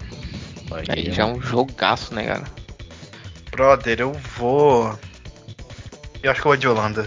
Aí 0.88 1.12
já 1.12 1.22
é 1.22 1.26
um 1.26 1.40
jogaço, 1.40 2.14
né, 2.14 2.24
cara? 2.24 2.44
Brother, 3.56 4.00
eu 4.00 4.12
vou. 4.38 4.98
Eu 6.22 6.30
acho 6.30 6.40
que 6.40 6.46
eu 6.46 6.50
vou 6.50 6.56
de 6.56 6.66
Holanda. 6.68 7.06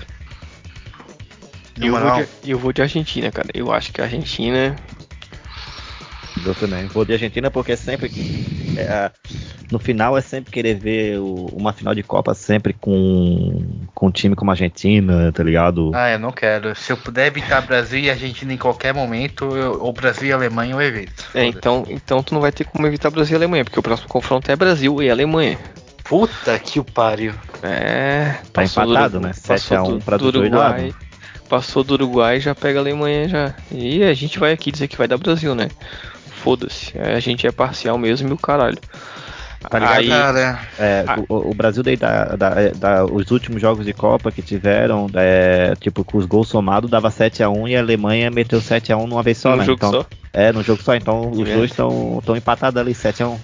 Eu 1.82 1.92
vou, 2.00 2.12
de, 2.12 2.52
eu 2.52 2.60
vou 2.60 2.72
de 2.72 2.82
Argentina, 2.82 3.32
cara. 3.32 3.50
Eu 3.54 3.72
acho 3.74 3.92
que 3.92 4.00
a 4.00 4.06
Argentina. 4.06 4.80
Eu 6.46 6.54
também. 6.54 6.86
Vou 6.88 7.04
de 7.04 7.14
Argentina 7.14 7.50
porque 7.50 7.72
é 7.72 7.76
sempre. 7.76 8.12
é, 8.78 9.10
no 9.72 9.80
final 9.80 10.16
é 10.18 10.22
sempre 10.22 10.52
querer 10.52 10.76
ver 10.76 11.18
o- 11.20 11.48
uma 11.54 11.74
final 11.74 11.96
de 11.96 12.04
Copa 12.04 12.34
sempre 12.36 12.74
com, 12.74 13.66
com 13.96 14.08
um 14.08 14.12
time 14.12 14.36
como 14.36 14.52
a 14.52 14.54
Argentina, 14.54 15.32
tá 15.32 15.42
ligado? 15.44 15.92
Ah, 15.96 16.12
eu 16.12 16.20
não 16.20 16.32
quero. 16.32 16.76
Se 16.76 16.92
eu 16.92 16.98
puder 16.98 17.26
evitar 17.28 17.62
Brasil 17.62 18.00
e 18.00 18.10
Argentina 18.12 18.54
em 18.54 18.58
qualquer 18.58 18.94
momento, 18.94 19.56
eu, 19.56 19.82
ou 19.82 19.92
Brasil 19.92 20.28
e 20.30 20.34
Alemanha 20.34 20.74
eu 20.74 20.82
evito. 20.82 21.26
É, 21.34 21.46
então, 21.46 21.86
então 21.90 22.22
tu 22.22 22.34
não 22.36 22.42
vai 22.42 22.52
ter 22.52 22.66
como 22.66 22.86
evitar 22.86 23.10
Brasil 23.10 23.34
e 23.36 23.38
Alemanha, 23.38 23.66
porque 23.66 23.80
o 23.80 23.84
próximo 23.84 24.08
confronto 24.08 24.52
é 24.52 24.56
Brasil 24.56 25.02
e 25.02 25.10
Alemanha. 25.10 25.58
Puta 26.08 26.58
que 26.60 26.80
o 26.80 26.84
pariu. 26.84 27.34
É. 27.64 28.36
Tá 28.54 28.62
passou 28.62 28.86
do 28.86 28.92
empatado, 28.92 29.20
né? 29.20 29.30
passou 29.30 29.58
7 29.58 29.74
a 29.76 29.84
1 29.84 29.98
do- 29.98 30.06
pra 30.06 30.18
do 30.18 30.32
dois 30.32 30.48
Uruguai. 30.48 30.94
Passou 31.50 31.84
do 31.84 31.94
Uruguai 31.96 32.38
e 32.38 32.40
já 32.40 32.54
pega 32.56 32.80
a 32.80 32.82
Alemanha 32.82 33.28
já. 33.28 33.54
E 33.72 34.04
a 34.04 34.14
gente 34.14 34.40
vai 34.40 34.52
aqui 34.52 34.72
dizer 34.72 34.88
que 34.88 34.98
vai 34.98 35.08
dar 35.08 35.18
Brasil, 35.18 35.54
né? 35.56 35.70
Foda-se. 36.44 36.98
A 37.00 37.20
gente 37.20 37.46
é 37.48 37.52
parcial 37.52 37.98
mesmo 37.98 38.30
e 38.30 38.34
o 38.34 38.38
caralho. 38.38 38.78
Tá 39.68 39.80
ligado? 39.80 39.98
Aí, 39.98 40.08
Cara, 40.10 40.60
É, 40.78 41.04
Ah. 41.08 41.18
o, 41.28 41.50
o 41.50 41.54
Brasil 41.56 41.82
daí 41.82 41.98
da, 41.98 42.36
da- 42.36 42.70
da- 42.76 43.06
os 43.06 43.32
últimos 43.32 43.60
jogos 43.60 43.84
de 43.84 43.94
Copa 43.94 44.32
que 44.32 44.44
tiveram, 44.44 45.08
é, 45.16 45.74
tipo, 45.80 46.04
com 46.04 46.20
os 46.20 46.26
gols 46.28 46.48
somados, 46.50 46.88
dava 46.90 47.10
7x1 47.10 47.68
e 47.70 47.76
a 47.76 47.80
Alemanha 47.80 48.30
meteu 48.30 48.62
7x1 48.62 49.08
numa 49.08 49.24
vez 49.24 49.40
só, 49.40 49.52
num 49.52 49.58
né? 49.58 49.66
jogo 49.66 49.78
então, 49.80 49.92
só. 49.92 50.06
É, 50.32 50.52
no 50.52 50.62
jogo 50.62 50.84
só, 50.84 50.94
então 50.96 51.32
os 51.32 51.50
É. 51.50 51.54
dois 51.56 51.72
estão 51.72 52.22
empatados 52.38 52.80
ali, 52.80 52.94
7x1. 52.94 53.40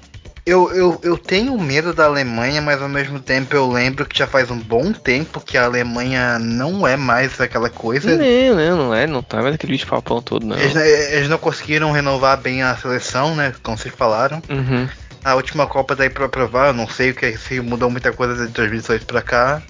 Eu, 0.45 0.71
eu, 0.73 0.99
eu 1.03 1.17
tenho 1.17 1.57
medo 1.59 1.93
da 1.93 2.05
Alemanha, 2.05 2.61
mas 2.61 2.81
ao 2.81 2.89
mesmo 2.89 3.19
tempo 3.19 3.55
eu 3.55 3.69
lembro 3.71 4.05
que 4.05 4.17
já 4.17 4.25
faz 4.25 4.49
um 4.49 4.57
bom 4.57 4.91
tempo 4.91 5.39
que 5.39 5.57
a 5.57 5.65
Alemanha 5.65 6.39
não 6.39 6.87
é 6.87 6.97
mais 6.97 7.39
aquela 7.39 7.69
coisa. 7.69 8.17
Não, 8.17 8.55
não, 8.55 8.77
não 8.77 8.95
é, 8.95 9.05
não 9.05 9.21
tá 9.21 9.41
mais 9.41 9.55
aquele 9.55 9.73
bicho 9.73 9.87
papão 9.87 10.21
todo, 10.21 10.45
não. 10.45 10.57
Eles, 10.57 10.75
eles 10.75 11.29
não 11.29 11.37
conseguiram 11.37 11.91
renovar 11.91 12.37
bem 12.37 12.63
a 12.63 12.75
seleção, 12.75 13.35
né? 13.35 13.53
Como 13.61 13.77
vocês 13.77 13.93
falaram. 13.93 14.41
Uhum. 14.49 14.87
A 15.23 15.35
última 15.35 15.67
Copa 15.67 15.95
daí 15.95 16.09
pra 16.09 16.27
provar, 16.27 16.67
eu 16.67 16.73
não 16.73 16.87
sei 16.87 17.11
o 17.11 17.15
que 17.15 17.37
se 17.37 17.59
mudou 17.61 17.91
muita 17.91 18.11
coisa 18.11 18.47
de 18.47 18.51
2018 18.51 19.05
pra 19.05 19.21
cá. 19.21 19.61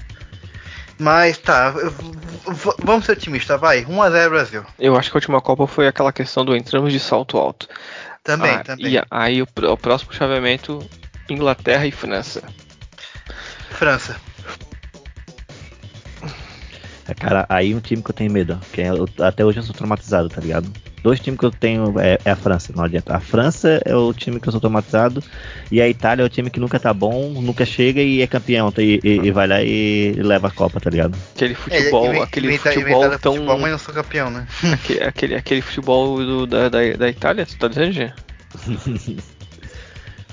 Mas 0.98 1.38
tá, 1.38 1.74
vamos 2.84 3.06
ser 3.06 3.14
otimistas, 3.14 3.60
vai. 3.60 3.84
1x0 3.84 4.30
Brasil. 4.30 4.64
Eu 4.80 4.96
acho 4.96 5.10
que 5.10 5.18
a 5.18 5.20
última 5.20 5.42
Copa 5.42 5.66
foi 5.66 5.88
aquela 5.88 6.14
questão 6.14 6.46
do 6.46 6.56
entramos 6.56 6.94
de 6.94 7.00
salto 7.00 7.38
alto. 7.38 7.68
Também, 8.24 8.52
Ah, 8.52 8.64
também. 8.64 8.94
E 8.94 9.02
aí 9.10 9.42
o, 9.42 9.48
o 9.72 9.78
próximo 9.78 10.14
chaveamento, 10.14 10.88
Inglaterra 11.30 11.86
e 11.88 11.92
França. 11.92 12.44
França. 13.72 14.20
É, 17.08 17.14
cara, 17.14 17.46
aí 17.50 17.74
um 17.74 17.80
time 17.80 18.02
que 18.04 18.12
eu 18.12 18.16
tenho 18.16 18.32
medo, 18.32 18.60
que 18.72 18.82
é- 18.82 18.90
eu- 18.90 19.10
até 19.26 19.44
hoje 19.44 19.60
eu 19.60 19.64
sou 19.64 19.74
traumatizado, 19.76 20.30
tá 20.30 20.40
ligado? 20.40 20.72
Dois 21.04 21.20
times 21.20 21.40
que 21.40 21.46
eu 21.46 21.52
tenho 21.52 22.00
é, 22.00 22.20
é 22.24 22.32
a 22.32 22.36
França, 22.36 22.72
não 22.76 22.84
adianta. 22.84 23.16
A 23.16 23.20
França 23.20 23.82
é 23.86 23.96
o 23.96 24.14
time 24.14 24.40
que 24.40 24.48
eu 24.48 24.52
sou 24.52 24.62
traumatizado 24.62 25.24
e 25.72 25.82
a 25.82 25.90
Itália 25.90 26.22
é 26.22 26.26
o 26.26 26.30
time 26.30 26.50
que 26.50 26.60
nunca 26.60 26.80
tá 26.80 26.94
bom, 26.94 27.30
nunca 27.42 27.66
chega 27.66 28.02
e 28.02 28.22
é 28.22 28.28
campeão 28.28 28.72
tá? 28.72 28.84
e, 28.84 29.00
e- 29.04 29.20
e 29.24 29.32
vai 29.32 29.48
lá 29.48 29.64
e 29.64 30.14
leva 30.18 30.48
a 30.48 30.52
Copa, 30.52 30.80
tá 30.80 30.90
ligado? 30.92 31.18
Aquele 31.36 31.56
futebol, 31.56 32.06
É, 32.14 32.22
aquele 32.22 32.48
inventa- 32.50 32.72
futebol 32.72 33.10
tão. 33.20 33.34
futebol, 33.34 33.58
mas 33.58 33.72
não 33.72 33.80
sou 33.80 33.94
campeão, 33.96 34.30
né? 34.30 34.46
Aquele, 34.72 35.04
aquele, 35.04 35.36
aquele 35.36 35.62
futebol 35.62 36.18
do- 36.20 36.46
da, 36.46 36.70
da, 36.70 36.80
da 36.94 37.10
Itália, 37.10 37.46
você 37.46 37.58
tá 37.58 37.68
dizendo? 37.68 38.14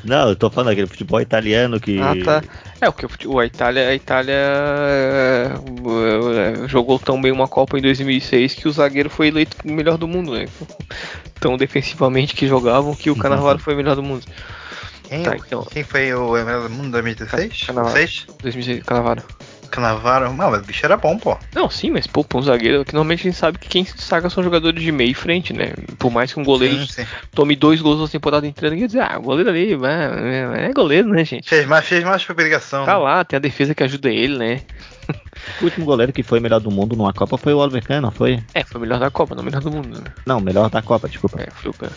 Não, 0.05 0.29
eu 0.29 0.37
tô 0.37 0.49
falando 0.49 0.69
daquele 0.69 0.87
futebol 0.87 1.21
italiano 1.21 1.81
que. 1.81 1.99
Ah, 2.01 2.15
tá. 2.25 2.43
É, 2.81 2.89
o 2.89 2.93
fute- 2.93 3.27
a 3.29 3.45
Itália, 3.45 3.89
a 3.89 3.95
Itália 3.95 4.35
é, 4.35 5.51
é, 6.65 6.69
jogou 6.69 6.99
tão 6.99 7.21
bem 7.21 7.33
uma 7.33 7.49
Copa 7.49 7.77
em 7.79 7.83
2006 7.83 8.55
que 8.55 8.69
o 8.69 8.73
zagueiro 8.73 9.11
foi 9.11 9.29
eleito 9.29 9.57
o 9.65 9.71
melhor 9.73 9.99
do 9.99 10.07
mundo, 10.07 10.33
né? 10.35 10.47
Tão 11.41 11.57
defensivamente 11.57 12.35
que 12.35 12.47
jogavam 12.47 12.95
que 12.95 13.11
o 13.11 13.17
Cannavaro 13.17 13.59
foi 13.59 13.75
o 13.75 13.77
melhor 13.77 13.97
do 13.97 14.03
mundo. 14.03 14.25
Quem, 15.09 15.23
Tá, 15.23 15.37
então. 15.37 15.65
quem 15.65 15.83
foi 15.83 16.13
o 16.15 16.33
melhor 16.33 16.69
do 16.69 16.71
mundo 16.71 16.91
2016? 16.93 17.65
Cannavaro. 17.67 17.97
6? 17.97 18.27
2006, 18.43 18.83
Cannavaro. 18.85 19.23
Canavaro. 19.69 20.33
Não, 20.33 20.51
mas 20.51 20.63
o 20.63 20.65
bicho 20.65 20.85
era 20.85 20.97
bom, 20.97 21.19
pô. 21.19 21.37
Não, 21.55 21.71
sim, 21.71 21.91
mas 21.91 22.07
pô, 22.07 22.25
pra 22.25 22.39
um 22.39 22.43
zagueiro, 22.43 22.85
que 22.85 22.93
normalmente 22.93 23.21
a 23.21 23.31
gente 23.31 23.37
sabe 23.37 23.59
que 23.59 23.69
quem 23.69 23.85
se 23.85 23.95
destaca 23.95 24.29
são 24.31 24.43
jogadores 24.43 24.83
de 24.83 24.91
meio 24.91 25.11
e 25.11 25.15
frente, 25.15 25.53
né? 25.53 25.73
Por 25.99 26.11
mais 26.11 26.33
que 26.33 26.41
um 26.41 26.45
goleiro 26.45 26.79
Sim, 26.87 27.05
sim. 27.05 27.07
tome 27.35 27.55
dois 27.55 27.81
gols 27.81 28.01
na 28.01 28.09
temporada 28.09 28.47
inteira, 28.47 28.75
ninguém 28.75 28.87
dizer, 28.87 29.01
ah, 29.01 29.19
o 29.19 29.23
goleiro 29.23 29.51
ali, 29.51 29.73
é, 29.75 30.69
é 30.69 30.73
goleiro, 30.73 31.09
né, 31.09 31.25
gente? 31.25 31.49
Fez 31.49 31.67
mais, 31.67 31.87
fez 31.87 32.05
mais 32.05 32.29
obrigação. 32.29 32.85
Tá 32.85 32.95
né? 32.95 32.99
lá, 32.99 33.25
tem 33.25 33.37
a 33.37 33.41
defesa 33.41 33.75
que 33.75 33.83
ajuda 33.83 34.11
ele, 34.11 34.37
né? 34.37 34.63
O 35.61 35.65
último 35.65 35.87
goleiro 35.87 36.13
que 36.13 36.23
foi 36.23 36.41
melhor 36.41 36.61
do 36.61 36.71
mundo 36.71 36.95
numa 36.95 37.13
Copa 37.13 37.39
foi 37.39 37.55
o 37.55 37.59
Oliver 37.59 37.83
Kahn, 37.83 38.01
não 38.01 38.11
foi? 38.11 38.43
É, 38.55 38.63
foi 38.63 38.79
o 38.79 38.83
melhor 38.83 39.01
da 39.01 39.11
Copa, 39.11 39.35
não 39.35 39.43
o 39.43 39.45
melhor 39.45 39.63
do 39.63 39.71
mundo, 39.71 39.99
né? 39.99 40.13
Não, 40.27 40.41
melhor 40.41 40.69
da 40.69 40.83
Copa, 40.83 41.09
desculpa. 41.09 41.41
É, 41.41 41.51
foi 41.51 41.71
o 41.71 41.75
cara. 41.75 41.93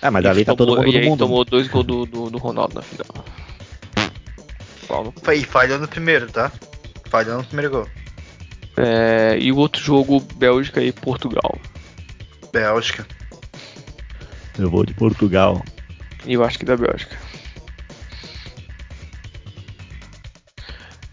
Ah, 0.00 0.10
mas 0.10 0.24
ali 0.24 0.44
tá 0.44 0.54
todo 0.54 0.76
mundo 0.76 0.88
e 0.88 1.00
do 1.00 1.06
mundo. 1.06 1.18
tomou 1.18 1.44
dois 1.44 1.68
gols 1.68 1.86
do, 1.86 2.06
do, 2.06 2.30
do 2.30 2.38
Ronaldo 2.38 2.76
na 2.76 2.82
final. 2.82 3.24
E 5.34 5.44
falhou 5.44 5.78
no 5.78 5.86
primeiro, 5.86 6.26
tá? 6.28 6.50
Falhou 7.08 7.38
no 7.38 7.44
primeiro 7.44 7.70
gol. 7.70 7.88
É, 8.76 9.36
e 9.40 9.50
o 9.50 9.56
outro 9.56 9.82
jogo, 9.82 10.20
Bélgica 10.36 10.80
e 10.80 10.92
Portugal. 10.92 11.58
Bélgica. 12.52 13.06
Eu 14.58 14.70
vou 14.70 14.84
de 14.84 14.94
Portugal. 14.94 15.62
E 16.24 16.34
eu 16.34 16.44
acho 16.44 16.58
que 16.58 16.64
da 16.64 16.76
Bélgica. 16.76 17.16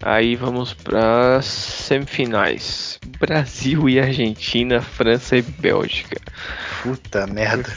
Aí 0.02 0.36
vamos 0.36 0.74
para 0.74 1.42
semifinais. 1.42 3.00
Brasil 3.20 3.90
e 3.90 4.00
Argentina, 4.00 4.80
França 4.80 5.38
e 5.38 5.42
Bélgica. 5.42 6.22
Puta 6.84 7.26
merda. 7.26 7.68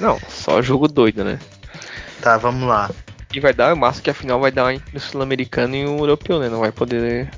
Não, 0.00 0.18
só 0.28 0.62
jogo 0.62 0.88
doido, 0.88 1.22
né? 1.24 1.38
Tá, 2.22 2.38
vamos 2.38 2.66
lá. 2.66 2.90
E 3.34 3.40
vai 3.40 3.52
dar, 3.52 3.76
massa 3.76 4.00
que 4.00 4.08
a 4.08 4.14
final 4.14 4.40
vai 4.40 4.50
dar 4.50 4.72
entre 4.72 4.96
o 4.96 5.00
sul-americano 5.00 5.76
e 5.76 5.84
o 5.84 5.98
europeu, 5.98 6.38
né? 6.38 6.48
Não 6.48 6.60
vai 6.60 6.72
poder. 6.72 7.30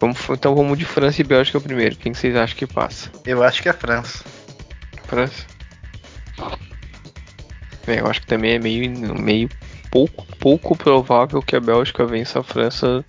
Vamos, 0.00 0.18
então 0.30 0.54
vamos 0.54 0.78
de 0.78 0.86
França 0.86 1.20
e 1.20 1.24
Bélgica 1.24 1.60
primeiro. 1.60 1.94
Quem 1.96 2.14
vocês 2.14 2.34
acham 2.34 2.56
que 2.56 2.66
passa? 2.66 3.10
Eu 3.26 3.42
acho 3.42 3.62
que 3.62 3.68
é 3.68 3.70
a 3.70 3.74
França. 3.74 4.24
França? 5.06 5.44
É, 7.86 8.00
eu 8.00 8.06
acho 8.06 8.20
que 8.20 8.26
também 8.26 8.52
é 8.52 8.58
meio, 8.58 8.90
meio 9.20 9.48
pouco, 9.90 10.24
pouco 10.38 10.76
provável 10.76 11.42
que 11.42 11.54
a 11.54 11.60
Bélgica 11.60 12.06
vença 12.06 12.40
a 12.40 12.42
França. 12.42 13.04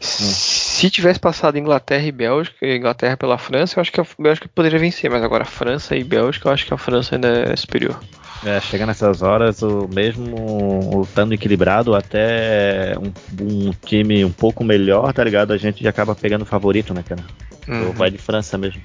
Se 0.00 0.88
tivesse 0.88 1.18
passado 1.18 1.58
Inglaterra 1.58 2.04
e 2.04 2.12
Bélgica, 2.12 2.66
Inglaterra 2.66 3.16
pela 3.16 3.36
França, 3.36 3.78
eu 3.78 3.80
acho 3.82 3.92
que 3.92 4.00
a 4.00 4.06
Bélgica 4.18 4.48
poderia 4.54 4.78
vencer, 4.78 5.10
mas 5.10 5.22
agora 5.22 5.44
França 5.44 5.96
e 5.96 6.04
Bélgica, 6.04 6.48
eu 6.48 6.52
acho 6.52 6.64
que 6.64 6.72
a 6.72 6.78
França 6.78 7.16
ainda 7.16 7.28
é 7.28 7.56
superior. 7.56 8.00
É, 8.44 8.60
chega 8.60 8.86
nessas 8.86 9.20
horas, 9.20 9.62
o 9.62 9.88
mesmo 9.92 11.02
estando 11.02 11.32
equilibrado, 11.34 11.94
até 11.94 12.94
um, 12.96 13.12
um 13.42 13.72
time 13.84 14.24
um 14.24 14.30
pouco 14.30 14.62
melhor, 14.62 15.12
tá 15.12 15.24
ligado? 15.24 15.52
A 15.52 15.56
gente 15.56 15.82
já 15.82 15.90
acaba 15.90 16.14
pegando 16.14 16.42
o 16.42 16.46
favorito, 16.46 16.94
né, 16.94 17.02
cara? 17.02 17.22
Uhum. 17.66 17.92
Vai 17.92 18.10
de 18.10 18.18
França 18.18 18.56
mesmo. 18.56 18.80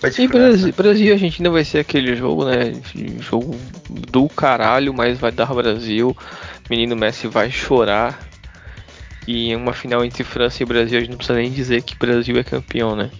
Vai 0.00 0.10
de 0.10 0.22
E 0.22 0.28
França. 0.28 0.38
Brasil, 0.38 0.74
Brasil 0.74 1.06
e 1.06 1.12
Argentina 1.12 1.50
vai 1.50 1.64
ser 1.64 1.78
aquele 1.78 2.16
jogo, 2.16 2.46
né? 2.46 2.72
Jogo 3.20 3.54
do 4.10 4.28
caralho, 4.28 4.94
mas 4.94 5.18
vai 5.18 5.30
dar 5.30 5.52
Brasil. 5.54 6.16
Menino 6.70 6.96
Messi 6.96 7.26
vai 7.28 7.50
chorar. 7.50 8.18
E 9.26 9.50
em 9.50 9.56
uma 9.56 9.74
final 9.74 10.02
entre 10.02 10.24
França 10.24 10.62
e 10.62 10.66
Brasil, 10.66 10.96
a 10.96 11.00
gente 11.00 11.10
não 11.10 11.18
precisa 11.18 11.38
nem 11.38 11.52
dizer 11.52 11.82
que 11.82 11.94
Brasil 11.96 12.36
é 12.38 12.42
campeão, 12.42 12.96
né? 12.96 13.10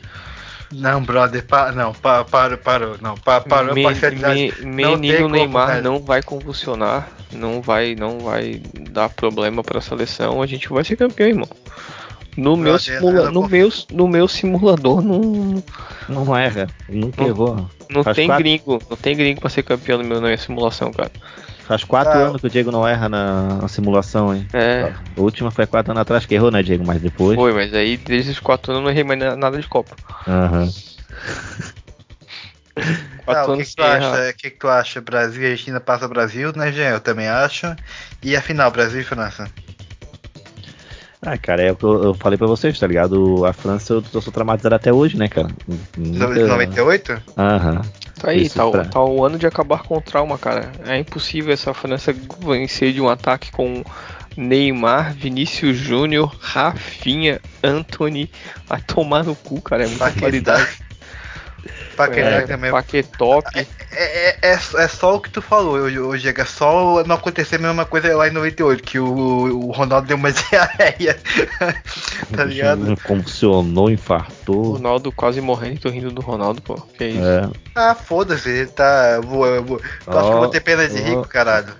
Não, 0.72 1.02
brother, 1.02 1.44
pa, 1.44 1.72
não, 1.72 1.92
pa, 1.92 2.24
parou, 2.24 2.56
parou, 2.56 2.96
não, 3.02 3.16
pa, 3.16 3.40
parou 3.40 3.74
Me- 3.74 3.84
a 3.84 3.90
me- 3.90 4.52
menino 4.64 5.22
como, 5.22 5.28
Neymar 5.34 5.66
velho. 5.68 5.82
não 5.82 5.98
vai 6.00 6.22
convulsionar, 6.22 7.08
não 7.32 7.60
vai, 7.60 7.96
não 7.96 8.20
vai 8.20 8.62
dar 8.90 9.08
problema 9.08 9.64
pra 9.64 9.80
seleção, 9.80 10.40
a 10.40 10.46
gente 10.46 10.68
vai 10.68 10.84
ser 10.84 10.96
campeão, 10.96 11.28
irmão. 11.28 11.48
No 12.36 12.56
meu, 12.56 12.78
simula- 12.78 13.30
no, 13.32 13.48
meu, 13.48 13.72
no 13.92 14.06
meu 14.08 14.28
simulador 14.28 15.02
não, 15.02 15.62
Não 16.08 16.36
erra. 16.36 16.68
Nunca 16.88 17.22
Não- 17.22 17.28
errou. 17.28 17.70
não 17.90 18.04
Faz 18.04 18.16
tem 18.16 18.26
quatro- 18.28 18.42
gringo, 18.44 18.80
não 18.88 18.96
tem 18.96 19.16
gringo 19.16 19.40
pra 19.40 19.50
ser 19.50 19.64
campeão 19.64 19.98
no 19.98 20.04
meu, 20.04 20.20
na 20.20 20.28
minha 20.28 20.38
simulação, 20.38 20.92
cara. 20.92 21.10
Faz 21.70 21.84
quatro 21.84 22.12
Ah. 22.18 22.22
anos 22.26 22.40
que 22.40 22.48
o 22.48 22.50
Diego 22.50 22.72
não 22.72 22.84
erra 22.86 23.08
na, 23.08 23.58
na 23.62 23.68
simulação, 23.68 24.34
hein? 24.34 24.44
É, 24.52 24.92
A 25.16 25.20
última 25.20 25.52
foi 25.52 25.68
quatro 25.68 25.92
anos 25.92 26.00
atrás 26.02 26.26
que 26.26 26.34
errou, 26.34 26.50
né, 26.50 26.64
Diego? 26.64 26.82
Mas 26.84 27.00
depois. 27.00 27.36
foi, 27.36 27.52
mas 27.52 27.72
aí 27.72 27.96
desde 27.96 28.32
os 28.32 28.40
quatro 28.40 28.72
anos 28.72 28.80
eu 28.80 28.84
não 28.86 28.90
errei 28.90 29.04
mais 29.04 29.20
na- 29.20 29.36
nada 29.36 29.56
de 29.56 29.68
Copa. 29.68 29.96
Aham. 30.26 30.68
Ah, 32.76 32.80
Quatro 33.24 33.52
o 33.54 33.56
que, 33.58 33.64
que 33.66 33.76
tu 33.76 33.82
acha? 33.84 34.30
O 34.30 34.34
que, 34.34 34.50
que 34.50 34.58
tu 34.58 34.66
acha? 34.68 35.00
Brasil 35.00 35.42
e 35.44 35.46
Argentina 35.52 35.78
passa 35.78 36.08
Brasil, 36.08 36.52
né, 36.56 36.72
Jean? 36.72 36.88
Eu 36.94 37.00
também 37.00 37.28
acho. 37.28 37.72
E 38.20 38.34
a 38.34 38.42
final, 38.42 38.68
Brasil 38.72 39.00
e 39.02 39.04
França. 39.04 39.48
Ah, 41.22 41.38
cara, 41.38 41.62
é 41.62 41.70
o 41.70 41.76
que 41.76 41.84
eu, 41.84 42.02
eu 42.02 42.14
falei 42.14 42.36
pra 42.36 42.48
vocês, 42.48 42.76
tá 42.80 42.86
ligado? 42.88 43.44
A 43.44 43.52
França 43.52 43.92
eu, 43.92 44.02
eu 44.12 44.20
sou 44.20 44.32
traumatizado 44.32 44.74
até 44.74 44.92
hoje, 44.92 45.16
né, 45.16 45.28
cara? 45.28 45.50
Nunca- 45.96 46.34
De 46.34 46.40
98? 46.48 47.22
Aham. 47.38 47.82
Tá 48.20 48.30
aí, 48.30 48.48
tá, 48.50 48.66
o- 48.66 48.70
pra- 48.70 48.84
tá 48.84 49.02
o 49.02 49.24
ano 49.24 49.38
de 49.38 49.46
acabar 49.46 49.82
com 49.82 49.96
o 49.96 50.00
trauma, 50.00 50.36
cara. 50.38 50.70
É 50.86 50.98
impossível 50.98 51.52
essa 51.52 51.72
França 51.72 52.14
vencer 52.40 52.92
de 52.92 53.00
um 53.00 53.08
ataque 53.08 53.50
com 53.50 53.82
Neymar, 54.36 55.14
Vinícius 55.14 55.76
Júnior, 55.76 56.36
Rafinha, 56.40 57.40
Anthony. 57.62 58.30
Vai 58.66 58.80
tomar 58.82 59.24
no 59.24 59.34
cu, 59.34 59.60
cara. 59.60 59.84
É 59.84 59.88
muita 59.88 60.10
qualidade. 60.12 60.68
Paquetá 62.06 62.28
É, 62.28 62.40
também. 62.46 62.70
Paquetop. 62.70 63.48
É, 63.54 63.66
é, 63.92 64.36
é, 64.42 64.52
é 64.52 64.88
só 64.88 65.16
o 65.16 65.20
que 65.20 65.30
tu 65.30 65.40
falou, 65.42 65.88
Diego. 66.16 66.40
É 66.40 66.44
só 66.44 67.02
não 67.04 67.14
acontecer 67.16 67.56
a 67.56 67.58
mesma 67.58 67.84
coisa 67.84 68.14
lá 68.16 68.28
em 68.28 68.32
98, 68.32 68.82
que 68.82 68.98
o, 68.98 69.06
o 69.66 69.70
Ronaldo 69.72 70.06
deu 70.08 70.16
uma 70.16 70.30
diarreia. 70.32 71.18
tá 72.36 72.44
ligado? 72.44 72.96
Convulsionou, 73.04 73.86
O 73.86 73.90
infartou. 73.90 74.72
Ronaldo 74.74 75.12
quase 75.12 75.40
morrendo 75.40 75.74
e 75.76 75.78
tô 75.78 75.88
rindo 75.90 76.10
do 76.10 76.20
Ronaldo, 76.20 76.62
pô. 76.62 76.74
Que 76.96 77.06
isso? 77.08 77.22
É. 77.22 77.50
Ah, 77.74 77.94
foda-se, 77.94 78.66
tá. 78.66 79.12
eu 79.16 79.22
Vou, 79.22 79.46
eu 79.46 79.64
vou, 79.64 79.78
tu 79.78 80.10
acha 80.10 80.28
que 80.28 80.34
eu 80.34 80.38
vou 80.38 80.48
ter 80.48 80.60
pena 80.60 80.88
de 80.88 80.98
rico, 81.00 81.26
caralho? 81.28 81.72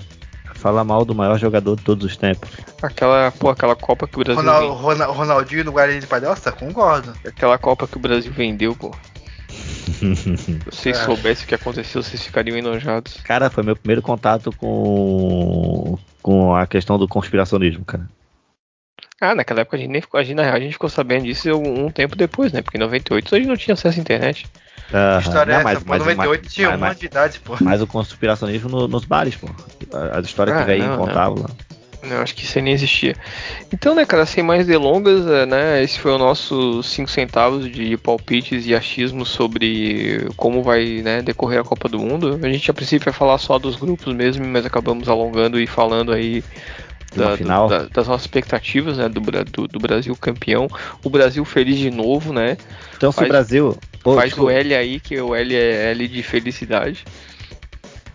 Fala 0.54 0.84
mal 0.84 1.06
do 1.06 1.14
maior 1.14 1.38
jogador 1.38 1.74
de 1.74 1.82
todos 1.82 2.04
os 2.04 2.16
tempos. 2.18 2.50
Aquela, 2.82 3.30
pô, 3.32 3.48
aquela 3.48 3.74
Copa 3.74 4.06
que 4.06 4.16
o 4.16 4.18
Brasil 4.22 4.42
Ronaldo, 4.42 4.66
vendeu. 4.68 4.82
Rona- 4.82 5.06
Ronaldinho 5.06 5.64
no 5.64 5.72
Guarani 5.72 6.00
de 6.00 6.06
Palhoça? 6.06 6.52
Concordo. 6.52 7.14
Aquela 7.26 7.56
Copa 7.56 7.86
que 7.88 7.96
o 7.96 8.00
Brasil 8.00 8.30
vendeu, 8.30 8.76
pô. 8.76 8.94
Se 10.16 10.58
vocês 10.70 10.98
É. 10.98 11.04
soubessem 11.04 11.44
o 11.44 11.48
que 11.48 11.54
aconteceu, 11.54 12.02
vocês 12.02 12.22
ficariam 12.22 12.56
enojados. 12.56 13.14
Cara, 13.24 13.50
foi 13.50 13.62
meu 13.62 13.76
primeiro 13.76 14.02
contato 14.02 14.52
com, 14.56 15.98
com 16.22 16.54
a 16.54 16.66
questão 16.66 16.98
do 16.98 17.08
conspiracionismo, 17.08 17.84
cara. 17.84 18.08
Ah, 19.20 19.34
naquela 19.34 19.60
época 19.60 19.76
a 19.76 19.80
gente 19.80 19.90
nem 19.90 20.00
ficou. 20.00 20.18
A 20.18 20.22
gente, 20.22 20.36
na 20.36 20.42
real, 20.44 20.54
a 20.56 20.60
gente 20.60 20.72
ficou 20.72 20.88
sabendo 20.88 21.24
disso 21.24 21.50
um, 21.54 21.86
um 21.86 21.90
tempo 21.90 22.16
depois, 22.16 22.52
né? 22.52 22.62
Porque 22.62 22.78
em 22.78 22.80
98 22.80 23.34
a 23.34 23.38
gente 23.38 23.48
não 23.48 23.56
tinha 23.56 23.74
acesso 23.74 23.98
à 23.98 24.00
internet. 24.00 24.46
Que 24.90 25.28
história 25.28 25.52
Não, 25.54 25.60
é 25.60 25.64
mas- 25.64 25.76
essa? 25.76 25.84
Mas- 25.86 25.98
98 26.00 26.42
mas- 26.44 26.52
tinha 26.54 26.68
um 26.70 26.78
mas- 26.78 26.88
monte 26.90 27.00
de 27.00 27.06
idade, 27.06 27.38
pô. 27.40 27.54
Mas 27.60 27.82
o 27.82 27.86
conspiracionismo 27.86 28.68
no- 28.70 28.88
nos 28.88 29.04
bares, 29.04 29.36
pô. 29.36 29.46
As 30.12 30.24
histórias 30.24 30.56
Ah, 30.56 30.58
que 30.60 30.64
o 30.64 30.66
velhinho 30.66 30.88
não, 30.88 30.98
contava 30.98 31.38
lá. 31.38 31.50
Eu 32.02 32.22
acho 32.22 32.34
que 32.34 32.44
isso 32.44 32.56
aí 32.56 32.64
nem 32.64 32.72
existia. 32.72 33.14
Então, 33.72 33.94
né, 33.94 34.06
cara, 34.06 34.24
sem 34.24 34.42
mais 34.42 34.66
delongas, 34.66 35.26
é, 35.26 35.44
né, 35.44 35.82
esse 35.82 35.98
foi 35.98 36.10
o 36.12 36.18
nosso 36.18 36.82
5 36.82 37.10
centavos 37.10 37.70
de 37.70 37.96
palpites 37.98 38.66
e 38.66 38.74
achismos 38.74 39.28
sobre 39.28 40.26
como 40.36 40.62
vai 40.62 41.02
né, 41.02 41.20
decorrer 41.20 41.60
a 41.60 41.64
Copa 41.64 41.88
do 41.88 41.98
Mundo. 41.98 42.40
A 42.42 42.48
gente 42.50 42.70
a 42.70 42.74
princípio 42.74 43.04
vai 43.04 43.12
falar 43.12 43.36
só 43.38 43.58
dos 43.58 43.76
grupos 43.76 44.14
mesmo, 44.14 44.46
mas 44.46 44.64
acabamos 44.64 45.08
alongando 45.08 45.60
e 45.60 45.66
falando 45.66 46.10
aí 46.12 46.42
da- 47.14 47.36
da- 47.68 47.88
das 47.92 48.08
nossas 48.08 48.22
expectativas 48.22 48.96
né, 48.96 49.08
do, 49.08 49.20
do, 49.20 49.68
do 49.68 49.78
Brasil 49.78 50.16
campeão. 50.16 50.70
O 51.04 51.10
Brasil 51.10 51.44
feliz 51.44 51.76
de 51.78 51.90
novo, 51.90 52.32
né? 52.32 52.56
Então, 52.96 53.12
se 53.12 53.18
Faz- 53.18 53.28
o 53.28 53.32
Brasil. 53.32 53.78
Faz 54.02 54.38
o 54.38 54.48
L 54.48 54.74
aí, 54.74 54.98
que 54.98 55.20
o 55.20 55.34
L 55.34 55.54
é 55.54 55.90
L 55.90 56.08
de 56.08 56.22
felicidade. 56.22 57.04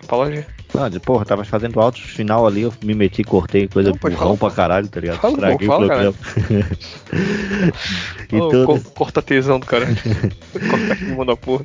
Fala, 0.08 0.32
Gê. 0.32 0.44
Não, 0.76 0.90
de, 0.90 1.00
porra, 1.00 1.26
tava 1.26 1.44
fazendo 1.46 1.80
altos 1.80 2.02
final 2.02 2.46
ali, 2.46 2.64
eu 2.64 2.74
me 2.84 2.94
meti, 2.94 3.24
cortei 3.24 3.68
coisa 3.68 3.92
Não, 3.92 3.98
burrão 3.98 4.38
pra 4.38 4.52
caralho, 4.52 4.88
tá 4.88 5.00
ligado? 5.00 5.20
Fala, 5.20 5.34
Estraguei 5.34 5.68
pô, 5.68 5.74
o 5.74 5.78
fala, 5.78 5.88
programa. 5.88 6.16
Ô, 8.32 8.38
então, 8.38 8.66
co- 8.66 8.80
corta 8.92 9.22
tesão 9.22 9.60
do 9.60 9.66
cara. 9.66 9.86
corta 10.70 10.94
aqui, 10.94 11.06
manda 11.06 11.36
porra. 11.38 11.64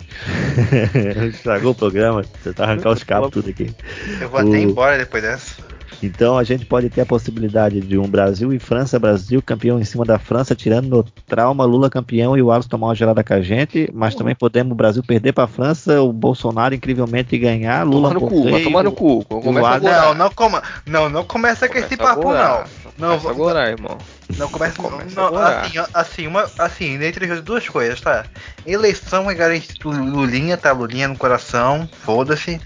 estragou 1.29 1.73
o 1.73 1.75
programa, 1.75 2.25
você 2.43 2.53
tá 2.53 2.65
arrancar 2.65 2.91
os 2.91 3.03
cabos 3.03 3.31
tudo 3.31 3.51
aqui. 3.51 3.75
Eu 4.21 4.29
vou 4.29 4.41
até 4.41 4.51
O- 4.51 4.57
embora 4.57 4.99
depois 4.99 5.23
dessa. 5.23 5.70
Então 6.03 6.39
a 6.39 6.45
gente 6.45 6.65
pode 6.65 6.89
ter 6.89 7.03
a 7.03 7.07
possibilidade 7.07 7.81
de 7.81 7.99
um 7.99 8.09
Brasil 8.09 8.53
e 8.53 8.59
França, 8.59 8.99
Brasil 8.99 9.43
campeão 9.43 9.79
em 9.79 9.85
cima 9.85 10.05
da 10.05 10.19
França, 10.19 10.55
tirando 10.55 10.89
no 10.89 11.03
trauma, 11.03 11.65
Lula 11.65 11.91
campeão 11.91 12.37
e 12.37 12.43
o 12.43 12.51
Alisson 12.51 12.71
tomar 12.71 12.89
uma 12.89 12.95
gelada 12.95 13.23
com 13.23 13.35
a 13.35 13.43
gente, 13.43 13.91
mas 13.93 14.15
também 14.15 14.35
podemos 14.35 14.73
o 14.73 14.75
Brasil 14.75 15.03
perder 15.03 15.33
pra 15.35 15.47
França, 15.47 16.01
o 16.01 16.13
Bolsonaro 16.13 16.75
incrivelmente 16.75 17.37
ganhar, 17.37 17.85
Lula 17.87 18.09
Tomar 18.09 18.21
no 18.21 18.29
cu, 18.29 18.51
vai 18.51 18.63
tomar 18.63 18.83
no 18.83 18.91
o- 18.91 18.93
cu. 18.93 19.25
Começa. 19.25 19.81
Não, 19.81 20.15
não, 20.15 20.31
coma, 20.31 20.63
não, 20.87 21.09
não 21.11 21.25
começa 21.25 21.69
com 21.69 21.77
esse 21.79 21.97
papo, 21.97 22.21
agora. 22.31 22.65
não. 22.67 22.81
Não, 22.99 23.19
Começa 23.19 23.31
agora, 23.31 23.71
irmão. 23.71 23.99
Não 24.37 24.49
começa, 24.51 24.83
Começa 24.83 25.15
não, 25.19 25.27
agora. 25.29 25.61
assim, 25.61 25.79
assim, 25.95 26.27
uma, 26.27 26.47
assim, 26.59 27.03
entre 27.03 27.31
as 27.33 27.41
duas 27.41 27.67
coisas, 27.67 27.99
tá? 28.01 28.27
Eleição 28.67 29.31
é 29.31 29.35
garantido 29.35 29.89
Lulinha, 29.91 30.57
tá? 30.59 30.71
Lulinha 30.73 31.09
no 31.09 31.17
coração, 31.17 31.89
foda-se. 32.03 32.61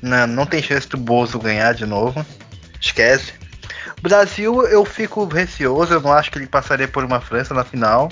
Não, 0.00 0.26
não 0.26 0.46
tem 0.46 0.62
chance 0.62 0.88
do 0.88 0.96
Bozo 0.96 1.38
ganhar 1.38 1.74
de 1.74 1.84
novo. 1.84 2.24
Esquece. 2.80 3.32
Brasil, 4.00 4.62
eu 4.66 4.84
fico 4.84 5.24
receoso, 5.24 5.92
eu 5.92 6.00
não 6.00 6.12
acho 6.12 6.30
que 6.30 6.38
ele 6.38 6.46
passaria 6.46 6.86
por 6.86 7.04
uma 7.04 7.20
França 7.20 7.52
na 7.52 7.64
final, 7.64 8.08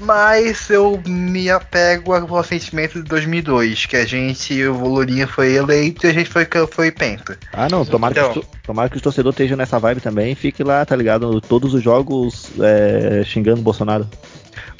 mas 0.00 0.70
eu 0.70 1.00
me 1.06 1.50
apego 1.50 2.14
ao 2.14 2.44
sentimento 2.44 2.94
de 2.94 3.02
2002, 3.02 3.86
que 3.86 3.96
a 3.96 4.06
gente, 4.06 4.64
o 4.64 4.86
Lulinha 4.86 5.26
foi 5.26 5.54
eleito 5.54 6.06
e 6.06 6.10
a 6.10 6.12
gente 6.12 6.30
foi, 6.30 6.46
foi 6.70 6.90
penta. 6.90 7.38
Ah 7.52 7.68
não, 7.70 7.84
tomara, 7.84 8.12
Então. 8.18 8.32
que, 8.32 8.46
tomara 8.62 8.88
que 8.88 8.96
os 8.96 9.02
torcedores 9.02 9.34
estejam 9.34 9.56
nessa 9.56 9.78
vibe 9.78 10.00
também 10.00 10.34
fique 10.34 10.64
lá, 10.64 10.84
tá 10.84 10.96
ligado? 10.96 11.40
Todos 11.40 11.74
os 11.74 11.82
jogos 11.82 12.50
é, 12.60 13.22
xingando 13.24 13.60
o 13.60 13.64
Bolsonaro. 13.64 14.08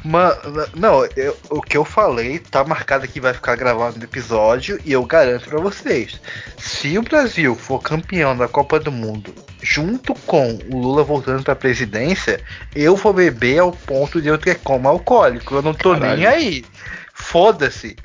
Mano, 0.07 0.69
não, 0.77 1.05
eu- 1.17 1.37
o 1.51 1.61
que 1.61 1.77
eu 1.77 1.85
falei 1.85 2.39
tá 2.39 2.63
marcado 2.63 3.05
aqui, 3.05 3.19
vai 3.19 3.35
ficar 3.35 3.57
gravado 3.57 3.99
no 3.99 4.05
episódio 4.05 4.81
e 4.85 4.93
eu 4.93 5.05
garanto 5.05 5.49
pra 5.49 5.59
vocês: 5.59 6.21
se 6.57 6.97
o 6.97 7.03
Brasil 7.03 7.57
for 7.57 7.81
campeão 7.83 8.37
da 8.37 8.47
Copa 8.47 8.79
do 8.79 8.93
Mundo, 8.93 9.35
junto 9.61 10.15
com 10.27 10.55
o 10.71 10.79
Lula 10.81 11.03
voltando 11.03 11.43
pra 11.43 11.57
presidência, 11.57 12.41
eu 12.75 12.95
vou 12.95 13.13
beber 13.13 13.59
ao 13.59 13.73
ponto 13.73 14.23
de 14.23 14.29
eu 14.29 14.39
ter 14.39 14.57
como 14.61 14.89
alcoólico. 14.89 15.57
Eu 15.57 15.63
não 15.63 15.75
tô 15.75 15.93
Caralho. 15.95 16.17
nem 16.19 16.27
aí. 16.27 16.65
Foda-se. 17.13 17.97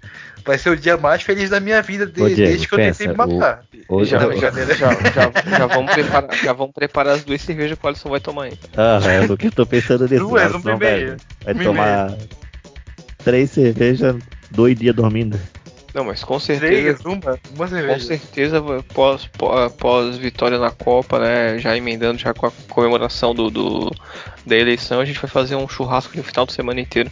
Vai 0.45 0.57
ser 0.57 0.69
o 0.71 0.75
dia 0.77 0.97
mais 0.97 1.21
feliz 1.21 1.49
da 1.49 1.59
minha 1.59 1.81
vida 1.81 2.05
de- 2.05 2.21
Ô, 2.21 2.27
Diego, 2.27 2.41
desde 2.43 2.67
que 2.67 2.73
eu 2.73 2.77
tentei 2.79 3.07
me 3.07 3.13
pensa, 3.15 3.29
o- 3.29 3.37
matar. 3.37 3.63
Hoje, 3.87 4.11
Já, 4.11 4.19
já, 4.19 4.51
já, 4.51 4.91
já, 5.11 5.57
já 5.57 5.65
vamos 5.67 5.91
preparar, 5.93 6.35
já 6.37 6.53
vamos 6.53 6.73
preparar 6.73 7.15
as 7.15 7.23
duas 7.23 7.41
cervejas 7.41 7.77
que 7.77 7.85
o 7.85 7.87
Alisson 7.87 8.09
vai 8.09 8.19
tomar 8.19 8.43
aí. 8.43 8.53
Ah, 8.75 8.99
é 9.05 9.27
do 9.27 9.37
que 9.37 9.47
eu 9.47 9.51
tô 9.51 9.65
pensando 9.65 10.03
nisso. 10.07 10.25
Duas, 10.25 10.51
velho. 10.79 11.17
Vai 11.43 11.53
e 11.53 11.59
tomar 11.63 12.13
três 13.23 13.51
cervejas, 13.51 14.15
dois 14.49 14.77
dias 14.77 14.95
dormindo. 14.95 15.39
Não, 15.93 16.05
mas 16.05 16.23
com 16.23 16.39
certeza, 16.39 16.99
Três, 16.99 17.05
uma, 17.05 17.37
uma 17.53 17.67
com 17.67 17.67
cerveja. 17.67 18.05
certeza 18.05 18.63
pós, 18.93 19.27
pós, 19.37 19.73
pós 19.73 20.17
vitória 20.17 20.57
na 20.57 20.71
Copa, 20.71 21.19
né, 21.19 21.59
já 21.59 21.75
emendando 21.75 22.17
já 22.17 22.33
com 22.33 22.45
a 22.45 22.51
comemoração 22.69 23.35
do, 23.35 23.49
do- 23.49 23.93
da 24.45 24.55
eleição, 24.55 25.01
a 25.01 25.05
gente 25.05 25.19
vai 25.19 25.29
fazer 25.29 25.55
um 25.55 25.67
churrasco 25.67 26.15
no 26.15 26.23
final 26.23 26.45
de 26.45 26.53
semana 26.53 26.79
inteiro. 26.79 27.11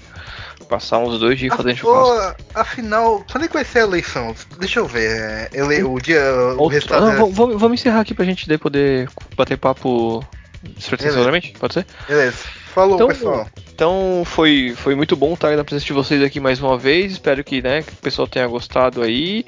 Passar 0.67 0.99
uns 0.99 1.19
dois 1.19 1.39
dias 1.39 1.55
fazendo 1.55 1.71
Ah, 1.73 1.75
churrasco. 1.75 2.41
ô, 2.53 2.59
afinal, 2.59 3.25
quando 3.31 3.45
é 3.45 3.47
que 3.47 3.53
vai 3.53 3.65
ser 3.65 3.79
a 3.79 3.83
eleição? 3.83 4.35
Deixa 4.59 4.79
eu 4.79 4.85
ver. 4.85 5.09
é, 5.09 5.49
ele, 5.53 5.83
o 5.83 5.99
dia. 5.99 6.21
O 6.33 6.49
Outro- 6.51 6.67
resultado. 6.67 7.07
Ah, 7.07 7.15
vamos, 7.15 7.35
vamos- 7.35 7.59
vamos 7.61 7.79
encerrar 7.79 8.01
aqui 8.01 8.13
pra 8.13 8.25
gente 8.25 8.45
poder 8.59 9.09
bater 9.35 9.57
papo 9.57 10.23
despretensiosamente, 10.75 11.53
pode 11.59 11.73
ser? 11.73 11.85
Beleza. 12.07 12.37
Falou, 12.73 12.95
Então, 12.95 13.07
pessoal. 13.07 13.47
Então 13.73 14.23
foi, 14.25 14.73
foi 14.77 14.93
muito 14.93 15.15
bom 15.15 15.33
estar 15.33 15.55
na 15.55 15.63
presença 15.63 15.85
de 15.85 15.93
vocês 15.93 16.21
aqui 16.21 16.39
mais 16.39 16.61
uma 16.61 16.77
vez. 16.77 17.13
Espero 17.13 17.43
que, 17.43 17.61
né, 17.61 17.81
que 17.81 17.91
o 17.93 17.95
pessoal 17.97 18.27
tenha 18.27 18.45
gostado 18.47 19.01
aí. 19.01 19.45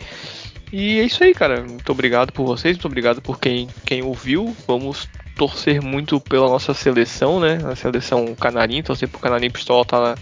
E 0.74 1.00
é 1.00 1.04
isso 1.04 1.24
aí, 1.24 1.34
cara. 1.34 1.62
Muito 1.62 1.92
obrigado 1.92 2.32
por 2.32 2.46
vocês, 2.46 2.76
muito 2.78 2.88
obrigado 2.88 3.22
por 3.22 3.40
quem, 3.40 3.68
quem 3.86 4.02
ouviu. 4.02 4.56
Vamos 4.68 5.08
torcer 5.36 5.82
muito 5.82 6.20
pela 6.20 6.48
nossa 6.50 6.74
seleção, 6.74 7.40
né? 7.40 7.60
A 7.70 7.76
seleção 7.76 8.34
canarinho, 8.36 8.84
torcer 8.84 9.08
pro 9.10 9.20
canarinho 9.20 9.52
pistola 9.52 9.86
tá 9.86 10.16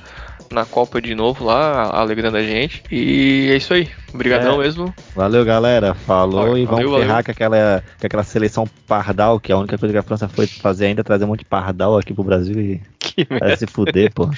na, 0.52 0.66
Copa 0.66 1.02
de 1.02 1.14
novo 1.16 1.44
lá, 1.46 1.90
alegrando 1.94 2.38
a 2.38 2.42
gente. 2.44 2.84
E 2.92 3.50
é 3.52 3.56
isso 3.58 3.74
aí. 3.74 3.90
Obrigadão 4.14 4.56
É. 4.62 4.66
mesmo. 4.66 4.94
Valeu, 5.16 5.44
galera. 5.46 5.94
Falou 5.94 6.42
Valeu, 6.42 6.58
e 6.58 6.66
vamos 6.66 6.86
valeu. 6.86 7.00
ferrar 7.00 7.24
com 7.24 7.32
aquela, 7.32 7.84
com 8.00 8.08
aquela 8.08 8.24
seleção 8.24 8.68
pardal, 8.88 9.40
que 9.40 9.52
é 9.52 9.56
a 9.56 9.58
única 9.58 9.78
coisa 9.78 9.94
que 9.94 10.00
a 10.00 10.04
França 10.04 10.28
foi 10.28 10.48
fazer 10.48 10.88
ainda, 10.88 11.04
trazer 11.04 11.26
um 11.26 11.28
monte 11.30 11.40
de 11.40 11.46
pardal 11.46 11.98
aqui 11.98 12.14
pro 12.14 12.24
Brasil 12.24 12.60
e 12.60 12.82
Que 13.00 13.28
merda. 13.30 13.56
se 13.58 13.68
fuder, 13.68 14.12
pô. 14.14 14.30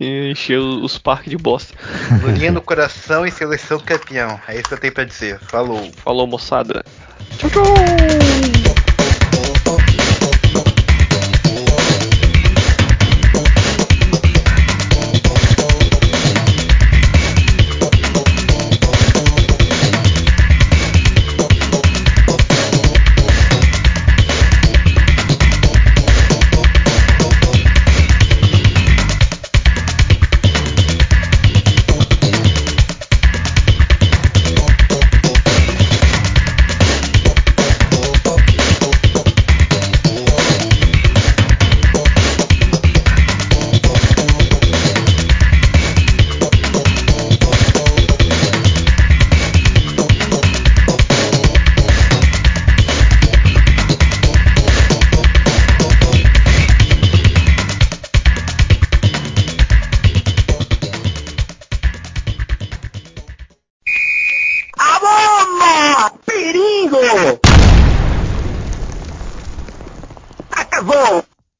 E 0.00 0.30
encher 0.30 0.58
os 0.58 0.98
parques 0.98 1.30
de 1.30 1.36
bosta. 1.36 1.74
Lulinha 2.22 2.50
no 2.52 2.60
coração 2.60 3.24
e 3.26 3.30
seleção 3.30 3.78
campeão. 3.78 4.38
É 4.48 4.54
isso 4.54 4.64
que 4.68 4.74
eu 4.74 4.78
tenho 4.78 4.92
pra 4.94 5.04
dizer. 5.04 5.38
Falou. 5.40 5.90
Falou, 5.96 6.26
moçada. 6.26 6.84
Tchau, 7.38 7.50
tchau. 7.50 7.64